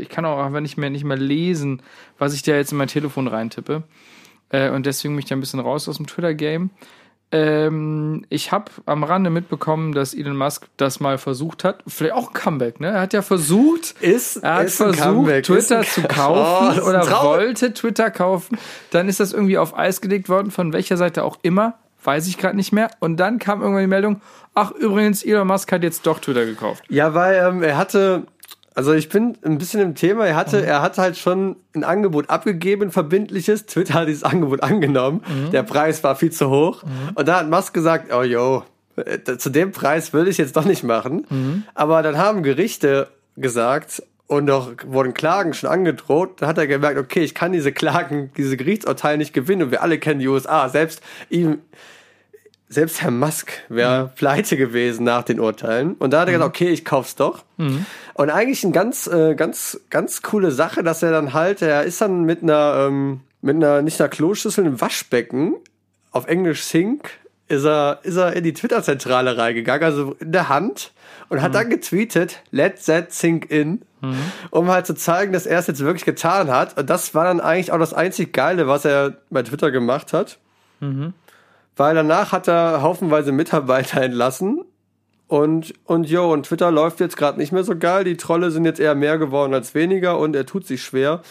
ich 0.00 0.10
kann 0.10 0.26
auch 0.26 0.38
einfach 0.44 0.60
nicht 0.60 0.76
mehr, 0.76 0.90
nicht 0.90 1.04
mehr 1.04 1.16
lesen, 1.16 1.80
was 2.18 2.34
ich 2.34 2.42
da 2.42 2.52
jetzt 2.52 2.72
in 2.72 2.78
mein 2.78 2.88
Telefon 2.88 3.26
reintippe. 3.26 3.84
Äh, 4.50 4.68
und 4.70 4.84
deswegen 4.84 5.14
bin 5.14 5.20
ich 5.20 5.24
da 5.24 5.34
ein 5.34 5.40
bisschen 5.40 5.60
raus 5.60 5.88
aus 5.88 5.96
dem 5.96 6.06
Twitter-Game. 6.06 6.68
Ähm, 7.32 8.26
ich 8.28 8.52
habe 8.52 8.70
am 8.84 9.04
Rande 9.04 9.30
mitbekommen, 9.30 9.92
dass 9.92 10.12
Elon 10.12 10.36
Musk 10.36 10.66
das 10.76 11.00
mal 11.00 11.16
versucht 11.16 11.64
hat. 11.64 11.82
Vielleicht 11.86 12.14
auch 12.14 12.28
ein 12.28 12.34
Comeback, 12.34 12.78
ne? 12.78 12.88
Er 12.88 13.00
hat 13.00 13.14
ja 13.14 13.22
versucht, 13.22 13.94
Ist, 14.00 14.36
er 14.36 14.56
hat 14.56 14.66
ist 14.66 14.76
versucht, 14.76 15.44
Twitter 15.44 15.82
zu 15.82 16.02
Oh, 16.02 16.08
kaufen 16.08 16.78
ein 16.78 16.82
oder 16.82 17.10
wollte 17.22 17.72
Twitter 17.72 18.10
kaufen. 18.10 18.58
Dann 18.90 19.08
ist 19.08 19.18
das 19.18 19.32
irgendwie 19.32 19.56
auf 19.56 19.76
Eis 19.76 20.02
gelegt 20.02 20.28
worden, 20.28 20.50
von 20.50 20.74
welcher 20.74 20.98
Seite 20.98 21.24
auch 21.24 21.38
immer. 21.42 21.78
Weiß 22.04 22.26
ich 22.26 22.36
gerade 22.36 22.56
nicht 22.56 22.72
mehr. 22.72 22.90
Und 22.98 23.16
dann 23.18 23.38
kam 23.38 23.60
irgendwann 23.62 23.84
die 23.84 23.88
Meldung, 23.88 24.20
ach 24.54 24.72
übrigens, 24.72 25.24
Elon 25.24 25.46
Musk 25.46 25.70
hat 25.72 25.84
jetzt 25.84 26.06
doch 26.06 26.18
Twitter 26.18 26.44
gekauft. 26.44 26.82
Ja, 26.88 27.14
weil 27.14 27.36
ähm, 27.36 27.62
er 27.62 27.76
hatte, 27.78 28.24
also 28.74 28.92
ich 28.92 29.08
bin 29.08 29.36
ein 29.44 29.58
bisschen 29.58 29.80
im 29.80 29.94
Thema, 29.94 30.26
er 30.26 30.36
hatte, 30.36 30.64
er 30.64 30.82
hat 30.82 30.98
halt 30.98 31.16
schon 31.18 31.56
ein 31.74 31.84
Angebot 31.84 32.30
abgegeben, 32.30 32.90
verbindliches. 32.90 33.66
Twitter 33.66 33.94
hat 33.94 34.08
dieses 34.08 34.24
Angebot 34.24 34.62
angenommen. 34.62 35.22
Der 35.52 35.62
Preis 35.62 36.02
war 36.04 36.16
viel 36.16 36.32
zu 36.32 36.48
hoch. 36.50 36.82
Und 37.14 37.28
da 37.28 37.40
hat 37.40 37.50
Musk 37.50 37.74
gesagt, 37.74 38.12
oh 38.12 38.22
yo, 38.22 38.64
äh, 38.96 39.36
zu 39.36 39.50
dem 39.50 39.72
Preis 39.72 40.12
will 40.12 40.28
ich 40.28 40.38
jetzt 40.38 40.56
doch 40.56 40.64
nicht 40.64 40.84
machen. 40.84 41.26
Aber 41.74 42.02
dann 42.02 42.16
haben 42.18 42.42
Gerichte 42.42 43.08
gesagt, 43.36 44.02
und 44.32 44.50
auch 44.50 44.72
wurden 44.86 45.12
Klagen 45.12 45.52
schon 45.52 45.68
angedroht, 45.68 46.40
da 46.40 46.46
hat 46.46 46.56
er 46.56 46.66
gemerkt, 46.66 46.98
okay, 46.98 47.20
ich 47.20 47.34
kann 47.34 47.52
diese 47.52 47.70
Klagen, 47.70 48.30
diese 48.36 48.56
Gerichtsurteile 48.56 49.18
nicht 49.18 49.34
gewinnen 49.34 49.64
und 49.64 49.70
wir 49.70 49.82
alle 49.82 49.98
kennen 49.98 50.20
die 50.20 50.28
USA. 50.28 50.68
Selbst 50.70 51.02
ihm, 51.28 51.58
selbst 52.72 53.02
Herr 53.02 53.10
Musk 53.10 53.52
wäre 53.68 54.10
pleite 54.16 54.56
gewesen 54.56 55.04
nach 55.04 55.22
den 55.22 55.38
Urteilen. 55.40 55.94
Und 55.94 56.12
da 56.12 56.20
hat 56.20 56.28
er 56.28 56.32
gesagt, 56.32 56.48
okay, 56.48 56.68
ich 56.70 56.84
kauf's 56.84 57.14
doch. 57.16 57.44
Und 58.14 58.30
eigentlich 58.30 58.64
eine 58.64 58.72
ganz, 58.72 59.06
äh, 59.06 59.34
ganz, 59.34 59.80
ganz 59.90 60.22
coole 60.22 60.50
Sache, 60.50 60.82
dass 60.82 61.02
er 61.02 61.10
dann 61.12 61.32
halt, 61.32 61.62
er 61.62 61.82
ist 61.84 62.00
dann 62.00 62.24
mit 62.24 62.42
einer, 62.42 62.86
ähm, 62.88 63.20
mit 63.40 63.56
einer, 63.56 63.82
nicht 63.82 64.00
einer 64.00 64.08
Kloschüssel, 64.08 64.64
einem 64.64 64.80
Waschbecken, 64.80 65.54
auf 66.10 66.26
Englisch 66.26 66.64
Sink, 66.64 67.10
ist 67.48 67.64
er, 67.64 68.00
ist 68.02 68.16
er 68.16 68.34
in 68.34 68.44
die 68.44 68.52
Twitter-Zentrale 68.52 69.36
reingegangen, 69.36 69.84
also 69.84 70.16
in 70.20 70.32
der 70.32 70.48
Hand, 70.48 70.92
und 71.28 71.40
hat 71.40 71.54
dann 71.54 71.70
getweetet, 71.70 72.42
let 72.50 72.84
that 72.84 73.12
sink 73.12 73.50
in, 73.50 73.82
um 74.50 74.68
halt 74.68 74.86
zu 74.86 74.94
zeigen, 74.94 75.32
dass 75.32 75.46
er 75.46 75.58
es 75.58 75.66
jetzt 75.66 75.80
wirklich 75.80 76.04
getan 76.04 76.50
hat. 76.50 76.76
Und 76.78 76.90
das 76.90 77.14
war 77.14 77.24
dann 77.24 77.40
eigentlich 77.40 77.72
auch 77.72 77.78
das 77.78 77.94
einzig 77.94 78.32
Geile, 78.32 78.66
was 78.68 78.84
er 78.84 79.18
bei 79.30 79.42
Twitter 79.42 79.70
gemacht 79.70 80.12
hat. 80.12 80.38
Weil 81.76 81.94
danach 81.94 82.32
hat 82.32 82.48
er 82.48 82.82
haufenweise 82.82 83.32
Mitarbeiter 83.32 84.02
entlassen. 84.02 84.64
Und, 85.28 85.72
und 85.84 86.10
jo, 86.10 86.30
und 86.30 86.44
Twitter 86.46 86.70
läuft 86.70 87.00
jetzt 87.00 87.16
gerade 87.16 87.38
nicht 87.38 87.52
mehr 87.52 87.64
so 87.64 87.76
geil. 87.76 88.04
Die 88.04 88.18
Trolle 88.18 88.50
sind 88.50 88.66
jetzt 88.66 88.80
eher 88.80 88.94
mehr 88.94 89.16
geworden 89.16 89.54
als 89.54 89.74
weniger 89.74 90.18
und 90.18 90.36
er 90.36 90.44
tut 90.44 90.66
sich 90.66 90.82
schwer. 90.82 91.22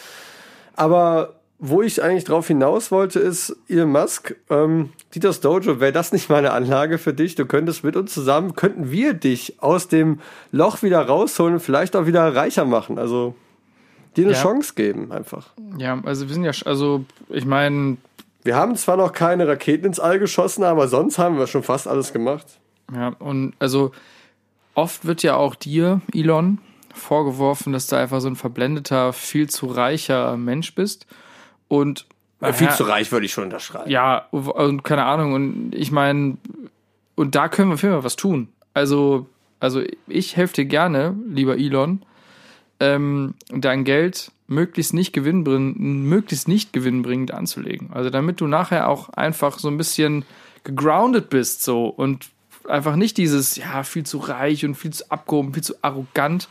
Aber 0.74 1.34
wo 1.64 1.80
ich 1.82 2.02
eigentlich 2.02 2.24
drauf 2.24 2.48
hinaus 2.48 2.90
wollte, 2.90 3.20
ist 3.20 3.56
Elon 3.68 3.92
Musk, 3.92 4.34
ähm, 4.50 4.88
Dieters 5.14 5.40
Dojo, 5.40 5.78
wäre 5.78 5.92
das 5.92 6.10
nicht 6.12 6.28
mal 6.28 6.38
eine 6.38 6.50
Anlage 6.50 6.98
für 6.98 7.14
dich? 7.14 7.36
Du 7.36 7.46
könntest 7.46 7.84
mit 7.84 7.94
uns 7.94 8.12
zusammen, 8.12 8.56
könnten 8.56 8.90
wir 8.90 9.14
dich 9.14 9.62
aus 9.62 9.86
dem 9.86 10.18
Loch 10.50 10.82
wieder 10.82 11.00
rausholen 11.02 11.54
und 11.54 11.60
vielleicht 11.60 11.94
auch 11.94 12.06
wieder 12.06 12.34
reicher 12.34 12.64
machen. 12.64 12.98
Also 12.98 13.36
dir 14.16 14.24
eine 14.24 14.34
Ja. 14.34 14.42
Chance 14.42 14.72
geben 14.74 15.12
einfach. 15.12 15.52
Ja, 15.78 16.00
also 16.04 16.26
wir 16.26 16.34
sind 16.34 16.42
ja, 16.42 16.50
also 16.64 17.04
ich 17.28 17.44
meine, 17.44 17.98
Wir 18.44 18.56
haben 18.56 18.74
zwar 18.76 18.96
noch 18.96 19.12
keine 19.12 19.46
Raketen 19.46 19.86
ins 19.86 20.00
All 20.00 20.18
geschossen, 20.18 20.64
aber 20.64 20.88
sonst 20.88 21.18
haben 21.18 21.38
wir 21.38 21.46
schon 21.46 21.62
fast 21.62 21.86
alles 21.86 22.12
gemacht. 22.12 22.46
Ja, 22.92 23.08
und 23.18 23.54
also 23.58 23.92
oft 24.74 25.04
wird 25.06 25.22
ja 25.22 25.36
auch 25.36 25.54
dir, 25.54 26.00
Elon, 26.12 26.58
vorgeworfen, 26.94 27.72
dass 27.72 27.86
du 27.86 27.96
einfach 27.96 28.20
so 28.20 28.28
ein 28.28 28.36
verblendeter, 28.36 29.12
viel 29.12 29.48
zu 29.48 29.66
reicher 29.66 30.36
Mensch 30.36 30.74
bist. 30.74 31.06
Und 31.68 32.06
Viel 32.54 32.66
Ja. 32.66 32.72
zu 32.74 32.82
reich 32.82 33.12
würde 33.12 33.24
ich 33.24 33.32
schon 33.32 33.44
unterschreiben. 33.44 33.88
ja, 33.88 34.26
und 34.32 34.82
keine 34.82 35.04
Ahnung, 35.04 35.32
und 35.32 35.74
ich 35.76 35.92
meine, 35.92 36.36
und 37.14 37.36
da 37.36 37.48
können 37.48 37.70
wir 37.70 37.74
auf 37.74 37.82
jeden 37.82 37.94
Fall 37.94 38.02
was 38.04 38.16
tun. 38.16 38.48
Also, 38.74 39.26
also 39.60 39.80
ich 40.08 40.36
helfe 40.36 40.54
dir 40.54 40.64
gerne, 40.64 41.14
lieber 41.28 41.56
Elon, 41.56 42.02
ähm, 42.80 43.34
dein 43.50 43.84
Geld 43.84 44.32
möglichst 44.52 44.94
nicht 44.94 45.12
gewinnbringend, 45.12 45.78
möglichst 45.80 46.48
nicht 46.48 46.72
gewinnbringend 46.72 47.32
anzulegen. 47.32 47.90
Also 47.92 48.10
damit 48.10 48.40
du 48.40 48.46
nachher 48.46 48.88
auch 48.88 49.08
einfach 49.10 49.58
so 49.58 49.68
ein 49.68 49.76
bisschen 49.76 50.24
gegroundet 50.64 51.30
bist 51.30 51.62
so 51.62 51.86
und 51.86 52.30
einfach 52.68 52.96
nicht 52.96 53.16
dieses, 53.16 53.56
ja, 53.56 53.82
viel 53.82 54.04
zu 54.04 54.18
reich 54.18 54.64
und 54.64 54.74
viel 54.74 54.92
zu 54.92 55.10
abgehoben, 55.10 55.54
viel 55.54 55.62
zu 55.62 55.74
arrogant, 55.82 56.48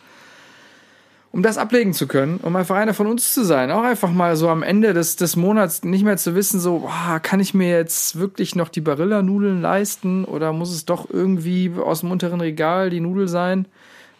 um 1.32 1.43
das 1.43 1.58
ablegen 1.58 1.93
zu 1.93 2.08
können, 2.08 2.39
um 2.43 2.56
einfach 2.56 2.76
einer 2.76 2.93
von 2.93 3.08
uns 3.08 3.34
zu 3.34 3.45
sein. 3.45 3.72
Auch 3.72 3.84
einfach 3.84 4.12
mal 4.12 4.36
so 4.36 4.49
am 4.49 4.64
Ende 4.64 4.93
des, 4.93 5.16
des 5.16 5.38
Monats 5.38 5.84
nicht 5.84 6.04
mehr 6.04 6.18
zu 6.18 6.36
wissen, 6.36 6.60
so, 6.60 6.80
boah, 6.80 7.20
kann 7.22 7.39
ich 7.39 7.54
mir 7.54 7.70
jetzt 7.70 8.20
wirklich 8.20 8.56
noch 8.56 8.68
die 8.68 8.82
Barilla-Nudeln 8.82 9.62
leisten 9.62 10.26
oder 10.26 10.52
muss 10.52 10.72
es 10.72 10.86
doch 10.86 11.10
irgendwie 11.10 11.72
aus 11.78 12.02
dem 12.02 12.12
unteren 12.12 12.41
Regal 12.41 12.89
die 12.89 12.99
Nudel 12.99 13.30
sein? 13.30 13.66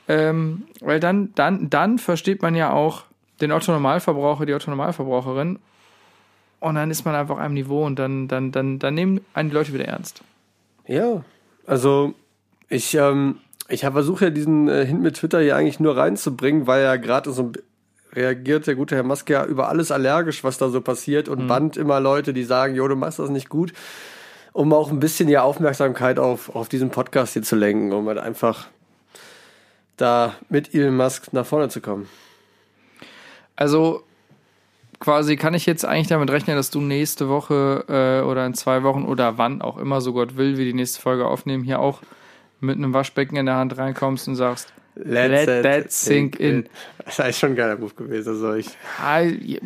Ähm, 0.08 0.64
weil 0.80 1.00
dann, 1.00 1.34
dann, 1.36 1.70
dann 1.70 2.00
versteht 2.00 2.42
man 2.42 2.56
ja 2.56 2.72
auch 2.72 3.04
den 3.42 3.52
Otto-Normalverbraucher, 3.52 4.46
die 4.46 4.54
Otto-Normalverbraucherin 4.54 5.60
und 6.60 6.76
dann 6.76 6.92
ist 6.92 7.06
man 7.06 7.16
einfach 7.16 7.36
auf 7.36 7.42
einem 7.42 7.56
Niveau 7.56 7.86
und 7.86 7.98
dann, 7.98 8.28
dann, 8.28 8.52
dann, 8.52 8.80
dann 8.80 8.94
nehmen 8.94 9.22
einen 9.34 9.50
die 9.50 9.56
Leute 9.56 9.74
wieder 9.74 9.86
ernst. 9.86 10.24
Ja, 10.88 11.24
also 11.66 12.14
ich, 12.70 12.94
ähm, 12.96 13.38
ich 13.68 13.82
versuche 13.82 14.26
ja 14.26 14.32
diesen 14.32 14.68
äh, 14.70 14.86
Hint 14.86 15.02
mit 15.02 15.16
Twitter 15.16 15.42
hier 15.42 15.56
eigentlich 15.56 15.80
nur 15.80 15.98
reinzubringen, 15.98 16.68
weil 16.68 16.84
ja 16.84 16.96
gerade 16.98 17.32
so 17.32 17.52
reagiert 18.14 18.68
der 18.68 18.76
gute 18.76 18.96
Herr 18.96 19.04
Maske 19.04 19.34
ja 19.34 19.46
über 19.46 19.70
alles 19.70 19.92
allergisch, 19.92 20.44
was 20.44 20.58
da 20.58 20.70
so 20.70 20.82
passiert 20.82 21.30
und 21.30 21.48
bannt 21.48 21.78
immer 21.78 22.00
Leute, 22.00 22.34
die 22.34 22.44
sagen, 22.44 22.76
jo, 22.76 22.88
du 22.88 22.96
machst 22.96 23.20
das 23.20 23.30
nicht 23.30 23.50
gut, 23.50 23.74
um 24.54 24.74
auch 24.74 24.92
ein 24.92 25.00
bisschen 25.00 25.28
die 25.28 25.38
Aufmerksamkeit 25.38 26.20
auf, 26.20 26.54
auf 26.54 26.70
diesen 26.70 26.90
Podcast 26.90 27.34
hier 27.34 27.42
zu 27.42 27.56
lenken, 27.56 27.92
um 27.94 28.08
halt 28.08 28.18
einfach 28.18 28.68
da 29.98 30.36
mit 30.50 30.74
Elon 30.76 30.96
Musk 30.96 31.32
nach 31.32 31.46
vorne 31.46 31.70
zu 31.70 31.82
kommen. 31.82 32.08
Also 33.56 34.04
quasi 35.00 35.36
kann 35.36 35.54
ich 35.54 35.66
jetzt 35.66 35.84
eigentlich 35.86 36.08
damit 36.08 36.30
rechnen, 36.32 36.56
dass 36.56 36.70
du 36.72 36.80
nächste 36.82 37.28
Woche 37.30 37.86
äh, 37.90 38.26
oder 38.26 38.46
in 38.46 38.54
zwei 38.54 38.84
Wochen 38.84 39.06
oder 39.06 39.38
wann 39.38 39.62
auch 39.62 39.78
immer, 39.78 40.00
so 40.02 40.14
Gott 40.14 40.38
will, 40.38 40.58
wir 40.58 40.66
die 40.66 40.74
nächste 40.74 41.02
Folge 41.02 41.26
aufnehmen, 41.26 41.64
hier 41.64 41.80
auch 41.80 42.02
mit 42.60 42.78
einem 42.78 42.94
Waschbecken 42.94 43.36
in 43.36 43.48
der 43.48 43.56
Hand 43.56 43.78
reinkommst 43.78 44.28
und 44.28 44.36
sagst, 44.36 44.72
Let 44.96 45.64
that 45.64 45.92
sink 45.92 46.38
in. 46.40 46.68
Das 47.06 47.18
ist 47.20 47.40
schon 47.40 47.52
ein 47.52 47.56
geiler 47.56 47.76
Ruf 47.76 47.96
gewesen. 47.96 48.30
Also 48.34 48.54
ich, 48.56 48.68
"Hi, 49.02 49.60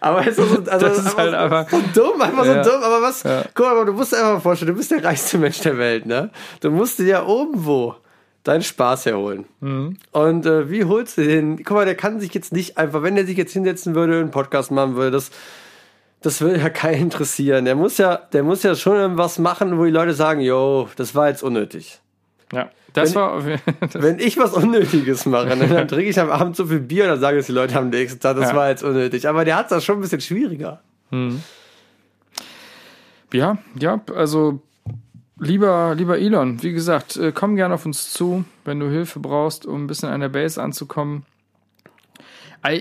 Aber 0.00 0.20
es 0.26 0.38
ist, 0.38 0.48
so- 0.50 0.62
also 0.70 0.86
Das 0.88 0.98
ist 0.98 1.16
halt 1.16 1.34
einfach- 1.34 1.68
so 1.68 1.80
dumm, 1.94 2.20
einfach 2.20 2.44
Ja. 2.46 2.62
so 2.64 2.70
dumm. 2.70 2.82
Aber 2.82 3.02
was, 3.02 3.22
Ja. 3.24 3.44
guck 3.54 3.66
mal, 3.66 3.84
du 3.84 3.92
musst 3.92 4.12
dir 4.12 4.18
einfach 4.18 4.34
mal 4.34 4.40
vorstellen, 4.40 4.70
du 4.72 4.76
bist 4.78 4.90
der 4.90 5.04
reichste 5.04 5.38
Mensch 5.38 5.58
der 5.60 5.76
Welt, 5.78 6.06
ne? 6.06 6.30
Du 6.60 6.70
musst 6.70 6.98
dir 6.98 7.06
ja 7.06 7.26
irgendwo 7.26 7.94
deinen 8.48 8.62
Spaß 8.62 9.06
herholen. 9.06 9.44
Mhm. 9.60 9.96
Und 10.12 10.46
äh, 10.46 10.70
wie 10.70 10.84
holst 10.84 11.18
du 11.18 11.24
den? 11.24 11.56
Guck 11.64 11.76
mal, 11.76 11.84
der 11.84 11.94
kann 11.96 12.20
sich 12.20 12.32
jetzt 12.34 12.52
nicht 12.52 12.78
einfach, 12.78 13.02
wenn 13.02 13.14
der 13.16 13.26
sich 13.26 13.36
jetzt 13.36 13.52
hinsetzen 13.52 13.94
würde, 13.94 14.18
einen 14.20 14.30
Podcast 14.30 14.70
machen 14.70 14.94
würde, 14.96 15.10
das, 15.12 15.30
das 16.22 16.40
würde 16.40 16.58
ja 16.60 16.70
keinen 16.70 17.02
interessieren. 17.02 17.64
Der 17.64 17.74
muss 17.74 17.98
ja, 17.98 18.16
der 18.16 18.42
muss 18.42 18.62
ja 18.62 18.74
schon 18.74 18.96
irgendwas 18.96 19.38
machen, 19.38 19.78
wo 19.78 19.84
die 19.84 19.90
Leute 19.90 20.14
sagen, 20.14 20.40
yo, 20.40 20.88
das 20.96 21.14
war 21.14 21.28
jetzt 21.28 21.42
unnötig. 21.42 22.00
Ja, 22.52 22.70
das 22.92 23.10
Wenn- 23.14 23.20
war. 23.20 23.42
Das, 23.92 24.02
Wenn 24.02 24.18
ich 24.20 24.38
was 24.38 24.52
Unnötiges 24.54 25.26
mache, 25.26 25.56
ne, 25.56 25.66
dann 25.68 25.88
trinke 25.88 26.08
ich 26.08 26.18
am 26.20 26.30
Abend 26.30 26.54
so 26.56 26.66
viel 26.66 26.80
Bier 26.80 27.04
und 27.04 27.10
dann 27.10 27.20
sagen 27.20 27.38
es 27.38 27.46
die 27.46 27.52
Leute 27.52 27.76
am 27.78 27.90
nächsten 27.90 28.20
Tag, 28.20 28.36
das 28.36 28.50
Ja. 28.50 28.56
war 28.56 28.68
jetzt 28.70 28.82
unnötig. 28.84 29.28
Aber 29.28 29.44
der 29.44 29.56
hat 29.56 29.70
das 29.70 29.84
schon 29.84 29.98
ein 29.98 30.00
bisschen 30.00 30.20
schwieriger. 30.20 30.80
ja, 33.32 33.58
ja, 33.78 34.00
also 34.14 34.60
lieber, 35.38 35.94
lieber 35.94 36.18
Elon, 36.18 36.62
wie 36.62 36.72
gesagt, 36.72 37.16
äh, 37.16 37.32
komm 37.32 37.56
gerne 37.56 37.74
auf 37.74 37.86
uns 37.86 38.12
zu, 38.12 38.44
wenn 38.64 38.80
du 38.80 38.88
Hilfe 38.88 39.20
brauchst, 39.20 39.66
um 39.66 39.84
ein 39.84 39.86
bisschen 39.86 40.08
an 40.08 40.20
der 40.20 40.28
Base 40.28 40.62
anzukommen. 40.62 41.24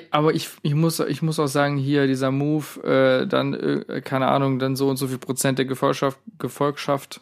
Aber 0.09 0.33
ich, 0.33 0.49
ich, 0.63 0.73
muss, 0.73 0.99
ich 0.99 1.21
muss 1.21 1.39
auch 1.39 1.45
sagen, 1.47 1.77
hier 1.77 2.07
dieser 2.07 2.31
Move, 2.31 2.65
äh, 2.83 3.27
dann, 3.27 3.53
äh, 3.53 4.01
keine 4.01 4.27
Ahnung, 4.29 4.57
dann 4.57 4.75
so 4.75 4.89
und 4.89 4.97
so 4.97 5.07
viel 5.07 5.19
Prozent 5.19 5.59
der 5.59 5.65
Gefolgschaft, 5.65 6.17
Gefolgschaft 6.39 7.21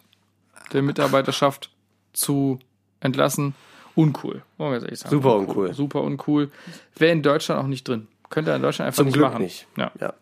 der 0.72 0.80
Mitarbeiterschaft 0.80 1.70
zu 2.14 2.58
entlassen, 3.00 3.54
uncool. 3.94 4.42
Wollen 4.56 4.72
wir 4.72 4.82
ehrlich 4.82 4.98
sagen. 4.98 5.10
Super 5.10 5.36
uncool. 5.36 5.74
Super 5.74 6.00
uncool. 6.02 6.50
Wäre 6.96 7.12
in 7.12 7.22
Deutschland 7.22 7.60
auch 7.60 7.66
nicht 7.66 7.86
drin. 7.86 8.08
Könnte 8.30 8.50
er 8.50 8.56
in 8.56 8.62
Deutschland 8.62 8.86
einfach 8.86 8.96
Zum 8.96 9.06
nicht 9.06 9.14
Glück 9.14 9.28
machen. 9.28 9.42
nicht. 9.42 9.66
Ja. 9.76 9.92
Ja. 10.00 10.14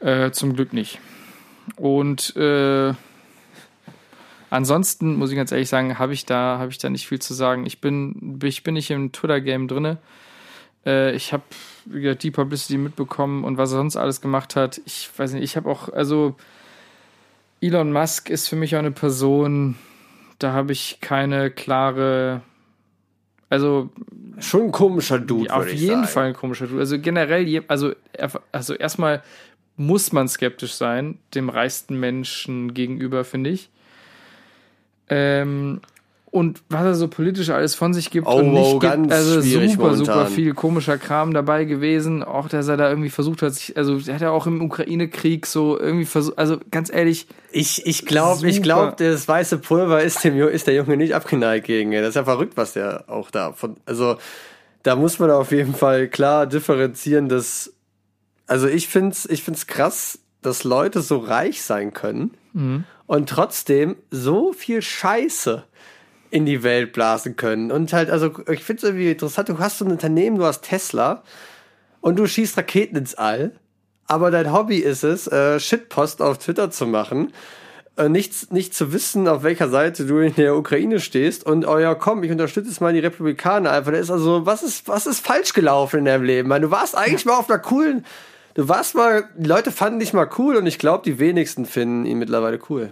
Äh, 0.00 0.32
zum 0.32 0.54
Glück 0.54 0.72
nicht. 0.72 1.00
Und 1.76 2.34
äh, 2.36 2.94
ansonsten 4.50 5.16
muss 5.16 5.30
ich 5.30 5.36
ganz 5.36 5.52
ehrlich 5.52 5.68
sagen, 5.68 5.98
habe 5.98 6.12
ich 6.12 6.26
da 6.26 6.58
habe 6.58 6.70
ich 6.70 6.78
da 6.78 6.90
nicht 6.90 7.06
viel 7.06 7.18
zu 7.20 7.34
sagen. 7.34 7.66
Ich 7.66 7.80
bin 7.80 8.38
ich 8.42 8.62
bin 8.62 8.74
nicht 8.74 8.90
im 8.90 9.12
Twitter 9.12 9.40
Game 9.40 9.68
drinne. 9.68 9.98
Äh, 10.84 11.14
ich 11.14 11.32
habe 11.32 11.44
die 11.86 12.30
Publicity 12.30 12.78
mitbekommen 12.78 13.44
und 13.44 13.58
was 13.58 13.72
er 13.72 13.78
sonst 13.78 13.96
alles 13.96 14.20
gemacht 14.20 14.56
hat. 14.56 14.80
Ich 14.86 15.10
weiß 15.16 15.32
nicht, 15.32 15.44
ich 15.44 15.56
habe 15.56 15.70
auch 15.70 15.88
also 15.88 16.36
Elon 17.60 17.92
Musk 17.92 18.30
ist 18.30 18.48
für 18.48 18.56
mich 18.56 18.74
auch 18.76 18.80
eine 18.80 18.90
Person, 18.90 19.76
da 20.38 20.52
habe 20.52 20.72
ich 20.72 20.98
keine 21.00 21.50
klare 21.50 22.42
also 23.48 23.90
Schon 24.38 24.64
ein 24.64 24.72
komischer 24.72 25.18
Dude, 25.18 25.54
auf 25.54 25.72
jeden 25.72 26.02
sagen. 26.02 26.08
Fall 26.08 26.26
ein 26.26 26.34
komischer 26.34 26.66
Dude. 26.66 26.80
Also 26.80 26.98
generell, 26.98 27.64
also, 27.68 27.92
also 28.52 28.74
erstmal 28.74 29.22
muss 29.76 30.12
man 30.12 30.28
skeptisch 30.28 30.74
sein, 30.74 31.18
dem 31.34 31.48
reichsten 31.48 31.98
Menschen 31.98 32.74
gegenüber, 32.74 33.24
finde 33.24 33.50
ich. 33.50 33.70
Ähm, 35.08 35.80
und 36.32 36.60
was 36.68 36.84
er 36.84 36.94
so 36.96 37.08
politisch 37.08 37.48
alles 37.48 37.74
von 37.74 37.94
sich 37.94 38.10
gibt 38.10 38.26
Oh, 38.26 38.36
und 38.36 38.52
nicht 38.52 38.74
wow, 38.74 38.78
gibt, 38.80 39.10
also 39.12 39.40
super, 39.40 39.94
super 39.94 40.14
momentan. 40.14 40.26
viel 40.26 40.52
komischer 40.52 40.98
Kram 40.98 41.32
dabei 41.32 41.64
gewesen. 41.64 42.22
Auch, 42.22 42.48
dass 42.48 42.68
er 42.68 42.76
da 42.76 42.90
irgendwie 42.90 43.08
versucht 43.08 43.40
hat, 43.40 43.54
sich, 43.54 43.74
also 43.76 43.98
er 44.06 44.14
hat 44.16 44.20
ja 44.20 44.30
auch 44.32 44.46
im 44.46 44.60
Ukraine-Krieg 44.60 45.46
so 45.46 45.78
irgendwie 45.78 46.04
versucht, 46.04 46.36
also 46.36 46.58
ganz 46.70 46.92
ehrlich, 46.92 47.26
Ich, 47.52 47.86
ich 47.86 48.04
glaube, 48.04 48.46
ich 48.48 48.56
Super. 48.56 48.64
glaub, 48.64 48.96
das 48.98 49.26
weiße 49.26 49.58
Pulver 49.58 50.02
ist, 50.02 50.24
dem, 50.24 50.36
ist 50.36 50.66
der 50.66 50.74
Junge 50.74 50.98
nicht 50.98 51.14
abgeneigt 51.14 51.66
gegen. 51.66 51.92
Das 51.92 52.10
ist 52.10 52.16
ja 52.16 52.24
verrückt, 52.24 52.56
was 52.56 52.74
der 52.74 53.04
auch 53.06 53.30
da 53.30 53.52
von. 53.52 53.76
Also, 53.86 54.16
da 54.82 54.94
muss 54.94 55.18
man 55.18 55.30
auf 55.30 55.52
jeden 55.52 55.74
Fall 55.74 56.06
klar 56.08 56.46
differenzieren, 56.46 57.30
dass. 57.30 57.72
Also, 58.46 58.68
ich 58.68 58.88
find's, 58.88 59.24
ich 59.24 59.42
find's 59.42 59.66
krass, 59.66 60.18
dass 60.42 60.64
Leute 60.64 61.00
so 61.00 61.16
reich 61.16 61.62
sein 61.62 61.94
können 61.94 62.34
und 63.06 63.28
trotzdem 63.28 63.96
so 64.10 64.52
viel 64.52 64.82
Scheiße 64.82 65.64
in 66.30 66.44
die 66.44 66.62
Welt 66.62 66.92
blasen 66.92 67.36
können. 67.36 67.70
Und 67.70 67.92
halt, 67.92 68.10
also, 68.10 68.32
ich 68.50 68.64
find's 68.64 68.82
irgendwie 68.82 69.10
interessant, 69.10 69.48
du 69.48 69.58
hast 69.58 69.78
so 69.78 69.84
ein 69.84 69.92
Unternehmen, 69.92 70.38
du 70.38 70.44
hast 70.44 70.62
Tesla 70.62 71.22
und 72.00 72.18
du 72.18 72.26
schießt 72.26 72.56
Raketen 72.56 72.96
ins 72.96 73.14
All. 73.14 73.52
Aber 74.06 74.30
dein 74.30 74.52
Hobby 74.52 74.78
ist 74.78 75.02
es, 75.02 75.26
äh, 75.26 75.58
Shitpost 75.58 76.22
auf 76.22 76.38
Twitter 76.38 76.70
zu 76.70 76.86
machen, 76.86 77.32
äh, 77.96 78.08
nicht, 78.08 78.52
nicht 78.52 78.74
zu 78.74 78.92
wissen, 78.92 79.26
auf 79.26 79.42
welcher 79.42 79.68
Seite 79.68 80.06
du 80.06 80.18
in 80.18 80.34
der 80.34 80.56
Ukraine 80.56 81.00
stehst 81.00 81.44
und, 81.44 81.66
oh 81.66 81.78
ja, 81.78 81.94
komm, 81.94 82.22
ich 82.22 82.30
unterstütze 82.30 82.68
jetzt 82.68 82.80
mal 82.80 82.92
die 82.92 83.00
Republikaner 83.00 83.72
einfach. 83.72 83.92
Da 83.92 83.98
ist 83.98 84.10
also, 84.10 84.46
was 84.46 84.62
ist, 84.62 84.86
was 84.86 85.06
ist 85.06 85.26
falsch 85.26 85.54
gelaufen 85.54 86.00
in 86.00 86.04
deinem 86.04 86.24
Leben? 86.24 86.48
Weil 86.48 86.60
du 86.60 86.70
warst 86.70 86.96
eigentlich 86.96 87.24
mal 87.24 87.38
auf 87.38 87.48
einer 87.48 87.58
coolen, 87.58 88.04
du 88.56 88.68
warst 88.68 88.94
mal, 88.96 89.28
die 89.36 89.46
Leute 89.48 89.70
fanden 89.70 90.00
dich 90.00 90.12
mal 90.12 90.28
cool 90.38 90.56
und 90.56 90.66
ich 90.66 90.78
glaube, 90.80 91.04
die 91.04 91.18
wenigsten 91.20 91.64
finden 91.66 92.04
ihn 92.06 92.18
mittlerweile 92.18 92.58
cool. 92.68 92.90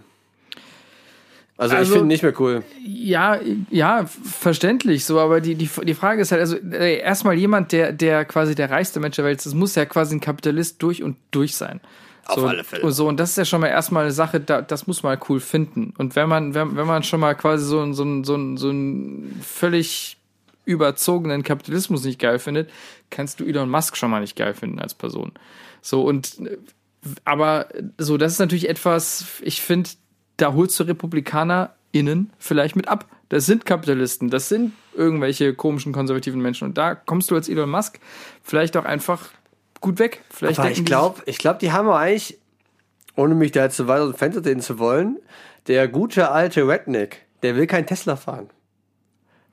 Also, 1.56 1.74
ich 1.74 1.78
Also- 1.80 1.92
finde 1.92 2.06
ihn 2.06 2.08
nicht 2.08 2.22
mehr 2.24 2.34
cool. 2.40 2.64
Ja, 2.84 3.38
ja, 3.70 4.06
verständlich 4.06 5.04
so, 5.04 5.20
aber 5.20 5.40
die, 5.40 5.54
die, 5.54 5.68
die 5.84 5.94
Frage 5.94 6.20
ist 6.22 6.32
halt, 6.32 6.40
also 6.40 6.56
erstmal 6.56 7.34
jemand, 7.34 7.70
der, 7.72 7.92
der 7.92 8.24
quasi 8.24 8.54
der 8.56 8.70
reichste 8.70 8.98
Mensch 8.98 9.16
der 9.16 9.24
Welt 9.24 9.38
ist, 9.38 9.46
das 9.46 9.54
muss 9.54 9.74
ja 9.76 9.84
quasi 9.84 10.16
ein 10.16 10.20
Kapitalist 10.20 10.82
durch 10.82 11.02
und 11.02 11.16
durch 11.30 11.54
sein. 11.56 11.80
Auf 12.26 12.40
so, 12.40 12.46
alle 12.46 12.64
Fälle. 12.64 12.82
Und 12.82 12.92
so, 12.92 13.06
und 13.06 13.20
das 13.20 13.30
ist 13.30 13.36
ja 13.36 13.44
schon 13.44 13.60
mal 13.60 13.68
erstmal 13.68 14.02
eine 14.04 14.12
Sache, 14.12 14.40
da, 14.40 14.62
das 14.62 14.86
muss 14.88 15.02
man 15.02 15.16
cool 15.28 15.38
finden. 15.40 15.92
Und 15.98 16.16
wenn 16.16 16.28
man, 16.28 16.54
wenn, 16.54 16.74
wenn 16.76 16.86
man 16.86 17.02
schon 17.04 17.20
mal 17.20 17.34
quasi 17.34 17.64
so, 17.66 17.80
ein- 17.80 17.94
so, 17.94 18.02
ein- 18.02 18.24
so, 18.24 18.34
ein- 18.34 18.56
so 18.56 18.70
einen 18.70 19.40
völlig 19.44 20.16
überzogenen 20.64 21.42
Kapitalismus 21.42 22.04
nicht 22.04 22.18
geil 22.18 22.38
findet, 22.38 22.70
kannst 23.10 23.40
du 23.40 23.44
Elon 23.44 23.70
Musk 23.70 23.96
schon 23.96 24.10
mal 24.10 24.20
nicht 24.20 24.36
geil 24.36 24.54
finden 24.54 24.78
als 24.78 24.94
Person. 24.94 25.32
So, 25.82 26.02
und 26.02 26.38
aber 27.24 27.68
so, 27.98 28.16
das 28.16 28.32
ist 28.32 28.38
natürlich 28.38 28.68
etwas, 28.68 29.26
ich 29.42 29.60
finde, 29.60 29.90
da 30.36 30.54
holst 30.54 30.78
du 30.80 30.84
RepublikanerInnen 30.84 32.32
vielleicht 32.38 32.76
mit 32.76 32.88
ab. 32.88 33.06
Das 33.28 33.46
sind 33.46 33.66
Kapitalisten, 33.66 34.30
das 34.30 34.48
sind 34.48 34.72
irgendwelche 34.94 35.54
komischen 35.54 35.92
konservativen 35.92 36.40
Menschen. 36.40 36.68
Und 36.68 36.78
da 36.78 36.94
kommst 36.94 37.30
du 37.30 37.34
als 37.34 37.48
Elon 37.48 37.70
Musk 37.70 37.98
vielleicht 38.42 38.76
auch 38.76 38.84
einfach 38.84 39.30
gut 39.80 39.98
weg. 39.98 40.22
Vielleicht 40.30 40.58
Aber 40.58 40.70
ich 40.70 40.84
glaube, 40.84 41.22
ich 41.26 41.38
glaube, 41.38 41.58
die 41.58 41.72
haben 41.72 41.88
eigentlich, 41.88 42.38
ohne 43.16 43.34
mich 43.34 43.52
da 43.52 43.64
jetzt 43.64 43.76
zu 43.76 43.88
weit 43.88 44.00
aus 44.00 44.10
dem 44.10 44.18
Fenster 44.18 44.40
lehnen 44.40 44.60
zu 44.60 44.78
wollen, 44.78 45.18
der 45.66 45.88
gute 45.88 46.30
alte 46.30 46.66
Redneck, 46.66 47.26
der 47.42 47.56
will 47.56 47.66
kein 47.66 47.86
Tesla 47.86 48.16
fahren. 48.16 48.48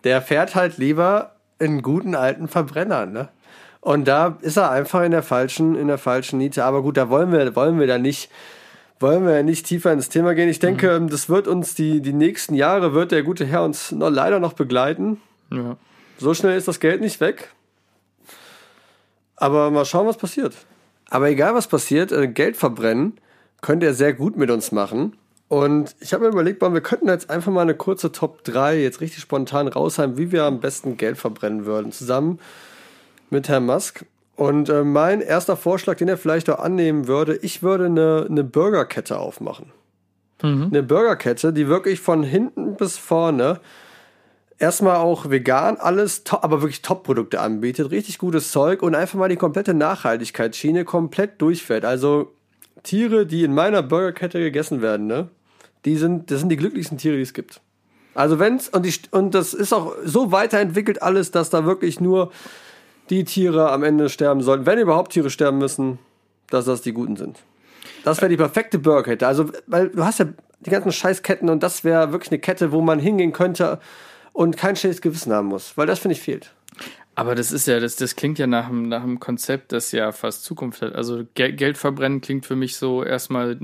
Der 0.04 0.22
fährt 0.22 0.56
halt 0.56 0.78
lieber 0.78 1.36
einen 1.60 1.82
guten 1.82 2.16
alten 2.16 2.48
Verbrenner, 2.48 3.06
ne? 3.06 3.30
Und 3.82 4.08
da 4.08 4.38
ist 4.42 4.58
er 4.58 4.70
einfach 4.70 5.02
in 5.04 5.12
der 5.12 5.24
falschen, 5.24 5.76
in 5.76 5.88
der 5.88 5.98
falschen 5.98 6.38
Niete. 6.38 6.64
Aber 6.66 6.84
gut, 6.84 6.98
da 6.98 7.10
wollen 7.10 7.32
wir, 7.32 7.56
wollen 7.56 7.80
wir 7.80 7.88
da 7.88 7.98
nicht, 7.98 8.30
wollen 9.00 9.26
wir 9.26 9.42
nicht 9.42 9.66
tiefer 9.66 9.92
ins 9.92 10.10
Thema 10.10 10.36
gehen. 10.36 10.50
Ich 10.50 10.60
denke, 10.60 11.00
Mhm. 11.00 11.10
das 11.10 11.30
wird 11.30 11.48
uns 11.48 11.74
die, 11.74 12.00
die 12.02 12.14
nächsten 12.14 12.54
Jahre 12.54 12.94
wird 12.94 13.12
der 13.12 13.24
gute 13.24 13.44
Herr 13.46 13.64
uns 13.64 13.92
noch, 13.92 14.10
leider 14.12 14.40
noch 14.40 14.54
begleiten. 14.54 15.20
ja. 15.52 15.78
So 16.20 16.36
schnell 16.36 16.56
ist 16.56 16.68
das 16.68 16.80
Geld 16.80 17.02
nicht 17.02 17.20
weg. 17.20 17.50
Aber 19.36 19.72
mal 19.72 19.86
schauen, 19.86 20.06
was 20.06 20.18
passiert. 20.18 20.54
Aber 21.10 21.30
egal, 21.30 21.56
was 21.56 21.68
passiert, 21.68 22.12
äh, 22.12 22.28
Geld 22.28 22.56
verbrennen 22.58 23.18
könnte 23.62 23.88
er 23.88 23.94
sehr 23.96 24.14
gut 24.14 24.38
mit 24.38 24.50
uns 24.52 24.72
machen. 24.72 25.16
Und 25.52 25.98
ich 26.00 26.14
habe 26.14 26.24
mir 26.24 26.32
überlegt, 26.32 26.62
wir 26.62 26.80
könnten 26.80 27.10
jetzt 27.10 27.30
einfach 27.30 27.52
mal 27.52 27.60
eine 27.60 27.76
kurze 27.76 28.14
Top 28.14 28.46
3 28.46 28.80
jetzt 28.80 29.02
richtig 29.02 29.20
spontan 29.20 29.68
raushaben, 29.68 30.18
wie 30.18 30.32
wir 30.32 30.46
am 30.46 30.62
besten 30.62 30.96
Geld 30.96 31.18
verbrennen 31.18 31.66
würden, 31.66 31.92
zusammen 31.92 32.40
mit 33.30 33.50
Herrn 33.50 33.66
Musk. 33.66 34.06
Und 34.38 34.70
äh, 34.70 34.86
mein 34.86 35.20
erster 35.20 35.58
Vorschlag, 35.58 35.98
den 35.98 36.08
er 36.08 36.16
vielleicht 36.16 36.50
auch 36.50 36.60
annehmen 36.60 37.10
würde, 37.10 37.36
ich 37.36 37.62
würde 37.62 37.88
eine, 37.88 38.28
eine 38.30 38.46
Burgerkette 38.46 39.20
aufmachen. 39.20 39.74
Eine 40.68 40.84
Burgerkette, 40.84 41.52
die 41.52 41.68
wirklich 41.68 42.00
von 42.00 42.24
hinten 42.24 42.78
bis 42.78 42.98
vorne 42.98 43.60
erstmal 44.58 44.96
auch 44.96 45.30
vegan 45.32 45.76
alles, 45.76 46.24
aber 46.32 46.62
wirklich 46.62 46.82
Top-Produkte 46.82 47.42
anbietet, 47.42 47.92
richtig 47.92 48.20
gutes 48.20 48.54
Zeug 48.54 48.82
und 48.82 48.96
einfach 48.96 49.20
mal 49.20 49.28
die 49.28 49.36
komplette 49.36 49.74
Nachhaltigkeitsschiene 49.74 50.86
komplett 50.86 51.42
durchfährt. 51.42 51.84
Also 51.84 52.32
Tiere, 52.84 53.26
die 53.26 53.44
in 53.44 53.54
meiner 53.54 53.84
Burgerkette 53.84 54.40
gegessen 54.40 54.82
werden, 54.82 55.08
ne, 55.08 55.30
die 55.86 55.98
sind, 55.98 56.32
das 56.32 56.40
sind 56.40 56.50
die 56.50 56.58
glücklichsten 56.58 56.98
Tiere, 56.98 57.16
die 57.16 57.22
es 57.22 57.34
gibt. 57.34 57.62
Also 58.14 58.40
wenn's 58.40 58.68
und 58.70 58.86
die, 58.86 58.94
und 59.12 59.34
das 59.34 59.54
ist 59.54 59.74
auch 59.74 59.96
so 60.04 60.32
weiterentwickelt 60.32 61.02
alles, 61.02 61.32
dass 61.32 61.50
da 61.50 61.66
wirklich 61.66 62.00
nur 62.00 62.32
die 63.10 63.24
Tiere 63.24 63.72
am 63.72 63.84
Ende 63.84 64.10
sterben 64.10 64.42
sollten, 64.42 64.66
wenn 64.66 64.80
überhaupt 64.80 65.14
Tiere 65.14 65.30
sterben 65.30 65.58
müssen, 65.58 66.00
dass 66.50 66.66
das 66.66 66.82
die 66.82 66.94
guten 66.94 67.16
sind. 67.16 67.40
Das 68.04 68.18
wäre 68.22 68.30
die 68.30 68.38
perfekte 68.38 68.80
Burgerkette. 68.80 69.28
Also, 69.28 69.50
weil 69.68 69.90
du 69.90 70.04
hast 70.04 70.20
ja 70.20 70.26
die 70.60 70.70
ganzen 70.70 70.92
Scheißketten 70.92 71.50
und 71.50 71.64
das 71.64 71.84
wäre 71.84 72.12
wirklich 72.12 72.32
eine 72.32 72.40
Kette, 72.40 72.72
wo 72.72 72.82
man 72.82 73.00
hingehen 73.00 73.32
könnte 73.32 73.80
und 74.34 74.58
kein 74.58 74.76
schlechtes 74.76 75.02
Gewissen 75.02 75.34
haben 75.34 75.48
muss. 75.48 75.78
Weil 75.78 75.88
das, 75.88 76.00
finde 76.00 76.14
ich, 76.14 76.22
fehlt. 76.22 76.54
Aber 77.22 77.36
das 77.36 77.52
ist 77.52 77.68
ja, 77.68 77.80
das, 77.80 77.98
das 77.98 78.16
klingt 78.16 78.40
ja 78.40 78.48
nach 78.48 78.68
einem, 78.68 78.90
nach 78.90 79.04
einem 79.04 79.20
Konzept, 79.20 79.74
das 79.74 79.92
ja 79.92 80.12
fast 80.12 80.44
Zukunft 80.44 80.82
hat. 80.82 80.96
Also 80.96 81.24
Gel 81.36 81.54
Geld 81.54 81.78
verbrennen 81.78 82.20
klingt 82.20 82.48
für 82.48 82.56
mich 82.56 82.78
so 82.78 83.04
erstmal 83.04 83.60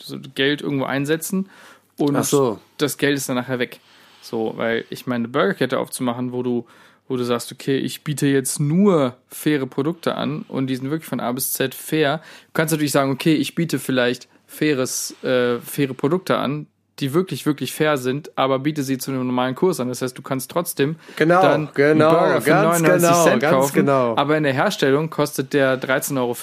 so, 0.00 0.18
Geld 0.34 0.62
irgendwo 0.62 0.84
einsetzen 0.84 1.48
und 1.96 2.24
so. 2.24 2.58
das 2.78 2.98
Geld 2.98 3.16
ist 3.16 3.28
dann 3.28 3.36
nachher 3.36 3.60
weg. 3.60 3.78
So, 4.20 4.54
weil 4.56 4.84
ich 4.90 5.06
meine, 5.06 5.26
eine 5.26 5.28
Burgerkette 5.28 5.78
aufzumachen, 5.78 6.32
wo 6.32 6.42
du, 6.42 6.66
wo 7.06 7.16
du 7.16 7.22
sagst, 7.22 7.52
okay, 7.52 7.78
ich 7.78 8.02
biete 8.02 8.26
jetzt 8.26 8.58
nur 8.58 9.16
faire 9.28 9.66
Produkte 9.68 10.16
an 10.16 10.44
und 10.48 10.66
die 10.66 10.74
sind 10.74 10.90
wirklich 10.90 11.08
von 11.08 11.20
A 11.20 11.30
bis 11.30 11.52
Z 11.52 11.76
fair. 11.76 12.18
Du 12.46 12.50
kannst 12.52 12.72
natürlich 12.72 12.90
sagen, 12.90 13.12
okay, 13.12 13.34
ich 13.34 13.54
biete 13.54 13.78
vielleicht 13.78 14.26
faires, 14.48 15.14
äh, 15.22 15.60
faire 15.60 15.94
Produkte 15.94 16.38
an, 16.38 16.66
die 16.98 17.14
wirklich, 17.14 17.46
wirklich 17.46 17.72
fair 17.72 17.96
sind, 17.96 18.30
aber 18.36 18.58
biete 18.58 18.82
sie 18.82 18.98
zu 18.98 19.10
einem 19.10 19.26
normalen 19.26 19.54
Kurs 19.54 19.80
an. 19.80 19.88
Das 19.88 20.02
heißt, 20.02 20.16
du 20.16 20.22
kannst 20.22 20.50
trotzdem 20.50 20.96
Genau, 21.16 21.40
dann 21.42 21.68
genau, 21.74 22.08
einen 22.08 22.18
Burger 22.18 22.40
für 22.42 22.50
ganz 22.50 22.80
99 22.80 23.08
genau, 23.08 23.24
Cent 23.24 23.42
ganz 23.42 23.54
kaufen, 23.54 23.74
genau. 23.74 24.16
aber 24.16 24.36
in 24.36 24.42
der 24.42 24.52
Herstellung 24.52 25.10
kostet 25.10 25.52
der 25.52 25.80
13,40 25.80 26.18
Euro. 26.18 26.36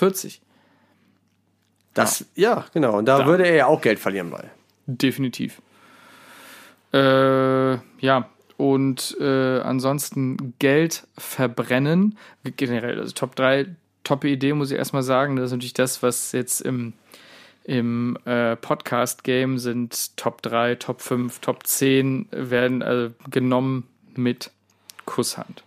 Das, 1.93 2.25
ja, 2.35 2.65
genau. 2.73 2.97
Und 2.97 3.05
da, 3.05 3.19
Da. 3.19 3.25
würde 3.25 3.45
er 3.45 3.55
ja 3.55 3.65
auch 3.67 3.81
Geld 3.81 3.99
verlieren 3.99 4.29
bei. 4.31 4.49
Definitiv. 4.87 5.61
Äh, 6.93 7.73
ja, 7.99 8.29
und 8.57 9.17
äh, 9.19 9.59
ansonsten 9.59 10.53
Geld 10.59 11.07
verbrennen. 11.17 12.17
Generell, 12.57 12.99
also 12.99 13.13
Top 13.13 13.35
3, 13.35 13.67
top 14.03 14.23
Idee, 14.23 14.53
muss 14.53 14.71
ich 14.71 14.77
erstmal 14.77 15.03
sagen. 15.03 15.35
Das 15.35 15.45
ist 15.45 15.51
natürlich 15.51 15.73
das, 15.73 16.01
was 16.03 16.31
jetzt 16.31 16.61
im, 16.61 16.93
im 17.63 18.17
äh, 18.25 18.55
Podcast-Game 18.55 19.57
sind 19.59 20.17
Top 20.17 20.41
3, 20.41 20.75
Top 20.75 21.01
5, 21.01 21.39
Top 21.39 21.67
10 21.67 22.27
werden 22.31 22.81
äh, 22.81 23.11
genommen 23.29 23.87
mit 24.15 24.51
Kusshand. 25.05 25.63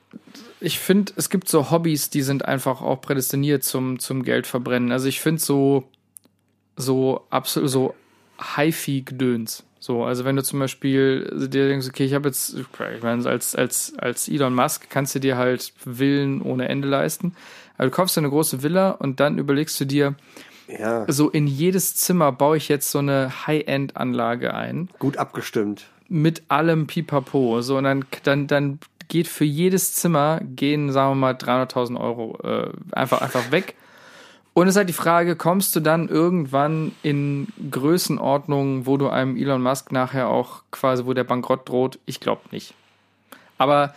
Ich 0.61 0.78
finde, 0.78 1.12
es 1.16 1.30
gibt 1.30 1.49
so 1.49 1.70
Hobbys, 1.70 2.11
die 2.11 2.22
sind 2.22 2.45
einfach 2.45 2.82
auch 2.82 3.01
prädestiniert 3.01 3.64
zum, 3.64 3.99
zum 3.99 4.22
Geldverbrennen. 4.22 4.93
Also 4.93 5.09
ich 5.09 5.20
finde 5.20 5.40
so, 5.40 5.88
so 6.76 7.26
absolut 7.30 7.70
so 7.70 7.95
HiFi-Gedöns. 8.57 9.64
So, 9.80 10.05
also 10.05 10.24
wenn 10.24 10.36
du 10.36 10.45
zum 10.45 10.61
Beispiel 10.61 11.28
dir 11.49 11.66
denkst, 11.68 11.88
okay, 11.88 12.05
ich 12.05 12.14
habe 12.14 12.28
jetzt, 12.28 12.57
ich 12.57 13.03
meine, 13.03 13.26
als, 13.28 13.57
als, 13.57 13.95
als 13.99 14.28
Elon 14.28 14.55
Musk 14.55 14.88
kannst 14.88 15.16
du 15.16 15.18
dir 15.18 15.36
halt 15.36 15.72
Villen 15.76 16.40
ohne 16.40 16.68
Ende 16.68 16.86
leisten. 16.86 17.34
Also 17.76 17.90
du 17.90 17.97
kaufst 17.97 18.16
dir 18.16 18.20
eine 18.20 18.30
große 18.30 18.62
Villa 18.62 18.90
und 18.90 19.18
dann 19.18 19.38
überlegst 19.38 19.80
du 19.80 19.84
dir, 19.84 20.14
Ja, 20.78 21.04
so 21.08 21.28
in 21.30 21.46
jedes 21.46 21.94
Zimmer 21.94 22.32
baue 22.32 22.56
ich 22.56 22.68
jetzt 22.68 22.90
so 22.90 22.98
eine 22.98 23.46
High-End-Anlage 23.46 24.54
ein 24.54 24.88
gut 24.98 25.16
abgestimmt. 25.16 25.86
mit 26.08 26.42
allem 26.48 26.86
Pipapo. 26.86 27.60
So, 27.62 27.78
und 27.78 27.84
dann, 27.84 28.04
dann, 28.22 28.46
dann 28.46 28.78
geht 29.08 29.28
für 29.28 29.44
jedes 29.44 29.94
Zimmer 29.94 30.40
gehen, 30.42 30.90
sagen 30.90 31.10
wir 31.10 31.14
mal, 31.16 31.34
300.000 31.34 32.00
Euro 32.00 32.38
äh, 32.42 32.70
einfach, 32.92 33.20
einfach 33.20 33.50
weg. 33.50 33.74
Und 34.54 34.66
es 34.66 34.74
ist 34.74 34.78
halt 34.78 34.88
die 34.88 34.94
Frage, 34.94 35.36
kommst 35.36 35.74
du 35.76 35.80
dann 35.80 36.08
irgendwann 36.08 36.92
in 37.02 37.48
Größenordnungen, 37.70 38.86
wo 38.86 38.98
du 38.98 39.08
einem 39.08 39.36
Elon 39.36 39.62
Musk 39.62 39.92
nachher 39.92 40.28
auch 40.28 40.62
quasi, 40.70 41.06
wo 41.06 41.14
der 41.14 41.24
Bankrott 41.24 41.68
droht? 41.68 41.98
Ich 42.04 42.20
glaube 42.20 42.42
nicht. 42.50 42.74
Aber 43.56 43.94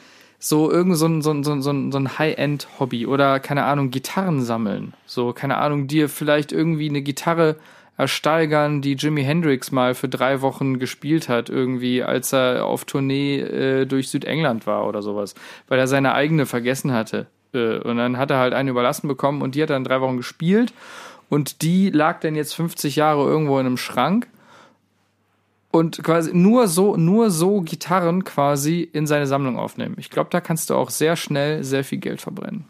so 0.47 0.71
irgend 0.71 0.95
so 0.95 1.07
ein, 1.07 1.21
so 1.23 1.31
ein, 1.31 1.43
so 1.43 1.53
ein, 1.53 1.91
so 1.91 1.97
ein, 1.97 2.19
High-End-Hobby 2.19 3.07
oder, 3.07 3.39
keine 3.39 3.63
Ahnung, 3.63 3.89
Gitarren 3.89 4.43
sammeln. 4.43 4.93
So, 5.07 5.33
keine 5.33 5.57
Ahnung, 5.57 5.87
dir 5.87 6.07
vielleicht 6.07 6.51
irgendwie 6.51 6.87
eine 6.87 7.01
Gitarre 7.01 7.55
ersteigern, 7.97 8.81
die 8.81 8.93
Jimi 8.93 9.23
Hendrix 9.23 9.71
mal 9.71 9.95
für 9.95 10.07
drei 10.07 10.41
Wochen 10.41 10.77
gespielt 10.77 11.29
hat, 11.29 11.49
irgendwie, 11.49 12.03
als 12.03 12.31
er 12.31 12.65
auf 12.65 12.85
Tournee 12.85 13.39
äh, 13.39 13.85
durch 13.85 14.09
Südengland 14.09 14.67
war 14.67 14.87
oder 14.87 15.01
sowas, 15.01 15.33
weil 15.67 15.79
er 15.79 15.87
seine 15.87 16.13
eigene 16.13 16.45
vergessen 16.45 16.91
hatte. 16.91 17.25
Äh, 17.53 17.79
und 17.79 17.97
dann 17.97 18.17
hat 18.17 18.29
er 18.29 18.37
halt 18.37 18.53
eine 18.53 18.69
überlassen 18.69 19.07
bekommen 19.07 19.41
und 19.41 19.55
die 19.55 19.63
hat 19.63 19.71
er 19.71 19.77
dann 19.77 19.83
drei 19.83 19.99
Wochen 20.01 20.17
gespielt 20.17 20.73
und 21.27 21.63
die 21.63 21.89
lag 21.89 22.19
dann 22.19 22.35
jetzt 22.35 22.53
50 22.53 22.97
Jahre 22.97 23.23
irgendwo 23.23 23.57
in 23.57 23.65
einem 23.65 23.77
Schrank 23.77 24.27
und 25.75 26.03
quasi 26.03 26.31
nur 26.33 26.67
so, 26.67 26.95
nur 26.97 27.29
so 27.29 27.61
Gitarren 27.61 28.23
quasi 28.23 28.81
in 28.81 29.05
seine 29.07 29.27
Sammlung 29.27 29.57
aufnehmen. 29.59 29.95
Ich 29.99 30.09
glaube, 30.09 30.29
da 30.31 30.41
kannst 30.41 30.69
du 30.69 30.75
auch 30.75 30.89
sehr 30.89 31.15
schnell 31.15 31.63
sehr 31.63 31.83
viel 31.83 31.99
Geld 31.99 32.21
verbrennen. 32.21 32.65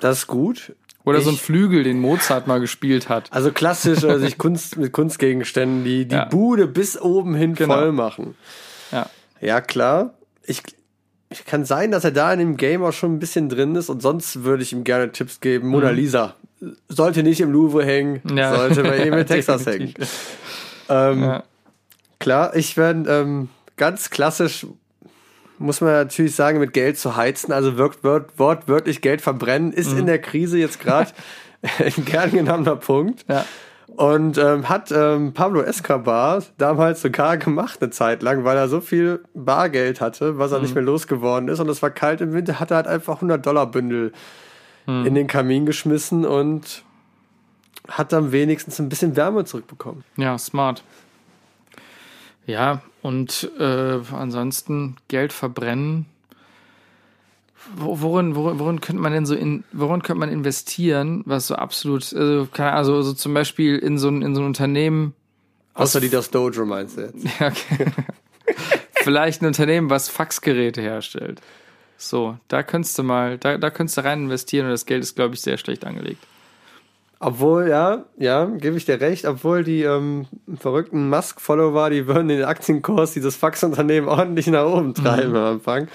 Das 0.00 0.18
ist 0.18 0.26
gut. 0.26 0.74
Oder 1.04 1.20
so 1.22 1.30
ein 1.30 1.34
Ich- 1.34 1.42
Flügel, 1.42 1.82
den 1.82 2.00
Mozart 2.00 2.46
mal 2.46 2.60
gespielt 2.60 3.08
hat. 3.08 3.32
Also 3.32 3.50
klassisch, 3.52 4.04
also 4.04 4.18
sich 4.18 4.38
Kunst 4.38 4.76
mit 4.78 4.92
Kunstgegenständen, 4.92 5.82
die 5.84 6.06
die 6.06 6.14
Ja. 6.14 6.26
Bude 6.26 6.66
bis 6.66 7.00
oben 7.00 7.34
hin 7.34 7.54
Genau. 7.54 7.74
voll 7.74 7.92
machen. 7.92 8.34
Ja. 8.92 9.06
Ja, 9.40 9.60
klar. 9.60 10.14
Ich, 10.44 10.62
ich 11.30 11.44
kann 11.46 11.64
sein, 11.64 11.90
dass 11.90 12.04
er 12.04 12.10
da 12.10 12.32
in 12.32 12.38
dem 12.38 12.56
Game 12.56 12.82
auch 12.84 12.92
schon 12.92 13.14
ein 13.14 13.18
bisschen 13.18 13.48
drin 13.48 13.74
ist 13.76 13.88
und 13.88 14.02
sonst 14.02 14.44
würde 14.44 14.62
ich 14.62 14.72
ihm 14.72 14.84
gerne 14.84 15.10
Tipps 15.10 15.40
geben. 15.40 15.68
Mona 15.68 15.90
Lisa 15.90 16.34
sollte 16.88 17.22
nicht 17.22 17.40
im 17.40 17.50
Louvre 17.50 17.84
hängen, 17.84 18.20
Mhm. 18.22 18.36
Ja. 18.36 18.54
sollte 18.54 18.82
bei 18.82 19.06
ihm 19.06 19.14
in 19.14 19.26
Texas 19.26 19.64
hängen. 19.66 19.94
Ähm, 20.90 21.22
Ja. 21.22 21.42
Klar, 22.18 22.54
ich 22.54 22.76
werde 22.76 23.10
ähm, 23.10 23.48
ganz 23.78 24.10
klassisch, 24.10 24.66
muss 25.58 25.80
man 25.80 25.92
natürlich 25.92 26.34
sagen, 26.34 26.58
mit 26.58 26.72
Geld 26.74 26.98
zu 26.98 27.16
heizen, 27.16 27.52
also 27.52 27.78
wort, 27.78 28.04
wort, 28.04 28.38
wortwörtlich 28.38 29.00
Geld 29.00 29.22
verbrennen, 29.22 29.72
ist 29.72 29.92
Mhm. 29.92 30.00
in 30.00 30.06
der 30.06 30.18
Krise 30.20 30.58
jetzt 30.58 30.80
gerade 30.80 31.10
ein 31.78 32.04
gern 32.04 32.30
genommener 32.30 32.76
Punkt. 32.76 33.24
Ja. 33.28 33.44
Und 33.96 34.38
ähm, 34.38 34.68
hat 34.68 34.92
ähm, 34.92 35.32
Pablo 35.34 35.62
Escobar 35.62 36.42
damals 36.58 37.02
sogar 37.02 37.36
gemacht 37.38 37.78
eine 37.82 37.90
Zeit 37.90 38.22
lang, 38.22 38.44
weil 38.44 38.56
er 38.56 38.68
so 38.68 38.80
viel 38.80 39.20
Bargeld 39.34 40.00
hatte, 40.00 40.38
was 40.38 40.52
er 40.52 40.58
Mhm. 40.58 40.62
nicht 40.64 40.74
mehr 40.74 40.84
losgeworden 40.84 41.48
ist. 41.48 41.58
Und 41.60 41.68
es 41.68 41.82
war 41.82 41.90
kalt 41.90 42.20
im 42.20 42.32
Winter, 42.32 42.60
hat 42.60 42.70
er 42.70 42.76
halt 42.78 42.86
einfach 42.86 43.20
100 43.20 43.44
Dollar 43.44 43.66
Bündel 43.66 44.12
Mhm. 44.86 45.06
in 45.06 45.14
den 45.14 45.26
Kamin 45.26 45.66
geschmissen 45.66 46.24
und 46.24 46.84
hat 47.90 48.12
dann 48.12 48.32
wenigstens 48.32 48.78
ein 48.80 48.88
bisschen 48.88 49.16
Wärme 49.16 49.44
zurückbekommen. 49.44 50.04
Ja, 50.16 50.38
smart. 50.38 50.82
Ja, 52.46 52.82
und 53.02 53.50
äh, 53.58 53.98
ansonsten 54.12 54.96
Geld 55.08 55.32
verbrennen. 55.32 56.06
Wo- 57.76 58.00
Worin, 58.00 58.34
worin, 58.34 58.58
worin 58.58 58.80
könnte 58.80 59.02
man 59.02 59.12
denn 59.12 59.26
so 59.26 59.34
in, 59.34 59.64
worin 59.72 60.02
könnte 60.02 60.20
man 60.20 60.30
investieren, 60.30 61.22
was 61.26 61.46
so 61.46 61.54
absolut, 61.56 62.02
also, 62.14 62.48
keine 62.50 62.72
also, 62.72 63.02
so 63.02 63.12
zum 63.12 63.34
Beispiel 63.34 63.76
in 63.76 63.98
so 63.98 64.08
ein, 64.08 64.22
in 64.22 64.34
so 64.34 64.40
ein 64.40 64.46
Unternehmen, 64.46 65.14
Außer 65.74 66.00
die 66.00 66.10
das 66.10 66.30
Dojo 66.30 66.64
meinst 66.66 66.96
du 66.96 67.02
jetzt. 67.02 67.24
ja, 67.40 67.48
okay. 67.48 67.86
vielleicht 68.94 69.40
ein 69.42 69.46
Unternehmen, 69.46 69.88
was 69.88 70.08
Faxgeräte 70.08 70.80
herstellt. 70.82 71.40
So, 71.96 72.38
da 72.48 72.62
könntest 72.62 72.98
du 72.98 73.02
mal, 73.02 73.38
da, 73.38 73.56
da 73.58 73.70
könntest 73.70 73.98
du 73.98 74.04
rein 74.04 74.24
investieren 74.24 74.66
und 74.66 74.72
das 74.72 74.86
Geld 74.86 75.02
ist, 75.04 75.14
glaube 75.14 75.34
ich, 75.34 75.42
sehr 75.42 75.58
schlecht 75.58 75.84
angelegt. 75.84 76.22
Obwohl, 77.22 77.68
ja, 77.68 78.06
ja, 78.16 78.46
gebe 78.46 78.78
ich 78.78 78.86
dir 78.86 78.98
recht, 78.98 79.26
obwohl 79.26 79.62
die 79.62 79.82
ähm, 79.82 80.26
verrückten 80.58 81.10
Musk-Follower, 81.10 81.90
die 81.90 82.06
würden 82.06 82.28
den 82.28 82.44
Aktienkurs 82.44 83.12
dieses 83.12 83.36
Faxunternehmen 83.36 84.08
ordentlich 84.08 84.46
nach 84.46 84.64
oben 84.64 84.94
treiben 84.94 85.36
am 85.36 85.44
Anfang. 85.56 85.82
Und, 85.82 85.88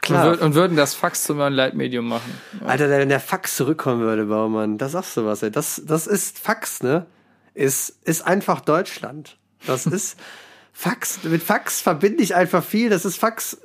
Klar. 0.00 0.26
würd, 0.26 0.40
und 0.40 0.54
würden 0.54 0.76
das 0.76 0.94
Fax 0.94 1.24
zu 1.24 1.34
meinem 1.34 1.54
Leitmedium 1.54 2.06
machen. 2.06 2.40
Alter, 2.64 2.88
wenn 2.88 3.08
der 3.08 3.18
Fax 3.18 3.56
zurückkommen 3.56 4.00
würde, 4.00 4.26
Baumann, 4.26 4.78
da 4.78 4.88
sagst 4.88 5.16
du 5.16 5.26
was, 5.26 5.42
ey. 5.42 5.50
Das, 5.50 5.82
das 5.84 6.06
ist 6.06 6.38
Fax, 6.38 6.84
ne? 6.84 7.06
Ist, 7.52 7.98
ist 8.04 8.24
einfach 8.24 8.60
Deutschland. 8.60 9.38
Das 9.66 9.86
ist 9.86 10.18
Fax. 10.72 11.24
Mit 11.24 11.42
Fax 11.42 11.80
verbinde 11.80 12.22
ich 12.22 12.36
einfach 12.36 12.62
viel. 12.62 12.90
Das 12.90 13.04
ist 13.04 13.16
Fax. 13.16 13.60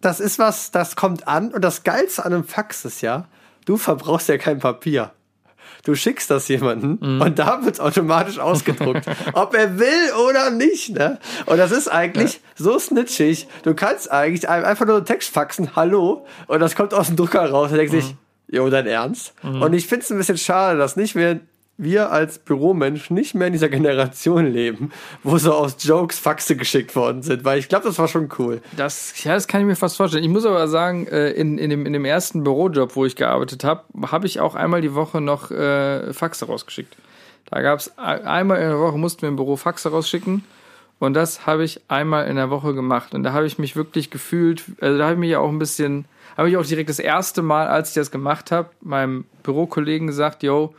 Das 0.00 0.18
ist 0.18 0.40
was, 0.40 0.72
das 0.72 0.96
kommt 0.96 1.28
an. 1.28 1.54
Und 1.54 1.62
das 1.62 1.84
Geilste 1.84 2.24
an 2.24 2.34
einem 2.34 2.44
Fax 2.44 2.84
ist 2.84 3.02
ja, 3.02 3.28
du 3.66 3.76
verbrauchst 3.76 4.28
ja 4.28 4.36
kein 4.36 4.58
Papier. 4.58 5.12
Du 5.84 5.94
schickst 5.94 6.30
das 6.30 6.46
jemanden 6.48 7.20
und 7.20 7.38
da 7.38 7.64
wird's 7.64 7.80
automatisch 7.80 8.38
ausgedruckt. 8.38 9.04
ob 9.32 9.54
er 9.54 9.78
will 9.78 10.12
oder 10.28 10.50
nicht, 10.50 10.90
ne? 10.90 11.18
Und 11.46 11.56
das 11.58 11.70
ist 11.72 11.88
eigentlich 11.88 12.40
so 12.54 12.78
snitchig. 12.78 13.48
Du 13.62 13.74
kannst 13.74 14.10
eigentlich 14.10 14.48
ein- 14.48 14.64
einfach 14.64 14.86
nur 14.86 14.96
einen 14.96 15.06
Text 15.06 15.30
faxen, 15.32 15.74
hallo, 15.76 16.26
und 16.48 16.60
das 16.60 16.74
kommt 16.76 16.92
aus 16.94 17.06
dem 17.06 17.16
Drucker 17.16 17.50
raus. 17.50 17.70
Und 17.70 17.78
denkt 17.78 17.92
sich, 17.92 18.14
jo, 18.48 18.68
dein 18.68 18.86
Ernst? 18.86 19.32
Und 19.42 19.72
ich 19.72 19.86
find's 19.86 20.10
ein 20.10 20.18
bisschen 20.18 20.36
schade, 20.38 20.78
dass 20.78 20.96
nicht 20.96 21.14
mehr 21.14 21.40
wir 21.82 22.12
als 22.12 22.38
Büromensch 22.38 23.10
nicht 23.10 23.34
mehr 23.34 23.46
in 23.46 23.52
dieser 23.52 23.68
Generation 23.68 24.46
leben, 24.46 24.92
wo 25.22 25.38
so 25.38 25.54
aus 25.54 25.76
Jokes 25.80 26.18
Faxe 26.18 26.56
geschickt 26.56 26.94
worden 26.94 27.22
sind, 27.22 27.44
weil 27.44 27.58
ich 27.58 27.68
glaube, 27.68 27.86
das 27.86 27.98
war 27.98 28.08
schon 28.08 28.28
cool. 28.38 28.60
Das, 28.76 29.24
ja, 29.24 29.34
das 29.34 29.48
kann 29.48 29.60
ich 29.60 29.66
mir 29.66 29.76
fast 29.76 29.96
vorstellen. 29.96 30.24
Ich 30.24 30.30
muss 30.30 30.44
aber 30.44 30.68
sagen, 30.68 31.06
äh, 31.06 31.30
in, 31.30 31.58
in, 31.58 31.70
dem, 31.70 31.86
in 31.86 31.92
dem 31.92 32.04
ersten 32.04 32.44
Bürojob, 32.44 32.96
wo 32.96 33.06
ich 33.06 33.16
gearbeitet 33.16 33.64
habe, 33.64 33.84
habe 34.10 34.26
ich 34.26 34.40
auch 34.40 34.54
einmal 34.54 34.80
die 34.82 34.94
Woche 34.94 35.20
noch 35.20 35.50
äh, 35.50 36.12
Faxe 36.12 36.46
rausgeschickt. 36.46 36.96
Da 37.50 37.62
gab 37.62 37.80
es 37.80 37.96
einmal 37.98 38.58
in 38.58 38.68
der 38.68 38.78
Woche, 38.78 38.96
mussten 38.96 39.22
wir 39.22 39.28
im 39.28 39.36
Büro 39.36 39.56
Faxe 39.56 39.90
rausschicken. 39.90 40.44
Und 41.00 41.14
das 41.14 41.46
habe 41.46 41.64
ich 41.64 41.80
einmal 41.88 42.28
in 42.28 42.36
der 42.36 42.50
Woche 42.50 42.74
gemacht. 42.74 43.14
Und 43.14 43.22
da 43.22 43.32
habe 43.32 43.46
ich 43.46 43.58
mich 43.58 43.74
wirklich 43.74 44.10
gefühlt, 44.10 44.64
also 44.80 44.98
da 44.98 45.04
habe 45.04 45.14
ich 45.14 45.18
mich 45.18 45.36
auch 45.36 45.48
ein 45.48 45.58
bisschen, 45.58 46.04
habe 46.36 46.50
ich 46.50 46.56
auch 46.58 46.64
direkt 46.64 46.90
das 46.90 46.98
erste 46.98 47.40
Mal, 47.42 47.66
als 47.68 47.88
ich 47.88 47.94
das 47.94 48.10
gemacht 48.10 48.52
habe, 48.52 48.68
meinem 48.82 49.24
Bürokollegen 49.42 50.06
gesagt, 50.06 50.42
yo, 50.42 50.74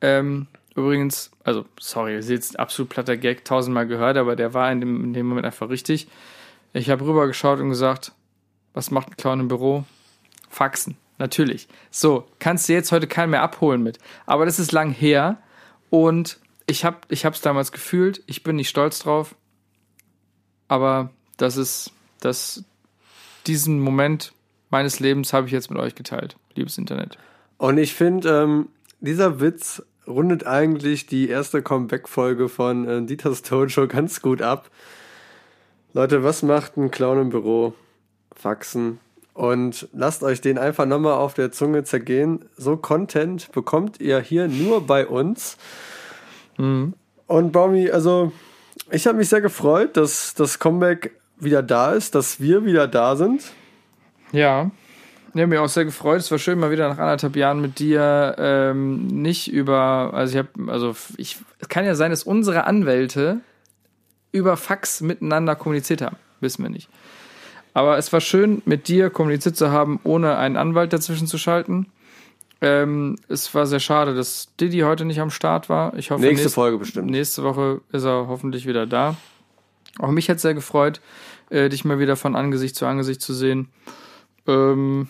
ähm, 0.00 0.46
übrigens, 0.74 1.30
also 1.44 1.64
sorry, 1.80 2.16
das 2.16 2.26
ist 2.26 2.30
jetzt 2.30 2.58
absolut 2.58 2.90
platter 2.90 3.16
Gag, 3.16 3.44
tausendmal 3.44 3.86
gehört, 3.86 4.16
aber 4.16 4.36
der 4.36 4.54
war 4.54 4.70
in 4.70 4.80
dem, 4.80 5.04
in 5.04 5.12
dem 5.12 5.26
Moment 5.26 5.46
einfach 5.46 5.68
richtig. 5.68 6.08
Ich 6.72 6.90
habe 6.90 7.04
rübergeschaut 7.04 7.60
und 7.60 7.70
gesagt, 7.70 8.12
was 8.74 8.90
macht 8.90 9.08
ein 9.08 9.16
Clown 9.16 9.40
im 9.40 9.48
Büro? 9.48 9.84
Faxen, 10.48 10.96
natürlich. 11.18 11.68
So, 11.90 12.26
kannst 12.38 12.68
du 12.68 12.72
jetzt 12.72 12.92
heute 12.92 13.06
keinen 13.06 13.30
mehr 13.30 13.42
abholen 13.42 13.82
mit. 13.82 13.98
Aber 14.26 14.46
das 14.46 14.58
ist 14.58 14.72
lang 14.72 14.90
her 14.90 15.38
und 15.90 16.38
ich 16.66 16.84
habe 16.84 16.98
ich 17.08 17.24
es 17.24 17.40
damals 17.40 17.72
gefühlt, 17.72 18.22
ich 18.26 18.42
bin 18.42 18.56
nicht 18.56 18.68
stolz 18.68 19.00
drauf, 19.00 19.34
aber 20.68 21.10
das 21.38 21.56
ist, 21.56 21.92
das, 22.20 22.64
diesen 23.46 23.80
Moment 23.80 24.32
meines 24.70 25.00
Lebens 25.00 25.32
habe 25.32 25.46
ich 25.46 25.52
jetzt 25.52 25.70
mit 25.70 25.78
euch 25.78 25.94
geteilt, 25.94 26.36
liebes 26.54 26.76
Internet. 26.76 27.16
Und 27.56 27.78
ich 27.78 27.94
finde, 27.94 28.42
ähm, 28.42 28.68
dieser 29.00 29.40
Witz 29.40 29.82
rundet 30.06 30.46
eigentlich 30.46 31.06
die 31.06 31.28
erste 31.28 31.62
Comeback-Folge 31.62 32.48
von 32.48 32.88
äh, 32.88 33.02
Dieters 33.02 33.42
Dojo 33.42 33.86
ganz 33.86 34.22
gut 34.22 34.42
ab. 34.42 34.70
Leute, 35.92 36.22
was 36.22 36.42
macht 36.42 36.76
ein 36.76 36.90
Clown 36.90 37.20
im 37.20 37.28
Büro? 37.30 37.74
Faxen. 38.34 39.00
Und 39.34 39.88
lasst 39.92 40.22
euch 40.22 40.40
den 40.40 40.58
einfach 40.58 40.86
nochmal 40.86 41.14
auf 41.14 41.34
der 41.34 41.52
Zunge 41.52 41.84
zergehen. 41.84 42.44
So 42.56 42.76
Content 42.76 43.52
bekommt 43.52 44.00
ihr 44.00 44.18
hier 44.20 44.48
nur 44.48 44.86
bei 44.86 45.06
uns. 45.06 45.56
Und 47.26 47.52
Baumi, 47.52 47.90
also 47.90 48.32
Ich 48.90 49.06
habe 49.06 49.18
mich 49.18 49.28
sehr 49.28 49.40
gefreut, 49.40 49.96
dass 49.96 50.34
das 50.34 50.58
Comeback 50.58 51.12
wieder 51.38 51.62
da 51.62 51.92
ist, 51.92 52.14
dass 52.14 52.40
wir 52.40 52.64
wieder 52.64 52.88
da 52.88 53.16
sind. 53.16 53.52
Ja. 54.32 54.70
Ich 55.38 55.42
habe 55.42 55.50
mich 55.50 55.58
auch 55.60 55.68
sehr 55.68 55.84
gefreut. 55.84 56.18
Es 56.18 56.32
war 56.32 56.38
schön, 56.38 56.58
mal 56.58 56.72
wieder 56.72 56.88
nach 56.88 56.98
anderthalb 56.98 57.36
Jahren 57.36 57.60
mit 57.60 57.78
dir 57.78 58.34
ähm, 58.38 59.06
nicht 59.06 59.52
über, 59.52 60.10
also 60.12 60.32
ich 60.32 60.38
habe, 60.38 60.72
also 60.72 60.96
ich, 61.16 61.36
es 61.60 61.68
kann 61.68 61.84
ja 61.84 61.94
sein, 61.94 62.10
dass 62.10 62.24
unsere 62.24 62.64
Anwälte 62.64 63.38
über 64.32 64.56
Fax 64.56 65.00
miteinander 65.00 65.54
kommuniziert 65.54 66.02
haben. 66.02 66.16
Wissen 66.40 66.64
wir 66.64 66.70
nicht. 66.70 66.88
Aber 67.72 67.98
es 67.98 68.12
war 68.12 68.20
schön, 68.20 68.62
mit 68.64 68.88
dir 68.88 69.10
kommuniziert 69.10 69.56
zu 69.56 69.70
haben, 69.70 70.00
ohne 70.02 70.38
einen 70.38 70.56
Anwalt 70.56 70.92
dazwischen 70.92 71.28
zu 71.28 71.38
schalten. 71.38 71.86
Ähm, 72.60 73.14
es 73.28 73.54
war 73.54 73.64
sehr 73.66 73.78
schade, 73.78 74.16
dass 74.16 74.48
Didi 74.60 74.80
heute 74.80 75.04
nicht 75.04 75.20
am 75.20 75.30
Start 75.30 75.68
war. 75.68 75.94
Ich 75.96 76.10
hoffe, 76.10 76.22
Nächste 76.22 76.46
nächst- 76.46 76.54
Folge 76.56 76.78
bestimmt. 76.78 77.10
Nächste 77.12 77.44
Woche 77.44 77.80
ist 77.92 78.02
er 78.02 78.26
hoffentlich 78.26 78.66
wieder 78.66 78.88
da. 78.88 79.14
Auch 80.00 80.10
mich 80.10 80.28
hat 80.28 80.40
sehr 80.40 80.54
gefreut, 80.54 81.00
äh, 81.50 81.68
dich 81.68 81.84
mal 81.84 82.00
wieder 82.00 82.16
von 82.16 82.34
Angesicht 82.34 82.74
zu 82.74 82.86
Angesicht 82.86 83.20
zu 83.22 83.32
sehen. 83.32 83.68
Ähm, 84.48 85.06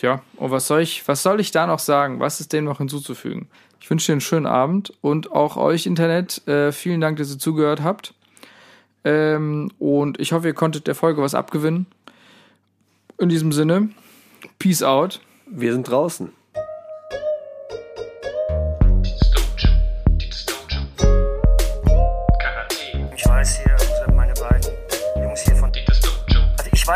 ja, 0.00 0.22
und 0.36 0.50
was 0.50 0.66
soll 0.66 0.80
ich, 0.80 1.06
was 1.08 1.22
soll 1.22 1.40
ich 1.40 1.50
da 1.50 1.66
noch 1.66 1.78
sagen? 1.78 2.20
Was 2.20 2.40
ist 2.40 2.52
dem 2.52 2.64
noch 2.64 2.78
hinzuzufügen? 2.78 3.48
Ich 3.80 3.90
wünsche 3.90 4.06
dir 4.06 4.12
einen 4.12 4.20
schönen 4.20 4.46
Abend 4.46 4.92
und 5.00 5.32
auch 5.32 5.56
euch 5.56 5.86
Internet. 5.86 6.46
Äh, 6.46 6.72
vielen 6.72 7.00
Dank, 7.00 7.18
dass 7.18 7.32
ihr 7.32 7.38
zugehört 7.38 7.82
habt. 7.82 8.14
Ähm, 9.04 9.70
und 9.78 10.20
ich 10.20 10.32
hoffe, 10.32 10.48
ihr 10.48 10.54
konntet 10.54 10.86
der 10.86 10.94
Folge 10.94 11.22
was 11.22 11.34
abgewinnen. 11.34 11.86
In 13.18 13.28
diesem 13.28 13.52
Sinne, 13.52 13.90
Peace 14.58 14.82
out. 14.82 15.20
Wir 15.46 15.72
sind 15.72 15.88
draußen. 15.88 16.32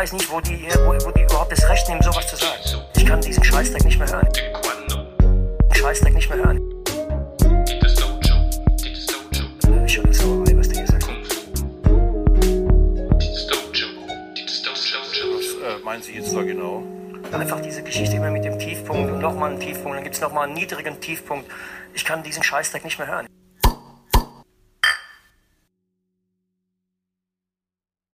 Weiß 0.03 0.11
nicht, 0.11 0.29
wo 0.29 0.41
die, 0.41 0.67
wo, 0.83 0.91
wo 1.05 1.11
die 1.11 1.21
überhaupt 1.21 1.49
das 1.53 1.69
Recht 1.69 1.87
nehmen, 1.87 2.01
sowas 2.01 2.27
zu 2.27 2.35
sagen. 2.35 2.59
Ich 2.97 3.05
kann 3.05 3.21
diesen 3.21 3.41
Scheißdreck 3.41 3.85
nicht 3.85 3.97
mehr 3.97 4.11
hören. 4.11 4.27
Den 4.33 5.75
Scheißdreck 5.75 6.13
nicht 6.13 6.29
mehr 6.29 6.39
hören. 6.39 6.59
Äh, 9.63 9.85
äh, 15.65 15.83
meinen 15.85 16.01
Sie 16.01 16.15
jetzt 16.15 16.35
da 16.35 16.41
genau? 16.41 16.83
Einfach 17.31 17.61
diese 17.61 17.81
Geschichte 17.81 18.17
immer 18.17 18.29
mit 18.29 18.43
dem 18.43 18.59
Tiefpunkt 18.59 19.09
und 19.09 19.19
nochmal 19.19 19.51
einen 19.51 19.61
Tiefpunkt, 19.61 19.95
dann 19.95 20.03
gibt's 20.03 20.19
noch 20.19 20.27
nochmal 20.27 20.47
einen 20.47 20.55
niedrigen 20.55 20.99
Tiefpunkt. 20.99 21.49
Ich 21.93 22.03
kann 22.03 22.21
diesen 22.23 22.43
Scheißdreck 22.43 22.83
nicht 22.83 22.99
mehr 22.99 23.07
hören. 23.07 23.27